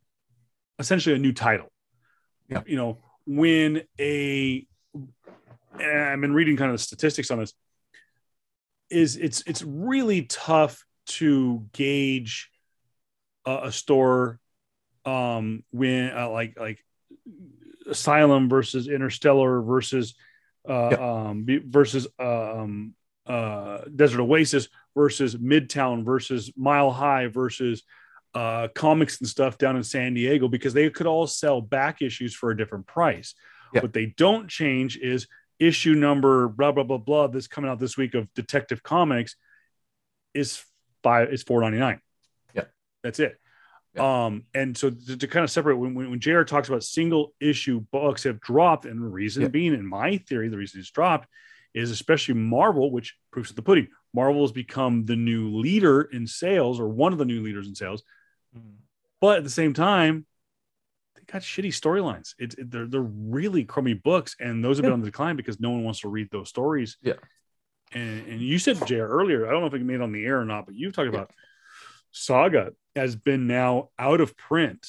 essentially 0.80 1.16
a 1.16 1.20
new 1.20 1.34
title. 1.34 1.72
Yeah. 2.48 2.62
You 2.66 2.78
know, 2.78 2.98
when 3.26 3.82
a 4.00 4.68
and 5.80 6.00
I've 6.00 6.22
been 6.22 6.34
reading 6.34 6.56
kind 6.56 6.72
of 6.72 6.76
the 6.76 6.84
statistics 6.84 7.32
on 7.32 7.40
this, 7.40 7.54
is 8.90 9.16
it's 9.18 9.42
it's 9.48 9.64
really 9.64 10.24
tough 10.24 10.84
to 11.08 11.66
gauge 11.74 12.50
a, 13.46 13.60
a 13.66 13.72
store 13.72 14.40
um 15.06 15.64
when 15.72 16.16
uh, 16.16 16.30
like 16.30 16.58
like 16.60 16.84
asylum 17.88 18.50
versus 18.50 18.88
interstellar 18.88 19.62
versus 19.62 20.16
uh 20.68 21.28
um 21.30 21.44
be- 21.44 21.58
versus 21.60 22.08
um 22.20 22.94
uh 23.28 23.80
desert 23.96 24.22
oasis 24.22 24.68
versus 24.96 25.36
midtown 25.36 26.04
versus 26.04 26.52
mile 26.58 26.92
high 26.92 27.28
versus 27.28 27.84
uh 28.34 28.68
comics 28.74 29.20
and 29.20 29.30
stuff 29.30 29.58
down 29.58 29.76
in 29.76 29.84
san 29.84 30.14
diego 30.14 30.48
because 30.48 30.74
they 30.74 30.90
could 30.90 31.06
all 31.08 31.28
sell 31.28 31.62
back 31.62 32.02
issues 32.02 32.34
for 32.34 32.50
a 32.52 32.58
different 32.58 32.88
price 32.88 33.36
Yeah. 33.74 33.82
what 33.82 33.94
they 33.94 34.08
don't 34.08 34.48
change 34.48 34.98
is 34.98 35.28
issue 35.60 35.94
number 35.96 36.48
blah 36.48 36.72
blah 36.72 36.84
blah 36.84 36.98
blah 36.98 37.28
that's 37.28 37.48
coming 37.48 37.70
out 37.70 37.80
this 37.80 37.98
week 37.98 38.14
of 38.14 38.32
detective 38.34 38.84
comics 38.84 39.36
is 40.34 40.64
five 41.04 41.32
is 41.32 41.44
499 41.44 42.02
Yeah. 42.54 42.64
that's 43.04 43.20
it. 43.20 43.38
Um 43.98 44.44
and 44.54 44.78
so 44.78 44.90
to, 44.90 45.16
to 45.18 45.28
kind 45.28 45.44
of 45.46 45.50
separate 45.52 45.78
when, 45.78 45.94
when, 45.96 46.10
when 46.12 46.20
jr 46.20 46.42
talks 46.44 46.68
about 46.68 46.84
single 46.84 47.34
issue 47.40 47.80
books 47.92 48.24
have 48.24 48.42
dropped 48.42 48.86
and 48.86 49.02
the 49.02 49.08
reason 49.08 49.44
Yeah. 49.44 49.48
being 49.50 49.74
in 49.74 49.86
my 49.88 50.18
theory 50.18 50.50
the 50.50 50.58
reason 50.58 50.82
it's 50.82 50.92
dropped 50.92 51.30
is 51.74 51.92
especially 51.92 52.34
marvel 52.36 52.92
which 52.92 53.16
proves 53.32 53.50
of 53.52 53.56
the 53.56 53.62
pudding 53.62 53.88
marvel 54.14 54.42
has 54.42 54.52
become 54.52 55.06
the 55.06 55.16
new 55.16 55.50
leader 55.56 56.02
in 56.02 56.28
sales 56.28 56.80
or 56.80 56.90
one 56.90 57.14
of 57.14 57.20
the 57.20 57.26
new 57.26 57.42
leaders 57.44 57.68
in 57.68 57.76
sales. 57.76 58.02
But 59.22 59.38
at 59.40 59.44
the 59.44 59.50
same 59.50 59.74
time 59.74 60.26
they 60.26 60.26
got 61.32 61.42
shitty 61.42 61.68
storylines 61.68 62.34
it's 62.38 62.56
it, 62.56 62.70
they're, 62.72 62.88
they're 62.88 63.02
really 63.02 63.64
crummy 63.64 63.94
books 63.94 64.36
and 64.40 64.64
those 64.64 64.78
have 64.78 64.84
been 64.84 64.94
on 64.94 65.02
the 65.02 65.08
decline 65.08 65.36
because 65.36 65.60
no 65.60 65.70
one 65.72 65.84
wants 65.84 66.00
to 66.02 66.08
read 66.10 66.30
those 66.32 66.50
stories 66.50 66.98
Yeah. 67.02 67.14
and, 67.94 68.28
and 68.28 68.42
you 68.42 68.60
said 68.60 68.78
jr 68.86 68.96
earlier 69.04 69.48
i 69.48 69.52
don't 69.52 69.62
know 69.62 69.68
if 69.68 69.74
it 69.74 69.82
made 69.82 69.96
it 69.96 70.02
on 70.02 70.12
the 70.12 70.26
air 70.26 70.40
or 70.40 70.46
not 70.46 70.66
but 70.66 70.76
you've 70.76 70.94
talked 70.94 71.12
Yeah. 71.12 71.20
about 71.20 71.32
saga 72.12 72.72
has 72.96 73.16
been 73.16 73.48
now 73.48 73.90
out 74.00 74.22
of 74.22 74.38
print 74.38 74.88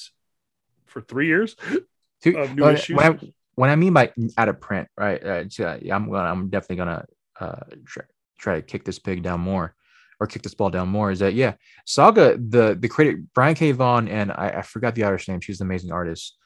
for 0.85 1.01
three 1.01 1.27
years 1.27 1.55
Two- 2.21 2.37
of 2.37 2.55
new 2.55 2.63
when, 2.63 2.75
issues? 2.75 2.97
when 2.97 3.05
I, 3.13 3.19
when 3.55 3.69
I 3.69 3.75
mean 3.75 3.93
by 3.93 4.11
out 4.37 4.49
of 4.49 4.59
print, 4.61 4.87
right? 4.97 5.23
Uh, 5.23 5.43
yeah, 5.57 5.95
I'm 5.95 6.09
gonna, 6.11 6.29
I'm 6.29 6.49
definitely 6.49 6.75
gonna 6.77 7.05
uh, 7.39 7.59
try, 7.85 8.03
try 8.37 8.55
to 8.55 8.61
kick 8.61 8.85
this 8.85 8.99
pig 8.99 9.23
down 9.23 9.39
more, 9.39 9.75
or 10.19 10.27
kick 10.27 10.41
this 10.41 10.53
ball 10.53 10.69
down 10.69 10.89
more. 10.89 11.11
Is 11.11 11.19
that 11.19 11.33
yeah? 11.33 11.53
Saga, 11.85 12.37
the 12.37 12.75
the 12.79 12.87
creator 12.87 13.21
Brian 13.33 13.55
K. 13.55 13.71
Vaughan 13.71 14.07
and 14.07 14.31
I, 14.31 14.55
I 14.57 14.61
forgot 14.61 14.95
the 14.95 15.03
artist's 15.03 15.29
name. 15.29 15.41
She's 15.41 15.61
an 15.61 15.67
amazing 15.67 15.91
artist. 15.91 16.37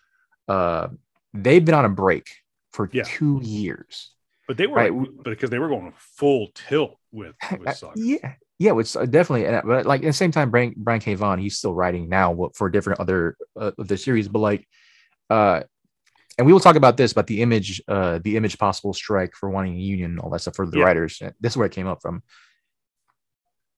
Uh, 0.48 0.88
they've 1.34 1.64
been 1.64 1.76
on 1.76 1.86
a 1.86 1.90
break 1.90 2.30
for 2.74 2.90
Yeah. 2.92 3.04
two 3.06 3.40
years. 3.44 4.12
but 4.48 4.58
they 4.58 4.68
were 4.68 4.76
Right. 4.76 4.92
but 4.92 5.24
because 5.30 5.50
they 5.50 5.60
were 5.60 5.70
going 5.70 5.94
full 5.96 6.50
tilt 6.54 6.98
with, 7.12 7.36
with 7.60 7.74
saga 7.76 7.94
yeah, 7.96 8.34
yeah, 8.60 8.78
it's 8.78 8.96
uh, 8.96 9.06
definitely. 9.06 9.48
uh, 9.48 9.62
But 9.64 9.86
like 9.86 10.02
at 10.04 10.08
the 10.08 10.14
same 10.14 10.32
time, 10.32 10.52
Brian 10.52 10.74
Brian 10.76 11.00
K. 11.00 11.16
Vaughan, 11.16 11.40
he's 11.40 11.58
still 11.58 11.74
writing 11.74 12.10
now 12.10 12.50
for 12.56 12.70
different 12.70 13.00
other 13.00 13.38
uh, 13.60 13.72
of 13.78 13.88
the 13.88 13.98
series. 13.98 14.28
But 14.28 14.40
like, 14.40 14.68
uh, 15.30 15.62
and 16.38 16.46
we 16.48 16.52
will 16.54 16.60
talk 16.60 16.76
about 16.76 16.98
this 16.98 17.12
about 17.14 17.28
the 17.28 17.42
image, 17.42 17.82
uh, 17.88 18.20
the 18.24 18.36
image 18.36 18.58
possible 18.58 18.94
strike 18.94 19.34
for 19.36 19.50
wanting 19.50 19.76
a 19.76 19.80
union, 19.80 20.20
all 20.20 20.30
that 20.32 20.42
stuff 20.42 20.56
for 20.56 20.66
the 20.66 20.80
Yeah. 20.80 20.86
writers. 20.86 21.22
This 21.40 21.54
is 21.54 21.58
where 21.58 21.68
it 21.68 21.72
came 21.74 21.88
up 21.88 22.02
from. 22.02 22.24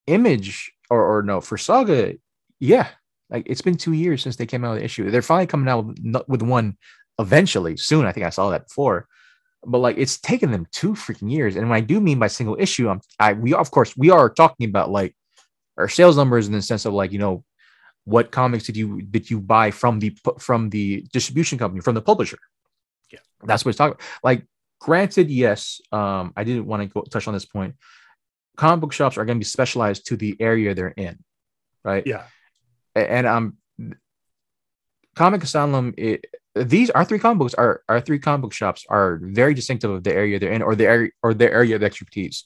Image 0.08 0.72
or 0.90 1.18
or 1.18 1.24
no 1.24 1.42
for 1.42 1.58
Saga, 1.58 2.16
yeah, 2.60 2.88
like 3.30 3.44
it's 3.48 3.62
been 3.62 3.78
two 3.78 3.94
years 3.94 4.22
since 4.22 4.36
they 4.36 4.46
came 4.46 4.64
out 4.66 4.72
with 4.72 4.80
the 4.80 4.86
issue. 4.86 5.10
They're 5.10 5.22
finally 5.22 5.48
coming 5.48 5.68
out 5.68 5.86
with, 5.86 6.24
with 6.28 6.42
one 6.42 6.78
eventually 7.20 7.78
soon. 7.78 8.06
I 8.06 8.12
think 8.12 8.26
I 8.26 8.30
saw 8.30 8.50
that 8.50 8.68
before 8.68 9.08
but 9.66 9.78
like 9.78 9.98
it's 9.98 10.18
taken 10.18 10.52
them 10.52 10.68
two 10.74 10.92
freaking 10.92 11.32
years. 11.32 11.56
And 11.56 11.70
when 11.70 11.78
I 11.78 11.80
do 11.80 12.02
mean 12.02 12.20
by 12.20 12.28
single 12.28 12.58
issue, 12.60 12.90
I'm 12.90 13.00
I 13.20 13.32
we 13.34 13.54
of 13.54 13.72
course 13.72 13.96
we 13.96 14.10
are 14.10 14.30
talking 14.30 14.68
about 14.68 14.92
like 14.92 15.16
our 15.78 15.88
sales 15.88 16.18
numbers 16.18 16.48
in 16.48 16.54
the 16.54 16.62
sense 16.62 16.86
of 16.86 16.94
like 16.94 17.12
you 17.12 17.20
know 17.20 17.44
what 18.06 18.32
comics 18.32 18.66
did 18.66 18.78
you 18.78 19.02
did 19.02 19.30
you 19.30 19.40
buy 19.40 19.72
from 19.72 20.00
the 20.00 20.16
from 20.40 20.70
the 20.70 21.02
distribution 21.14 21.58
company 21.58 21.82
from 21.82 21.96
the 21.96 22.02
publisher 22.02 22.38
Yeah. 23.12 23.20
that's 23.44 23.64
what 23.64 23.70
it's 23.70 23.78
talking 23.78 23.94
about. 23.94 24.04
like 24.24 24.46
granted 24.80 25.30
yes 25.32 25.82
um 25.92 26.34
i 26.36 26.44
didn't 26.44 26.66
want 26.66 26.84
to 26.84 26.88
go 26.88 27.02
touch 27.04 27.28
on 27.28 27.34
this 27.34 27.46
point 27.46 27.76
comic 28.58 28.82
book 28.82 28.94
shops 28.94 29.18
are 29.18 29.26
going 29.26 29.38
to 29.38 29.44
be 29.44 29.46
specialized 29.46 30.08
to 30.08 30.18
the 30.18 30.36
area 30.40 30.74
they're 30.74 30.90
in 30.90 31.18
right? 31.84 32.06
Yeah. 32.06 32.24
And 32.96 33.28
um 33.28 33.58
comic 35.16 35.44
asylum 35.44 35.94
it, 35.98 36.26
these 36.56 36.90
our 36.90 37.06
three 37.06 37.20
comic 37.20 37.40
books 37.40 37.54
are 37.54 37.84
our 37.90 38.02
three 38.02 38.20
comic 38.20 38.42
book 38.42 38.54
shops 38.54 38.86
are 38.90 39.20
very 39.22 39.54
distinctive 39.54 39.92
of 39.92 40.04
the 40.04 40.14
area 40.14 40.40
they're 40.40 40.52
in 40.52 40.62
or 40.62 40.76
the 40.76 40.86
area 40.86 41.12
or 41.22 41.34
their 41.34 41.52
area 41.52 41.76
of 41.76 41.84
expertise. 41.84 42.46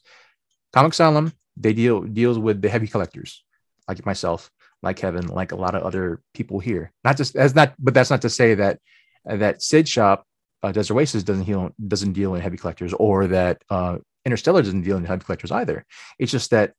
Comic 0.74 0.93
asylum 0.93 1.34
they 1.55 1.74
deal 1.74 2.01
deals 2.01 2.38
with 2.38 2.62
the 2.62 2.70
heavy 2.70 2.88
collectors 2.88 3.43
like 3.88 4.05
myself 4.05 4.51
like 4.84 4.97
kevin 4.97 5.28
like 5.28 5.51
a 5.51 5.55
lot 5.55 5.76
of 5.76 5.84
other 5.84 6.22
people 6.34 6.60
here. 6.60 6.91
Not 7.03 7.18
just 7.18 7.36
as 7.36 7.55
not 7.55 7.74
but 7.80 7.93
that's 7.93 8.10
not 8.10 8.22
to 8.22 8.30
say 8.30 8.55
that 8.55 8.80
that 9.26 9.62
sid 9.62 9.88
shop 9.88 10.26
uh, 10.64 10.72
desert 10.72 10.93
oasis 10.93 11.24
doesn't 11.24 11.43
deal 11.43 11.70
doesn't 11.88 12.14
deal 12.14 12.36
in 12.36 12.41
heavy 12.41 12.58
collectors 12.58 12.93
or 12.93 13.28
that 13.28 13.62
uh 13.70 13.97
interstellar 14.28 14.61
doesn't 14.61 14.84
deal 14.84 14.97
in 14.97 15.05
heavy 15.05 15.23
collectors 15.23 15.51
either 15.51 15.86
it's 16.19 16.32
just 16.32 16.51
that 16.51 16.73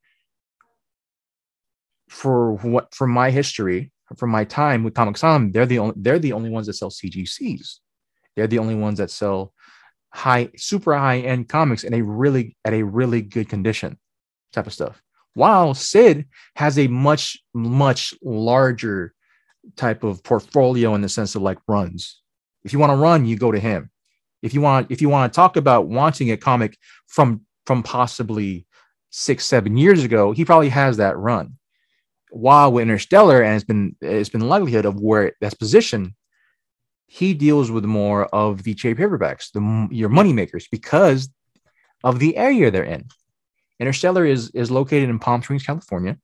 for 2.09 2.53
what 2.53 2.94
from 2.94 3.11
my 3.11 3.30
history 3.30 3.90
from 4.16 4.30
my 4.30 4.44
time 4.44 4.84
with 4.84 4.94
Comic 4.94 5.16
Asylum, 5.16 5.53
they're 5.53 5.66
the 5.66 5.78
only 5.78 5.94
they're 5.96 6.18
the 6.18 6.32
only 6.32 6.51
ones 6.51 6.66
that 6.66 6.74
sell 6.74 6.90
CGCs. 6.90 7.78
They're 8.36 8.46
the 8.46 8.59
only 8.59 8.74
ones 8.74 8.99
that 8.99 9.11
sell 9.11 9.53
high, 10.14 10.51
super 10.57 10.96
high 10.96 11.18
end 11.18 11.49
comics 11.49 11.84
in 11.84 11.92
a 11.94 12.03
really 12.03 12.57
at 12.64 12.72
a 12.72 12.82
really 12.82 13.20
good 13.20 13.49
condition, 13.49 13.99
type 14.53 14.66
of 14.66 14.72
stuff. 14.72 15.03
While 15.34 15.74
Sid 15.74 16.26
has 16.57 16.78
a 16.78 16.88
much 16.88 17.38
much 17.53 18.14
larger 18.22 19.14
type 19.76 20.05
of 20.05 20.22
portfolio 20.22 20.94
in 20.94 21.03
the 21.03 21.09
sense 21.09 21.34
of 21.34 21.42
like 21.42 21.59
runs. 21.68 22.22
If 22.64 22.72
you 22.72 22.78
want 22.78 22.90
to 22.90 22.96
run, 22.96 23.26
you 23.26 23.36
go 23.36 23.53
to 23.53 23.61
him. 23.61 23.90
If 24.43 24.55
you 24.55 24.61
want 24.61 24.91
if 24.91 25.01
you 25.01 25.09
want 25.09 25.32
to 25.32 25.36
talk 25.36 25.57
about 25.57 25.89
wanting 25.89 26.30
a 26.30 26.36
comic 26.36 26.78
from 27.07 27.43
from 27.66 27.82
possibly 27.82 28.66
six 29.11 29.45
seven 29.45 29.76
years 29.76 30.05
ago, 30.05 30.32
he 30.32 30.45
probably 30.45 30.68
has 30.68 30.97
that 30.99 31.16
run 31.16 31.59
while 32.30 32.72
with 32.72 32.82
Interstellar, 32.82 33.43
and 33.43 33.55
it's 33.55 33.64
been 33.64 33.97
it's 34.01 34.28
been 34.28 34.49
likelihood 34.49 34.84
of 34.84 35.01
where 35.01 35.32
that's 35.41 35.55
positioned, 35.55 36.12
he 37.07 37.34
deals 37.34 37.70
with 37.70 37.84
more 37.84 38.26
of 38.26 38.62
the 38.62 38.74
trade 38.74 38.97
paperbacks, 38.97 39.51
the 39.53 39.89
your 39.95 40.09
money 40.09 40.32
makers, 40.32 40.68
because 40.70 41.28
of 42.05 42.18
the 42.18 42.36
area 42.36 42.70
they're 42.70 42.84
in. 42.84 43.07
Interstellar 43.80 44.24
is 44.26 44.51
is 44.51 44.70
located 44.70 45.09
in 45.09 45.18
Palm 45.18 45.43
Springs, 45.43 45.64
California, 45.64 46.18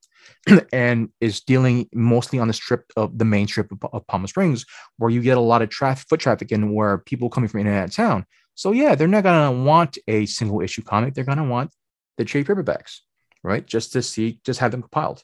and 0.72 1.10
is 1.20 1.40
dealing 1.40 1.88
mostly 1.92 2.38
on 2.38 2.48
the 2.48 2.54
strip 2.54 2.84
of 2.96 3.18
the 3.18 3.24
main 3.24 3.46
strip 3.46 3.70
of, 3.72 3.78
of 3.92 4.06
Palm 4.06 4.26
Springs, 4.26 4.64
where 4.98 5.10
you 5.10 5.22
get 5.22 5.36
a 5.36 5.40
lot 5.40 5.62
of 5.62 5.68
traffic, 5.68 6.06
foot 6.08 6.20
traffic, 6.20 6.52
and 6.52 6.74
where 6.74 6.98
people 6.98 7.30
coming 7.30 7.48
from 7.48 7.60
in 7.60 7.66
and 7.66 7.76
out 7.76 7.84
of 7.84 7.94
town. 7.94 8.26
So 8.54 8.72
yeah, 8.72 8.94
they're 8.94 9.08
not 9.08 9.24
gonna 9.24 9.62
want 9.62 9.98
a 10.06 10.26
single 10.26 10.60
issue 10.60 10.82
comic. 10.82 11.14
They're 11.14 11.24
gonna 11.24 11.44
want 11.44 11.72
the 12.18 12.24
trade 12.24 12.46
paperbacks, 12.46 12.98
right? 13.42 13.66
Just 13.66 13.92
to 13.92 14.02
see, 14.02 14.40
just 14.44 14.60
have 14.60 14.70
them 14.70 14.82
compiled. 14.82 15.22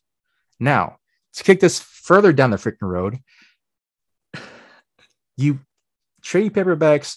Now, 0.58 0.96
to 1.34 1.44
kick 1.44 1.60
this 1.60 1.80
further 1.80 2.32
down 2.32 2.50
the 2.50 2.56
freaking 2.56 2.76
road, 2.82 3.18
you 5.36 5.60
trade 6.22 6.52
paperbacks 6.52 7.16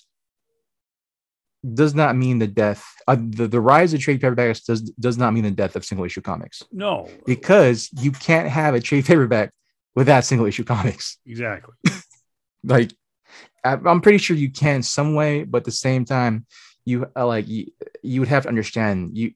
does 1.74 1.96
not 1.96 2.16
mean 2.16 2.40
the 2.40 2.48
death. 2.48 2.84
Uh, 3.08 3.16
the, 3.20 3.48
the 3.48 3.62
rise 3.62 3.94
of 3.94 4.00
trade 4.02 4.22
paperbacks 4.22 4.66
does 4.66 4.82
does 5.00 5.18
not 5.18 5.34
mean 5.34 5.44
the 5.44 5.52
death 5.52 5.76
of 5.76 5.86
single 5.86 6.06
issue 6.06 6.22
comics 6.22 6.62
No. 6.72 7.10
because 7.26 7.90
you 7.94 8.12
can't 8.12 8.50
have 8.50 8.74
a 8.76 8.80
trade 8.82 9.06
paperback 9.06 9.52
without 9.96 10.26
single 10.26 10.48
issue 10.48 10.64
comics. 10.64 11.18
Exactly. 11.26 11.74
Like, 12.66 12.94
I- 13.66 13.74
I'm 13.86 14.00
pretty 14.00 14.20
sure 14.20 14.38
you 14.38 14.50
can 14.50 14.84
some 14.84 15.16
way, 15.16 15.44
but 15.44 15.60
at 15.60 15.64
the 15.66 15.72
same 15.72 16.06
time, 16.06 16.46
you 16.86 17.06
uh, 17.16 17.28
like 17.28 17.48
you, 17.48 17.72
you 18.02 18.22
would 18.22 18.30
have 18.30 18.44
to 18.44 18.50
understand 18.50 19.18
you 19.18 19.34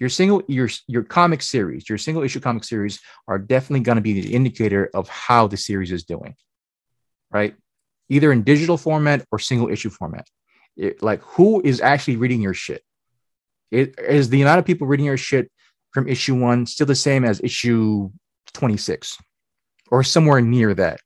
your 0.00 0.08
single 0.08 0.42
your 0.48 0.68
your 0.88 1.04
comic 1.04 1.40
series, 1.42 1.88
your 1.88 1.98
single 1.98 2.22
issue 2.24 2.40
comic 2.40 2.64
series 2.64 3.00
are 3.28 3.38
definitely 3.38 3.80
going 3.80 3.94
to 3.96 4.02
be 4.02 4.20
the 4.20 4.34
indicator 4.34 4.90
of 4.94 5.08
how 5.08 5.46
the 5.46 5.56
series 5.56 5.92
is 5.92 6.02
doing, 6.04 6.34
right? 7.30 7.54
Either 8.08 8.32
in 8.32 8.42
digital 8.42 8.76
format 8.76 9.24
or 9.30 9.38
single 9.38 9.68
issue 9.68 9.90
format. 9.90 10.26
It, 10.76 11.02
like, 11.02 11.22
who 11.22 11.60
is 11.64 11.80
actually 11.80 12.16
reading 12.16 12.40
your 12.40 12.54
shit? 12.54 12.82
It, 13.70 13.94
is 13.98 14.28
the 14.28 14.42
amount 14.42 14.58
of 14.58 14.64
people 14.64 14.86
reading 14.86 15.06
your 15.06 15.16
shit 15.16 15.50
from 15.92 16.08
issue 16.08 16.34
one 16.34 16.66
still 16.66 16.86
the 16.86 16.94
same 16.94 17.24
as 17.24 17.40
issue 17.42 18.10
26 18.54 19.18
or 19.90 20.02
somewhere 20.02 20.40
near 20.40 20.74
that? 20.74 21.00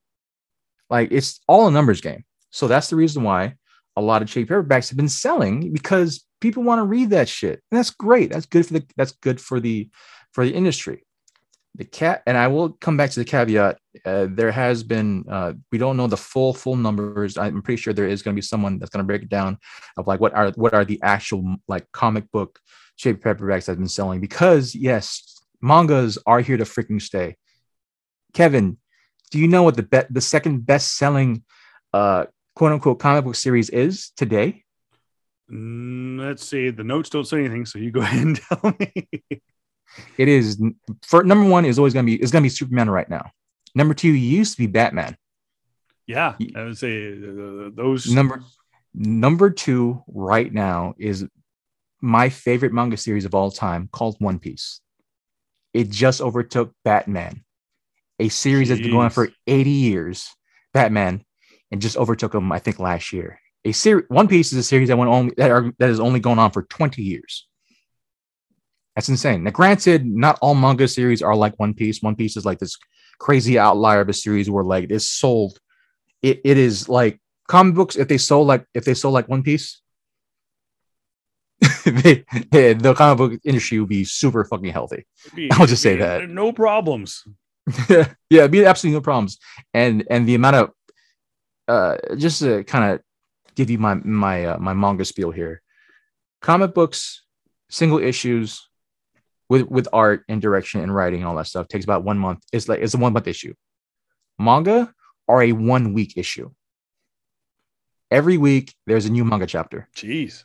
Like, 0.91 1.11
it's 1.11 1.41
all 1.49 1.67
a 1.67 1.71
numbers 1.71 2.01
game. 2.01 2.25
So 2.51 2.69
that's 2.69 2.89
the 2.89 2.97
reason 2.97 3.23
why 3.23 3.55
a 3.97 4.03
lot 4.03 4.23
of 4.23 4.29
cheap 4.29 4.49
paperbacks 4.49 4.89
have 4.91 4.97
been 4.97 5.09
selling 5.09 5.73
because 5.73 6.25
people 6.41 6.63
want 6.63 6.81
to 6.81 6.85
read 6.85 7.11
that 7.11 7.29
shit. 7.29 7.63
And 7.71 7.79
that's 7.79 7.91
great. 7.91 8.31
That's 8.31 8.47
good 8.47 8.67
for 8.67 8.75
the 8.75 8.87
that's 8.97 9.13
good 9.13 9.41
for 9.41 9.59
the 9.59 9.89
for 10.33 10.45
the 10.45 10.55
industry. 10.55 11.06
The 11.77 11.85
cat 11.85 12.23
and 12.27 12.39
I 12.39 12.49
will 12.49 12.71
come 12.81 12.97
back 12.97 13.11
to 13.11 13.21
the 13.21 13.25
caveat. 13.25 13.79
Uh, 14.05 14.29
there 14.31 14.51
has 14.51 14.83
been 14.83 15.25
uh, 15.31 15.53
we 15.71 15.77
don't 15.77 15.97
know 15.99 16.07
the 16.07 16.17
full 16.17 16.55
full 16.55 16.77
numbers. 16.77 17.37
I'm 17.37 17.61
pretty 17.61 17.81
sure 17.81 17.93
there 17.93 18.09
is 18.09 18.23
going 18.23 18.35
to 18.35 18.39
be 18.39 18.43
someone 18.43 18.79
that's 18.79 18.91
going 18.91 19.05
to 19.05 19.07
break 19.07 19.23
it 19.23 19.29
down 19.29 19.59
of 19.99 20.07
like 20.07 20.21
what 20.21 20.35
are 20.35 20.51
what 20.53 20.73
are 20.73 20.87
the 20.87 20.99
actual 21.03 21.57
like 21.69 21.91
comic 21.93 22.31
book 22.33 22.59
trade 22.99 23.21
paperbacks 23.21 23.67
that's 23.67 23.79
been 23.79 23.89
selling 23.89 24.21
because 24.21 24.75
yes, 24.75 25.39
mangas 25.61 26.19
are 26.27 26.41
here 26.41 26.57
to 26.57 26.65
freaking 26.65 27.01
stay. 27.01 27.37
Kevin, 28.33 28.79
do 29.31 29.39
you 29.39 29.47
know 29.47 29.63
what 29.63 29.77
the 29.77 29.83
be- 29.83 30.09
the 30.09 30.21
second 30.23 30.65
best 30.65 30.97
selling 30.97 31.45
uh 31.93 32.25
quote 32.55 32.73
unquote 32.73 32.99
comic 32.99 33.25
book 33.25 33.35
series 33.35 33.69
is 33.69 34.13
today? 34.17 34.65
Mm, 35.51 36.19
let's 36.21 36.45
see. 36.45 36.71
The 36.71 36.85
notes 36.85 37.11
don't 37.11 37.27
say 37.27 37.41
anything, 37.41 37.67
so 37.67 37.79
you 37.79 37.91
go 37.91 38.01
ahead 38.03 38.27
and 38.27 38.41
tell 38.41 38.75
me. 38.81 39.09
It 40.19 40.29
is 40.29 40.61
for 41.03 41.25
number 41.25 41.49
one 41.49 41.65
is 41.65 41.79
always 41.79 41.95
gonna 41.95 42.07
be 42.07 42.21
is 42.21 42.31
gonna 42.31 42.43
be 42.43 42.49
Superman 42.49 42.91
right 42.91 43.09
now. 43.09 43.31
Number 43.75 43.95
two 43.95 44.13
used 44.13 44.53
to 44.53 44.59
be 44.59 44.67
Batman. 44.67 45.17
yeah, 46.07 46.35
I 46.55 46.65
would 46.65 46.79
say 46.79 47.13
uh, 47.13 47.71
those. 47.75 48.13
Number 48.13 48.43
number 48.95 49.51
two 49.51 50.03
right 50.09 50.53
now 50.53 50.95
is 50.99 51.27
my 52.01 52.29
favorite 52.29 52.73
manga 52.73 52.97
series 52.97 53.25
of 53.25 53.35
all 53.35 53.51
time 53.51 53.89
called 53.93 54.17
One 54.19 54.39
Piece. 54.39 54.81
It 55.75 55.91
just 55.91 56.21
overtook 56.21 56.73
Batman, 56.85 57.45
a 58.19 58.29
series 58.29 58.69
that's 58.69 58.81
been 58.81 58.93
going 58.93 59.05
on 59.05 59.11
for 59.11 59.29
80 59.47 59.71
years. 59.71 60.29
Batman, 60.73 61.25
and 61.71 61.81
just 61.81 61.97
overtook 61.97 62.35
him, 62.35 62.53
I 62.53 62.59
think, 62.59 62.79
last 62.79 63.13
year. 63.13 63.41
A 63.65 63.73
series 63.73 64.05
One 64.09 64.29
Piece 64.29 64.53
is 64.53 64.59
a 64.59 64.63
series 64.63 64.89
that 64.89 64.99
went 64.99 65.11
only 65.11 65.35
that 65.39 65.51
are 65.51 65.73
that 65.79 65.91
is 65.91 66.01
only 66.01 66.21
going 66.21 66.39
on 66.39 66.51
for 66.51 66.63
20 66.63 67.03
years. 67.03 67.46
That's 68.97 69.09
insane. 69.11 69.45
Now, 69.45 69.51
granted, 69.51 70.07
not 70.07 70.39
all 70.41 70.55
manga 70.55 70.89
series 70.89 71.21
are 71.23 71.37
like 71.37 71.55
One 71.61 71.75
Piece. 71.75 72.03
One 72.03 72.17
Piece 72.17 72.37
is 72.37 72.45
like 72.47 72.59
this 72.59 72.77
crazy 73.19 73.59
outlier 73.59 74.01
of 74.01 74.09
a 74.09 74.13
series 74.15 74.51
where 74.51 74.65
like 74.65 74.91
it's 74.91 75.05
sold. 75.09 75.59
It, 76.23 76.41
it 76.45 76.57
is 76.57 76.89
like 76.89 77.21
comic 77.47 77.75
books. 77.75 77.97
If 77.97 78.09
they 78.09 78.17
sold 78.19 78.47
like 78.49 78.65
if 78.75 78.85
they 78.87 78.95
sold 78.95 79.13
like 79.15 79.29
One 79.29 79.43
Piece, 79.43 79.83
they, 81.85 82.25
they- 82.51 82.75
the 82.75 82.95
comic 82.95 83.19
book 83.19 83.41
industry 83.45 83.79
would 83.81 83.89
be 83.89 84.05
super 84.05 84.45
fucking 84.45 84.73
healthy. 84.73 85.07
Be- 85.35 85.51
I'll 85.53 85.67
just 85.67 85.83
say 85.83 85.97
that. 85.97 86.29
No 86.29 86.53
problems. 86.53 87.23
yeah, 87.91 88.07
it'd 88.31 88.51
be 88.51 88.65
absolutely 88.65 88.97
no 88.99 89.03
problems. 89.03 89.39
And 89.75 90.05
and 90.11 90.27
the 90.27 90.35
amount 90.37 90.57
of 90.57 90.71
uh 91.69 91.97
just 92.17 92.41
to 92.41 92.63
kind 92.65 92.93
of 92.95 93.01
give 93.57 93.71
you 93.71 93.79
my 93.79 93.95
my 93.95 94.45
uh, 94.47 94.59
my 94.59 94.73
manga 94.73 95.05
spiel 95.05 95.33
here. 95.33 95.63
Comic 96.41 96.75
books, 96.75 97.25
single 97.69 97.99
issues 97.99 98.66
with 99.49 99.63
with 99.69 99.89
art 99.93 100.25
and 100.29 100.43
direction 100.43 100.81
and 100.81 100.95
writing 100.95 101.21
and 101.21 101.29
all 101.29 101.37
that 101.37 101.47
stuff 101.47 101.69
takes 101.69 101.85
about 101.85 102.05
one 102.05 102.19
month. 102.19 102.43
It's 102.53 102.69
like 102.69 102.81
it's 102.81 102.95
a 102.95 102.99
one 102.99 103.13
month 103.13 103.27
issue. 103.27 103.55
Manga 104.39 104.93
are 105.29 105.43
a 105.43 105.53
one 105.53 105.93
week 105.93 106.15
issue. 106.17 106.51
Every 108.11 108.39
week 108.39 108.75
there's 108.87 109.07
a 109.07 109.11
new 109.11 109.25
manga 109.25 109.47
chapter 109.47 109.89
Jeez. 109.97 110.45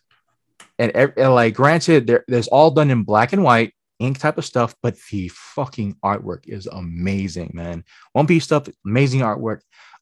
and, 0.79 0.95
and 0.95 1.33
like 1.33 1.53
granted 1.53 2.07
there, 2.07 2.23
there's 2.27 2.47
all 2.47 2.71
done 2.71 2.89
in 2.89 3.03
black 3.03 3.33
and 3.33 3.43
white 3.43 3.73
ink 3.99 4.17
type 4.17 4.39
of 4.39 4.45
stuff 4.45 4.73
but 4.81 4.95
the 5.11 5.27
fucking 5.29 5.95
artwork 6.03 6.47
is 6.47 6.65
amazing 6.65 7.51
man 7.53 7.83
one 8.13 8.25
piece 8.25 8.45
stuff 8.45 8.67
amazing 8.83 9.21
artwork 9.21 9.59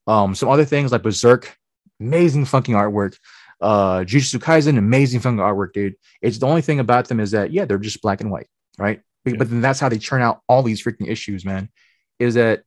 um 0.08 0.34
some 0.34 0.48
other 0.48 0.64
things 0.64 0.94
like 0.94 1.04
berserk 1.04 1.54
amazing 2.00 2.46
fucking 2.46 2.76
artwork 2.76 3.18
uh 3.60 4.00
jujutsu 4.00 4.40
kaisen 4.40 4.78
amazing 4.78 5.20
fucking 5.20 5.38
artwork 5.38 5.74
dude 5.74 5.96
it's 6.22 6.38
the 6.38 6.48
only 6.48 6.62
thing 6.62 6.80
about 6.80 7.10
them 7.10 7.20
is 7.20 7.32
that 7.32 7.52
yeah 7.52 7.66
they're 7.66 7.78
just 7.78 8.02
black 8.02 8.22
and 8.22 8.32
white 8.32 8.48
right 8.80 9.02
but, 9.24 9.34
Yeah. 9.34 9.38
but 9.38 9.50
then 9.50 9.62
that's 9.62 9.80
how 9.80 9.90
they 9.90 9.98
churn 9.98 10.22
out 10.22 10.42
all 10.48 10.64
these 10.64 10.84
freaking 10.84 11.08
issues 11.08 11.46
man 11.46 11.70
is 12.18 12.34
that 12.36 12.64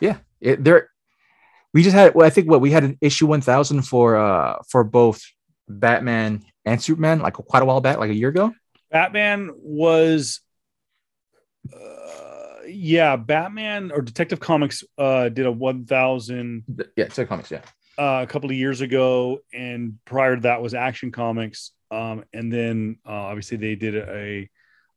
yeah 0.00 0.18
it, 0.40 0.62
they're 0.62 0.90
we 1.74 1.82
just 1.82 1.94
had 1.94 2.14
well, 2.14 2.26
i 2.26 2.30
think 2.30 2.48
what 2.50 2.60
we 2.60 2.70
had 2.70 2.84
an 2.84 2.98
issue 3.00 3.26
1000 3.26 3.82
for 3.82 4.16
uh 4.16 4.58
for 4.68 4.84
both 4.84 5.22
batman 5.68 6.44
and 6.64 6.80
superman 6.82 7.20
like 7.20 7.34
quite 7.34 7.62
a 7.62 7.66
while 7.66 7.80
back 7.80 7.98
like 7.98 8.10
a 8.10 8.14
year 8.14 8.28
ago 8.28 8.54
Batman 8.90 9.50
was. 9.56 10.40
Uh, 11.72 12.60
yeah, 12.68 13.16
Batman 13.16 13.90
or 13.92 14.00
Detective 14.00 14.40
Comics 14.40 14.84
uh, 14.98 15.28
did 15.28 15.46
a 15.46 15.52
1000 15.52 16.64
yeah, 16.96 17.04
it's 17.04 17.18
a 17.18 17.26
comics. 17.26 17.50
Yeah, 17.50 17.62
uh, 17.98 18.22
a 18.22 18.26
couple 18.26 18.50
of 18.50 18.56
years 18.56 18.80
ago, 18.80 19.40
and 19.52 19.98
prior 20.04 20.36
to 20.36 20.42
that 20.42 20.62
was 20.62 20.74
Action 20.74 21.10
Comics. 21.10 21.72
Um, 21.90 22.24
and 22.32 22.52
then 22.52 22.98
uh, 23.06 23.10
obviously 23.12 23.56
they 23.56 23.74
did 23.74 23.96
a 23.96 24.48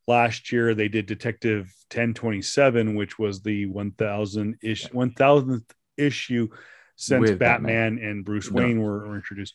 last 0.10 0.52
year 0.52 0.74
they 0.74 0.88
did 0.90 1.06
Detective 1.06 1.66
1027, 1.94 2.96
which 2.96 3.18
was 3.20 3.42
the 3.42 3.66
1000 3.68 4.58
ish 4.62 4.88
1000th 4.90 5.70
issue 5.98 6.50
since 6.96 7.30
Batman, 7.32 7.38
Batman. 7.38 8.00
and 8.00 8.26
Bruce 8.26 8.50
No. 8.52 8.62
Wayne 8.62 8.82
were, 8.82 9.08
were 9.08 9.16
introduced. 9.16 9.54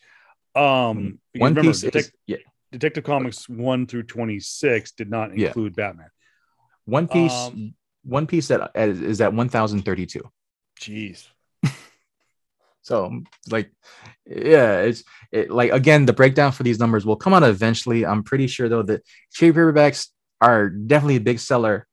Um, 0.55 1.18
One 1.36 1.55
remember, 1.55 1.62
Piece 1.62 1.82
Detec- 1.85 1.97
is 1.97 2.12
yeah. 2.26 2.36
Detective 2.72 3.05
Comics 3.05 3.48
1 3.48 3.86
through 3.86 4.05
26 4.05 4.93
did 4.93 5.10
not 5.10 5.36
Yeah. 5.36 5.48
include 5.48 5.74
Batman. 5.76 6.10
One 6.86 7.09
Piece. 7.09 7.32
Um, 7.32 7.74
one 8.05 8.26
Piece 8.26 8.48
that 8.48 8.70
is, 8.74 9.01
is 9.01 9.20
at 9.22 9.32
one 9.32 9.48
thousand 9.48 9.82
thirty-two. 9.85 10.22
Jeez. 10.81 11.26
So 12.82 13.22
like, 13.51 13.70
yeah, 14.26 14.81
it's 14.81 15.05
it, 15.32 15.51
like 15.51 15.72
again 15.72 16.05
the 16.05 16.12
breakdown 16.12 16.52
for 16.52 16.64
these 16.64 16.78
numbers 16.78 17.06
will 17.06 17.16
come 17.16 17.32
out 17.32 17.43
eventually. 17.43 18.05
I'm 18.05 18.22
pretty 18.22 18.47
sure 18.47 18.68
though 18.68 18.82
that 18.82 19.01
trade 19.32 19.55
paperbacks 19.55 20.09
are 20.40 20.69
definitely 20.69 21.16
a 21.16 21.20
big 21.20 21.39
seller, 21.39 21.86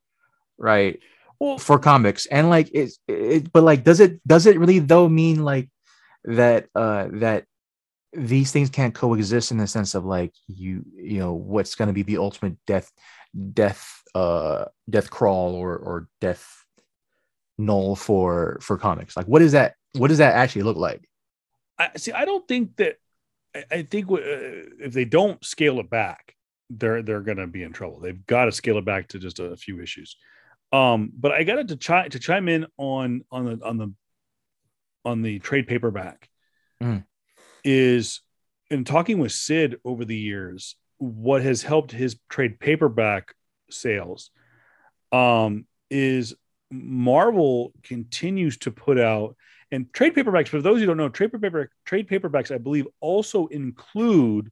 right? 0.57 0.99
Well, 1.39 1.57
for 1.57 1.79
comics 1.79 2.27
and 2.27 2.51
like 2.51 2.69
it's 2.71 2.99
it 3.07 3.51
but 3.51 3.63
like 3.63 3.83
does 3.83 3.99
it 3.99 4.21
does 4.27 4.45
it 4.45 4.59
really 4.59 4.77
though 4.77 5.09
mean 5.09 5.43
like 5.43 5.69
that 6.25 6.67
uh 6.75 7.07
that 7.13 7.45
these 8.13 8.51
things 8.51 8.69
can't 8.69 8.93
coexist 8.93 9.49
in 9.49 9.57
the 9.57 9.65
sense 9.65 9.95
of 9.95 10.05
like 10.05 10.35
you 10.45 10.85
you 10.93 11.17
know 11.17 11.33
what's 11.33 11.73
going 11.73 11.87
to 11.87 11.95
be 11.95 12.03
the 12.03 12.17
ultimate 12.17 12.57
death 12.67 12.91
death 13.53 14.03
uh 14.13 14.65
death 14.87 15.09
crawl 15.09 15.55
or 15.55 15.75
or 15.75 16.07
death 16.19 16.63
null 17.57 17.95
for 17.95 18.59
for 18.61 18.77
comics 18.77 19.17
like 19.17 19.25
what 19.25 19.41
is 19.41 19.53
that 19.53 19.73
what 19.93 20.09
does 20.09 20.19
that 20.19 20.35
actually 20.35 20.61
look 20.61 20.77
like 20.77 21.09
I 21.81 21.97
see. 21.97 22.11
I 22.11 22.25
don't 22.25 22.47
think 22.47 22.75
that. 22.77 22.97
I, 23.55 23.63
I 23.71 23.81
think 23.83 24.09
uh, 24.11 24.17
if 24.19 24.93
they 24.93 25.05
don't 25.05 25.43
scale 25.43 25.79
it 25.79 25.89
back, 25.89 26.35
they're 26.77 27.01
they're 27.01 27.21
going 27.21 27.37
to 27.37 27.47
be 27.47 27.63
in 27.63 27.73
trouble. 27.73 27.99
They've 27.99 28.25
got 28.25 28.45
to 28.45 28.51
scale 28.51 28.77
it 28.77 28.85
back 28.85 29.09
to 29.09 29.19
just 29.19 29.39
a, 29.39 29.55
few 29.55 29.81
issues. 29.81 30.17
Um, 30.71 31.11
but 31.17 31.31
I 31.31 31.43
got 31.43 31.67
to 31.67 31.77
chi- 31.77 32.07
to 32.09 32.19
chime 32.19 32.47
in 32.47 32.65
on 32.77 33.23
on 33.31 33.45
the 33.45 33.65
on 33.65 33.77
the 33.77 33.93
on 35.03 35.21
the 35.21 35.39
trade 35.39 35.67
paperback 35.67 36.27
Mm. 36.81 37.05
is 37.63 38.21
in 38.71 38.85
talking 38.85 39.19
with 39.19 39.31
Sid 39.31 39.77
over 39.85 40.03
the 40.03 40.17
years. 40.17 40.75
What 40.97 41.43
has 41.43 41.61
helped 41.61 41.91
his 41.91 42.17
trade 42.29 42.59
paperback 42.59 43.35
sales 43.69 44.31
um, 45.11 45.67
is 45.89 46.33
Marvel 46.71 47.73
continues 47.83 48.57
to 48.59 48.71
put 48.71 48.97
out 48.97 49.35
and 49.71 49.91
trade 49.93 50.15
paperbacks. 50.15 50.47
For 50.47 50.61
those 50.61 50.79
who 50.79 50.85
don't 50.85 50.97
know, 50.97 51.09
trade 51.09 51.31
paper 51.33 51.69
trade 51.85 52.07
paperbacks, 52.07 52.53
I 52.53 52.57
believe, 52.57 52.87
also 52.99 53.47
include 53.47 54.51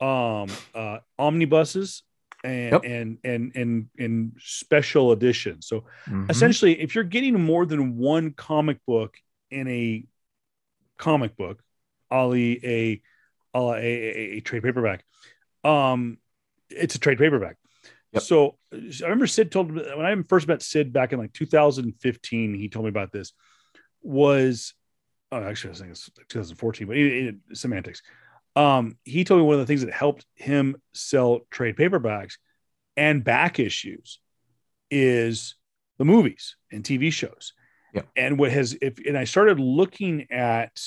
um, 0.00 0.48
uh, 0.74 0.98
omnibuses 1.18 2.02
and 2.42 2.72
Yep. 2.72 2.82
and 2.84 3.18
and 3.24 3.52
and 3.54 3.88
and 3.98 4.32
special 4.38 5.12
editions. 5.12 5.66
So 5.66 5.84
Mhm. 6.06 6.30
essentially, 6.30 6.80
if 6.80 6.94
you're 6.94 7.04
getting 7.04 7.40
more 7.40 7.64
than 7.64 7.96
one 7.96 8.32
comic 8.32 8.78
book 8.86 9.16
in 9.50 9.66
a 9.68 10.04
comic 10.98 11.36
book, 11.36 11.62
Ali 12.10 12.60
a 12.64 13.02
a, 13.54 13.58
a, 13.58 13.76
a, 13.78 14.36
a 14.36 14.40
trade 14.40 14.62
paperback, 14.62 15.04
um, 15.62 16.18
it's 16.68 16.96
a 16.96 16.98
trade 16.98 17.18
paperback. 17.18 17.56
Yep. 18.12 18.22
So 18.22 18.58
I 18.72 19.02
remember 19.02 19.26
Sid 19.26 19.50
told 19.50 19.72
me 19.72 19.82
when 19.96 20.06
I 20.06 20.14
first 20.28 20.46
met 20.46 20.62
Sid 20.62 20.92
back 20.92 21.12
in 21.12 21.18
like 21.18 21.32
2015, 21.32 22.54
he 22.54 22.68
told 22.68 22.84
me 22.84 22.88
about 22.90 23.12
this. 23.12 23.32
Was 24.02 24.74
oh, 25.32 25.42
actually 25.42 25.72
I 25.72 25.76
think 25.76 25.90
it's 25.92 26.10
2014, 26.28 26.86
but 26.86 26.96
it, 26.96 27.26
it, 27.26 27.56
semantics. 27.56 28.02
Um, 28.56 28.96
he 29.04 29.24
told 29.24 29.40
me 29.40 29.46
one 29.46 29.54
of 29.54 29.60
the 29.60 29.66
things 29.66 29.84
that 29.84 29.92
helped 29.92 30.26
him 30.34 30.76
sell 30.92 31.40
trade 31.50 31.76
paperbacks 31.76 32.34
and 32.96 33.24
back 33.24 33.58
issues 33.58 34.20
is 34.90 35.56
the 35.98 36.04
movies 36.04 36.56
and 36.70 36.84
TV 36.84 37.12
shows. 37.12 37.52
Yeah. 37.92 38.02
And 38.16 38.38
what 38.38 38.52
has 38.52 38.76
if 38.80 38.98
and 39.06 39.16
I 39.18 39.24
started 39.24 39.58
looking 39.60 40.30
at 40.30 40.80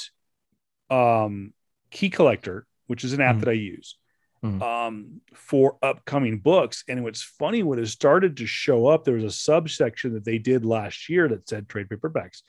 um 0.89 1.53
Key 1.91 2.09
Collector, 2.09 2.65
which 2.87 3.03
is 3.03 3.13
an 3.13 3.21
app 3.21 3.37
Mhm. 3.37 3.39
that 3.41 3.49
I 3.49 3.53
use 3.53 3.97
Mhm. 4.43 4.61
um 4.61 5.21
for 5.33 5.77
upcoming 5.81 6.39
books. 6.39 6.83
And 6.87 7.03
what's 7.03 7.23
funny, 7.23 7.63
what 7.63 7.79
has 7.79 7.91
started 7.91 8.37
to 8.37 8.45
show 8.45 8.87
up, 8.87 9.03
there 9.03 9.15
was 9.15 9.23
a 9.23 9.31
subsection 9.31 10.13
that 10.13 10.23
they 10.25 10.37
did 10.37 10.65
last 10.65 11.09
year 11.09 11.27
that 11.27 11.49
said 11.49 11.67
trade 11.67 11.89
paperbacks. 11.89 12.41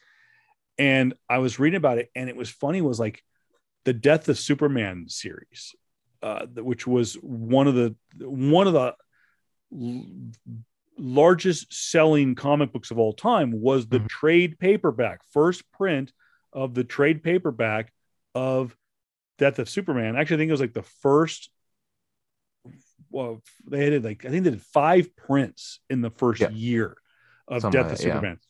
And 0.76 1.14
I 1.28 1.38
was 1.38 1.58
reading 1.58 1.76
about 1.78 1.98
it, 1.98 2.10
and 2.14 2.28
it 2.28 2.36
was 2.36 2.50
funny, 2.50 2.82
was 2.82 3.00
like 3.00 3.24
the 3.88 3.94
Death 3.94 4.28
of 4.28 4.38
Superman 4.38 5.06
series, 5.08 5.74
uh, 6.22 6.44
which 6.56 6.86
was 6.86 7.14
one 7.22 7.66
of 7.66 7.74
the 7.74 7.96
one 8.18 8.66
of 8.66 8.74
the 8.74 8.94
l- 9.72 10.04
largest 10.98 11.72
selling 11.72 12.34
comic 12.34 12.70
books 12.70 12.90
of 12.90 12.98
all 12.98 13.14
time 13.14 13.50
was 13.50 13.86
the 13.86 14.00
Mhm. 14.00 14.08
trade 14.08 14.58
paperback 14.58 15.22
first 15.32 15.62
print 15.72 16.12
of 16.52 16.74
the 16.74 16.84
trade 16.84 17.22
paperback 17.22 17.90
of 18.34 18.76
death 19.38 19.58
of 19.58 19.68
superman 19.70 20.16
actually 20.16 20.34
i 20.34 20.38
think 20.38 20.48
it 20.48 20.52
was 20.58 20.60
like 20.60 20.74
the 20.74 20.82
first 20.82 21.50
well 23.10 23.40
they 23.70 23.88
did 23.90 24.04
like 24.04 24.24
i 24.24 24.28
think 24.28 24.42
they 24.44 24.50
did 24.50 24.60
five 24.60 25.14
prints 25.16 25.78
in 25.88 26.00
the 26.02 26.10
first 26.10 26.40
Yeah. 26.42 26.50
year 26.50 26.96
of 27.46 27.62
Something 27.62 27.80
death 27.80 27.92
of 27.92 27.98
that, 27.98 28.04
yeah. 28.04 28.14
superman 28.14 28.40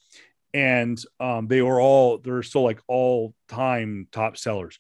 and 0.54 0.98
um, 1.20 1.46
they 1.48 1.60
were 1.60 1.78
all 1.80 2.16
they're 2.16 2.42
still 2.42 2.62
like 2.62 2.80
all 2.88 3.34
time 3.48 4.08
top 4.10 4.38
sellers 4.38 4.78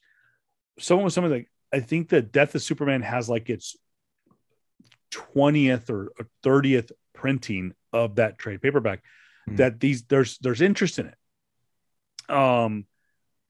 someone 0.78 1.04
was 1.04 1.14
something 1.14 1.32
like 1.32 1.50
i 1.72 1.80
think 1.80 2.08
that 2.10 2.32
death 2.32 2.54
of 2.54 2.62
superman 2.62 3.02
has 3.02 3.28
like 3.28 3.50
its 3.50 3.76
20th 5.10 5.90
or 5.90 6.12
30th 6.44 6.92
printing 7.14 7.72
of 7.92 8.16
that 8.16 8.38
trade 8.38 8.60
paperback 8.62 9.02
Hmm. 9.46 9.56
that 9.56 9.80
these 9.80 10.02
there's 10.04 10.36
there's 10.38 10.60
interest 10.60 10.98
in 10.98 11.06
it. 11.06 11.14
Um 12.34 12.84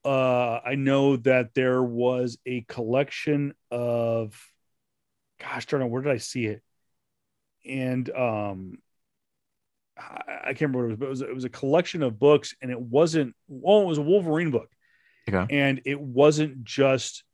uh 0.04 0.60
i 0.64 0.76
know 0.76 1.16
that 1.16 1.54
there 1.54 1.82
was 1.82 2.38
a 2.46 2.60
collection 2.62 3.52
of 3.72 4.40
gosh 5.40 5.66
darn 5.66 5.82
it 5.82 5.86
where 5.86 6.02
did 6.02 6.12
i 6.12 6.18
see 6.18 6.46
it? 6.46 6.62
And 7.68 8.08
um 8.10 8.78
i, 9.98 10.22
I 10.44 10.54
can't 10.54 10.72
remember 10.72 10.86
what 10.86 10.86
it 10.86 10.90
was 10.90 10.98
but 11.00 11.06
it 11.06 11.10
was, 11.10 11.20
it 11.22 11.34
was 11.34 11.44
a 11.44 11.48
collection 11.50 12.04
of 12.04 12.18
books 12.20 12.54
and 12.62 12.70
it 12.70 12.80
wasn't 12.80 13.34
well 13.48 13.82
it 13.82 13.86
was 13.86 13.98
a 13.98 14.02
wolverine 14.02 14.52
book 14.52 14.70
Okay. 15.32 15.54
and 15.56 15.80
it 15.84 16.00
wasn't 16.00 16.64
just 16.64 17.24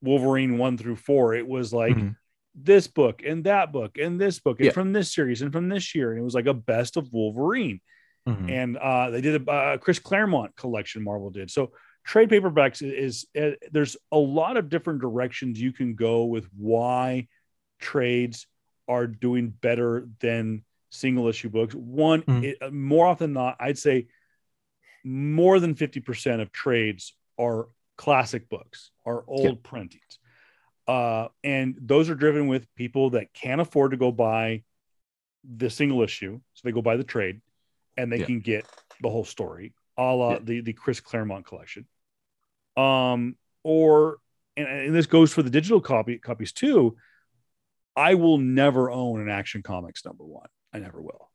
wolverine 0.00 0.58
one 0.58 0.76
through 0.76 0.96
four 0.96 1.34
it 1.34 1.46
was 1.46 1.72
like 1.72 1.96
Mhm. 1.96 2.16
this 2.54 2.86
book 2.88 3.22
and 3.24 3.44
that 3.44 3.72
book 3.72 3.98
and 3.98 4.20
this 4.20 4.40
book 4.40 4.58
and 4.58 4.66
Yeah. 4.66 4.72
from 4.72 4.92
this 4.92 5.14
series 5.14 5.42
and 5.42 5.52
from 5.52 5.68
this 5.68 5.94
year 5.94 6.10
and 6.10 6.20
it 6.20 6.24
was 6.24 6.34
like 6.34 6.46
a 6.46 6.54
best 6.54 6.96
of 6.96 7.12
wolverine 7.12 7.80
Mhm. 8.28 8.50
and 8.50 8.76
uh, 8.76 9.10
they 9.10 9.20
did 9.20 9.46
a 9.48 9.50
uh, 9.50 9.76
Chris 9.78 9.98
Claremont 9.98 10.54
collection. 10.56 11.02
Marvel 11.02 11.30
did 11.30 11.50
so. 11.50 11.72
Trade 12.04 12.28
paperbacks 12.30 12.80
is, 12.82 13.26
is 13.34 13.42
uh, 13.42 13.56
there's 13.72 13.96
a 14.12 14.16
lot 14.18 14.56
of 14.56 14.68
different 14.68 15.00
directions 15.00 15.60
you 15.60 15.72
can 15.72 15.94
go 15.96 16.24
with 16.26 16.46
why 16.56 17.26
trades 17.80 18.46
are 18.88 19.06
doing 19.08 19.48
better 19.50 20.08
than 20.20 20.64
single 20.90 21.26
issue 21.28 21.48
books. 21.48 21.74
One, 21.74 22.22
Mhm. 22.22 22.44
it, 22.44 22.58
uh, 22.60 22.70
more 22.70 23.06
often 23.06 23.32
than 23.32 23.42
not, 23.42 23.56
I'd 23.58 23.78
say 23.78 24.06
more 25.04 25.60
than 25.60 25.74
fifty 25.74 26.00
percent 26.00 26.40
of 26.40 26.52
trades 26.52 27.14
are 27.38 27.68
classic 27.96 28.48
books, 28.48 28.90
are 29.04 29.24
old 29.26 29.62
printings, 29.62 30.18
uh, 30.88 31.28
and 31.44 31.76
those 31.80 32.10
are 32.10 32.14
driven 32.14 32.46
with 32.46 32.72
people 32.74 33.10
that 33.10 33.32
can't 33.32 33.60
afford 33.60 33.92
to 33.92 33.96
go 33.96 34.12
buy 34.12 34.62
the 35.44 35.68
single 35.70 36.02
issue, 36.02 36.40
so 36.54 36.60
they 36.64 36.72
go 36.72 36.82
buy 36.82 36.96
the 36.96 37.04
trade 37.04 37.40
and 37.96 38.12
they 38.12 38.18
Yeah. 38.18 38.26
can 38.26 38.40
get 38.40 38.66
the 39.00 39.10
whole 39.10 39.24
story, 39.24 39.72
a 39.96 40.14
la 40.14 40.32
Yeah. 40.34 40.38
the 40.42 40.60
the 40.60 40.72
Chris 40.72 41.00
Claremont 41.00 41.44
collection. 41.46 41.86
Um, 42.76 43.36
or 43.64 44.18
and, 44.56 44.68
and 44.68 44.94
this 44.94 45.06
goes 45.06 45.32
for 45.32 45.42
the 45.42 45.50
digital 45.50 45.80
copy 45.80 46.18
copies 46.18 46.52
too. 46.52 46.96
I 47.96 48.14
will 48.14 48.38
never 48.38 48.90
own 48.90 49.20
an 49.20 49.28
Action 49.28 49.62
Comics 49.62 50.04
number 50.04 50.24
one. 50.24 50.48
I 50.72 50.78
never 50.78 51.02
will. 51.02 51.30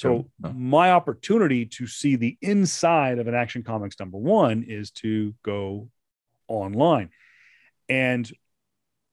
So. 0.00 0.30
No. 0.40 0.52
my 0.52 0.92
opportunity 0.92 1.66
to 1.66 1.86
see 1.86 2.16
the 2.16 2.36
inside 2.40 3.18
of 3.18 3.28
an 3.28 3.34
Action 3.34 3.62
Comics 3.62 3.98
number 4.00 4.18
one 4.18 4.62
is 4.66 4.90
to 4.92 5.34
go 5.42 5.90
online, 6.48 7.10
and 7.88 8.30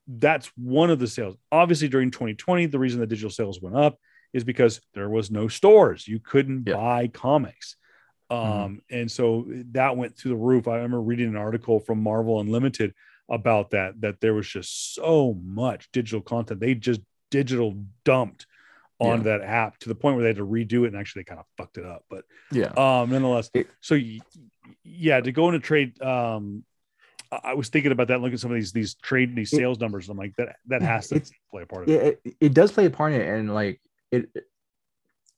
that's 0.08 0.48
one 0.56 0.90
of 0.90 1.00
the 1.00 1.08
sales. 1.08 1.36
Obviously, 1.52 1.90
during 1.90 2.12
2020, 2.12 2.68
the 2.68 2.80
reason 2.80 3.00
the 3.02 3.08
digital 3.08 3.30
sales 3.30 3.62
went 3.62 3.76
up 3.76 4.00
is 4.34 4.44
because 4.44 4.80
there 4.94 5.10
was 5.10 5.30
no 5.30 5.48
stores. 5.48 6.08
You 6.08 6.20
couldn't 6.20 6.68
Yeah. 6.68 6.76
buy 6.76 7.08
comics. 7.08 7.76
Um, 8.30 8.38
Mhm. 8.40 8.80
and 8.90 9.12
so 9.12 9.46
that 9.72 9.96
went 9.98 10.18
through 10.18 10.32
the 10.32 10.38
roof. 10.38 10.68
I 10.68 10.76
remember 10.76 11.02
reading 11.02 11.28
an 11.30 11.36
article 11.38 11.80
from 11.80 12.02
Marvel 12.02 12.40
Unlimited 12.40 12.94
about 13.30 13.72
that, 13.72 14.00
that 14.02 14.20
there 14.22 14.34
was 14.34 14.48
just 14.48 14.94
so 14.94 15.34
much 15.44 15.92
digital 15.92 16.22
content. 16.22 16.60
They 16.62 16.76
just 16.76 17.02
digital 17.32 17.86
dumped 18.06 18.48
on 19.00 19.24
that 19.24 19.42
app 19.42 19.78
to 19.80 19.90
the 19.90 19.96
point 19.96 20.16
where 20.16 20.24
they 20.24 20.30
had 20.30 20.38
to 20.38 20.46
redo 20.46 20.84
it 20.84 20.88
and 20.88 20.96
actually 20.98 21.22
they 21.22 21.26
kind 21.26 21.40
of 21.40 21.46
fucked 21.58 21.78
it 21.78 21.86
up. 21.86 22.04
But 22.10 22.26
Yeah. 22.52 22.70
um, 22.78 23.10
nonetheless, 23.12 23.50
so 23.82 24.00
yeah, 24.84 25.20
to 25.20 25.32
go 25.32 25.48
into 25.50 25.60
trade, 25.60 26.02
um, 26.02 26.64
I 27.32 27.40
I 27.52 27.54
was 27.54 27.70
thinking 27.70 27.92
about 27.92 28.08
that. 28.08 28.22
Look 28.22 28.34
at 28.34 28.40
some 28.40 28.52
of 28.52 28.56
these 28.56 28.72
these 28.72 28.96
trade 28.96 29.36
these 29.36 29.54
It- 29.54 29.58
sales 29.58 29.80
numbers. 29.80 30.10
I'm 30.10 30.18
like 30.18 30.34
that 30.38 30.56
that 30.68 30.82
has 30.82 31.10
to 31.10 31.22
play 31.52 31.64
a 31.64 31.66
part 31.66 31.84
of 31.84 31.90
it. 31.90 31.94
yeah, 31.94 32.32
it, 32.32 32.36
it 32.40 32.54
does 32.54 32.72
play 32.72 32.86
a 32.86 32.90
part 32.90 33.14
in 33.14 33.22
it, 33.22 33.28
and 33.28 33.54
like 33.54 33.82
it. 34.12 34.30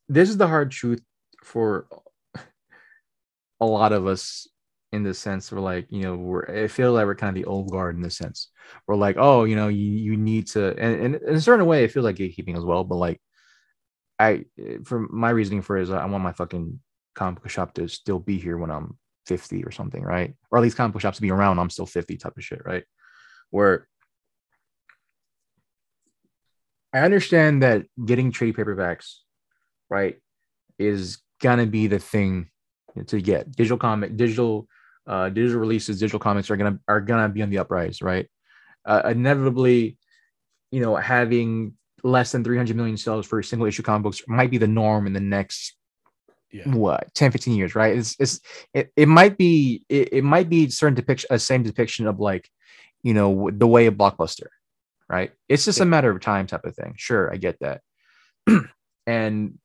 This 0.07 0.29
is 0.29 0.37
the 0.37 0.47
hard 0.47 0.71
truth 0.71 1.01
for 1.43 1.87
a 3.59 3.65
lot 3.65 3.91
of 3.91 4.07
us 4.07 4.47
in 4.91 5.03
the 5.03 5.13
sense 5.13 5.51
we're 5.51 5.59
like 5.59 5.85
you 5.91 6.01
know 6.01 6.15
we're 6.15 6.63
I 6.63 6.67
feel 6.67 6.93
like 6.93 7.05
we're 7.05 7.13
kind 7.15 7.29
of 7.29 7.35
the 7.43 7.47
old 7.47 7.69
guard 7.69 7.95
in 7.95 8.01
the 8.01 8.09
sense 8.09 8.49
we're 8.87 8.95
like 8.95 9.17
oh 9.19 9.43
you 9.43 9.55
know 9.55 9.67
you 9.67 9.85
you 9.85 10.17
need 10.17 10.47
to 10.47 10.69
and, 10.79 11.01
and 11.01 11.15
in 11.15 11.35
a 11.35 11.41
certain 11.41 11.65
way 11.67 11.83
it 11.83 11.91
feels 11.91 12.05
like 12.05 12.15
gatekeeping 12.15 12.57
as 12.57 12.63
well 12.65 12.83
but 12.83 12.95
like 12.95 13.21
I 14.19 14.45
for 14.85 15.07
my 15.09 15.29
reasoning 15.29 15.61
for 15.61 15.77
it 15.77 15.83
is 15.83 15.91
I 15.91 16.05
want 16.05 16.23
my 16.23 16.33
fucking 16.33 16.79
comic 17.15 17.41
book 17.41 17.49
shop 17.49 17.73
to 17.75 17.87
still 17.87 18.19
be 18.19 18.37
here 18.37 18.57
when 18.57 18.71
I'm 18.71 18.97
50 19.27 19.63
or 19.63 19.71
something 19.71 20.03
right 20.03 20.33
or 20.51 20.57
at 20.57 20.61
least 20.61 20.77
comic 20.77 20.93
book 20.93 21.01
shops 21.01 21.17
to 21.17 21.21
be 21.21 21.31
around 21.31 21.59
I'm 21.59 21.69
still 21.69 21.85
50 21.85 22.17
type 22.17 22.35
of 22.35 22.43
shit 22.43 22.61
right 22.65 22.83
where 23.49 23.87
I 26.93 26.99
understand 26.99 27.61
that 27.63 27.85
getting 28.03 28.31
trade 28.31 28.55
paperbacks, 28.55 29.17
right, 29.89 30.17
is 30.79 31.19
gonna 31.41 31.67
be 31.67 31.87
the 31.87 31.99
thing 31.99 32.49
to 33.07 33.21
get. 33.21 33.51
Digital 33.51 33.77
comic, 33.77 34.17
digital, 34.17 34.67
uh, 35.05 35.29
digital 35.29 35.59
releases, 35.59 35.99
digital 35.99 36.19
comics 36.19 36.49
are 36.49 36.57
gonna 36.57 36.79
are 36.87 37.01
gonna 37.01 37.29
be 37.29 37.43
on 37.43 37.49
the 37.49 37.59
uprise, 37.59 38.01
right? 38.01 38.27
Uh, 38.85 39.01
inevitably, 39.05 39.97
you 40.71 40.81
know, 40.81 40.95
having 40.95 41.73
less 42.03 42.31
than 42.31 42.43
300 42.43 42.75
million 42.75 42.97
sales 42.97 43.25
for 43.25 43.39
a 43.39 43.43
single 43.43 43.67
issue 43.67 43.83
comic 43.83 44.03
books 44.03 44.21
might 44.27 44.51
be 44.51 44.57
the 44.57 44.67
norm 44.67 45.07
in 45.07 45.13
the 45.13 45.19
next 45.19 45.75
Yeah. 46.51 46.69
what 46.71 47.13
10 47.13 47.31
15 47.31 47.55
years 47.55 47.75
right? 47.75 47.97
It's, 47.97 48.15
it's 48.19 48.39
it, 48.73 48.91
it 48.95 49.07
might 49.07 49.37
be 49.37 49.83
it, 49.89 50.13
it 50.13 50.23
might 50.23 50.49
be 50.49 50.69
certain 50.69 50.95
depiction 50.95 51.27
a 51.31 51.39
same 51.39 51.63
depiction 51.63 52.07
of 52.07 52.19
like 52.19 52.49
you 53.03 53.13
know 53.13 53.49
the 53.51 53.67
way 53.67 53.85
of 53.85 53.95
blockbuster 53.95 54.47
right? 55.09 55.31
It's 55.47 55.65
just 55.65 55.79
a 55.79 55.85
matter 55.85 56.11
of 56.11 56.21
time 56.21 56.45
type 56.45 56.65
of 56.65 56.75
thing. 56.75 56.93
Sure 56.97 57.33
i 57.33 57.37
get 57.37 57.57
that. 57.59 57.81
And 59.07 59.57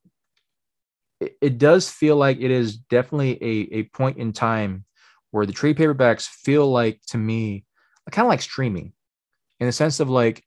it, 1.19 1.37
it 1.39 1.57
does 1.59 1.87
feel 1.87 2.15
like 2.15 2.39
it 2.39 2.49
is 2.49 2.77
definitely 2.77 3.37
a, 3.41 3.79
a 3.79 3.83
point 3.83 4.17
in 4.17 4.33
time 4.33 4.85
where 5.29 5.45
the 5.45 5.53
trade 5.53 5.77
paperbacks 5.77 6.27
feel 6.27 6.65
like 6.71 6.99
to 7.09 7.17
me 7.17 7.65
kind 8.11 8.25
of 8.25 8.29
like 8.29 8.41
streaming 8.41 8.93
in 9.59 9.67
the 9.67 9.71
sense 9.71 9.99
of 9.99 10.09
like 10.09 10.43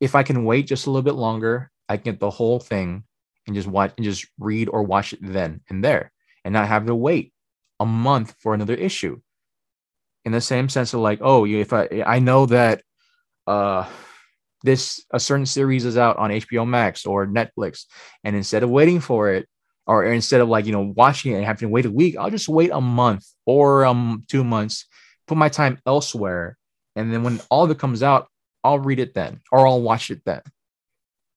if 0.00 0.14
i 0.14 0.22
can 0.22 0.44
wait 0.44 0.66
just 0.66 0.86
a 0.86 0.90
little 0.90 1.02
bit 1.02 1.14
longer 1.14 1.70
i 1.88 1.96
can 1.96 2.12
get 2.12 2.20
the 2.20 2.30
whole 2.30 2.58
thing 2.58 3.04
and 3.46 3.56
just 3.56 3.68
watch 3.68 3.92
and 3.96 4.04
just 4.04 4.26
read 4.38 4.68
or 4.68 4.82
watch 4.82 5.12
it 5.12 5.20
then 5.22 5.60
and 5.68 5.84
there 5.84 6.10
and 6.44 6.52
not 6.52 6.68
have 6.68 6.86
to 6.86 6.94
wait 6.94 7.32
a 7.80 7.86
month 7.86 8.34
for 8.38 8.54
another 8.54 8.74
issue. 8.74 9.20
In 10.24 10.32
the 10.32 10.40
same 10.40 10.70
sense 10.70 10.94
of 10.94 11.00
like 11.00 11.18
oh 11.20 11.44
if 11.44 11.74
i 11.74 11.86
i 12.06 12.18
know 12.18 12.46
that 12.46 12.82
uh 13.46 13.86
this 14.62 15.04
a 15.10 15.20
certain 15.20 15.44
series 15.44 15.84
is 15.84 15.98
out 15.98 16.16
on 16.16 16.30
hbo 16.30 16.66
max 16.66 17.04
or 17.04 17.26
netflix 17.26 17.84
and 18.22 18.34
instead 18.34 18.62
of 18.62 18.70
waiting 18.70 19.00
for 19.00 19.30
it 19.30 19.46
or 19.86 20.04
instead 20.04 20.40
of 20.40 20.48
like 20.48 20.64
you 20.64 20.72
know 20.72 20.94
watching 20.96 21.32
it 21.32 21.36
and 21.36 21.44
having 21.44 21.68
to 21.68 21.72
wait 21.72 21.84
a 21.84 21.90
week 21.90 22.16
i'll 22.16 22.30
just 22.30 22.48
wait 22.48 22.70
a 22.72 22.80
month 22.80 23.26
or 23.44 23.84
um 23.84 24.24
two 24.30 24.42
months 24.42 24.86
put 25.26 25.38
my 25.38 25.48
time 25.48 25.78
elsewhere. 25.86 26.56
And 26.96 27.12
then 27.12 27.22
when 27.22 27.40
all 27.50 27.64
of 27.64 27.70
it 27.70 27.78
comes 27.78 28.02
out 28.02 28.28
i'll 28.64 28.80
read 28.80 28.98
it 28.98 29.14
then 29.14 29.40
or 29.52 29.66
i'll 29.66 29.82
watch 29.82 30.10
it 30.10 30.22
then 30.24 30.42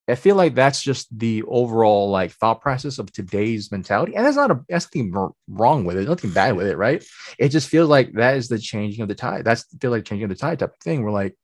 I 0.09 0.15
feel 0.15 0.37
like 0.37 0.55
that's 0.55 0.81
just 0.81 1.07
the 1.17 1.43
overall 1.43 2.09
like 2.09 2.31
thought 2.31 2.61
process 2.61 2.97
of 2.97 3.11
today's 3.11 3.71
mentality, 3.71 4.15
and 4.15 4.25
that's 4.25 4.37
not 4.37 4.51
a 4.51 4.63
that's 4.69 4.85
nothing 4.85 5.13
wrong 5.49 5.83
with 5.83 5.97
it, 5.97 6.07
nothing 6.07 6.31
bad 6.31 6.55
with 6.55 6.67
it, 6.67 6.77
right? 6.77 7.03
It 7.37 7.49
just 7.49 7.67
feels 7.67 7.89
like 7.89 8.13
that 8.13 8.37
is 8.37 8.47
the 8.47 8.57
changing 8.57 9.01
of 9.01 9.09
the 9.09 9.15
tide. 9.15 9.43
That's 9.43 9.65
feel 9.81 9.91
like 9.91 10.05
changing 10.05 10.23
of 10.23 10.29
the 10.29 10.35
tide 10.35 10.59
type 10.59 10.73
of 10.73 10.79
thing. 10.79 11.03
We're 11.03 11.11
like, 11.11 11.35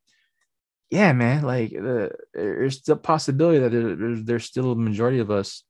yeah, 0.89 1.11
man, 1.11 1.43
like 1.43 1.75
uh, 1.75 2.09
there's 2.33 2.81
the 2.83 2.95
possibility 2.95 3.59
that 3.59 3.71
there, 3.71 3.95
there's 3.97 4.23
there's 4.23 4.45
still 4.45 4.71
a 4.71 4.75
majority 4.75 5.19
of 5.19 5.29
us 5.29 5.63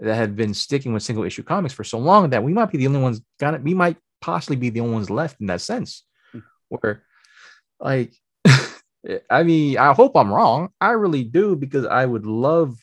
that 0.00 0.16
have 0.16 0.34
been 0.34 0.54
sticking 0.54 0.92
with 0.92 1.04
single 1.04 1.24
issue 1.24 1.44
comics 1.44 1.74
for 1.74 1.84
so 1.84 1.98
long 1.98 2.30
that 2.30 2.42
we 2.42 2.52
might 2.52 2.72
be 2.72 2.78
the 2.78 2.88
only 2.88 3.00
ones 3.00 3.20
got 3.38 3.54
it. 3.54 3.62
We 3.62 3.74
might 3.74 3.96
possibly 4.20 4.56
be 4.56 4.70
the 4.70 4.80
only 4.80 4.94
ones 4.94 5.10
left 5.10 5.40
in 5.40 5.46
that 5.46 5.60
sense, 5.60 6.04
where 6.68 7.04
like 7.78 8.12
I 9.30 9.42
mean, 9.42 9.78
I 9.78 9.92
hope 9.94 10.16
I'm 10.16 10.32
wrong. 10.32 10.70
I 10.80 10.90
really 10.90 11.24
do 11.24 11.56
because 11.56 11.86
I 11.86 12.04
would 12.04 12.26
love 12.26 12.76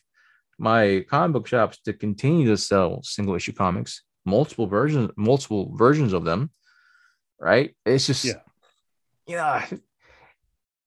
my 0.58 1.04
comic 1.08 1.32
book 1.34 1.46
shops 1.46 1.78
to 1.84 1.92
continue 1.92 2.48
to 2.48 2.56
sell 2.56 3.00
single 3.04 3.34
issue 3.36 3.52
comics, 3.52 4.02
multiple 4.26 4.66
versions, 4.66 5.10
multiple 5.16 5.72
versions 5.76 6.12
of 6.12 6.24
them. 6.24 6.50
Right? 7.40 7.76
It's 7.86 8.06
just, 8.08 8.24
Yeah. 8.24 8.40
yeah, 9.28 9.64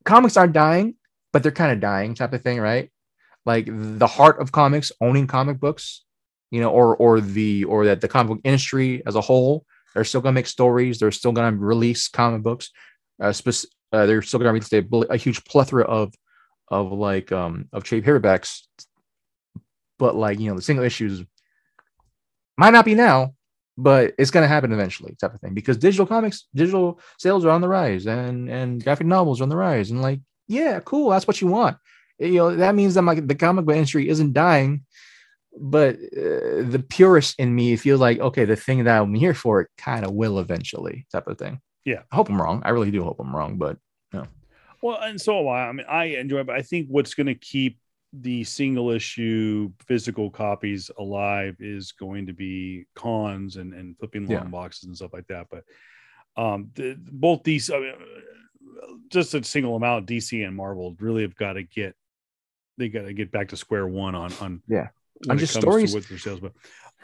comics 0.04 0.36
are 0.36 0.48
dying, 0.48 0.96
but 1.32 1.44
they're 1.44 1.52
kind 1.54 1.72
of 1.72 1.80
dying, 1.80 2.14
type 2.14 2.34
of 2.34 2.42
thing, 2.42 2.60
right? 2.60 2.92
Like 3.46 3.68
the 3.70 4.08
heart 4.08 4.40
of 4.40 4.52
comics, 4.52 4.92
owning 5.00 5.28
comic 5.28 5.60
books, 5.60 6.04
you 6.52 6.60
know, 6.62 6.70
or 6.70 6.96
or 6.98 7.22
the 7.22 7.64
or 7.64 7.86
that 7.86 8.02
the 8.02 8.08
comic 8.10 8.28
book 8.30 8.42
industry 8.44 9.02
as 9.06 9.16
a 9.16 9.22
whole, 9.22 9.66
they're 9.94 10.04
still 10.04 10.22
gonna 10.22 10.34
make 10.34 10.48
stories. 10.48 11.00
They're 11.00 11.12
still 11.12 11.32
gonna 11.32 11.56
release 11.56 12.08
comic 12.10 12.44
books. 12.44 12.70
Uh, 13.22 13.32
spec- 13.32 13.70
uh, 13.92 14.06
they're 14.06 14.22
still 14.22 14.40
gonna 14.40 14.54
release 14.54 14.72
a, 14.74 14.84
a 15.10 15.18
huge 15.18 15.44
plethora 15.46 15.84
of 15.84 16.14
of 16.70 16.92
like 16.92 17.32
um 17.32 17.68
of 17.74 17.84
trade 17.84 18.06
paperbacks. 18.06 18.62
But 20.00 20.16
like 20.16 20.40
you 20.40 20.50
know, 20.50 20.56
the 20.56 20.62
single 20.62 20.86
issues 20.86 21.24
might 22.58 22.72
not 22.72 22.86
be 22.86 22.96
now, 22.96 23.34
but 23.78 24.14
it's 24.18 24.32
gonna 24.32 24.48
happen 24.48 24.72
eventually, 24.72 25.16
type 25.20 25.34
of 25.34 25.42
thing. 25.42 25.54
Because 25.54 25.78
digital 25.78 26.06
comics, 26.06 26.48
digital 26.56 27.00
sales 27.20 27.46
are 27.46 27.52
on 27.52 27.62
the 27.62 27.68
rise, 27.68 28.08
and 28.08 28.50
and 28.50 28.84
graphic 28.84 29.08
novels 29.08 29.42
are 29.42 29.44
on 29.44 29.50
the 29.50 29.58
rise, 29.58 29.92
and 29.92 30.02
like 30.02 30.22
yeah, 30.48 30.80
cool, 30.82 31.10
that's 31.10 31.28
what 31.28 31.42
you 31.42 31.48
want. 31.48 31.78
You 32.20 32.36
know 32.36 32.56
that 32.56 32.76
means 32.76 32.94
that 32.96 33.04
like 33.04 33.28
the 33.28 33.36
comic 33.36 33.66
book 33.66 33.76
industry 33.76 34.08
isn't 34.10 34.34
dying, 34.34 34.86
but 35.60 35.96
uh, 35.96 36.64
the 36.64 36.84
purist 36.90 37.36
in 37.40 37.54
me 37.54 37.76
feels 37.76 38.00
like 38.00 38.20
okay, 38.20 38.46
the 38.46 38.56
thing 38.56 38.84
that 38.86 39.02
I'm 39.02 39.14
here 39.14 39.34
for 39.34 39.70
kind 39.78 40.06
of 40.06 40.14
will 40.14 40.40
eventually, 40.40 41.06
type 41.12 41.28
of 41.28 41.38
thing. 41.38 41.60
Yeah. 41.86 42.02
I 42.12 42.16
hope 42.16 42.30
I'm 42.30 42.42
wrong. 42.42 42.62
I 42.66 42.70
really 42.70 42.92
do 42.92 43.04
hope 43.04 43.20
I'm 43.20 43.36
wrong, 43.36 43.58
but 43.58 43.78
no. 44.14 44.26
Well, 44.82 45.00
and 45.02 45.20
so 45.20 45.40
am 45.40 45.48
I. 45.48 45.68
I 45.68 45.72
mean, 45.72 45.86
I 45.90 46.04
enjoy 46.20 46.40
it, 46.40 46.48
but 46.48 46.56
I 46.56 46.62
think 46.62 46.88
what's 46.90 47.14
going 47.14 47.28
to 47.28 47.36
keep 47.36 47.80
the 48.14 48.44
single 48.44 48.90
issue 48.92 49.72
physical 49.88 50.30
copies 50.30 50.92
alive 51.00 51.56
is 51.60 51.94
going 51.94 52.28
to 52.28 52.34
be 52.34 52.86
cons 52.96 53.56
and, 53.56 53.74
and 53.74 53.98
flipping 53.98 54.24
long 54.28 54.32
Yeah. 54.32 54.44
boxes 54.44 54.84
and 54.86 54.96
stuff 54.96 55.14
like 55.14 55.28
that. 55.28 55.48
But 55.50 55.64
um, 56.36 56.70
the, 56.76 56.98
both 57.00 57.44
these, 57.44 57.70
I 57.72 57.80
mean, 57.80 57.94
just 59.10 59.34
a 59.34 59.44
single 59.44 59.76
amount, 59.76 60.08
DC 60.08 60.46
and 60.46 60.56
Marvel 60.56 60.96
really 61.00 61.22
have 61.22 61.36
got 61.36 61.54
to 61.54 61.64
get, 61.64 61.96
they 62.78 62.90
got 62.90 63.04
to 63.04 63.14
get 63.14 63.32
back 63.32 63.50
to 63.50 63.58
square 63.58 63.88
one 63.88 64.16
on, 64.16 64.32
on, 64.42 64.62
Yeah. 64.68 64.90
On 65.30 65.38
it 65.38 65.40
just 65.40 65.54
stories- 65.54 65.92
to 65.92 65.98
what 66.00 66.10
their 66.10 66.18
sales. 66.18 66.40
But, 66.42 66.54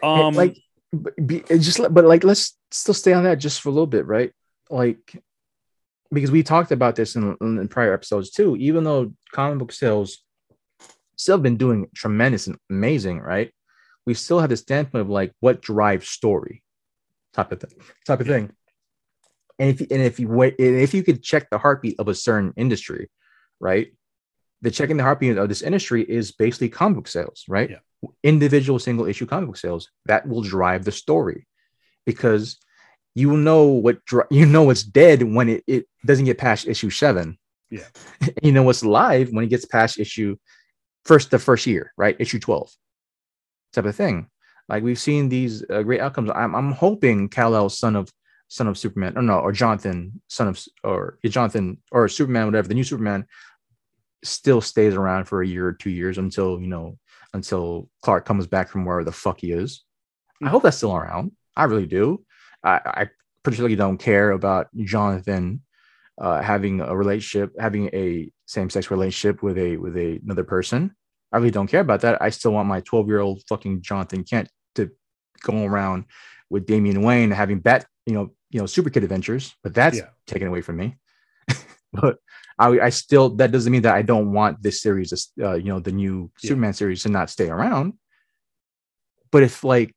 um, 0.06 0.34
like 0.34 0.58
but 0.94 1.14
be, 1.28 1.41
just 1.60 1.80
but 1.94 2.06
like 2.06 2.24
let's 2.24 2.58
still 2.72 2.94
stay 2.94 3.14
on 3.14 3.24
that 3.26 3.38
just 3.40 3.62
for 3.62 3.70
a 3.70 3.72
little 3.72 3.88
bit 3.88 4.06
right 4.06 4.32
like 4.69 5.22
because 6.11 6.31
we 6.31 6.44
talked 6.44 6.72
about 6.72 6.95
this 6.95 7.15
in, 7.15 7.35
in 7.41 7.68
prior 7.68 7.94
episodes 7.94 8.30
too 8.31 8.56
even 8.57 8.84
though 8.84 9.14
comic 9.31 9.60
book 9.60 9.72
sales 9.72 10.23
still 11.18 11.35
have 11.35 11.44
been 11.44 11.57
doing 11.57 11.88
tremendous 11.95 12.48
and 12.48 12.57
amazing 12.69 13.19
right? 13.19 13.52
We 14.06 14.14
still 14.14 14.39
have 14.39 14.49
the 14.49 14.57
standpoint 14.57 15.02
of 15.02 15.10
like 15.10 15.34
what 15.41 15.61
drives 15.61 16.07
story 16.07 16.64
type 17.34 17.52
of 17.52 17.60
thing 17.60 17.80
type 18.06 18.22
of 18.22 18.27
thing. 18.27 18.52
And 19.60 19.69
if 19.69 19.81
and 19.81 20.02
if 20.02 20.19
you 20.19 20.30
wait 20.30 20.56
if 20.60 20.94
you 20.94 21.03
could 21.03 21.23
check 21.23 21.49
the 21.49 21.57
heartbeat 21.57 21.99
of 21.99 22.07
a 22.07 22.15
certain 22.15 22.53
industry 22.56 23.10
right? 23.60 23.91
The 24.61 24.72
checking 24.72 24.98
the 24.98 25.03
heartbeat 25.03 25.38
of 25.38 25.49
this 25.49 25.61
industry 25.61 26.03
is 26.03 26.31
basically 26.31 26.69
comic 26.69 26.98
book 26.98 27.07
sales 27.07 27.44
right? 27.49 27.72
Yeah. 27.72 28.10
individual 28.23 28.80
single 28.80 29.07
issue 29.07 29.26
comic 29.26 29.48
book 29.48 29.57
sales 29.57 29.89
that 30.06 30.27
will 30.27 30.41
drive 30.41 30.85
the 30.85 30.91
story 30.91 31.48
because 32.06 32.57
you 33.18 33.35
know 33.35 33.64
what 33.64 33.98
you 34.30 34.45
know 34.45 34.61
what's 34.61 34.84
dead 34.84 35.23
when 35.23 35.49
it, 35.49 35.64
it 35.65 35.88
doesn't 36.06 36.26
get 36.26 36.38
past 36.38 36.68
issue 36.68 36.91
seven. 36.91 37.39
Yeah. 37.72 37.88
you 38.44 38.52
know 38.52 38.61
what's 38.61 38.85
live 38.85 39.31
when 39.31 39.44
it 39.44 39.49
gets 39.49 39.65
past 39.65 39.99
issue 39.99 40.38
first 41.03 41.31
the 41.31 41.39
first 41.39 41.65
year 41.65 41.91
right? 41.98 42.15
Issue 42.19 42.39
12 42.39 42.72
type 43.73 43.85
of 43.85 43.95
thing. 43.95 44.27
Like 44.69 44.84
we've 44.84 44.99
seen 44.99 45.30
these 45.30 45.65
uh, 45.68 45.81
great 45.81 45.99
outcomes. 45.99 46.30
I'm, 46.30 46.53
I'm 46.53 46.72
hoping 46.72 47.27
kal-el 47.27 47.69
son 47.69 47.95
of 47.95 48.07
son 48.49 48.68
of 48.68 48.77
superman 48.77 49.18
or 49.18 49.23
no 49.23 49.39
or 49.39 49.52
jonathan 49.52 50.22
son 50.30 50.48
of 50.48 50.64
or 50.84 51.19
jonathan 51.26 51.80
or 51.91 52.07
superman 52.07 52.45
whatever 52.45 52.69
the 52.69 52.76
new 52.76 52.84
superman 52.84 53.26
still 54.23 54.61
stays 54.61 54.94
around 54.94 55.26
for 55.26 55.41
a 55.41 55.48
year 55.48 55.68
or 55.68 55.73
two 55.73 55.89
years 55.89 56.18
until 56.18 56.61
you 56.61 56.68
know 56.68 56.98
until 57.34 57.89
clark 58.03 58.26
comes 58.26 58.45
back 58.48 58.69
from 58.69 58.85
wherever 58.85 59.03
the 59.03 59.11
fuck 59.11 59.41
he 59.41 59.52
is. 59.52 59.84
I 60.44 60.49
hope 60.49 60.61
that's 60.61 60.77
still 60.77 60.95
around. 60.95 61.31
I 61.56 61.64
really 61.64 61.88
do 61.88 62.23
i, 62.64 62.80
I 62.86 63.10
particularly 63.44 63.76
don't 63.76 63.98
care 63.98 64.32
about 64.32 64.68
jonathan 64.76 65.62
uh, 66.20 66.42
having 66.42 66.82
a 66.82 66.96
relationship 66.96 67.54
having 67.60 67.90
a 67.94 68.32
same-sex 68.46 68.90
relationship 68.90 69.44
with 69.44 69.58
a 69.58 69.78
with 69.78 69.96
a, 69.98 70.20
another 70.24 70.44
person 70.44 70.96
I 71.32 71.38
really 71.38 71.52
don't 71.52 71.68
care 71.68 71.82
about 71.82 72.02
that. 72.02 72.22
I 72.22 72.30
still 72.30 72.54
want 72.54 72.68
my 72.68 72.82
12 72.82 73.08
year 73.08 73.20
old 73.20 73.44
fucking 73.50 73.82
Jonathan 73.82 74.24
Kent 74.24 74.50
to 74.76 74.90
go 75.42 75.66
around 75.66 76.06
with 76.50 76.66
Damian 76.66 77.02
Wayne 77.02 77.32
having 77.32 77.60
bat, 77.60 77.86
you 78.06 78.14
know, 78.14 78.34
you 78.50 78.60
know, 78.60 78.66
super 78.66 78.90
kid 78.90 79.04
adventures, 79.04 79.54
but 79.64 79.74
that's 79.74 79.98
Yeah. 79.98 80.10
taken 80.26 80.48
away 80.48 80.62
from 80.62 80.78
me. 80.78 80.96
but 81.94 82.18
I, 82.58 82.80
I 82.80 82.90
still 82.90 83.30
that 83.36 83.52
doesn't 83.52 83.72
mean 83.72 83.82
that 83.82 83.96
I 83.96 84.02
don't 84.02 84.32
want 84.32 84.64
this 84.64 84.82
series, 84.82 85.32
uh, 85.42 85.56
you 85.56 85.66
know, 85.66 85.80
the 85.80 85.92
new 85.92 86.32
Yeah. 86.42 86.50
Superman 86.50 86.74
series 86.74 87.04
to 87.04 87.10
not 87.10 87.30
stay 87.30 87.50
around. 87.50 87.94
But 89.32 89.44
if 89.44 89.66
like, 89.66 89.94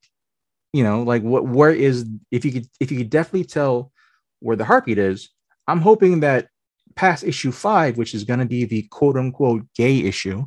you 0.72 0.84
know, 0.84 1.02
like 1.02 1.22
what 1.22 1.46
where 1.46 1.72
is 1.72 2.06
if 2.30 2.44
you 2.44 2.52
could 2.52 2.66
if 2.78 2.90
you 2.90 2.98
could 2.98 3.10
definitely 3.10 3.44
tell 3.44 3.92
where 4.40 4.56
the 4.56 4.64
heartbeat 4.64 4.98
is, 4.98 5.30
I'm 5.66 5.80
hoping 5.80 6.20
that 6.20 6.48
past 6.94 7.24
issue 7.24 7.52
five, 7.52 7.96
which 7.96 8.14
is 8.14 8.24
going 8.24 8.40
to 8.40 8.46
be 8.46 8.64
the 8.64 8.82
quote 8.82 9.16
unquote 9.16 9.64
gay 9.74 9.98
issue 10.00 10.44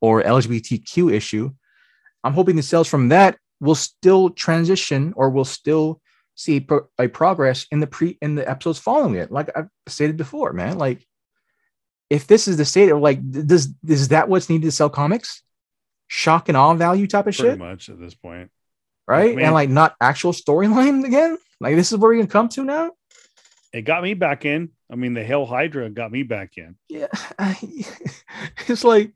or 0.00 0.22
LGBTQ 0.22 1.12
issue, 1.12 1.50
I'm 2.22 2.34
hoping 2.34 2.56
the 2.56 2.62
sales 2.62 2.88
from 2.88 3.08
that 3.08 3.38
will 3.60 3.74
still 3.74 4.30
transition 4.30 5.12
or 5.16 5.30
will 5.30 5.44
still 5.44 6.00
see 6.34 6.60
pro- 6.60 6.88
a 6.98 7.08
progress 7.08 7.66
in 7.70 7.80
the 7.80 7.86
pre 7.86 8.18
in 8.20 8.34
the 8.34 8.48
episodes 8.48 8.78
following 8.78 9.14
it. 9.14 9.32
Like 9.32 9.50
I've 9.56 9.68
stated 9.86 10.16
before, 10.16 10.52
man. 10.52 10.78
Like 10.78 11.06
if 12.10 12.26
this 12.26 12.48
is 12.48 12.56
the 12.56 12.64
state 12.64 12.90
of 12.90 13.00
like, 13.00 13.18
does 13.30 13.68
is 13.86 14.08
that 14.08 14.28
what's 14.28 14.48
needed 14.48 14.66
to 14.66 14.72
sell 14.72 14.90
comics? 14.90 15.42
Shock 16.06 16.48
and 16.48 16.56
awe 16.56 16.74
value 16.74 17.06
type 17.06 17.26
of 17.26 17.34
Pretty 17.34 17.50
shit, 17.50 17.58
much 17.58 17.88
at 17.88 17.98
this 17.98 18.14
point. 18.14 18.50
Right? 19.06 19.38
And 19.38 19.54
like 19.54 19.68
not 19.68 19.94
actual 20.00 20.32
storyline 20.32 21.04
again. 21.04 21.38
Like 21.60 21.76
this 21.76 21.92
is 21.92 21.98
where 21.98 22.10
we 22.10 22.18
can 22.18 22.26
come 22.26 22.48
to 22.50 22.64
now. 22.64 22.92
It 23.72 23.82
got 23.82 24.02
me 24.02 24.14
back 24.14 24.44
in. 24.44 24.70
I 24.90 24.96
mean, 24.96 25.14
the 25.14 25.24
Hail 25.24 25.46
Hydra 25.46 25.90
got 25.90 26.12
me 26.12 26.22
back 26.22 26.56
in. 26.56 26.76
Yeah, 26.88 27.08
I, 27.38 27.58
it's 28.68 28.84
like 28.84 29.12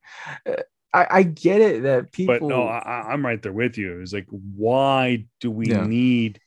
I, 0.92 1.06
I 1.10 1.22
get 1.22 1.60
it 1.60 1.82
that 1.84 2.12
people. 2.12 2.34
But 2.34 2.42
no, 2.42 2.62
I, 2.64 3.12
I'm 3.12 3.24
right 3.24 3.40
there 3.40 3.52
with 3.52 3.78
you. 3.78 4.00
It's 4.00 4.12
like, 4.12 4.26
why 4.30 5.26
do 5.40 5.50
we 5.50 5.68
Yeah. 5.68 5.86
need 5.86 6.40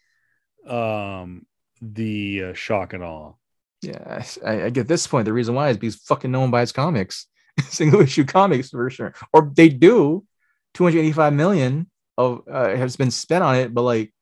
um 0.68 1.46
the 1.82 2.44
uh, 2.44 2.54
shock 2.54 2.94
and 2.94 3.04
awe? 3.04 3.34
Yeah, 3.82 4.24
I, 4.46 4.66
I 4.66 4.70
get 4.70 4.88
this 4.88 5.08
point. 5.08 5.26
The 5.26 5.34
reason 5.34 5.56
why 5.56 5.70
is 5.70 5.78
because 5.78 5.96
fucking 5.96 6.32
no 6.32 6.42
one 6.42 6.52
buys 6.52 6.72
comics, 6.72 7.28
single 7.70 8.02
issue 8.02 8.26
comics 8.26 8.70
for 8.70 8.90
sure, 8.90 9.14
or 9.34 9.52
they 9.56 9.70
do. 9.70 10.26
Two 10.74 10.86
hundred 10.86 11.00
eighty-five 11.00 11.34
million 11.34 11.91
of 12.22 12.44
uh, 12.48 12.76
has 12.76 12.96
been 12.96 13.12
spent 13.12 13.44
on 13.44 13.56
it, 13.56 13.74
but 13.74 13.84
like, 13.84 14.14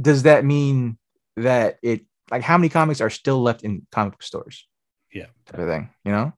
does 0.00 0.22
that 0.22 0.44
mean 0.44 0.98
that 1.36 1.78
it 1.82 2.06
like 2.30 2.42
how 2.42 2.56
many 2.58 2.68
comics 2.68 3.00
are 3.00 3.10
still 3.10 3.40
left 3.42 3.62
in 3.62 3.86
comic 3.90 4.12
book 4.14 4.22
stores? 4.22 4.66
Yeah. 5.12 5.26
type 5.46 5.60
of 5.60 5.68
thing. 5.68 5.90
You 6.04 6.12
know, 6.12 6.32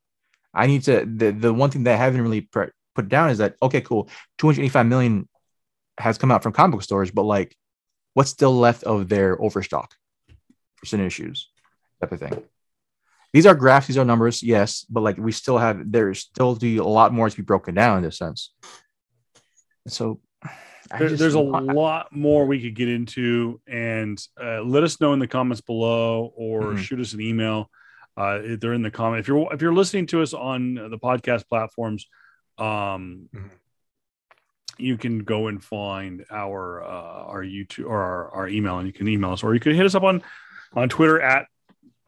I 0.55 0.67
need 0.67 0.83
to. 0.85 1.05
The 1.05 1.31
the 1.31 1.53
one 1.53 1.71
thing 1.71 1.85
that 1.85 1.95
I 1.95 1.97
haven't 1.97 2.23
really 2.23 2.43
put 2.43 2.73
put 2.95 3.09
down 3.09 3.31
is 3.31 3.39
that 3.39 3.57
okay, 3.63 3.81
cool, 3.81 4.09
two 4.39 4.47
hundred 4.47 4.63
eighty-five 4.63 4.87
million 4.87 5.29
has 5.99 6.19
come 6.19 6.31
out 6.31 6.43
from 6.43 6.53
comic 6.53 6.73
book 6.73 6.83
stores, 6.83 7.11
but 7.11 7.25
like, 7.25 7.57
what's 8.15 8.31
still 8.31 8.57
left 8.57 8.85
of 8.85 9.09
their 9.09 9.41
overstock? 9.41 9.95
percent 10.83 11.03
issues 11.03 11.49
type 12.01 12.11
of 12.11 12.19
thing. 12.19 12.43
These 13.33 13.47
are 13.47 13.55
graphs, 13.55 13.87
these 13.87 13.97
are 13.97 14.05
numbers, 14.05 14.43
yes, 14.43 14.85
but 14.91 15.03
like 15.03 15.17
we 15.17 15.31
still 15.31 15.57
have 15.57 15.81
there's 15.91 16.19
still 16.19 16.57
do 16.57 16.83
a 16.83 16.85
lot 16.85 17.13
more 17.13 17.31
to 17.31 17.37
be 17.37 17.43
broken 17.43 17.75
down 17.75 17.99
in 17.99 18.03
this 18.03 18.19
sense. 18.19 18.53
So 19.87 20.21
There- 20.99 21.09
there's 21.11 21.35
a 21.35 21.41
lot 21.41 22.15
more 22.15 22.45
we 22.47 22.61
could 22.61 22.75
get 22.75 22.89
into, 22.89 23.61
and 23.67 24.21
uh, 24.39 24.61
let 24.63 24.83
us 24.83 25.01
know 25.01 25.13
in 25.15 25.21
the 25.21 25.29
comments 25.29 25.61
below, 25.63 26.33
or 26.37 26.73
Mhm. 26.75 26.79
shoot 26.79 27.01
us 27.01 27.13
an 27.15 27.21
email. 27.21 27.71
Uh, 28.17 28.57
they're 28.59 28.75
in 28.75 28.83
the 28.83 28.91
comment. 28.91 29.21
If 29.21 29.29
you're 29.29 29.49
if 29.55 29.63
you're 29.63 29.73
listening 29.73 30.07
to 30.09 30.21
us 30.21 30.35
on 30.35 30.75
the 30.75 30.99
podcast 30.99 31.49
platforms, 31.49 32.09
um, 32.59 33.29
Mhm. 33.33 33.51
you 34.79 34.99
can 34.99 35.21
go 35.21 35.47
and 35.47 35.63
find 35.65 36.27
our 36.31 36.83
uh, 36.83 37.25
our 37.33 37.43
YouTube 37.43 37.87
or 37.87 37.99
our, 38.03 38.29
our 38.33 38.49
email, 38.49 38.79
and 38.79 38.87
you 38.87 38.93
can 38.93 39.09
email 39.09 39.31
us, 39.33 39.43
or 39.43 39.55
you 39.55 39.61
can 39.61 39.75
hit 39.75 39.87
us 39.87 39.95
up 39.95 40.03
on 40.03 40.23
on 40.75 40.89
Twitter 40.91 41.21
at 41.21 41.47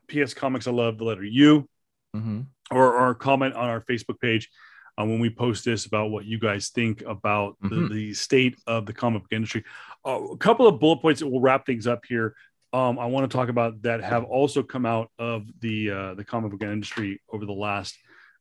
PS 0.08 0.34
Comics. 0.34 0.66
I 0.66 0.72
love 0.72 0.98
the 0.98 1.04
letter 1.04 1.24
U 1.24 1.68
Mhm. 2.14 2.46
or, 2.70 2.94
or 2.94 3.14
comment 3.14 3.54
on 3.54 3.68
our 3.68 3.80
Facebook 3.80 4.20
page 4.20 4.50
uh, 4.98 5.04
when 5.04 5.18
we 5.18 5.30
post 5.30 5.64
this 5.64 5.86
about 5.86 6.10
what 6.10 6.24
you 6.24 6.38
guys 6.38 6.68
think 6.68 7.02
about 7.02 7.56
the, 7.60 7.76
Mhm. 7.76 7.90
the 7.90 8.14
state 8.14 8.56
of 8.66 8.86
the 8.86 8.92
comic 8.92 9.22
book 9.22 9.32
industry. 9.32 9.64
Uh, 10.06 10.20
a 10.32 10.36
couple 10.36 10.66
of 10.66 10.78
bullet 10.80 11.00
points 11.00 11.20
that 11.20 11.28
will 11.28 11.40
wrap 11.40 11.66
things 11.66 11.86
up 11.86 12.04
here. 12.06 12.34
Um, 12.72 12.98
I 12.98 13.06
want 13.06 13.30
to 13.30 13.36
talk 13.36 13.48
about 13.48 13.82
that 13.82 14.02
have 14.02 14.24
also 14.24 14.62
come 14.62 14.84
out 14.86 15.10
of 15.18 15.46
the 15.60 15.90
uh, 15.90 16.14
the 16.14 16.24
comic 16.24 16.50
book 16.50 16.62
industry 16.62 17.20
over 17.28 17.46
the 17.46 17.52
last 17.52 17.96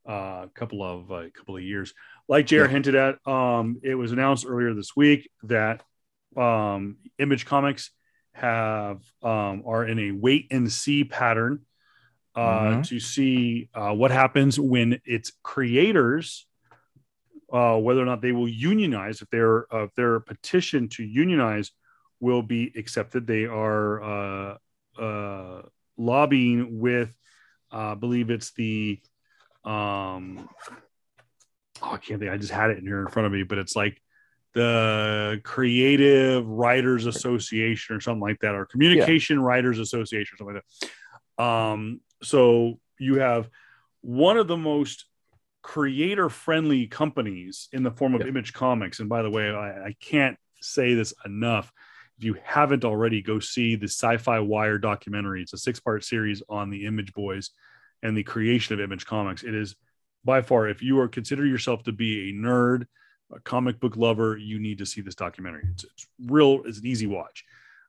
uh, 0.05 0.47
couple 0.53 0.83
of 0.83 1.11
uh, 1.11 1.29
couple 1.33 1.55
of 1.55 1.63
years. 1.63 1.93
Like 2.27 2.45
JR 2.47 2.61
Yeah. 2.63 2.67
hinted 2.67 2.95
at, 2.95 3.27
um, 3.27 3.79
it 3.83 3.95
was 3.95 4.11
announced 4.11 4.45
earlier 4.47 4.73
this 4.73 4.95
week 4.95 5.29
that 5.43 5.83
um, 6.35 6.97
Image 7.19 7.45
Comics 7.45 7.91
have 8.33 9.01
um, 9.21 9.63
are 9.65 9.85
in 9.85 9.99
a 9.99 10.11
wait 10.11 10.47
and 10.51 10.71
see 10.71 11.03
pattern 11.03 11.61
uh, 12.35 12.41
Mhm. 12.77 12.87
to 12.87 12.99
see 12.99 13.69
uh, 13.73 13.93
what 13.93 14.11
happens 14.11 14.59
when 14.59 14.99
its 15.05 15.31
creators, 15.43 16.47
uh, 17.51 17.77
whether 17.77 18.01
or 18.01 18.05
not 18.05 18.21
they 18.21 18.31
will 18.31 18.47
unionize, 18.49 19.21
if 19.21 19.29
their 19.29 19.71
uh, 19.73 19.83
if 19.83 19.93
their 19.95 20.19
petition 20.19 20.89
to 20.89 21.03
unionize 21.03 21.71
will 22.19 22.41
be 22.41 22.71
accepted. 22.75 23.27
They 23.27 23.45
are 23.45 24.01
uh, 24.01 24.57
uh, 24.99 25.61
lobbying 25.97 26.79
with, 26.79 27.15
uh, 27.71 27.91
I 27.91 27.95
believe 27.95 28.29
it's 28.29 28.51
the, 28.53 29.01
um, 29.65 30.47
oh, 31.81 31.91
I 31.91 31.97
can't 31.97 32.19
think. 32.19 32.31
I 32.31 32.37
just 32.37 32.51
had 32.51 32.69
it 32.71 32.77
in 32.77 32.85
here 32.85 33.01
in 33.01 33.07
front 33.07 33.25
of 33.27 33.31
me, 33.33 33.43
but 33.43 33.57
it's 33.57 33.75
like 33.75 34.01
the 34.53 35.41
Creative 35.43 36.47
Writers 36.47 37.05
Association 37.07 37.95
or 37.95 37.99
something 37.99 38.21
like 38.21 38.39
that, 38.39 38.55
or 38.55 38.65
Communication 38.65 39.41
Writers 39.41 39.79
Association 39.79 40.35
or 40.35 40.37
something 40.37 40.55
like 40.55 40.63
that. 41.37 41.43
Um, 41.43 41.99
so 42.23 42.79
you 42.99 43.19
have 43.19 43.49
one 44.01 44.37
of 44.37 44.47
the 44.47 44.57
most 44.57 45.05
creator 45.61 46.29
friendly 46.29 46.87
companies 46.87 47.69
in 47.71 47.83
the 47.83 47.91
form 47.91 48.15
of 48.15 48.21
image 48.21 48.53
comics. 48.53 48.99
And 48.99 49.07
by 49.07 49.21
the 49.21 49.29
way 49.29 49.49
I, 49.49 49.87
I 49.87 49.95
can't 49.99 50.37
say 50.61 50.93
this 50.93 51.13
enough. 51.25 51.71
If 52.17 52.25
you 52.25 52.35
haven't 52.43 52.85
already 52.85 53.21
go 53.21 53.39
see 53.39 53.75
the 53.75 53.87
sci-fi 53.87 54.39
wire 54.39 54.77
documentary. 54.77 55.41
It's 55.41 55.53
a 55.53 55.57
six 55.57 55.79
part 55.79 56.03
series 56.03 56.43
on 56.49 56.69
the 56.69 56.85
image 56.85 57.13
boys 57.13 57.51
and 58.03 58.15
the 58.15 58.23
creation 58.23 58.73
of 58.73 58.81
image 58.81 59.05
comics. 59.05 59.43
It 59.43 59.55
is 59.55 59.75
by 60.25 60.41
far 60.41 60.67
if 60.67 60.81
you 60.81 60.99
are 60.99 61.07
consider 61.07 61.45
yourself 61.45 61.83
to 61.83 61.91
be 61.91 62.29
a 62.29 62.33
nerd 62.33 62.85
a 63.33 63.39
comic 63.39 63.79
book 63.79 63.97
lover 63.97 64.37
you 64.37 64.59
need 64.59 64.77
to 64.77 64.85
see 64.85 65.01
this 65.01 65.15
documentary. 65.15 65.63
It's, 65.71 65.85
it's 65.85 66.07
real 66.27 66.61
it's 66.65 66.79
an 66.79 66.85
easy 66.85 67.07
watch 67.07 67.43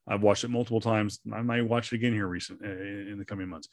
i've 0.06 0.22
watched 0.22 0.44
it 0.44 0.48
multiple 0.48 0.80
times. 0.80 1.20
I 1.32 1.42
might 1.42 1.62
watch 1.62 1.92
it 1.92 1.96
again 1.96 2.12
here 2.12 2.26
recent 2.26 2.60
in 2.62 3.16
the 3.18 3.24
coming 3.24 3.48
months. 3.48 3.68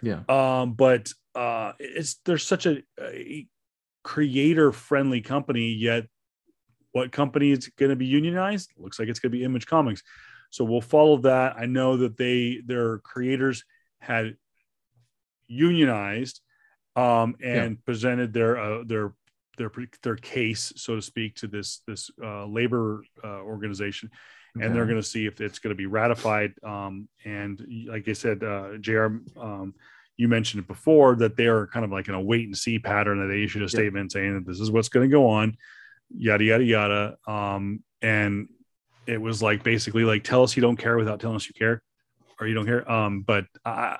Yeah. 0.00 0.20
um 0.28 0.74
but 0.74 1.12
uh 1.34 1.72
it's 1.78 2.16
there's 2.24 2.46
such 2.46 2.66
a, 2.66 2.82
a 3.00 3.46
creator 4.02 4.72
friendly 4.72 5.20
company 5.20 5.72
yet 5.72 6.06
what 6.92 7.10
company 7.10 7.50
is 7.50 7.68
going 7.78 7.90
to 7.90 7.96
be 7.96 8.06
unionized? 8.06 8.70
Looks 8.76 8.98
like 8.98 9.08
it's 9.08 9.18
going 9.18 9.32
to 9.32 9.38
be 9.38 9.44
image 9.44 9.66
comics. 9.66 10.02
So 10.50 10.64
we'll 10.64 10.82
follow 10.82 11.16
that. 11.18 11.56
I 11.56 11.66
know 11.66 11.96
that 11.96 12.16
they 12.16 12.60
their 12.64 12.98
creators 12.98 13.64
had 14.00 14.36
unionized 15.48 16.40
um 16.96 17.34
and 17.42 17.82
presented 17.84 18.32
their 18.32 18.58
uh, 18.58 18.84
their 18.86 19.14
their 19.58 19.70
their 20.02 20.16
case 20.16 20.72
so 20.76 20.96
to 20.96 21.02
speak 21.02 21.34
to 21.36 21.46
this 21.46 21.80
this 21.86 22.10
uh, 22.22 22.46
labor 22.46 23.02
uh, 23.22 23.40
organization 23.40 24.10
and 24.60 24.74
they're 24.74 24.86
going 24.86 25.00
to 25.00 25.02
see 25.02 25.26
if 25.26 25.40
it's 25.40 25.58
going 25.58 25.70
to 25.74 25.76
be 25.78 25.86
ratified. 25.86 26.52
Um, 26.62 27.08
and 27.24 27.64
like 27.88 28.08
I 28.08 28.12
said, 28.12 28.42
uh, 28.42 28.76
Jr. 28.80 29.06
Um, 29.40 29.74
you 30.18 30.28
mentioned 30.28 30.62
it 30.62 30.68
before 30.68 31.16
that 31.16 31.36
they 31.36 31.46
are 31.46 31.66
kind 31.68 31.84
of 31.84 31.90
like 31.90 32.08
in 32.08 32.14
a 32.14 32.20
wait 32.20 32.46
and 32.46 32.56
see 32.56 32.78
pattern. 32.78 33.18
That 33.20 33.32
they 33.32 33.42
issued 33.44 33.62
a 33.62 33.68
statement 33.68 34.12
saying 34.12 34.34
that 34.34 34.46
this 34.46 34.60
is 34.60 34.70
what's 34.70 34.88
going 34.90 35.08
to 35.08 35.12
go 35.12 35.28
on, 35.28 35.56
yada 36.10 36.44
yada 36.44 36.64
yada. 36.64 37.16
Um, 37.26 37.82
and 38.02 38.48
it 39.06 39.20
was 39.20 39.42
like 39.42 39.62
basically 39.64 40.04
like 40.04 40.22
tell 40.22 40.42
us 40.42 40.54
you 40.56 40.60
don't 40.60 40.76
care 40.76 40.96
without 40.96 41.18
telling 41.18 41.36
us 41.36 41.46
you 41.46 41.54
care, 41.54 41.82
or 42.40 42.46
you 42.46 42.54
don't 42.54 42.66
care. 42.66 42.88
Um, 42.90 43.22
but 43.22 43.46
I, 43.64 43.98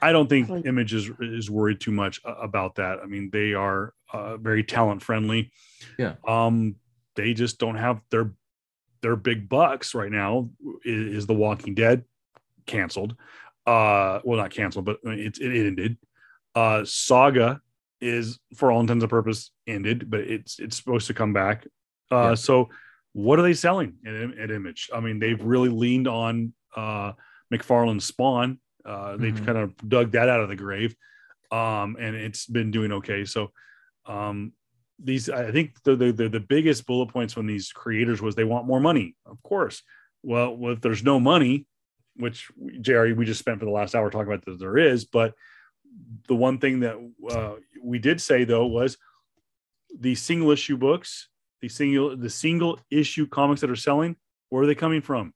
I 0.00 0.12
don't 0.12 0.28
think 0.28 0.48
Like- 0.48 0.66
Image 0.66 0.94
is 0.94 1.10
is 1.20 1.50
worried 1.50 1.80
too 1.80 1.92
much 1.92 2.20
about 2.24 2.76
that. 2.76 3.00
I 3.02 3.06
mean, 3.06 3.30
they 3.32 3.52
are 3.54 3.92
uh, 4.12 4.36
very 4.36 4.62
talent 4.62 5.02
friendly. 5.02 5.50
Yeah. 5.98 6.14
Um, 6.26 6.76
they 7.16 7.34
just 7.34 7.58
don't 7.58 7.76
have 7.76 8.00
their 8.10 8.32
their 9.00 9.16
big 9.16 9.48
bucks 9.48 9.94
right 9.94 10.10
now 10.10 10.50
is, 10.84 11.16
is 11.18 11.26
The 11.26 11.34
Walking 11.34 11.74
Dead 11.74 12.04
canceled. 12.66 13.14
Uh, 13.66 14.20
well, 14.24 14.38
not 14.38 14.50
canceled, 14.50 14.84
but 14.84 14.98
it, 15.04 15.38
it 15.38 15.66
ended. 15.66 15.98
Uh, 16.54 16.84
Saga 16.84 17.60
is, 18.00 18.38
for 18.56 18.72
all 18.72 18.80
intents 18.80 19.02
and 19.02 19.10
purposes, 19.10 19.50
ended, 19.66 20.10
but 20.10 20.20
it's 20.20 20.58
it's 20.58 20.76
supposed 20.76 21.06
to 21.08 21.14
come 21.14 21.32
back. 21.32 21.66
Uh, 22.10 22.28
Yeah. 22.30 22.34
So, 22.34 22.68
what 23.12 23.38
are 23.38 23.42
they 23.42 23.54
selling 23.54 23.94
at, 24.06 24.14
at 24.38 24.50
Image? 24.50 24.88
I 24.94 25.00
mean, 25.00 25.18
they've 25.18 25.42
really 25.42 25.68
leaned 25.68 26.08
on 26.08 26.52
uh, 26.76 27.12
McFarlane's 27.52 28.04
Spawn. 28.04 28.58
Uh, 28.84 29.16
they've 29.16 29.34
Mhm. 29.34 29.44
kind 29.46 29.58
of 29.58 29.76
dug 29.88 30.12
that 30.12 30.28
out 30.28 30.40
of 30.40 30.48
the 30.48 30.56
grave, 30.56 30.94
um, 31.50 31.96
and 31.98 32.16
it's 32.16 32.46
been 32.46 32.70
doing 32.70 32.92
okay. 32.92 33.24
So, 33.24 33.52
um, 34.06 34.52
these 35.02 35.30
I 35.30 35.50
think 35.52 35.82
the, 35.84 35.94
the 35.96 36.28
the 36.28 36.40
biggest 36.40 36.86
bullet 36.86 37.06
points 37.06 37.32
from 37.34 37.46
these 37.46 37.72
creators 37.72 38.20
was 38.20 38.34
they 38.34 38.44
want 38.44 38.66
more 38.66 38.80
money. 38.80 39.14
Of 39.26 39.42
course. 39.42 39.82
Well, 40.22 40.56
if 40.70 40.80
there's 40.80 41.04
no 41.04 41.20
money, 41.20 41.66
which 42.16 42.50
Jerry 42.80 43.12
we 43.12 43.24
just 43.24 43.38
spent 43.38 43.60
for 43.60 43.64
the 43.64 43.70
last 43.70 43.94
hour 43.94 44.10
talking 44.10 44.32
about 44.32 44.44
that 44.44 44.58
there 44.58 44.76
is, 44.76 45.04
but 45.04 45.34
the 46.26 46.34
one 46.34 46.58
thing 46.58 46.80
that 46.80 46.96
uh, 47.30 47.54
we 47.82 47.98
did 47.98 48.20
say 48.20 48.44
though 48.44 48.66
was 48.66 48.98
the 49.98 50.14
single 50.14 50.50
issue 50.50 50.76
books, 50.76 51.28
the 51.60 51.68
single 51.68 52.16
the 52.16 52.30
single 52.30 52.80
issue 52.90 53.26
comics 53.26 53.60
that 53.60 53.70
are 53.70 53.76
selling, 53.76 54.16
where 54.48 54.62
are 54.62 54.66
they 54.66 54.74
coming 54.74 55.00
from? 55.00 55.32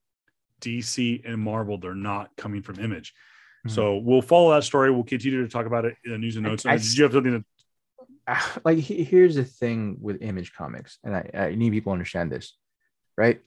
DC 0.61 1.23
and 1.25 1.41
Marvel. 1.41 1.79
They're 1.79 1.95
not 1.95 2.31
coming 2.37 2.63
from 2.63 2.81
Image. 2.81 3.15
Mm-hmm. 3.67 3.75
So 3.75 3.99
we'll 3.99 4.23
follow 4.23 4.55
that 4.55 4.65
story. 4.65 4.91
We'll 4.91 5.05
continue 5.05 5.43
to 5.43 5.49
talk 5.49 5.67
about 5.67 5.85
it 5.85 5.97
in 6.05 6.13
the 6.13 6.19
news 6.19 6.37
and 6.37 6.45
notes. 6.45 6.67
I, 6.67 6.73
I, 6.73 6.77
Did 6.79 6.97
you 6.97 7.05
have 7.05 7.13
something 7.13 7.33
to 7.33 7.45
like 8.65 8.79
here's 8.79 9.37
the 9.37 9.45
thing 9.45 9.97
with 10.01 10.23
image 10.23 10.53
comics 10.55 10.99
and 11.05 11.17
I, 11.17 11.31
I, 11.35 11.55
need 11.55 11.71
people 11.71 11.91
to 11.91 11.95
understand 11.95 12.31
this 12.31 12.55
right? 13.17 13.41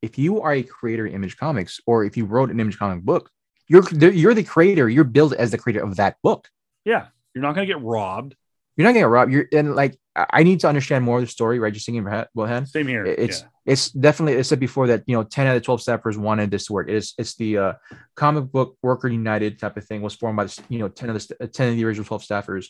If 0.00 0.18
you 0.18 0.40
are 0.40 0.52
a 0.52 0.62
creator 0.62 1.06
in 1.06 1.14
image 1.14 1.36
comics 1.36 1.80
or 1.86 2.04
if 2.04 2.16
you 2.16 2.24
wrote 2.24 2.50
an 2.50 2.58
image 2.60 2.78
comic 2.78 3.02
book 3.02 3.30
you're 3.72 3.88
you're 4.10 4.34
the 4.34 4.44
creator. 4.44 4.88
You're 4.88 5.04
billed 5.04 5.32
as 5.32 5.50
the 5.50 5.58
creator 5.58 5.82
of 5.82 5.96
that 5.96 6.16
book. 6.22 6.48
Yeah. 6.84 7.06
You're 7.34 7.42
not 7.42 7.54
going 7.54 7.66
to 7.66 7.72
get 7.72 7.82
robbed. 7.82 8.36
You're 8.76 8.86
not 8.86 8.92
getting 8.92 9.06
robbed. 9.06 9.32
You're 9.32 9.46
and 9.52 9.74
like 9.74 9.98
i 10.14 10.42
need 10.42 10.60
to 10.60 10.68
understand 10.68 11.02
more 11.02 11.16
of 11.16 11.24
the 11.24 11.30
story 11.30 11.58
right 11.58 11.72
just 11.72 11.86
thinking 11.86 12.06
about 12.06 12.28
head 12.46 12.68
same 12.68 12.86
here. 12.86 13.06
It's 13.06 13.40
yeah. 13.40 13.46
it's 13.64 13.90
definitely 13.90 14.36
i 14.36 14.42
said 14.42 14.60
before 14.60 14.88
that 14.88 15.04
you 15.06 15.16
know 15.16 15.22
10 15.22 15.46
out 15.46 15.56
of 15.56 15.62
12 15.62 15.80
staffers 15.80 16.18
wanted 16.18 16.50
this 16.50 16.66
to 16.66 16.74
work. 16.74 16.90
It's 16.90 17.14
it's 17.16 17.34
the 17.36 17.58
uh, 17.58 17.72
comic 18.14 18.52
book 18.52 18.76
worker 18.82 19.08
united 19.08 19.58
type 19.58 19.78
of 19.78 19.86
thing 19.86 20.02
was 20.02 20.14
formed 20.14 20.36
by 20.36 20.44
the 20.44 20.62
you 20.68 20.78
know 20.78 20.88
10 20.88 21.10
of 21.10 21.26
the 21.26 21.48
10 21.48 21.68
of 21.70 21.76
the 21.76 21.84
original 21.84 22.04
12 22.04 22.22
staffers 22.22 22.66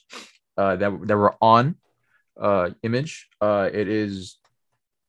uh, 0.57 0.77
that 0.77 1.07
that 1.07 1.16
were 1.16 1.35
on 1.41 1.77
uh, 2.41 2.70
Image. 2.83 3.29
Uh, 3.41 3.69
it 3.73 3.89
is 3.89 4.39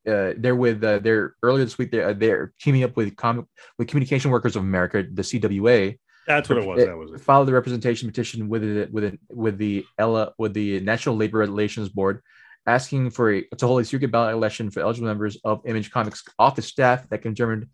uh, 0.06 0.34
they're 0.36 0.56
with 0.56 0.82
uh, 0.84 0.98
they're 0.98 1.34
earlier 1.42 1.64
this 1.64 1.78
week 1.78 1.90
they're, 1.90 2.08
uh, 2.08 2.12
they're 2.12 2.52
teaming 2.60 2.84
up 2.84 2.96
with 2.96 3.16
comic 3.16 3.46
with 3.78 3.88
Communication 3.88 4.30
Workers 4.30 4.56
of 4.56 4.62
America, 4.62 5.02
the 5.02 5.22
CWA. 5.22 5.98
That's 6.26 6.48
what 6.48 6.58
it 6.58 6.66
was. 6.66 6.84
That 6.84 6.96
was 6.96 7.12
it. 7.12 7.20
Filed 7.20 7.48
the 7.48 7.52
representation 7.52 8.08
petition 8.08 8.48
with 8.48 8.64
it 8.64 8.92
with 8.92 9.04
it 9.04 9.18
with 9.30 9.58
the 9.58 9.84
Ella 9.98 10.32
with 10.38 10.54
the 10.54 10.80
National 10.80 11.16
Labor 11.16 11.38
Relations 11.38 11.88
Board, 11.88 12.22
asking 12.66 13.10
for 13.10 13.32
a, 13.32 13.42
to 13.58 13.66
hold 13.66 13.80
a 13.80 13.84
secret 13.84 14.10
ballot 14.10 14.34
election 14.34 14.70
for 14.70 14.80
eligible 14.80 15.08
members 15.08 15.36
of 15.44 15.62
Image 15.66 15.90
Comics 15.90 16.22
office 16.38 16.66
staff 16.66 17.08
that 17.08 17.22
can 17.22 17.32
determine 17.32 17.70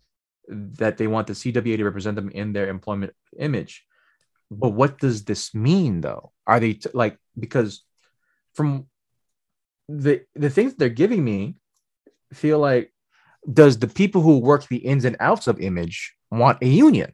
that 0.47 0.97
they 0.97 1.07
want 1.07 1.27
the 1.27 1.33
CWA 1.33 1.77
to 1.77 1.85
represent 1.85 2.15
them 2.15 2.29
in 2.29 2.53
their 2.53 2.69
employment 2.69 3.13
image. 3.37 3.85
But 4.49 4.71
what 4.71 4.99
does 4.99 5.23
this 5.23 5.55
mean, 5.55 6.01
though? 6.01 6.33
Are 6.45 6.59
they 6.59 6.73
t- 6.73 6.89
like 6.93 7.17
because 7.37 7.83
from 8.53 8.87
the 9.87 10.21
the 10.35 10.49
things 10.49 10.75
they're 10.75 10.89
giving 10.89 11.23
me 11.23 11.55
feel 12.33 12.59
like 12.59 12.93
does 13.51 13.79
the 13.79 13.87
people 13.87 14.21
who 14.21 14.37
work 14.37 14.67
the 14.67 14.77
ins 14.77 15.05
and 15.05 15.17
outs 15.19 15.47
of 15.47 15.59
image 15.59 16.15
want 16.29 16.59
a 16.61 16.67
union? 16.67 17.13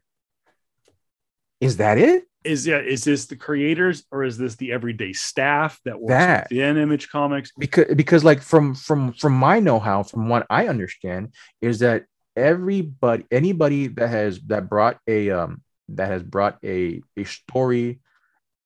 Is 1.60 1.78
that 1.78 1.98
it? 1.98 2.24
Is 2.44 2.66
yeah 2.66 2.78
is 2.78 3.02
this 3.04 3.26
the 3.26 3.36
creators 3.36 4.04
or 4.12 4.22
is 4.22 4.38
this 4.38 4.54
the 4.56 4.72
everyday 4.72 5.12
staff 5.12 5.80
that 5.84 6.00
works 6.00 6.14
that, 6.14 6.46
within 6.50 6.76
image 6.76 7.08
comics? 7.08 7.50
Because 7.58 7.92
because 7.94 8.24
like 8.24 8.42
from 8.42 8.74
from 8.74 9.12
from 9.12 9.32
my 9.32 9.58
know-how 9.58 10.04
from 10.04 10.28
what 10.28 10.46
i 10.48 10.68
understand 10.68 11.34
is 11.60 11.80
that 11.80 12.04
everybody 12.36 13.24
anybody 13.32 13.88
that 13.88 14.08
has 14.08 14.40
that 14.42 14.68
brought 14.68 14.98
a 15.08 15.30
um 15.30 15.62
that 15.88 16.08
has 16.08 16.22
brought 16.22 16.58
a 16.64 17.02
a 17.16 17.24
story 17.24 17.98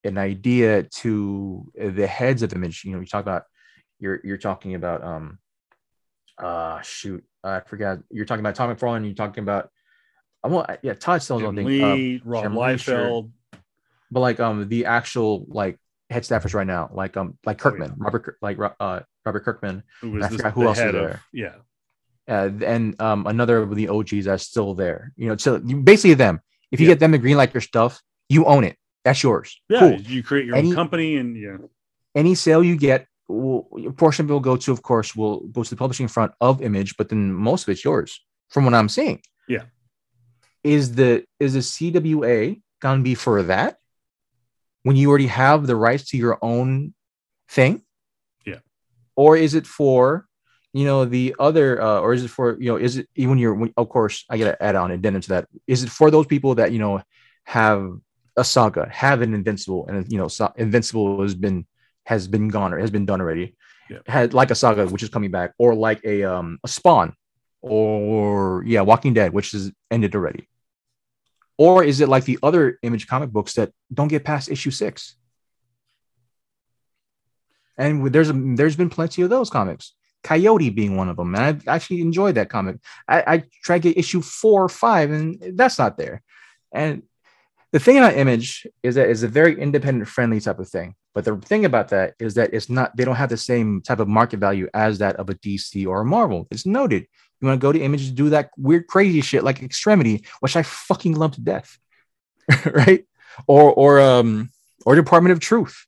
an 0.04 0.18
idea 0.18 0.84
to 0.84 1.70
the 1.76 2.06
heads 2.06 2.42
of 2.42 2.52
image. 2.52 2.84
You 2.84 2.92
know, 2.92 3.00
you 3.00 3.06
talk 3.06 3.22
about 3.22 3.44
you're 3.98 4.20
you're 4.24 4.38
talking 4.38 4.74
about 4.74 5.02
um 5.02 5.38
uh 6.38 6.80
shoot, 6.82 7.24
I 7.44 7.60
forgot. 7.60 8.00
You're 8.10 8.24
talking 8.24 8.40
about 8.40 8.54
Tom 8.54 8.74
McFarlane, 8.74 9.04
you're 9.04 9.14
talking 9.14 9.42
about 9.42 9.70
I 10.44 10.48
want 10.48 10.70
yeah, 10.82 10.94
Todd 10.94 11.22
sells 11.22 11.42
on 11.42 11.54
Lee, 11.54 11.82
um, 11.82 12.22
Rob 12.24 12.44
Liefeld. 12.46 13.30
But 14.10 14.20
like 14.20 14.40
um 14.40 14.68
the 14.68 14.86
actual 14.86 15.46
like 15.48 15.78
head 16.10 16.24
staffers 16.24 16.54
right 16.54 16.66
now, 16.66 16.90
like 16.92 17.16
um 17.16 17.38
like 17.46 17.58
Kirkman, 17.58 17.90
oh, 17.92 17.94
yeah. 17.96 18.04
Robert 18.04 18.36
like 18.42 18.58
uh 18.80 19.00
Robert 19.24 19.44
Kirkman. 19.44 19.82
Who 20.00 20.12
was 20.12 20.24
I 20.24 20.28
forgot 20.28 20.52
who 20.52 20.66
else 20.66 20.78
is 20.78 20.92
there. 20.92 21.08
Of, 21.08 21.20
yeah. 21.32 21.54
Uh, 22.28 22.50
and 22.64 23.00
um 23.00 23.26
another 23.26 23.58
of 23.58 23.74
the 23.74 23.88
OGs 23.88 24.24
that's 24.24 24.44
still 24.44 24.74
there. 24.74 25.12
You 25.16 25.28
know, 25.28 25.36
so 25.36 25.58
basically 25.58 26.14
them. 26.14 26.40
If 26.70 26.80
you 26.80 26.86
yeah. 26.86 26.92
get 26.92 27.00
them 27.00 27.12
to 27.12 27.18
green 27.18 27.36
like 27.36 27.54
your 27.54 27.60
stuff, 27.60 28.00
you 28.28 28.46
own 28.46 28.64
it. 28.64 28.76
That's 29.04 29.22
yours. 29.22 29.60
Yeah, 29.68 29.80
cool. 29.80 30.00
you 30.00 30.22
create 30.22 30.46
your 30.46 30.56
any, 30.56 30.68
own 30.68 30.74
company, 30.74 31.16
and 31.16 31.36
yeah. 31.36 31.56
Any 32.14 32.34
sale 32.34 32.62
you 32.62 32.76
get, 32.76 33.06
will, 33.28 33.68
a 33.86 33.92
portion 33.92 34.26
of 34.26 34.30
it 34.30 34.32
will 34.32 34.40
go 34.40 34.56
to, 34.56 34.72
of 34.72 34.82
course, 34.82 35.16
will 35.16 35.40
go 35.40 35.62
to 35.62 35.70
the 35.70 35.76
publishing 35.76 36.08
front 36.08 36.32
of 36.40 36.62
Image, 36.62 36.96
but 36.96 37.08
then 37.08 37.32
most 37.32 37.64
of 37.64 37.70
it's 37.70 37.84
yours, 37.84 38.24
from 38.50 38.64
what 38.64 38.74
I'm 38.74 38.88
seeing. 38.88 39.20
Yeah. 39.48 39.64
Is 40.62 40.94
the 40.94 41.24
is 41.40 41.54
the 41.54 41.60
CWA 41.60 42.60
gonna 42.80 43.02
be 43.02 43.14
for 43.14 43.42
that? 43.44 43.78
When 44.84 44.96
you 44.96 45.08
already 45.08 45.26
have 45.26 45.66
the 45.66 45.76
rights 45.76 46.10
to 46.10 46.16
your 46.16 46.38
own 46.42 46.94
thing? 47.48 47.82
Yeah. 48.46 48.58
Or 49.16 49.36
is 49.36 49.54
it 49.54 49.66
for 49.66 50.26
you 50.72 50.84
know 50.84 51.04
the 51.04 51.34
other 51.38 51.80
uh, 51.80 52.00
or 52.00 52.12
is 52.14 52.24
it 52.24 52.30
for 52.30 52.58
you 52.60 52.70
know 52.70 52.76
is 52.76 52.96
it 52.96 53.08
even 53.14 53.38
your 53.38 53.68
of 53.76 53.88
course 53.88 54.24
i 54.30 54.38
gotta 54.38 54.60
add 54.62 54.74
on 54.74 54.90
addendum 54.90 55.20
to 55.20 55.28
that 55.28 55.48
is 55.66 55.82
it 55.82 55.90
for 55.90 56.10
those 56.10 56.26
people 56.26 56.54
that 56.54 56.72
you 56.72 56.78
know 56.78 57.02
have 57.44 57.92
a 58.36 58.44
saga, 58.44 58.88
have 58.90 59.22
an 59.22 59.34
invincible, 59.34 59.86
and 59.88 60.10
you 60.10 60.18
know, 60.18 60.28
so, 60.28 60.52
invincible 60.56 61.22
has 61.22 61.34
been 61.34 61.66
has 62.04 62.26
been 62.26 62.48
gone 62.48 62.72
or 62.72 62.78
has 62.78 62.90
been 62.90 63.06
done 63.06 63.20
already. 63.20 63.56
Yeah. 63.90 63.98
Had 64.06 64.34
like 64.34 64.50
a 64.50 64.54
saga 64.54 64.86
which 64.86 65.02
is 65.02 65.10
coming 65.10 65.30
back, 65.30 65.52
or 65.58 65.74
like 65.74 66.04
a 66.04 66.24
um 66.24 66.58
a 66.64 66.68
spawn, 66.68 67.14
or 67.60 68.64
yeah, 68.66 68.80
Walking 68.80 69.14
Dead, 69.14 69.32
which 69.32 69.54
is 69.54 69.70
ended 69.90 70.14
already. 70.14 70.48
Or 71.58 71.84
is 71.84 72.00
it 72.00 72.08
like 72.08 72.24
the 72.24 72.38
other 72.42 72.78
image 72.82 73.06
comic 73.06 73.30
books 73.30 73.54
that 73.54 73.72
don't 73.92 74.08
get 74.08 74.24
past 74.24 74.50
issue 74.50 74.70
six? 74.70 75.16
And 77.76 78.12
there's 78.12 78.30
a, 78.30 78.32
there's 78.32 78.76
been 78.76 78.90
plenty 78.90 79.22
of 79.22 79.30
those 79.30 79.50
comics. 79.50 79.94
Coyote 80.22 80.70
being 80.70 80.96
one 80.96 81.08
of 81.08 81.16
them, 81.16 81.34
and 81.34 81.62
I 81.66 81.74
actually 81.74 82.00
enjoyed 82.00 82.36
that 82.36 82.48
comic. 82.48 82.76
I, 83.08 83.22
I 83.26 83.44
tried 83.64 83.82
to 83.82 83.88
get 83.88 83.98
issue 83.98 84.22
four 84.22 84.64
or 84.64 84.68
five, 84.68 85.10
and 85.10 85.56
that's 85.56 85.78
not 85.78 85.98
there. 85.98 86.22
And 86.72 87.02
the 87.72 87.80
thing 87.80 87.96
about 87.96 88.16
image 88.16 88.66
is 88.82 88.96
that 88.96 89.08
it's 89.08 89.22
a 89.22 89.28
very 89.28 89.58
independent 89.58 90.06
friendly 90.06 90.40
type 90.40 90.58
of 90.58 90.68
thing. 90.68 90.94
But 91.14 91.24
the 91.24 91.36
thing 91.36 91.64
about 91.64 91.88
that 91.88 92.14
is 92.18 92.34
that 92.34 92.52
it's 92.52 92.68
not 92.68 92.94
they 92.96 93.04
don't 93.04 93.16
have 93.16 93.30
the 93.30 93.36
same 93.36 93.80
type 93.80 93.98
of 93.98 94.08
market 94.08 94.40
value 94.40 94.68
as 94.74 94.98
that 94.98 95.16
of 95.16 95.30
a 95.30 95.34
dc 95.34 95.86
or 95.86 96.02
a 96.02 96.04
marvel. 96.04 96.46
It's 96.50 96.66
noted. 96.66 97.06
You 97.40 97.48
want 97.48 97.60
to 97.60 97.66
go 97.66 97.72
to 97.72 97.80
image 97.80 98.06
to 98.06 98.12
do 98.12 98.28
that 98.30 98.50
weird 98.56 98.86
crazy 98.86 99.20
shit 99.20 99.42
like 99.42 99.62
extremity 99.62 100.24
which 100.38 100.54
i 100.54 100.62
fucking 100.62 101.14
love 101.14 101.32
to 101.32 101.40
death 101.40 101.76
right? 102.66 103.04
Or 103.46 103.72
or 103.72 104.00
um 104.00 104.50
or 104.86 104.94
department 104.94 105.32
of 105.32 105.40
truth 105.40 105.86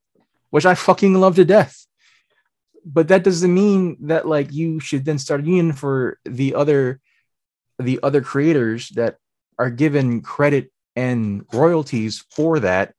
which 0.51 0.67
i 0.67 0.75
fucking 0.75 1.15
love 1.15 1.37
to 1.37 1.45
death. 1.45 1.87
But 2.87 3.09
that 3.09 3.25
doesn't 3.25 3.53
mean 3.53 3.97
that 4.09 4.27
like 4.27 4.53
you 4.53 4.81
should 4.81 5.05
then 5.05 5.19
start 5.19 5.45
union 5.45 5.73
for 5.73 6.19
the 6.25 6.55
other 6.55 7.01
the 7.79 8.01
other 8.03 8.23
creators 8.23 8.89
that 8.91 9.19
are 9.59 9.71
given 9.71 10.21
credit 10.21 10.71
and 10.97 11.45
royalties 11.53 12.25
for 12.31 12.61
that 12.61 12.95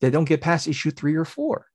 that 0.00 0.12
don't 0.12 0.24
get 0.24 0.40
past 0.40 0.68
issue 0.68 0.90
three 0.90 1.14
or 1.14 1.24
four. 1.24 1.66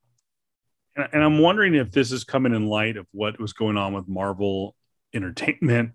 And 0.94 1.22
I'm 1.22 1.38
wondering 1.38 1.74
if 1.74 1.90
this 1.90 2.12
is 2.12 2.24
coming 2.24 2.54
in 2.54 2.66
light 2.66 2.96
of 2.96 3.06
what 3.12 3.40
was 3.40 3.54
going 3.54 3.78
on 3.78 3.94
with 3.94 4.08
Marvel 4.08 4.76
Entertainment, 5.14 5.92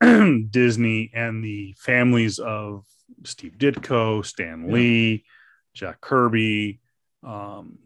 Disney, 0.50 1.10
and 1.14 1.44
the 1.44 1.74
families 1.78 2.38
of 2.38 2.84
Steve 3.24 3.56
Ditko, 3.58 4.24
Stan 4.24 4.72
Lee, 4.72 5.24
Jack 5.74 6.00
Kirby. 6.00 6.80
Um, 7.22 7.78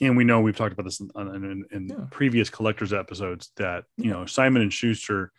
and 0.00 0.16
we 0.16 0.24
know 0.24 0.40
we've 0.40 0.56
talked 0.56 0.72
about 0.72 0.84
this 0.84 0.98
in, 0.98 1.10
in, 1.16 1.64
in 1.70 1.88
yeah. 1.88 1.96
previous 2.10 2.50
collectors 2.50 2.92
episodes 2.92 3.52
that 3.56 3.84
you 3.96 4.10
know 4.10 4.26
Simon 4.26 4.62
and 4.62 4.72
Schuster, 4.72 5.30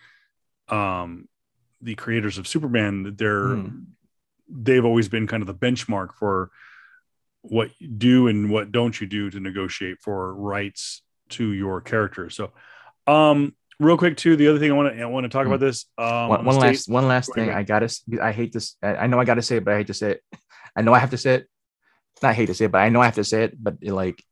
um, 0.69 1.27
the 1.81 1.95
creators 1.95 2.37
of 2.37 2.47
Superman, 2.47 3.15
they're 3.17 3.55
mm 3.55 3.85
they've 4.49 4.85
always 4.85 5.09
been 5.09 5.27
kind 5.27 5.41
of 5.41 5.47
the 5.47 5.53
benchmark 5.53 6.13
for 6.13 6.51
what 7.41 7.69
you 7.79 7.87
do 7.87 8.27
and 8.27 8.49
what 8.49 8.71
don't 8.71 8.99
you 8.99 9.07
do 9.07 9.29
to 9.29 9.39
negotiate 9.39 9.99
for 10.01 10.33
rights 10.33 11.01
to 11.29 11.51
your 11.51 11.81
character. 11.81 12.29
So, 12.29 12.51
um, 13.07 13.55
real 13.79 13.97
quick 13.97 14.17
too, 14.17 14.35
the 14.35 14.47
other 14.47 14.59
thing 14.59 14.71
I 14.71 14.75
want 14.75 14.95
to 14.95 15.01
I 15.01 15.05
want 15.05 15.25
to 15.25 15.29
talk 15.29 15.47
about 15.47 15.59
this. 15.59 15.85
Um, 15.97 16.29
one, 16.29 16.45
one 16.45 16.55
last 16.57 16.89
one 16.89 17.07
last 17.07 17.33
thing. 17.33 17.49
I 17.49 17.63
gotta. 17.63 17.93
I 18.21 18.31
hate 18.31 18.53
this. 18.53 18.75
I 18.81 19.07
know 19.07 19.19
I 19.19 19.25
gotta 19.25 19.41
say 19.41 19.57
it, 19.57 19.65
but 19.65 19.73
I 19.73 19.77
hate 19.77 19.87
to 19.87 19.93
say 19.93 20.11
it. 20.11 20.21
I 20.75 20.81
know 20.81 20.93
I 20.93 20.99
have 20.99 21.11
to 21.11 21.17
say 21.17 21.35
it. 21.35 21.47
Not 22.21 22.35
hate 22.35 22.47
to 22.47 22.53
say 22.53 22.65
it, 22.65 22.71
but 22.71 22.79
I 22.79 22.89
know 22.89 23.01
I 23.01 23.05
have 23.05 23.15
to 23.15 23.23
say 23.23 23.43
it. 23.43 23.61
But 23.61 23.75
it, 23.81 23.91
like, 23.91 24.23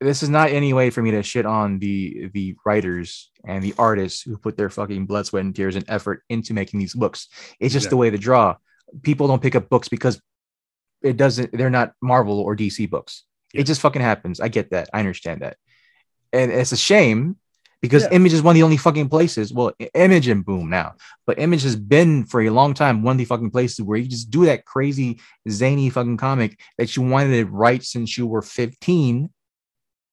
this 0.00 0.22
is 0.22 0.28
not 0.28 0.50
any 0.50 0.72
way 0.72 0.90
for 0.90 1.02
me 1.02 1.10
to 1.12 1.22
shit 1.22 1.46
on 1.46 1.78
the 1.78 2.30
the 2.32 2.56
writers 2.64 3.30
and 3.46 3.62
the 3.62 3.74
artists 3.76 4.22
who 4.22 4.36
put 4.38 4.56
their 4.56 4.70
fucking 4.70 5.06
blood, 5.06 5.26
sweat, 5.26 5.44
and 5.44 5.54
tears 5.54 5.76
and 5.76 5.84
effort 5.88 6.22
into 6.28 6.54
making 6.54 6.80
these 6.80 6.94
books. 6.94 7.28
It's 7.58 7.72
just 7.72 7.86
yeah. 7.86 7.90
the 7.90 7.96
way 7.96 8.10
the 8.10 8.18
draw 8.18 8.56
people 9.02 9.28
don't 9.28 9.42
pick 9.42 9.54
up 9.54 9.68
books 9.68 9.88
because 9.88 10.20
it 11.02 11.16
doesn't 11.16 11.52
they're 11.52 11.70
not 11.70 11.92
Marvel 12.02 12.40
or 12.40 12.56
DC 12.56 12.88
books. 12.88 13.24
Yeah. 13.52 13.62
It 13.62 13.64
just 13.64 13.80
fucking 13.80 14.02
happens. 14.02 14.40
I 14.40 14.48
get 14.48 14.70
that. 14.70 14.88
I 14.92 15.00
understand 15.00 15.42
that. 15.42 15.56
and 16.32 16.52
it's 16.52 16.72
a 16.72 16.76
shame 16.76 17.36
because 17.82 18.02
Yeah. 18.04 18.10
Image 18.12 18.32
is 18.34 18.42
one 18.42 18.52
of 18.52 18.58
the 18.58 18.62
only 18.62 18.76
fucking 18.76 19.08
places. 19.08 19.52
Well, 19.52 19.72
Image 19.94 20.28
and 20.28 20.44
Boom 20.44 20.68
now, 20.70 20.94
but 21.26 21.38
Image 21.40 21.62
has 21.62 21.74
been 21.76 22.24
for 22.26 22.40
a 22.42 22.50
long 22.50 22.74
time 22.74 23.02
one 23.02 23.14
of 23.14 23.18
the 23.18 23.24
fucking 23.24 23.50
places 23.50 23.80
where 23.82 23.98
you 23.98 24.06
just 24.06 24.30
do 24.30 24.44
that 24.44 24.64
crazy 24.64 25.20
zany 25.48 25.90
fucking 25.90 26.18
comic 26.18 26.60
that 26.78 26.94
you 26.96 27.02
wanted 27.02 27.32
to 27.38 27.44
write 27.50 27.82
since 27.82 28.16
you 28.18 28.26
were 28.26 28.42
15. 28.42 29.30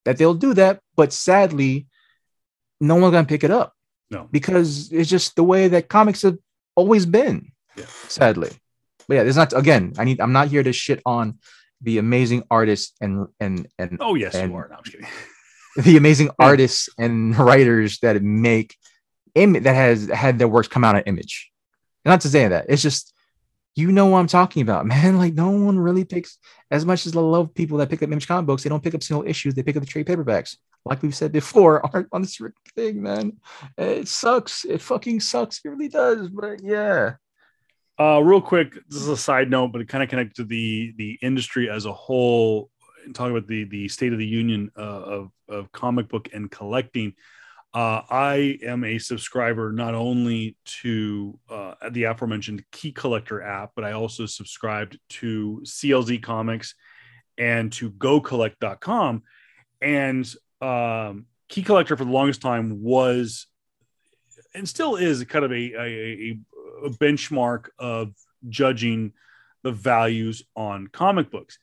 That 0.05 0.17
they'll 0.17 0.33
do 0.33 0.53
that, 0.53 0.79
but 0.95 1.11
sadly, 1.11 1.87
no 2.79 2.95
one's 2.95 3.11
gonna 3.11 3.27
pick 3.27 3.43
it 3.43 3.51
up. 3.51 3.73
No. 4.09 4.25
because 4.31 4.89
it's 4.93 5.09
just 5.09 5.35
the 5.35 5.43
way 5.43 5.67
that 5.67 5.89
comics 5.89 6.21
have 6.21 6.37
always 6.75 7.05
been. 7.05 7.51
Yeah. 7.75 7.87
Sadly, 8.07 8.51
but 9.07 9.15
yeah, 9.15 9.23
there's 9.23 9.38
not. 9.38 9.53
Again, 9.53 9.93
I 9.97 10.03
need. 10.03 10.19
I'm 10.21 10.34
not 10.34 10.47
here 10.49 10.63
to 10.63 10.73
shit 10.73 11.01
on 11.05 11.39
the 11.81 11.97
amazing 11.99 12.43
artists 12.49 12.93
and 13.01 13.27
and 13.39 13.67
and 13.77 13.97
Oh 14.01 14.15
yes, 14.15 14.35
And- 14.35 14.51
you 14.51 14.57
are. 14.57 14.67
No, 14.69 14.77
I'm 14.77 14.84
just 14.84 14.97
kidding. 14.97 15.09
the 15.77 15.97
amazing 15.97 16.29
artists 16.39 16.89
and 16.97 17.38
writers 17.38 17.99
that 17.99 18.21
make 18.23 18.75
Im- 19.35 19.61
that 19.63 19.75
has 19.75 20.07
had 20.07 20.39
their 20.39 20.47
works 20.47 20.67
come 20.67 20.84
out 20.84 20.95
on 20.95 21.03
image. 21.05 21.51
Not 22.05 22.21
to 22.21 22.29
say 22.29 22.47
that 22.47 22.65
it's 22.69 22.81
just 22.81 23.13
you 23.75 23.91
know 23.91 24.07
what 24.07 24.17
I'm 24.17 24.27
talking 24.27 24.63
about, 24.63 24.85
man. 24.93 25.17
Like 25.19 25.35
no 25.35 25.51
one 25.51 25.77
really 25.77 26.03
picks 26.03 26.39
as 26.71 26.84
much 26.85 27.05
as 27.05 27.15
I 27.15 27.19
love 27.21 27.53
people 27.53 27.77
that 27.77 27.89
pick 27.89 28.01
up 28.01 28.09
image 28.09 28.27
comic 28.27 28.47
books. 28.47 28.63
They 28.63 28.69
don't 28.69 28.84
pick 28.84 28.95
up 28.95 29.03
single 29.03 29.27
issues. 29.27 29.53
They 29.53 29.61
pick 29.61 29.75
up 29.77 29.84
the 29.84 29.88
trade 29.88 30.07
paperbacks, 30.07 30.57
like 30.84 31.03
we've 31.03 31.13
said 31.15 31.31
before 31.31 31.85
on, 31.95 32.07
on 32.11 32.23
this 32.23 32.41
thing, 32.75 33.03
man. 33.03 33.34
It 33.77 34.07
sucks. 34.07 34.65
It 34.65 34.81
fucking 34.81 35.19
sucks. 35.19 35.61
It 35.63 35.69
really 35.69 35.89
does. 35.89 36.29
But 36.29 36.63
yeah, 36.63 37.17
Uh, 37.99 38.21
real 38.21 38.41
quick, 38.41 38.75
this 38.87 39.01
is 39.01 39.07
a 39.07 39.17
side 39.17 39.49
note, 39.49 39.69
but 39.69 39.81
it 39.81 39.87
kind 39.87 40.03
of 40.03 40.09
connects 40.09 40.35
to 40.35 40.43
the 40.43 40.93
the 40.97 41.17
industry 41.21 41.69
as 41.69 41.85
a 41.85 41.93
whole. 41.93 42.69
And 43.05 43.15
talking 43.15 43.35
about 43.35 43.47
the 43.47 43.63
the 43.63 43.87
state 43.87 44.13
of 44.13 44.19
the 44.19 44.25
union 44.25 44.71
uh, 44.77 44.81
of 44.81 45.31
of 45.49 45.71
comic 45.71 46.07
book 46.07 46.29
and 46.33 46.51
collecting. 46.51 47.13
Uh, 47.73 48.01
I 48.09 48.59
am 48.63 48.83
a 48.83 48.97
subscriber 48.97 49.71
not 49.71 49.93
only 49.93 50.55
to 50.81 51.37
uh, 51.49 51.73
the 51.91 52.05
aforementioned 52.05 52.63
Key 52.71 52.91
Collector 52.91 53.41
app, 53.41 53.71
but 53.75 53.83
I 53.83 53.91
also 53.91 54.25
subscribed 54.25 54.97
to 55.09 55.61
CLZ 55.63 56.23
Comics 56.23 56.75
and 57.37 57.71
to 57.73 57.91
GoCollect.com. 57.91 59.21
And 59.81 60.33
um, 60.61 61.25
Key 61.49 61.61
Collector 61.61 61.97
for 61.97 62.05
the 62.05 62.11
longest 62.11 62.41
time 62.41 62.81
was 62.81 63.47
and 64.55 64.67
still 64.67 64.95
is 64.95 65.23
kind 65.25 65.45
of 65.45 65.51
a, 65.51 65.55
a, 65.55 66.39
a, 66.85 66.89
benchmark 66.89 67.69
of 67.79 68.13
judging 68.47 69.13
the 69.63 69.71
values 69.71 70.43
on 70.55 70.87
comic 70.87 71.31
books. 71.31 71.57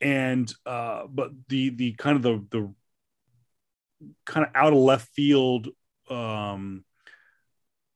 And 0.00 0.52
uh 0.66 1.06
but 1.08 1.30
the 1.48 1.70
the 1.70 1.92
kind 1.92 2.16
of 2.16 2.22
the 2.22 2.46
the 2.50 2.74
kind 4.26 4.46
of 4.46 4.52
out 4.54 4.72
of 4.72 4.78
left 4.78 5.08
field 5.14 5.68
um 6.10 6.84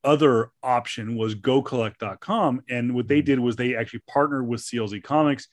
other 0.05 0.51
option 0.63 1.17
was 1.17 1.35
gocollect.com 1.35 2.63
and 2.71 2.95
what 2.95 3.09
they 3.09 3.21
did 3.21 3.39
was 3.41 3.57
they 3.57 3.75
actually 3.75 4.01
partnered 4.09 4.47
with 4.47 4.61
CLZ 4.61 5.03
Comics 5.03 5.49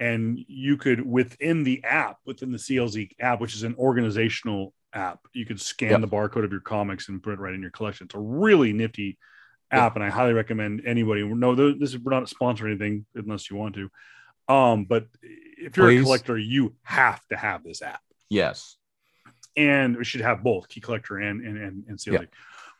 and 0.00 0.38
you 0.48 0.76
could 0.78 1.04
within 1.06 1.62
the 1.62 1.84
app 1.84 2.16
within 2.24 2.50
the 2.50 2.58
CLZ 2.58 3.10
app 3.20 3.40
which 3.40 3.54
is 3.54 3.62
an 3.62 3.74
organizational 3.78 4.72
app 4.92 5.20
you 5.32 5.44
could 5.46 5.60
scan 5.60 5.90
Yep. 5.90 6.00
the 6.00 6.08
barcode 6.08 6.44
of 6.44 6.50
your 6.50 6.60
comics 6.60 7.08
and 7.08 7.22
put 7.22 7.34
it 7.34 7.38
right 7.38 7.54
in 7.54 7.60
your 7.62 7.70
collection. 7.70 8.06
It's 8.06 8.14
a 8.14 8.18
really 8.18 8.72
nifty 8.72 9.18
app 9.70 9.94
and 9.94 10.04
I 10.04 10.10
highly 10.10 10.32
recommend 10.32 10.82
anybody 10.84 11.22
no 11.24 11.54
this 11.54 11.90
is 11.90 11.98
we're 11.98 12.12
not 12.12 12.24
sponsoring 12.24 12.70
anything 12.70 13.06
unless 13.14 13.50
you 13.50 13.56
want 13.56 13.74
to 13.76 13.90
um 14.48 14.84
but 14.84 15.06
if 15.22 15.76
you're 15.76 15.86
Please. 15.86 16.00
a 16.00 16.04
collector 16.04 16.38
you 16.38 16.74
have 16.82 17.24
to 17.28 17.36
have 17.36 17.62
this 17.62 17.82
app 17.82 18.00
yes, 18.30 18.76
and 19.56 19.96
we 19.96 20.04
should 20.04 20.22
have 20.22 20.42
both 20.42 20.68
key 20.68 20.80
collector 20.80 21.18
and 21.18 21.44
and 21.44 21.58
and, 21.58 21.84
and 21.88 21.98
CLZ. 21.98 22.12
Yeah. 22.12 22.26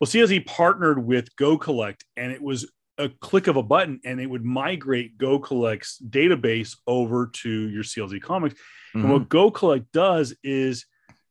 Well, 0.01 0.09
CLZ 0.09 0.47
partnered 0.47 1.05
with 1.05 1.35
Go 1.37 1.59
Collect, 1.59 2.05
and 2.17 2.33
it 2.33 2.41
was 2.41 2.71
a 2.97 3.09
click 3.09 3.49
of 3.49 3.57
a 3.57 3.63
button, 3.63 4.01
and 4.05 4.21
it 4.21 4.27
would 4.27 4.45
migrate 4.45 5.19
Go 5.19 5.39
Collect's 5.39 6.01
database 6.09 6.77
over 6.87 7.27
to 7.27 7.51
your 7.51 7.83
CLZ 7.83 8.23
comics. 8.23 8.55
Mhm. 8.95 9.03
And 9.03 9.13
what 9.13 9.29
Go 9.29 9.51
Collect 9.51 9.91
does 9.93 10.35
is 10.43 10.87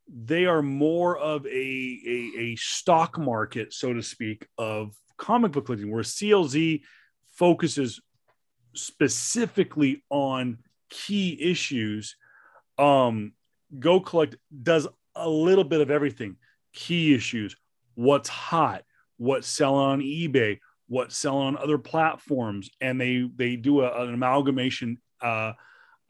they 0.08 0.46
are 0.46 0.62
more 0.62 1.18
of 1.18 1.46
a, 1.46 1.50
a, 1.50 2.32
a 2.40 2.56
stock 2.58 3.18
market, 3.18 3.74
so 3.74 3.94
to 3.94 4.04
speak, 4.04 4.48
of 4.58 4.96
comic 5.20 5.52
book 5.52 5.66
collecting, 5.66 5.92
where 5.92 6.04
CLZ 6.04 6.82
focuses 7.36 8.02
specifically 8.74 10.04
on 10.10 10.60
key 10.90 11.38
issues. 11.40 12.16
Um, 12.78 13.34
Go 13.78 14.00
Collect 14.00 14.36
does 14.64 14.88
a 15.16 15.30
little 15.30 15.64
bit 15.64 15.82
of 15.82 15.92
everything 15.92 16.38
key 16.74 17.14
issues, 17.14 17.56
what's 17.96 18.30
hot, 18.30 18.84
what's 19.18 19.48
selling 19.48 19.82
on 19.86 20.00
eBay, 20.00 20.60
what's 20.88 21.18
selling 21.18 21.48
on 21.48 21.58
other 21.58 21.78
platforms. 21.78 22.70
And 22.82 23.00
they, 23.00 23.30
they 23.36 23.56
do 23.56 23.82
a, 23.82 24.04
an 24.04 24.14
amalgamation 24.14 24.98
uh, 25.22 25.54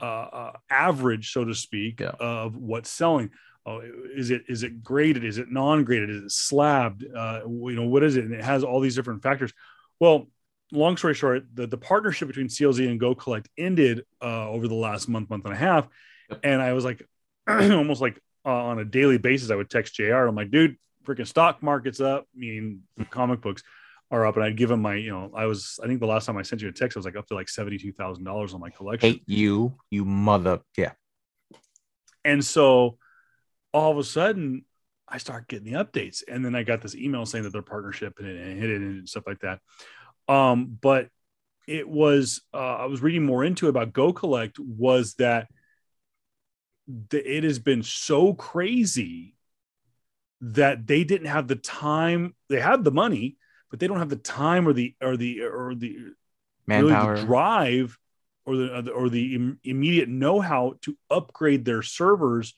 uh, 0.02 0.06
uh, 0.06 0.52
average, 0.70 1.34
so 1.34 1.44
to 1.44 1.54
speak, 1.56 2.00
Yeah. 2.00 2.12
of 2.20 2.56
what's 2.56 2.90
selling. 2.90 3.32
Oh, 3.70 3.82
is 4.16 4.32
it 4.32 4.44
is 4.48 4.64
it 4.64 4.84
graded? 4.84 5.24
Is 5.24 5.38
it 5.38 5.52
non-graded? 5.52 6.10
Is 6.10 6.24
it 6.24 6.32
slabbed? 6.32 7.06
Uh, 7.06 7.42
you 7.46 7.76
know 7.76 7.86
what 7.86 8.04
is 8.04 8.16
it? 8.16 8.26
And 8.26 8.34
it 8.34 8.44
has 8.44 8.64
all 8.64 8.80
these 8.80 8.96
different 8.96 9.22
factors. 9.22 9.54
Well, 10.00 10.28
long 10.72 10.98
story 10.98 11.14
short, 11.14 11.44
the, 11.54 11.68
the 11.68 11.78
partnership 11.78 12.28
between 12.28 12.48
CLZ 12.48 12.90
and 12.90 13.00
Go 13.00 13.14
Collect 13.14 13.48
ended 13.58 14.06
uh, 14.22 14.50
over 14.50 14.68
the 14.68 14.76
last 14.76 15.08
month, 15.08 15.30
month 15.30 15.46
and 15.46 15.54
a 15.54 15.58
half, 15.58 15.88
and 16.44 16.62
I 16.62 16.74
was 16.74 16.84
like, 16.84 17.08
almost 17.48 18.02
like 18.02 18.20
uh, 18.44 18.50
on 18.50 18.80
a 18.80 18.86
daily 18.86 19.20
basis, 19.20 19.52
I 19.52 19.56
would 19.56 19.70
text 19.70 19.94
Jr. 19.94 20.26
I'm 20.26 20.36
like, 20.36 20.50
dude, 20.50 20.78
freaking 21.06 21.28
stock 21.28 21.62
market's 21.62 22.02
up, 22.02 22.28
meaning 22.34 22.82
comic 23.12 23.42
books 23.42 23.62
are 24.10 24.26
up, 24.26 24.36
and 24.36 24.44
I'd 24.44 24.58
give 24.58 24.72
him 24.72 24.82
my, 24.82 24.96
you 24.96 25.12
know, 25.12 25.32
I 25.36 25.46
was, 25.46 25.80
I 25.84 25.86
think 25.86 26.00
the 26.00 26.08
last 26.08 26.26
time 26.26 26.38
I 26.38 26.42
sent 26.42 26.64
you 26.64 26.70
a 26.70 26.72
text, 26.72 26.98
I 26.98 27.00
was 27.00 27.06
like 27.06 27.16
up 27.16 27.28
to 27.28 27.36
like 27.36 27.50
seventy 27.50 27.78
two 27.78 27.92
thousand 27.92 28.24
dollars 28.24 28.56
on 28.56 28.60
my 28.60 28.72
collection. 28.72 29.12
hate 29.12 29.24
you, 29.28 29.76
you 29.92 30.06
mother. 30.06 30.62
Yeah, 30.76 30.94
And 32.26 32.44
so 32.44 32.98
all 33.74 33.92
of 33.92 33.98
a 33.98 34.04
sudden, 34.04 34.66
I 35.08 35.18
start 35.18 35.48
getting 35.48 35.72
the 35.72 35.84
updates. 35.84 36.24
And 36.28 36.44
then 36.44 36.56
I 36.56 36.64
got 36.64 36.82
this 36.82 36.96
email 36.96 37.26
saying 37.26 37.44
that 37.44 37.54
their 37.54 37.62
partnership 37.62 38.20
and 38.20 38.28
it 38.28 38.42
and 38.42 38.60
hit 38.60 38.70
it 38.70 38.82
and 38.82 39.10
stuff 39.10 39.26
like 39.28 39.40
that. 39.40 39.60
Um, 40.28 40.78
but 40.80 41.10
it 41.68 41.88
was, 41.88 42.42
uh, 42.54 42.58
I 42.78 42.86
was 42.86 43.02
reading 43.02 43.26
more 43.26 43.44
into 43.44 43.68
it 43.68 43.70
about 43.70 43.94
Go 43.94 44.14
Collect 44.14 44.60
was 44.60 45.16
that 45.16 45.48
the, 46.88 47.38
it 47.38 47.44
has 47.44 47.60
been 47.60 47.84
so 47.84 48.34
crazy 48.34 49.36
that 50.42 50.88
they 50.88 51.04
didn't 51.04 51.28
have 51.28 51.48
the 51.48 51.56
time. 51.56 52.36
They 52.48 52.60
had 52.60 52.84
the 52.84 52.92
money, 52.92 53.38
but 53.70 53.80
they 53.80 53.88
don't 53.88 54.00
have 54.00 54.10
the 54.10 54.16
time 54.16 54.68
or 54.68 54.74
the, 54.74 54.96
or 55.02 55.18
the, 55.18 55.42
or 55.44 55.76
the, 55.76 56.14
manpower. 56.68 57.14
really 57.14 57.22
the 57.22 57.26
drive 57.26 57.98
or 58.46 58.56
the 58.56 58.92
or 58.92 59.10
the 59.10 59.36
im- 59.36 59.60
immediate 59.64 60.08
know-how 60.08 60.76
to 60.82 60.96
upgrade 61.10 61.66
their 61.66 61.82
servers 61.82 62.54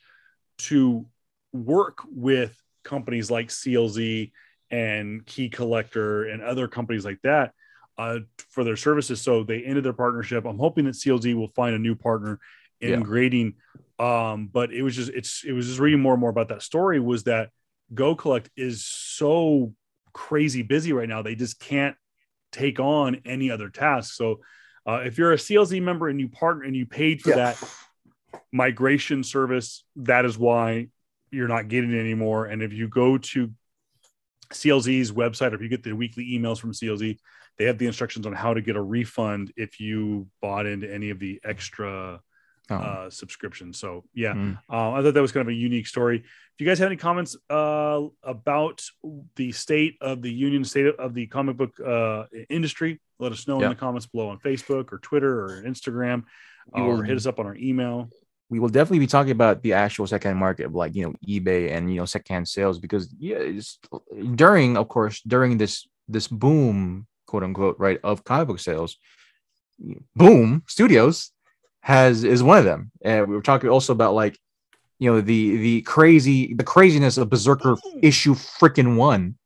to 0.60 1.06
work 1.54 2.00
with 2.10 2.56
companies 2.84 3.30
like 3.30 3.50
CLZ 3.50 4.32
and 4.70 5.26
Key 5.26 5.50
Collector 5.50 6.26
and 6.26 6.42
other 6.42 6.68
companies 6.68 7.04
like 7.06 7.20
that 7.24 7.52
uh, 7.98 8.20
for 8.50 8.64
their 8.64 8.78
services. 8.78 9.22
So 9.22 9.44
they 9.44 9.64
ended 9.64 9.84
their 9.84 9.94
partnership. 9.94 10.46
I'm 10.46 10.58
hoping 10.58 10.86
that 10.86 10.96
CLZ 10.96 11.36
will 11.36 11.50
find 11.50 11.76
a 11.76 11.80
new 11.80 11.96
partner 11.96 12.40
in 12.80 12.90
Yeah. 12.92 13.00
grading. 13.02 13.56
Um, 14.00 14.48
but 14.48 14.74
it 14.74 14.82
was 14.82 14.96
just 14.96 15.12
it's 15.12 15.44
it 15.46 15.52
was 15.52 15.68
just 15.68 15.80
reading 15.80 16.00
more 16.02 16.14
and 16.14 16.22
more 16.22 16.30
about 16.32 16.48
that 16.50 16.64
story 16.64 17.00
was 17.00 17.24
that 17.26 17.50
Go 17.94 18.16
Collect 18.16 18.50
is 18.56 18.86
so 18.86 19.74
crazy 20.14 20.64
busy 20.64 20.92
right 20.94 21.08
now. 21.08 21.22
They 21.22 21.36
just 21.36 21.60
can't 21.60 21.96
take 22.52 22.80
on 22.80 23.22
any 23.26 23.52
other 23.52 23.70
tasks. 23.70 24.18
So 24.18 24.40
uh, 24.88 25.02
if 25.06 25.18
you're 25.18 25.34
a 25.34 25.38
CLZ 25.38 25.82
member 25.84 26.10
and 26.10 26.20
you 26.20 26.30
partner 26.30 26.64
and 26.64 26.76
you 26.76 26.86
paid 26.88 27.22
for 27.22 27.30
Yeah. 27.32 27.36
that 27.36 27.58
migration 28.52 29.24
service, 29.24 29.84
that 29.96 30.26
is 30.26 30.38
why 30.38 30.88
you're 31.32 31.48
not 31.48 31.68
getting 31.68 31.92
it 31.94 32.00
anymore. 32.00 32.46
And 32.46 32.62
if 32.62 32.74
you 32.74 32.88
go 32.88 33.18
to 33.18 33.52
CLZ's 34.52 35.12
website 35.12 35.52
or 35.52 35.56
if 35.56 35.62
you 35.62 35.70
get 35.70 35.84
the 35.84 35.94
weekly 35.94 36.26
emails 36.32 36.60
from 36.60 36.74
CLZ, 36.74 37.18
they 37.58 37.66
have 37.66 37.78
the 37.78 37.88
instructions 37.88 38.26
on 38.26 38.34
how 38.34 38.54
to 38.54 38.62
get 38.62 38.76
a 38.76 38.82
refund 38.82 39.52
if 39.56 39.80
you 39.80 40.28
bought 40.42 40.66
into 40.66 40.92
any 40.92 41.10
of 41.10 41.20
the 41.20 41.40
extra 41.44 42.20
Oh. 42.70 42.76
uh, 42.76 43.10
subscriptions. 43.10 43.78
So 43.80 44.06
yeah, 44.14 44.34
Mm. 44.34 44.58
uh, 44.70 44.92
I 44.94 45.02
thought 45.02 45.14
that 45.14 45.22
was 45.22 45.34
kind 45.34 45.42
of 45.42 45.50
a 45.50 45.54
unique 45.54 45.88
story. 45.88 46.20
If 46.20 46.26
you 46.60 46.66
guys 46.66 46.80
have 46.80 46.86
any 46.88 46.96
comments 46.96 47.36
uh, 47.50 48.02
about 48.24 48.82
the 49.36 49.52
state 49.52 49.98
of 50.00 50.22
the 50.22 50.32
union, 50.32 50.64
state 50.64 50.86
of 50.96 51.14
the 51.14 51.28
comic 51.28 51.58
book 51.58 51.78
uh, 51.82 52.26
industry, 52.50 53.02
let 53.20 53.34
us 53.34 53.46
know 53.46 53.60
Yeah. 53.60 53.66
in 53.66 53.70
the 53.72 53.76
comments 53.76 54.06
below 54.06 54.30
on 54.30 54.40
Facebook 54.40 54.94
or 54.94 55.00
Twitter 55.00 55.42
or 55.44 55.64
Instagram, 55.64 56.24
or 56.72 56.88
will- 56.96 57.02
hit 57.02 57.18
us 57.18 57.26
up 57.26 57.40
on 57.40 57.46
our 57.46 57.56
email. 57.58 58.10
We 58.52 58.60
will 58.60 58.68
definitely 58.68 59.00
be 59.00 59.08
talking 59.08 59.32
about 59.32 59.64
the 59.64 59.72
actual 59.72 60.06
second 60.06 60.36
market 60.36 60.66
of 60.66 60.76
like 60.76 60.94
you 60.94 61.06
know 61.06 61.16
eBay 61.26 61.72
and 61.72 61.90
you 61.90 62.02
know 62.02 62.06
secondhand 62.06 62.50
sales 62.50 62.80
because 62.80 63.08
yeah, 63.18 63.38
it's 63.38 63.80
during 64.36 64.76
of 64.76 64.90
course 64.90 65.22
during 65.22 65.58
this 65.58 65.88
this 66.10 66.28
boom 66.28 67.08
quote 67.28 67.44
unquote 67.44 67.80
right 67.80 68.02
of 68.04 68.26
comic 68.26 68.50
book 68.50 68.60
sales, 68.60 68.98
Boom 70.18 70.64
Studios 70.68 71.32
has 71.80 72.26
is 72.26 72.44
one 72.44 72.58
of 72.58 72.66
them, 72.66 72.92
and 73.02 73.30
we 73.30 73.36
were 73.36 73.42
talking 73.42 73.70
also 73.70 73.94
about 73.94 74.14
like 74.16 74.38
you 75.00 75.10
know 75.10 75.22
the 75.22 75.56
the 75.56 75.82
crazy 75.84 76.54
the 76.54 76.66
craziness 76.66 77.18
of 77.18 77.30
BRZRKR 77.30 77.78
mm. 77.78 78.00
issue 78.04 78.36
freaking 78.36 78.98
one, 78.98 79.38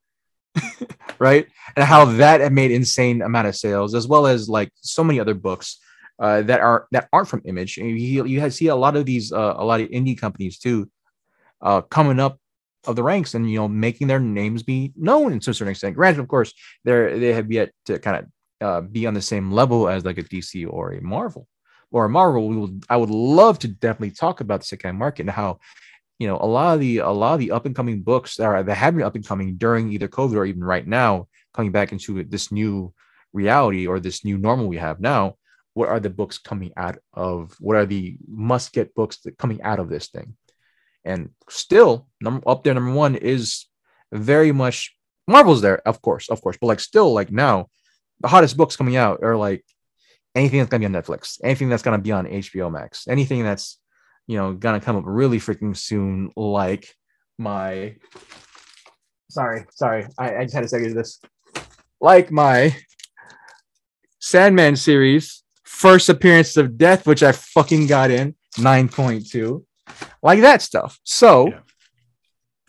right? 1.19 1.45
And 1.75 1.85
how 1.85 2.05
that 2.05 2.41
had 2.41 2.53
made 2.53 2.71
insane 2.71 3.21
amount 3.21 3.47
of 3.47 3.55
sales, 3.55 3.93
as 3.93 4.07
well 4.07 4.25
as 4.25 4.49
like 4.49 4.71
so 4.81 5.03
many 5.03 5.19
other 5.19 5.35
books 5.35 5.77
uh, 6.19 6.41
that 6.43 6.61
are 6.61 6.87
that 6.91 7.09
aren't 7.11 7.27
from 7.27 7.41
Image. 7.45 7.77
And 7.77 7.89
you 7.89 8.25
you 8.25 8.49
see 8.49 8.67
a 8.67 8.75
lot 8.75 8.95
of 8.95 9.05
these 9.05 9.31
uh, 9.31 9.55
a 9.57 9.65
lot 9.65 9.81
of 9.81 9.89
indie 9.89 10.17
companies 10.17 10.59
too 10.59 10.89
uh, 11.61 11.81
coming 11.81 12.19
up 12.19 12.39
of 12.87 12.95
the 12.95 13.03
ranks 13.03 13.33
and 13.33 13.49
you 13.49 13.57
know 13.57 13.67
making 13.67 14.07
their 14.07 14.19
names 14.19 14.63
be 14.63 14.93
known 14.95 15.39
to 15.39 15.51
a 15.51 15.53
certain 15.53 15.71
extent. 15.71 15.95
Granted, 15.95 16.21
of 16.21 16.27
course, 16.27 16.53
they're 16.83 17.17
they 17.17 17.33
have 17.33 17.51
yet 17.51 17.71
to 17.85 17.99
kind 17.99 18.17
of 18.17 18.25
uh, 18.61 18.81
be 18.81 19.05
on 19.05 19.13
the 19.13 19.21
same 19.21 19.51
level 19.51 19.89
as 19.89 20.05
like 20.05 20.17
a 20.17 20.23
DC 20.23 20.67
or 20.69 20.93
a 20.93 21.01
Marvel. 21.01 21.47
Or 21.91 22.05
a 22.05 22.09
Marvel, 22.09 22.49
we 22.49 22.57
will, 22.57 22.71
I 22.89 22.97
would 22.97 23.09
love 23.09 23.59
to 23.59 23.67
definitely 23.67 24.11
talk 24.11 24.41
about 24.41 24.61
the 24.61 24.65
second 24.65 24.97
market 24.97 25.23
and 25.23 25.29
how 25.29 25.59
you 26.19 26.27
know 26.27 26.37
a 26.37 26.45
lot 26.45 26.73
of 26.73 26.79
the 26.79 26.99
a 26.99 27.09
lot 27.09 27.33
of 27.33 27.39
the 27.39 27.51
up 27.51 27.65
and 27.65 27.75
coming 27.75 28.01
books 28.01 28.37
that 28.37 28.45
are 28.45 28.63
that 28.63 28.75
have 28.75 28.95
been 28.95 29.05
up 29.05 29.15
and 29.15 29.27
coming 29.27 29.55
during 29.55 29.91
either 29.91 30.07
COVID 30.07 30.35
or 30.35 30.45
even 30.45 30.63
right 30.63 30.85
now 30.85 31.27
coming 31.53 31.71
back 31.71 31.91
into 31.91 32.23
this 32.23 32.51
new 32.51 32.93
reality 33.33 33.87
or 33.87 33.99
this 33.99 34.25
new 34.25 34.37
normal 34.37 34.67
we 34.67 34.77
have 34.77 34.99
now. 34.99 35.35
What 35.75 35.89
are 35.89 35.99
the 35.99 36.09
books 36.09 36.39
coming 36.39 36.71
out 36.75 36.97
of? 37.13 37.55
What 37.59 37.75
are 37.75 37.85
the 37.85 38.17
must 38.27 38.73
get 38.73 38.95
books 38.95 39.17
that 39.17 39.37
coming 39.37 39.61
out 39.61 39.79
of 39.79 39.89
this 39.89 40.07
thing? 40.07 40.35
And 41.05 41.29
still, 41.49 42.07
number 42.19 42.41
up 42.49 42.63
there, 42.63 42.73
number 42.73 42.91
one 42.91 43.15
is 43.15 43.67
very 44.11 44.51
much 44.51 44.95
Marvel's 45.27 45.61
there, 45.61 45.79
of 45.87 46.01
course, 46.01 46.29
of 46.29 46.41
course, 46.41 46.57
but 46.59 46.67
like 46.67 46.79
still, 46.79 47.13
like 47.13 47.31
now, 47.31 47.67
the 48.21 48.27
hottest 48.27 48.57
books 48.57 48.75
coming 48.75 48.95
out 48.95 49.23
are 49.23 49.35
like 49.35 49.63
anything 50.33 50.59
that's 50.59 50.69
gonna 50.69 50.87
be 50.87 50.95
on 50.95 51.01
Netflix, 51.01 51.39
anything 51.43 51.69
that's 51.69 51.83
gonna 51.83 51.97
be 51.99 52.11
on 52.11 52.25
HBO 52.25 52.71
Max, 52.71 53.07
anything 53.07 53.43
that's 53.43 53.79
you 54.27 54.37
know 54.37 54.53
gonna 54.53 54.79
come 54.79 54.95
up 54.95 55.03
really 55.05 55.39
freaking 55.39 55.75
soon, 55.75 56.31
like 56.35 56.93
my 57.37 57.95
sorry, 59.29 59.65
sorry, 59.71 60.07
I, 60.17 60.37
I 60.37 60.43
just 60.43 60.53
had 60.55 60.61
to 60.61 60.69
say 60.69 60.87
this. 60.87 61.19
Like 61.99 62.31
my 62.31 62.75
Sandman 64.19 64.75
series, 64.75 65.43
first 65.85 66.09
appearance 66.09 66.57
of 66.57 66.79
death, 66.79 67.05
which 67.05 67.21
I 67.21 67.31
fucking 67.31 67.85
got 67.85 68.09
in 68.09 68.33
9.2 68.55 69.63
like 70.23 70.41
that 70.41 70.63
stuff. 70.63 70.99
So 71.03 71.49
yeah. 71.49 71.59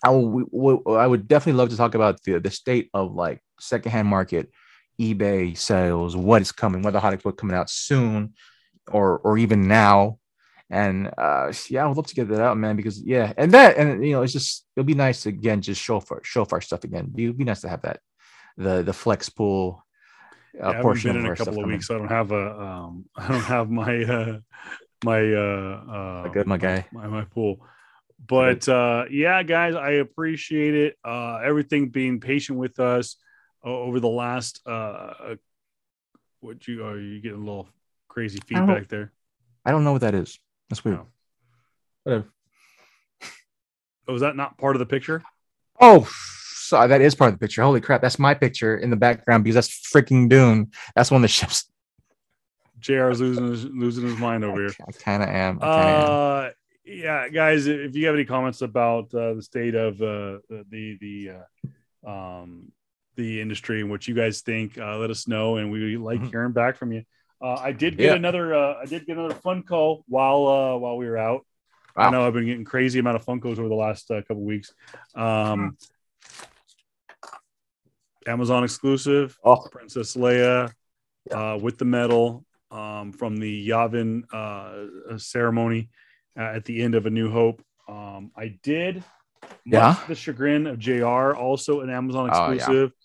I, 0.05 0.09
w- 0.09 0.51
w- 0.53 0.83
I 0.95 1.07
would 1.07 1.27
definitely 1.27 1.59
love 1.59 1.71
to 1.71 1.79
talk 1.79 1.95
about 1.95 2.23
the, 2.25 2.39
the 2.41 2.51
state 2.51 2.91
of 2.93 3.15
like 3.15 3.41
secondhand 3.59 4.07
market, 4.07 4.51
eBay 5.01 5.57
sales, 5.57 6.15
what 6.15 6.43
is 6.43 6.53
coming, 6.53 6.83
what 6.83 6.93
the 6.93 7.01
hottest 7.01 7.23
book 7.23 7.39
coming 7.39 7.57
out 7.57 7.71
soon, 7.71 8.35
or 8.93 9.19
or 9.21 9.39
even 9.39 9.67
now. 9.67 10.19
And 10.69 11.11
uh, 11.17 11.55
yeah, 11.71 11.85
I 11.85 11.87
would 11.87 11.97
love 11.97 12.09
to 12.09 12.15
get 12.15 12.29
that 12.29 12.43
out, 12.43 12.59
man, 12.59 12.77
because 12.77 13.01
yeah, 13.01 13.33
and 13.39 13.51
that 13.53 13.79
and 13.79 14.05
you 14.05 14.13
know, 14.13 14.23
it's 14.23 14.33
just 14.35 14.67
it'll 14.77 14.85
be 14.85 14.95
nice 14.95 15.23
to 15.23 15.31
again 15.31 15.63
just 15.63 15.81
show 15.81 16.01
for 16.01 16.21
show 16.23 16.45
for 16.45 16.57
our 16.57 16.61
stuff 16.61 16.85
again. 16.85 17.15
It'd 17.17 17.39
be 17.39 17.45
nice 17.45 17.63
to 17.63 17.69
have 17.71 17.83
that 17.83 18.01
the 18.59 18.83
the 18.83 18.93
flex 18.93 19.31
pool 19.31 19.86
uh, 20.63 20.71
yeah, 20.71 20.83
portion 20.83 21.13
been 21.13 21.27
in 21.27 21.33
a 21.33 21.37
couple 21.37 21.63
of 21.63 21.67
weeks. 21.67 21.89
So 21.89 21.97
I 21.97 21.99
don't 21.99 22.09
have 22.09 22.33
a 22.33 22.61
um, 22.61 23.05
I 23.17 23.29
don't 23.29 23.41
have 23.43 23.71
my 23.71 24.05
uh, 24.05 24.39
my 25.05 25.33
uh, 25.33 25.85
uh 25.91 26.29
good 26.29 26.47
my 26.47 26.59
guy. 26.59 26.87
my, 26.93 27.07
my 27.07 27.25
pool. 27.25 27.61
But 28.27 28.67
uh 28.69 29.05
yeah 29.11 29.43
guys 29.43 29.75
i 29.75 29.93
appreciate 29.93 30.75
it. 30.75 30.97
Uh 31.05 31.37
everything 31.45 31.91
being 31.91 32.21
patient 32.21 32.59
with 32.59 32.81
us 32.81 33.17
uh, 33.65 33.69
over 33.69 34.01
the 34.01 34.09
last 34.09 34.67
uh 34.67 35.37
what 36.41 36.67
you 36.67 36.85
are 36.85 36.99
you 36.99 37.21
getting 37.21 37.39
a 37.39 37.45
little 37.45 37.69
crazy 38.09 38.41
feedback 38.47 38.83
I 38.83 38.87
there? 38.89 39.13
I 39.65 39.71
don't 39.73 39.85
know 39.85 39.93
what 39.93 40.01
that 40.01 40.15
is. 40.15 40.39
That's 40.71 40.85
weird. 40.85 40.99
No. 40.99 41.07
whatever. 42.05 42.29
Oh 44.09 44.15
is 44.15 44.21
that 44.21 44.37
not 44.37 44.57
part 44.57 44.77
of 44.77 44.81
the 44.81 44.87
picture? 44.87 45.23
Oh 45.81 46.09
sorry 46.69 46.89
that 46.89 47.01
is 47.01 47.15
part 47.15 47.33
of 47.33 47.39
the 47.39 47.45
picture 47.45 47.63
holy 47.63 47.81
crap 47.81 48.01
that's 48.01 48.19
my 48.19 48.35
picture 48.35 48.77
in 48.77 48.91
the 48.91 48.97
background 48.97 49.45
because 49.45 49.55
that's 49.55 49.91
freaking 49.93 50.29
dune 50.29 50.71
that's 50.95 51.11
one 51.11 51.19
of 51.19 51.23
the 51.23 51.29
ships 51.29 51.71
JR 52.79 53.11
is 53.11 53.21
losing 53.21 53.49
his, 53.49 53.65
losing 53.65 54.05
his 54.05 54.19
mind 54.19 54.45
over 54.45 54.61
here. 54.61 54.75
I 54.87 54.93
kind 54.93 55.23
of 55.23 55.29
am. 55.29 55.59
Uh, 55.61 56.47
am. 56.47 56.53
yeah, 56.85 57.29
guys, 57.29 57.67
if 57.67 57.97
you 57.97 58.07
have 58.07 58.15
any 58.15 58.25
comments 58.25 58.63
about 58.63 59.13
uh, 59.15 59.35
the 59.35 59.43
state 59.43 59.75
of 59.75 59.95
uh, 60.01 60.39
the 60.49 60.99
the 61.01 61.31
uh, 62.07 62.09
um, 62.09 62.71
the 63.17 63.41
industry 63.41 63.81
and 63.81 63.91
what 63.91 64.07
you 64.07 64.15
guys 64.15 64.43
think, 64.43 64.79
uh, 64.79 64.99
let 64.99 65.11
us 65.11 65.27
know, 65.27 65.57
and 65.57 65.73
we 65.73 65.97
like 65.97 66.21
mm-hmm. 66.21 66.29
hearing 66.29 66.53
back 66.53 66.77
from 66.77 66.93
you. 66.93 67.03
Uh, 67.41 67.55
I 67.55 67.73
did 67.73 67.97
get 67.97 68.07
yeah. 68.07 68.15
another. 68.15 68.55
Uh, 68.55 68.75
I 68.83 68.87
did 68.87 69.07
get 69.07 69.17
another 69.17 69.35
Funko 69.35 70.03
while 70.07 70.47
uh, 70.47 70.77
while 70.79 70.97
we 70.97 71.07
were 71.07 71.19
out. 71.19 71.47
Wow. 71.97 72.09
I 72.09 72.11
know 72.11 72.27
I've 72.27 72.35
been 72.35 72.45
getting 72.45 72.65
crazy 72.65 72.99
amount 72.99 73.17
of 73.17 73.25
Funkos 73.25 73.59
over 73.59 73.69
the 73.69 73.75
last 73.75 74.11
uh, 74.11 74.21
couple 74.23 74.45
weeks. 74.45 74.73
Um, 75.15 75.77
Amazon 78.27 78.65
exclusive, 78.65 79.39
oh. 79.45 79.67
Princess 79.71 80.17
Leia 80.17 80.73
yeah. 81.31 81.55
uh, 81.55 81.59
with 81.59 81.79
the 81.79 81.85
medal 81.85 82.45
um, 82.71 83.13
from 83.13 83.37
the 83.37 83.69
Yavin 83.69 84.23
uh, 84.33 85.19
ceremony 85.19 85.91
uh, 86.39 86.43
at 86.43 86.65
the 86.65 86.83
end 86.83 86.95
of 86.95 87.07
A 87.07 87.11
New 87.11 87.31
Hope. 87.31 87.63
Um, 87.89 88.33
I 88.37 88.59
did. 88.63 89.03
Yeah. 89.65 89.97
The 90.09 90.15
chagrin 90.15 90.67
of 90.67 90.79
Jr. 90.79 91.35
Also 91.35 91.81
an 91.81 91.91
Amazon 91.91 92.29
exclusive. 92.29 92.93
Oh, 92.93 92.97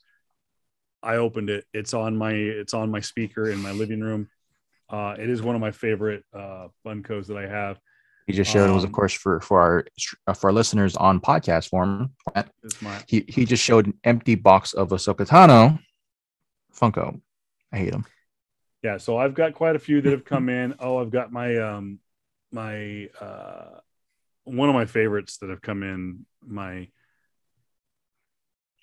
yeah. 1.04 1.14
I 1.14 1.16
opened 1.18 1.50
it. 1.50 1.66
It's 1.74 1.94
on 1.94 2.16
my 2.16 2.34
it's 2.34 2.74
on 2.74 2.92
my 2.92 3.00
speaker 3.00 3.50
in 3.50 3.60
my 3.60 3.72
living 3.72 4.02
room. 4.02 4.30
Uh, 4.90 5.16
it 5.18 5.30
is 5.30 5.42
one 5.42 5.56
of 5.56 5.62
my 5.62 5.72
favorite 5.72 6.24
uh, 6.34 6.68
Funkos 6.86 7.28
that 7.28 7.38
I 7.38 7.48
have. 7.48 7.80
He 8.28 8.34
just 8.34 8.52
showed 8.52 8.66
um, 8.66 8.72
it 8.72 8.76
was, 8.76 8.84
of 8.84 8.92
course, 8.92 9.14
for 9.14 9.42
for 9.42 9.60
our 9.62 9.86
uh, 10.28 10.34
for 10.34 10.50
our 10.50 10.54
listeners 10.54 10.96
on 10.96 11.20
podcast 11.20 11.70
form. 11.70 12.12
He 13.08 13.26
he 13.28 13.46
just 13.46 13.64
showed 13.64 13.88
an 13.88 13.94
empty 14.04 14.36
box 14.36 14.74
of 14.74 14.90
Ahsoka 14.90 15.28
Tano. 15.28 15.80
Funko. 16.74 17.20
I 17.72 17.78
hate 17.78 17.94
him. 17.94 18.06
Yeah 18.84 18.98
so 18.98 19.18
i've 19.18 19.36
got 19.36 19.54
quite 19.54 19.76
a 19.76 19.80
few 19.80 20.02
that 20.02 20.12
have 20.12 20.26
come 20.26 20.50
in. 20.60 20.76
Oh 20.80 20.98
i've 21.00 21.12
got 21.12 21.32
my 21.32 21.58
um 21.58 22.00
my 22.52 23.10
uh 23.20 23.80
one 24.44 24.70
of 24.70 24.76
my 24.76 24.86
favorites 24.86 25.38
that 25.38 25.50
have 25.50 25.62
come 25.62 25.84
in 25.84 26.26
my 26.46 26.88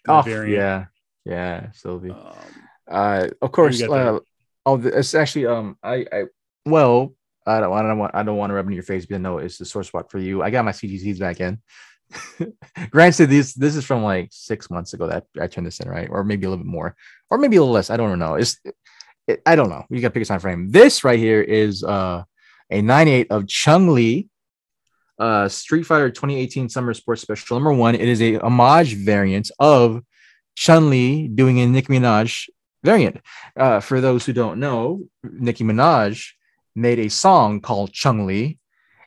oh 0.07 0.23
variant. 0.23 0.57
yeah. 0.57 0.85
Yeah 1.25 1.73
sylvie. 1.73 2.11
Um, 2.11 2.35
uh 2.89 3.29
of 3.43 3.53
course 3.53 3.83
uh, 3.83 4.19
oh 4.65 4.81
it's 4.85 5.15
actually 5.15 5.47
um 5.47 5.77
i 5.83 6.07
i 6.13 6.25
well 6.65 7.15
I 7.49 7.61
don't, 7.61 7.73
I 7.73 7.83
don't 7.83 7.99
want 7.99 8.15
I 8.15 8.23
don't 8.23 8.37
want 8.37 8.51
to 8.51 8.55
rub 8.55 8.67
it 8.67 8.69
in 8.69 8.75
your 8.75 8.83
face, 8.83 9.07
but 9.07 9.21
no, 9.21 9.39
it's 9.39 9.59
the 9.59 9.65
sore 9.65 9.83
spot 9.83 10.11
for 10.11 10.19
you. 10.19 10.43
I 10.43 10.51
got 10.51 10.65
my 10.65 10.73
CGCs 10.73 11.19
back 11.19 11.41
in. 11.41 11.61
Granted, 12.91 13.29
this 13.29 13.55
this 13.55 13.77
is 13.77 13.85
from 13.85 14.03
like 14.03 14.29
six 14.33 14.71
months 14.71 14.93
ago 14.95 15.09
that 15.09 15.25
I 15.41 15.47
turned 15.47 15.67
this 15.67 15.81
in, 15.81 15.89
right? 15.89 16.09
Or 16.11 16.25
maybe 16.25 16.47
a 16.47 16.51
little 16.51 16.65
bit 16.65 16.71
more, 16.71 16.95
or 17.31 17.39
maybe 17.39 17.57
a 17.57 17.61
little 17.61 17.75
less. 17.75 17.91
I 17.91 17.97
don't 17.97 18.19
know. 18.19 18.35
It's 18.35 18.59
it, 19.27 19.43
I 19.45 19.57
don't 19.57 19.69
know. 19.69 19.85
You 19.91 20.01
got 20.01 20.09
to 20.09 20.13
pick 20.13 20.23
a 20.23 20.27
time 20.27 20.41
frame. 20.41 20.71
This 20.71 21.05
right 21.05 21.19
here 21.19 21.43
is 21.43 21.85
uh, 21.85 22.25
a 22.71 22.83
98 22.83 23.27
of 23.31 23.47
Chun 23.47 23.95
Li, 23.95 24.29
uh, 25.19 25.49
Street 25.49 25.85
Fighter 25.85 26.11
2018 26.11 26.69
Summer 26.69 26.95
Sports 26.95 27.23
Special 27.23 27.57
number 27.57 27.73
one. 27.73 27.95
It 27.95 28.09
is 28.09 28.23
a 28.23 28.39
homage 28.39 28.95
variant 28.95 29.51
of 29.59 30.03
Chun 30.55 30.91
Li 30.91 31.29
doing 31.29 31.61
a 31.61 31.67
Nicki 31.67 31.93
Minaj 31.93 32.49
variant. 32.83 33.21
Uh, 33.57 33.81
for 33.81 34.01
those 34.01 34.25
who 34.25 34.33
don't 34.33 34.61
know, 34.61 35.03
Nicki 35.23 35.65
Minaj 35.65 36.33
made 36.79 36.99
a 36.99 37.09
song 37.09 37.61
called 37.61 37.93
Chun 37.93 38.27
Li, 38.27 38.59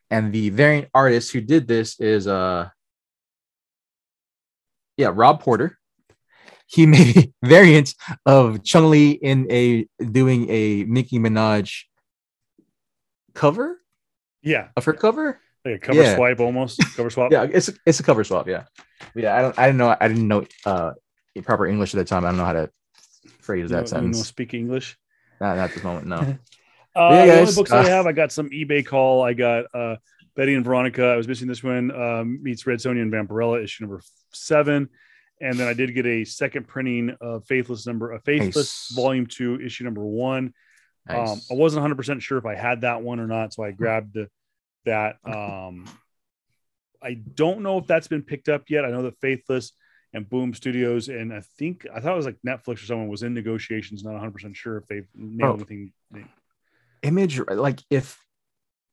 and 0.09 0.33
the 0.33 0.49
variant 0.49 0.89
artist 0.93 1.31
who 1.31 1.41
did 1.41 1.67
this 1.67 1.99
is 1.99 2.27
uh, 2.27 2.69
yeah, 4.97 5.11
Rob 5.13 5.41
Porter 5.41 5.79
he 6.71 6.85
made 6.97 7.33
variants 7.43 7.95
of 8.25 8.63
Chun 8.63 8.89
Li 8.89 9.11
in 9.11 9.47
a 9.51 9.85
doing 10.03 10.49
a 10.49 10.83
Nicki 10.85 11.19
Minaj 11.19 11.83
cover. 13.33 13.79
Yeah, 14.41 14.69
of 14.75 14.85
her 14.85 14.93
cover. 14.93 15.39
Like 15.63 15.75
a 15.75 15.79
cover 15.79 16.01
yeah. 16.01 16.15
swipe 16.15 16.39
almost. 16.39 16.81
Cover 16.95 17.09
swap. 17.09 17.31
yeah, 17.31 17.43
it's 17.43 17.69
it's 17.85 17.99
a 17.99 18.03
cover 18.03 18.23
swap. 18.23 18.47
Yeah, 18.47 18.63
yeah. 19.15 19.37
I 19.37 19.41
don't 19.41 19.59
I 19.59 19.65
didn't 19.67 19.77
know 19.77 19.95
I 19.99 20.07
didn't 20.07 20.27
know 20.27 20.45
uh 20.65 20.93
proper 21.43 21.67
English 21.67 21.93
at 21.93 21.97
the 21.97 22.05
time. 22.05 22.25
I 22.25 22.29
don't 22.29 22.37
know 22.37 22.45
how 22.45 22.53
to 22.53 22.71
phrase 23.39 23.69
that 23.69 23.81
no, 23.81 23.85
sentence. 23.85 24.17
No 24.17 24.23
speak 24.23 24.53
English. 24.53 24.97
Not, 25.39 25.57
not 25.57 25.69
at 25.69 25.73
this 25.75 25.83
moment. 25.83 26.07
No. 26.07 26.37
uh, 26.95 27.09
yeah, 27.11 27.25
the 27.25 27.39
only 27.41 27.53
books 27.53 27.71
uh, 27.71 27.77
I 27.77 27.87
have, 27.87 28.05
I 28.05 28.11
got 28.11 28.31
some 28.31 28.49
eBay 28.49 28.85
call. 28.85 29.23
I 29.23 29.33
got 29.33 29.65
uh 29.73 29.95
Betty 30.35 30.53
and 30.53 30.63
Veronica. 30.63 31.05
I 31.05 31.17
was 31.17 31.27
missing 31.27 31.47
this 31.47 31.63
one. 31.63 31.91
Um, 31.91 32.41
meets 32.41 32.65
Red 32.65 32.79
Sonja 32.79 33.01
and 33.01 33.11
Vampirella 33.11 33.63
issue 33.63 33.83
number 33.83 34.01
seven 34.31 34.89
and 35.41 35.57
then 35.57 35.67
I 35.67 35.73
did 35.73 35.93
get 35.95 36.05
a 36.05 36.23
second 36.23 36.67
printing 36.67 37.17
of 37.19 37.45
Faithless 37.47 37.87
number, 37.87 38.13
a 38.13 38.19
Faithless 38.19 38.55
nice. 38.55 38.95
Volume 38.95 39.25
Two, 39.25 39.59
issue 39.59 39.83
number 39.83 40.05
one. 40.05 40.53
Nice. 41.07 41.29
Um, 41.29 41.41
I 41.49 41.55
wasn't 41.55 41.81
100 41.81 41.95
percent 41.95 42.21
sure 42.21 42.37
if 42.37 42.45
I 42.45 42.55
had 42.55 42.81
that 42.81 43.01
one 43.01 43.19
or 43.19 43.27
not, 43.27 43.53
so 43.53 43.63
I 43.63 43.71
grabbed 43.71 44.13
the, 44.13 44.29
that. 44.85 45.17
Um, 45.25 45.85
I 47.03 47.15
don't 47.15 47.61
know 47.61 47.79
if 47.79 47.87
that's 47.87 48.07
been 48.07 48.21
picked 48.21 48.47
up 48.47 48.69
yet. 48.69 48.85
I 48.85 48.91
know 48.91 49.01
that 49.03 49.19
Faithless 49.19 49.71
and 50.13 50.29
Boom 50.29 50.53
Studios, 50.53 51.09
and 51.09 51.33
I 51.33 51.41
think 51.57 51.87
I 51.91 51.99
thought 51.99 52.13
it 52.13 52.17
was 52.17 52.27
like 52.27 52.37
Netflix 52.45 52.83
or 52.83 52.85
someone 52.85 53.07
was 53.07 53.23
in 53.23 53.33
negotiations. 53.33 54.03
Not 54.03 54.11
100 54.11 54.31
percent 54.31 54.55
sure 54.55 54.77
if 54.77 54.87
they've 54.87 55.07
nailed 55.15 55.53
oh, 55.53 55.55
anything. 55.55 55.93
Image, 57.03 57.39
like 57.49 57.81
if 57.89 58.19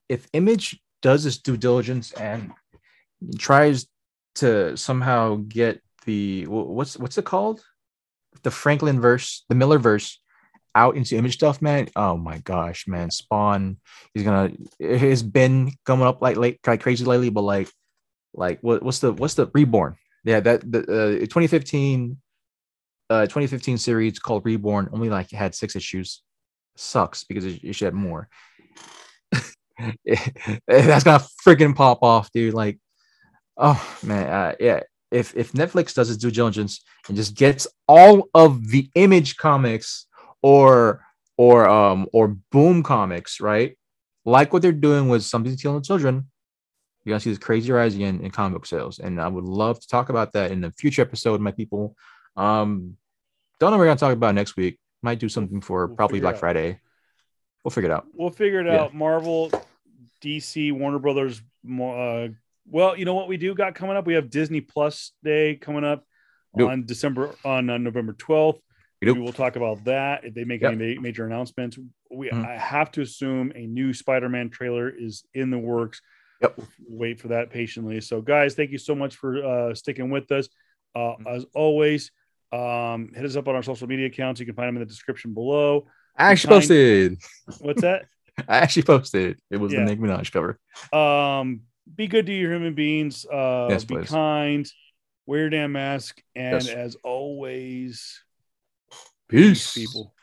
if 0.08 0.26
Image 0.32 0.80
does 1.02 1.26
its 1.26 1.38
due 1.38 1.56
diligence 1.56 2.12
and 2.12 2.52
tries 3.38 3.86
to 4.36 4.76
somehow 4.76 5.36
get 5.48 5.82
the 6.06 6.46
what's 6.46 6.96
what's 6.96 7.18
it 7.18 7.24
called? 7.24 7.60
The 8.42 8.50
Franklin 8.50 9.00
verse, 9.00 9.44
the 9.48 9.54
Miller 9.54 9.78
verse 9.78 10.20
out 10.74 10.96
into 10.96 11.16
image 11.16 11.34
stuff, 11.34 11.60
man. 11.60 11.88
Oh 11.96 12.16
my 12.16 12.38
gosh, 12.38 12.86
man. 12.86 13.10
Spawn 13.10 13.78
he's 14.14 14.22
gonna 14.22 14.52
it 14.78 15.00
has 15.00 15.22
been 15.22 15.72
coming 15.84 16.06
up 16.06 16.22
like 16.22 16.36
late 16.36 16.60
like 16.66 16.80
crazy 16.80 17.04
lately, 17.04 17.30
but 17.30 17.42
like 17.42 17.68
like 18.34 18.60
what, 18.62 18.82
what's 18.82 19.00
the 19.00 19.12
what's 19.12 19.34
the 19.34 19.50
reborn? 19.52 19.96
Yeah, 20.24 20.40
that 20.40 20.70
the 20.70 20.80
uh, 20.80 21.26
2015 21.26 22.16
uh 23.10 23.22
2015 23.22 23.78
series 23.78 24.18
called 24.18 24.44
Reborn 24.44 24.88
only 24.92 25.08
like 25.08 25.30
had 25.30 25.54
six 25.54 25.74
issues. 25.74 26.22
Sucks 26.78 27.24
because 27.24 27.44
it, 27.44 27.62
it 27.64 27.72
should 27.74 27.86
have 27.86 27.94
more. 27.94 28.28
That's 30.66 31.04
gonna 31.04 31.24
freaking 31.44 31.74
pop 31.74 32.02
off, 32.02 32.30
dude. 32.32 32.54
Like, 32.54 32.78
oh 33.56 33.98
man, 34.02 34.26
uh, 34.26 34.54
yeah. 34.60 34.80
If 35.10 35.36
if 35.36 35.52
Netflix 35.52 35.94
does 35.94 36.10
its 36.10 36.18
due 36.18 36.30
diligence 36.30 36.84
and 37.08 37.16
just 37.16 37.34
gets 37.34 37.66
all 37.86 38.28
of 38.34 38.68
the 38.68 38.90
image 38.94 39.36
comics 39.36 40.06
or 40.42 41.04
or 41.36 41.68
um 41.68 42.06
or 42.12 42.36
boom 42.50 42.82
comics, 42.82 43.40
right? 43.40 43.76
Like 44.24 44.52
what 44.52 44.62
they're 44.62 44.72
doing 44.72 45.08
with 45.08 45.22
something 45.22 45.54
to 45.54 45.60
kill 45.60 45.74
the 45.74 45.84
children, 45.84 46.28
you're 47.04 47.12
gonna 47.12 47.20
see 47.20 47.30
this 47.30 47.38
crazy 47.38 47.72
rise 47.72 47.94
again 47.94 48.20
in 48.22 48.30
comic 48.30 48.54
book 48.54 48.66
sales. 48.66 48.98
And 48.98 49.20
I 49.20 49.28
would 49.28 49.44
love 49.44 49.80
to 49.80 49.88
talk 49.88 50.10
about 50.10 50.32
that 50.34 50.50
in 50.50 50.62
a 50.64 50.72
future 50.72 51.02
episode, 51.02 51.40
my 51.40 51.52
people. 51.52 51.96
Um, 52.36 52.96
don't 53.58 53.70
know 53.70 53.78
what 53.78 53.80
we're 53.80 53.86
gonna 53.86 53.98
talk 53.98 54.12
about 54.12 54.34
next 54.34 54.56
week. 54.56 54.78
Might 55.02 55.18
do 55.20 55.28
something 55.28 55.60
for 55.60 55.86
We'll 55.86 55.96
probably 55.96 56.20
Black. 56.20 56.36
Friday. 56.36 56.80
We'll 57.64 57.70
figure 57.70 57.90
it 57.90 57.94
out. 57.94 58.06
We'll 58.14 58.30
figure 58.30 58.60
it 58.60 58.66
Yeah. 58.66 58.82
out. 58.82 58.94
Marvel, 58.94 59.50
DC, 60.20 60.72
Warner 60.72 60.98
Brothers. 60.98 61.40
Uh, 61.64 62.28
well, 62.66 62.96
you 62.98 63.04
know 63.04 63.14
what 63.14 63.28
we 63.28 63.36
do 63.36 63.54
got 63.54 63.74
coming 63.74 63.96
up? 63.96 64.06
We 64.06 64.14
have 64.14 64.30
Disney 64.30 64.60
Plus 64.60 65.12
Day 65.22 65.56
coming 65.56 65.84
up 65.84 66.04
Yep. 66.56 66.68
on 66.68 66.86
December 66.86 67.34
on 67.44 67.70
uh, 67.70 67.78
November 67.78 68.12
twelfth. 68.14 68.60
Yep. 69.00 69.14
We 69.16 69.22
will 69.22 69.32
talk 69.32 69.54
about 69.56 69.84
that 69.84 70.24
if 70.24 70.34
they 70.34 70.44
make 70.44 70.62
Yep. 70.62 70.72
any 70.72 70.94
ma- 70.96 71.00
major 71.02 71.24
announcements. 71.26 71.78
We 72.10 72.30
Mhm. 72.30 72.44
I 72.44 72.56
have 72.56 72.90
to 72.92 73.02
assume 73.02 73.52
a 73.54 73.66
new 73.66 73.92
Spider-Man 73.92 74.50
trailer 74.50 74.88
is 74.88 75.24
in 75.34 75.50
the 75.50 75.58
works. 75.58 76.00
Yep. 76.42 76.56
We'll 76.56 76.66
wait 76.98 77.20
for 77.20 77.28
that 77.28 77.50
patiently. 77.50 78.00
So, 78.00 78.20
guys, 78.20 78.54
thank 78.54 78.70
you 78.72 78.78
so 78.78 78.94
much 78.96 79.14
for 79.16 79.44
uh, 79.44 79.74
sticking 79.74 80.10
with 80.10 80.32
us. 80.32 80.48
Uh, 80.94 80.98
Mm-hmm. 81.14 81.26
as 81.28 81.44
always, 81.54 82.10
um, 82.52 83.12
hit 83.14 83.24
us 83.24 83.36
up 83.36 83.48
on 83.48 83.54
our 83.54 83.62
social 83.62 83.86
media 83.86 84.06
accounts. 84.06 84.40
You 84.40 84.46
can 84.46 84.54
find 84.54 84.68
them 84.68 84.76
in 84.76 84.80
the 84.80 84.86
description 84.86 85.34
below. 85.34 85.86
I 86.16 86.32
actually 86.32 86.48
posted. 86.50 87.18
What's 87.60 87.82
that? 87.82 88.06
I 88.48 88.58
actually 88.58 88.82
posted. 88.84 89.38
It 89.50 89.56
was 89.58 89.72
Yeah. 89.72 89.80
the 89.80 89.86
Nick 89.86 90.00
Minaj 90.00 90.30
cover. 90.32 90.58
um 90.92 91.62
be 91.96 92.06
good 92.06 92.26
to 92.26 92.32
your 92.32 92.52
human 92.52 92.74
beings 92.74 93.24
uh 93.26 93.66
Yes, 93.70 93.84
be 93.84 93.96
please. 93.96 94.08
kind 94.10 94.70
wear 95.26 95.40
your 95.40 95.50
damn 95.50 95.72
mask 95.72 96.22
and 96.36 96.66
Yes. 96.66 96.68
as 96.68 96.96
always 97.02 98.22
Peace, 99.28 99.74
people 99.74 100.14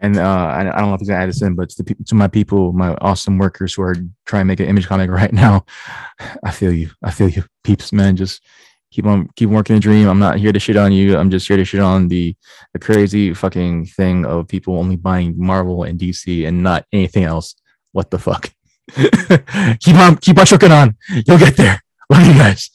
And 0.00 0.16
uh, 0.18 0.22
I, 0.22 0.60
I 0.60 0.80
don't 0.80 0.88
know 0.88 0.94
if 0.94 1.00
he's 1.00 1.08
gonna 1.08 1.20
add 1.22 1.28
this 1.28 1.42
in, 1.42 1.54
but 1.54 1.68
to 1.70 1.76
the 1.78 1.84
people, 1.84 2.04
to 2.06 2.14
my 2.14 2.26
people, 2.28 2.72
my 2.72 2.94
awesome 3.00 3.36
workers 3.38 3.74
who 3.74 3.82
are 3.82 3.94
trying 4.26 4.42
to 4.42 4.44
make 4.46 4.60
an 4.60 4.66
image 4.66 4.86
comic 4.86 5.10
right 5.10 5.32
now, 5.32 5.64
I 6.42 6.50
feel 6.52 6.72
you. 6.72 6.90
I 7.02 7.10
feel 7.10 7.28
you, 7.28 7.44
peeps, 7.64 7.92
man. 7.92 8.16
Just 8.16 8.42
keep 8.90 9.06
on, 9.06 9.28
keep 9.36 9.48
working 9.48 9.76
the 9.76 9.80
dream. 9.80 10.08
I'm 10.08 10.18
not 10.18 10.38
here 10.38 10.52
to 10.52 10.58
shit 10.58 10.76
on 10.76 10.92
you. 10.92 11.16
I'm 11.16 11.30
just 11.30 11.46
here 11.48 11.56
to 11.56 11.64
shit 11.64 11.80
on 11.80 12.08
the 12.08 12.34
the 12.72 12.78
crazy 12.78 13.34
fucking 13.34 13.86
thing 13.86 14.24
of 14.26 14.48
people 14.48 14.76
only 14.76 14.96
buying 14.96 15.34
Marvel 15.36 15.84
and 15.84 15.98
DC 15.98 16.46
and 16.46 16.62
not 16.62 16.84
anything 16.92 17.24
else. 17.24 17.54
What 17.92 18.10
the 18.10 18.18
fuck? 18.18 18.50
keep 19.80 19.94
on, 19.96 20.16
keep 20.16 20.38
on 20.38 20.46
trucking 20.46 20.72
on. 20.72 20.96
You'll 21.08 21.38
get 21.38 21.56
there. 21.56 21.82
Love 22.10 22.26
you 22.26 22.34
guys. 22.34 22.70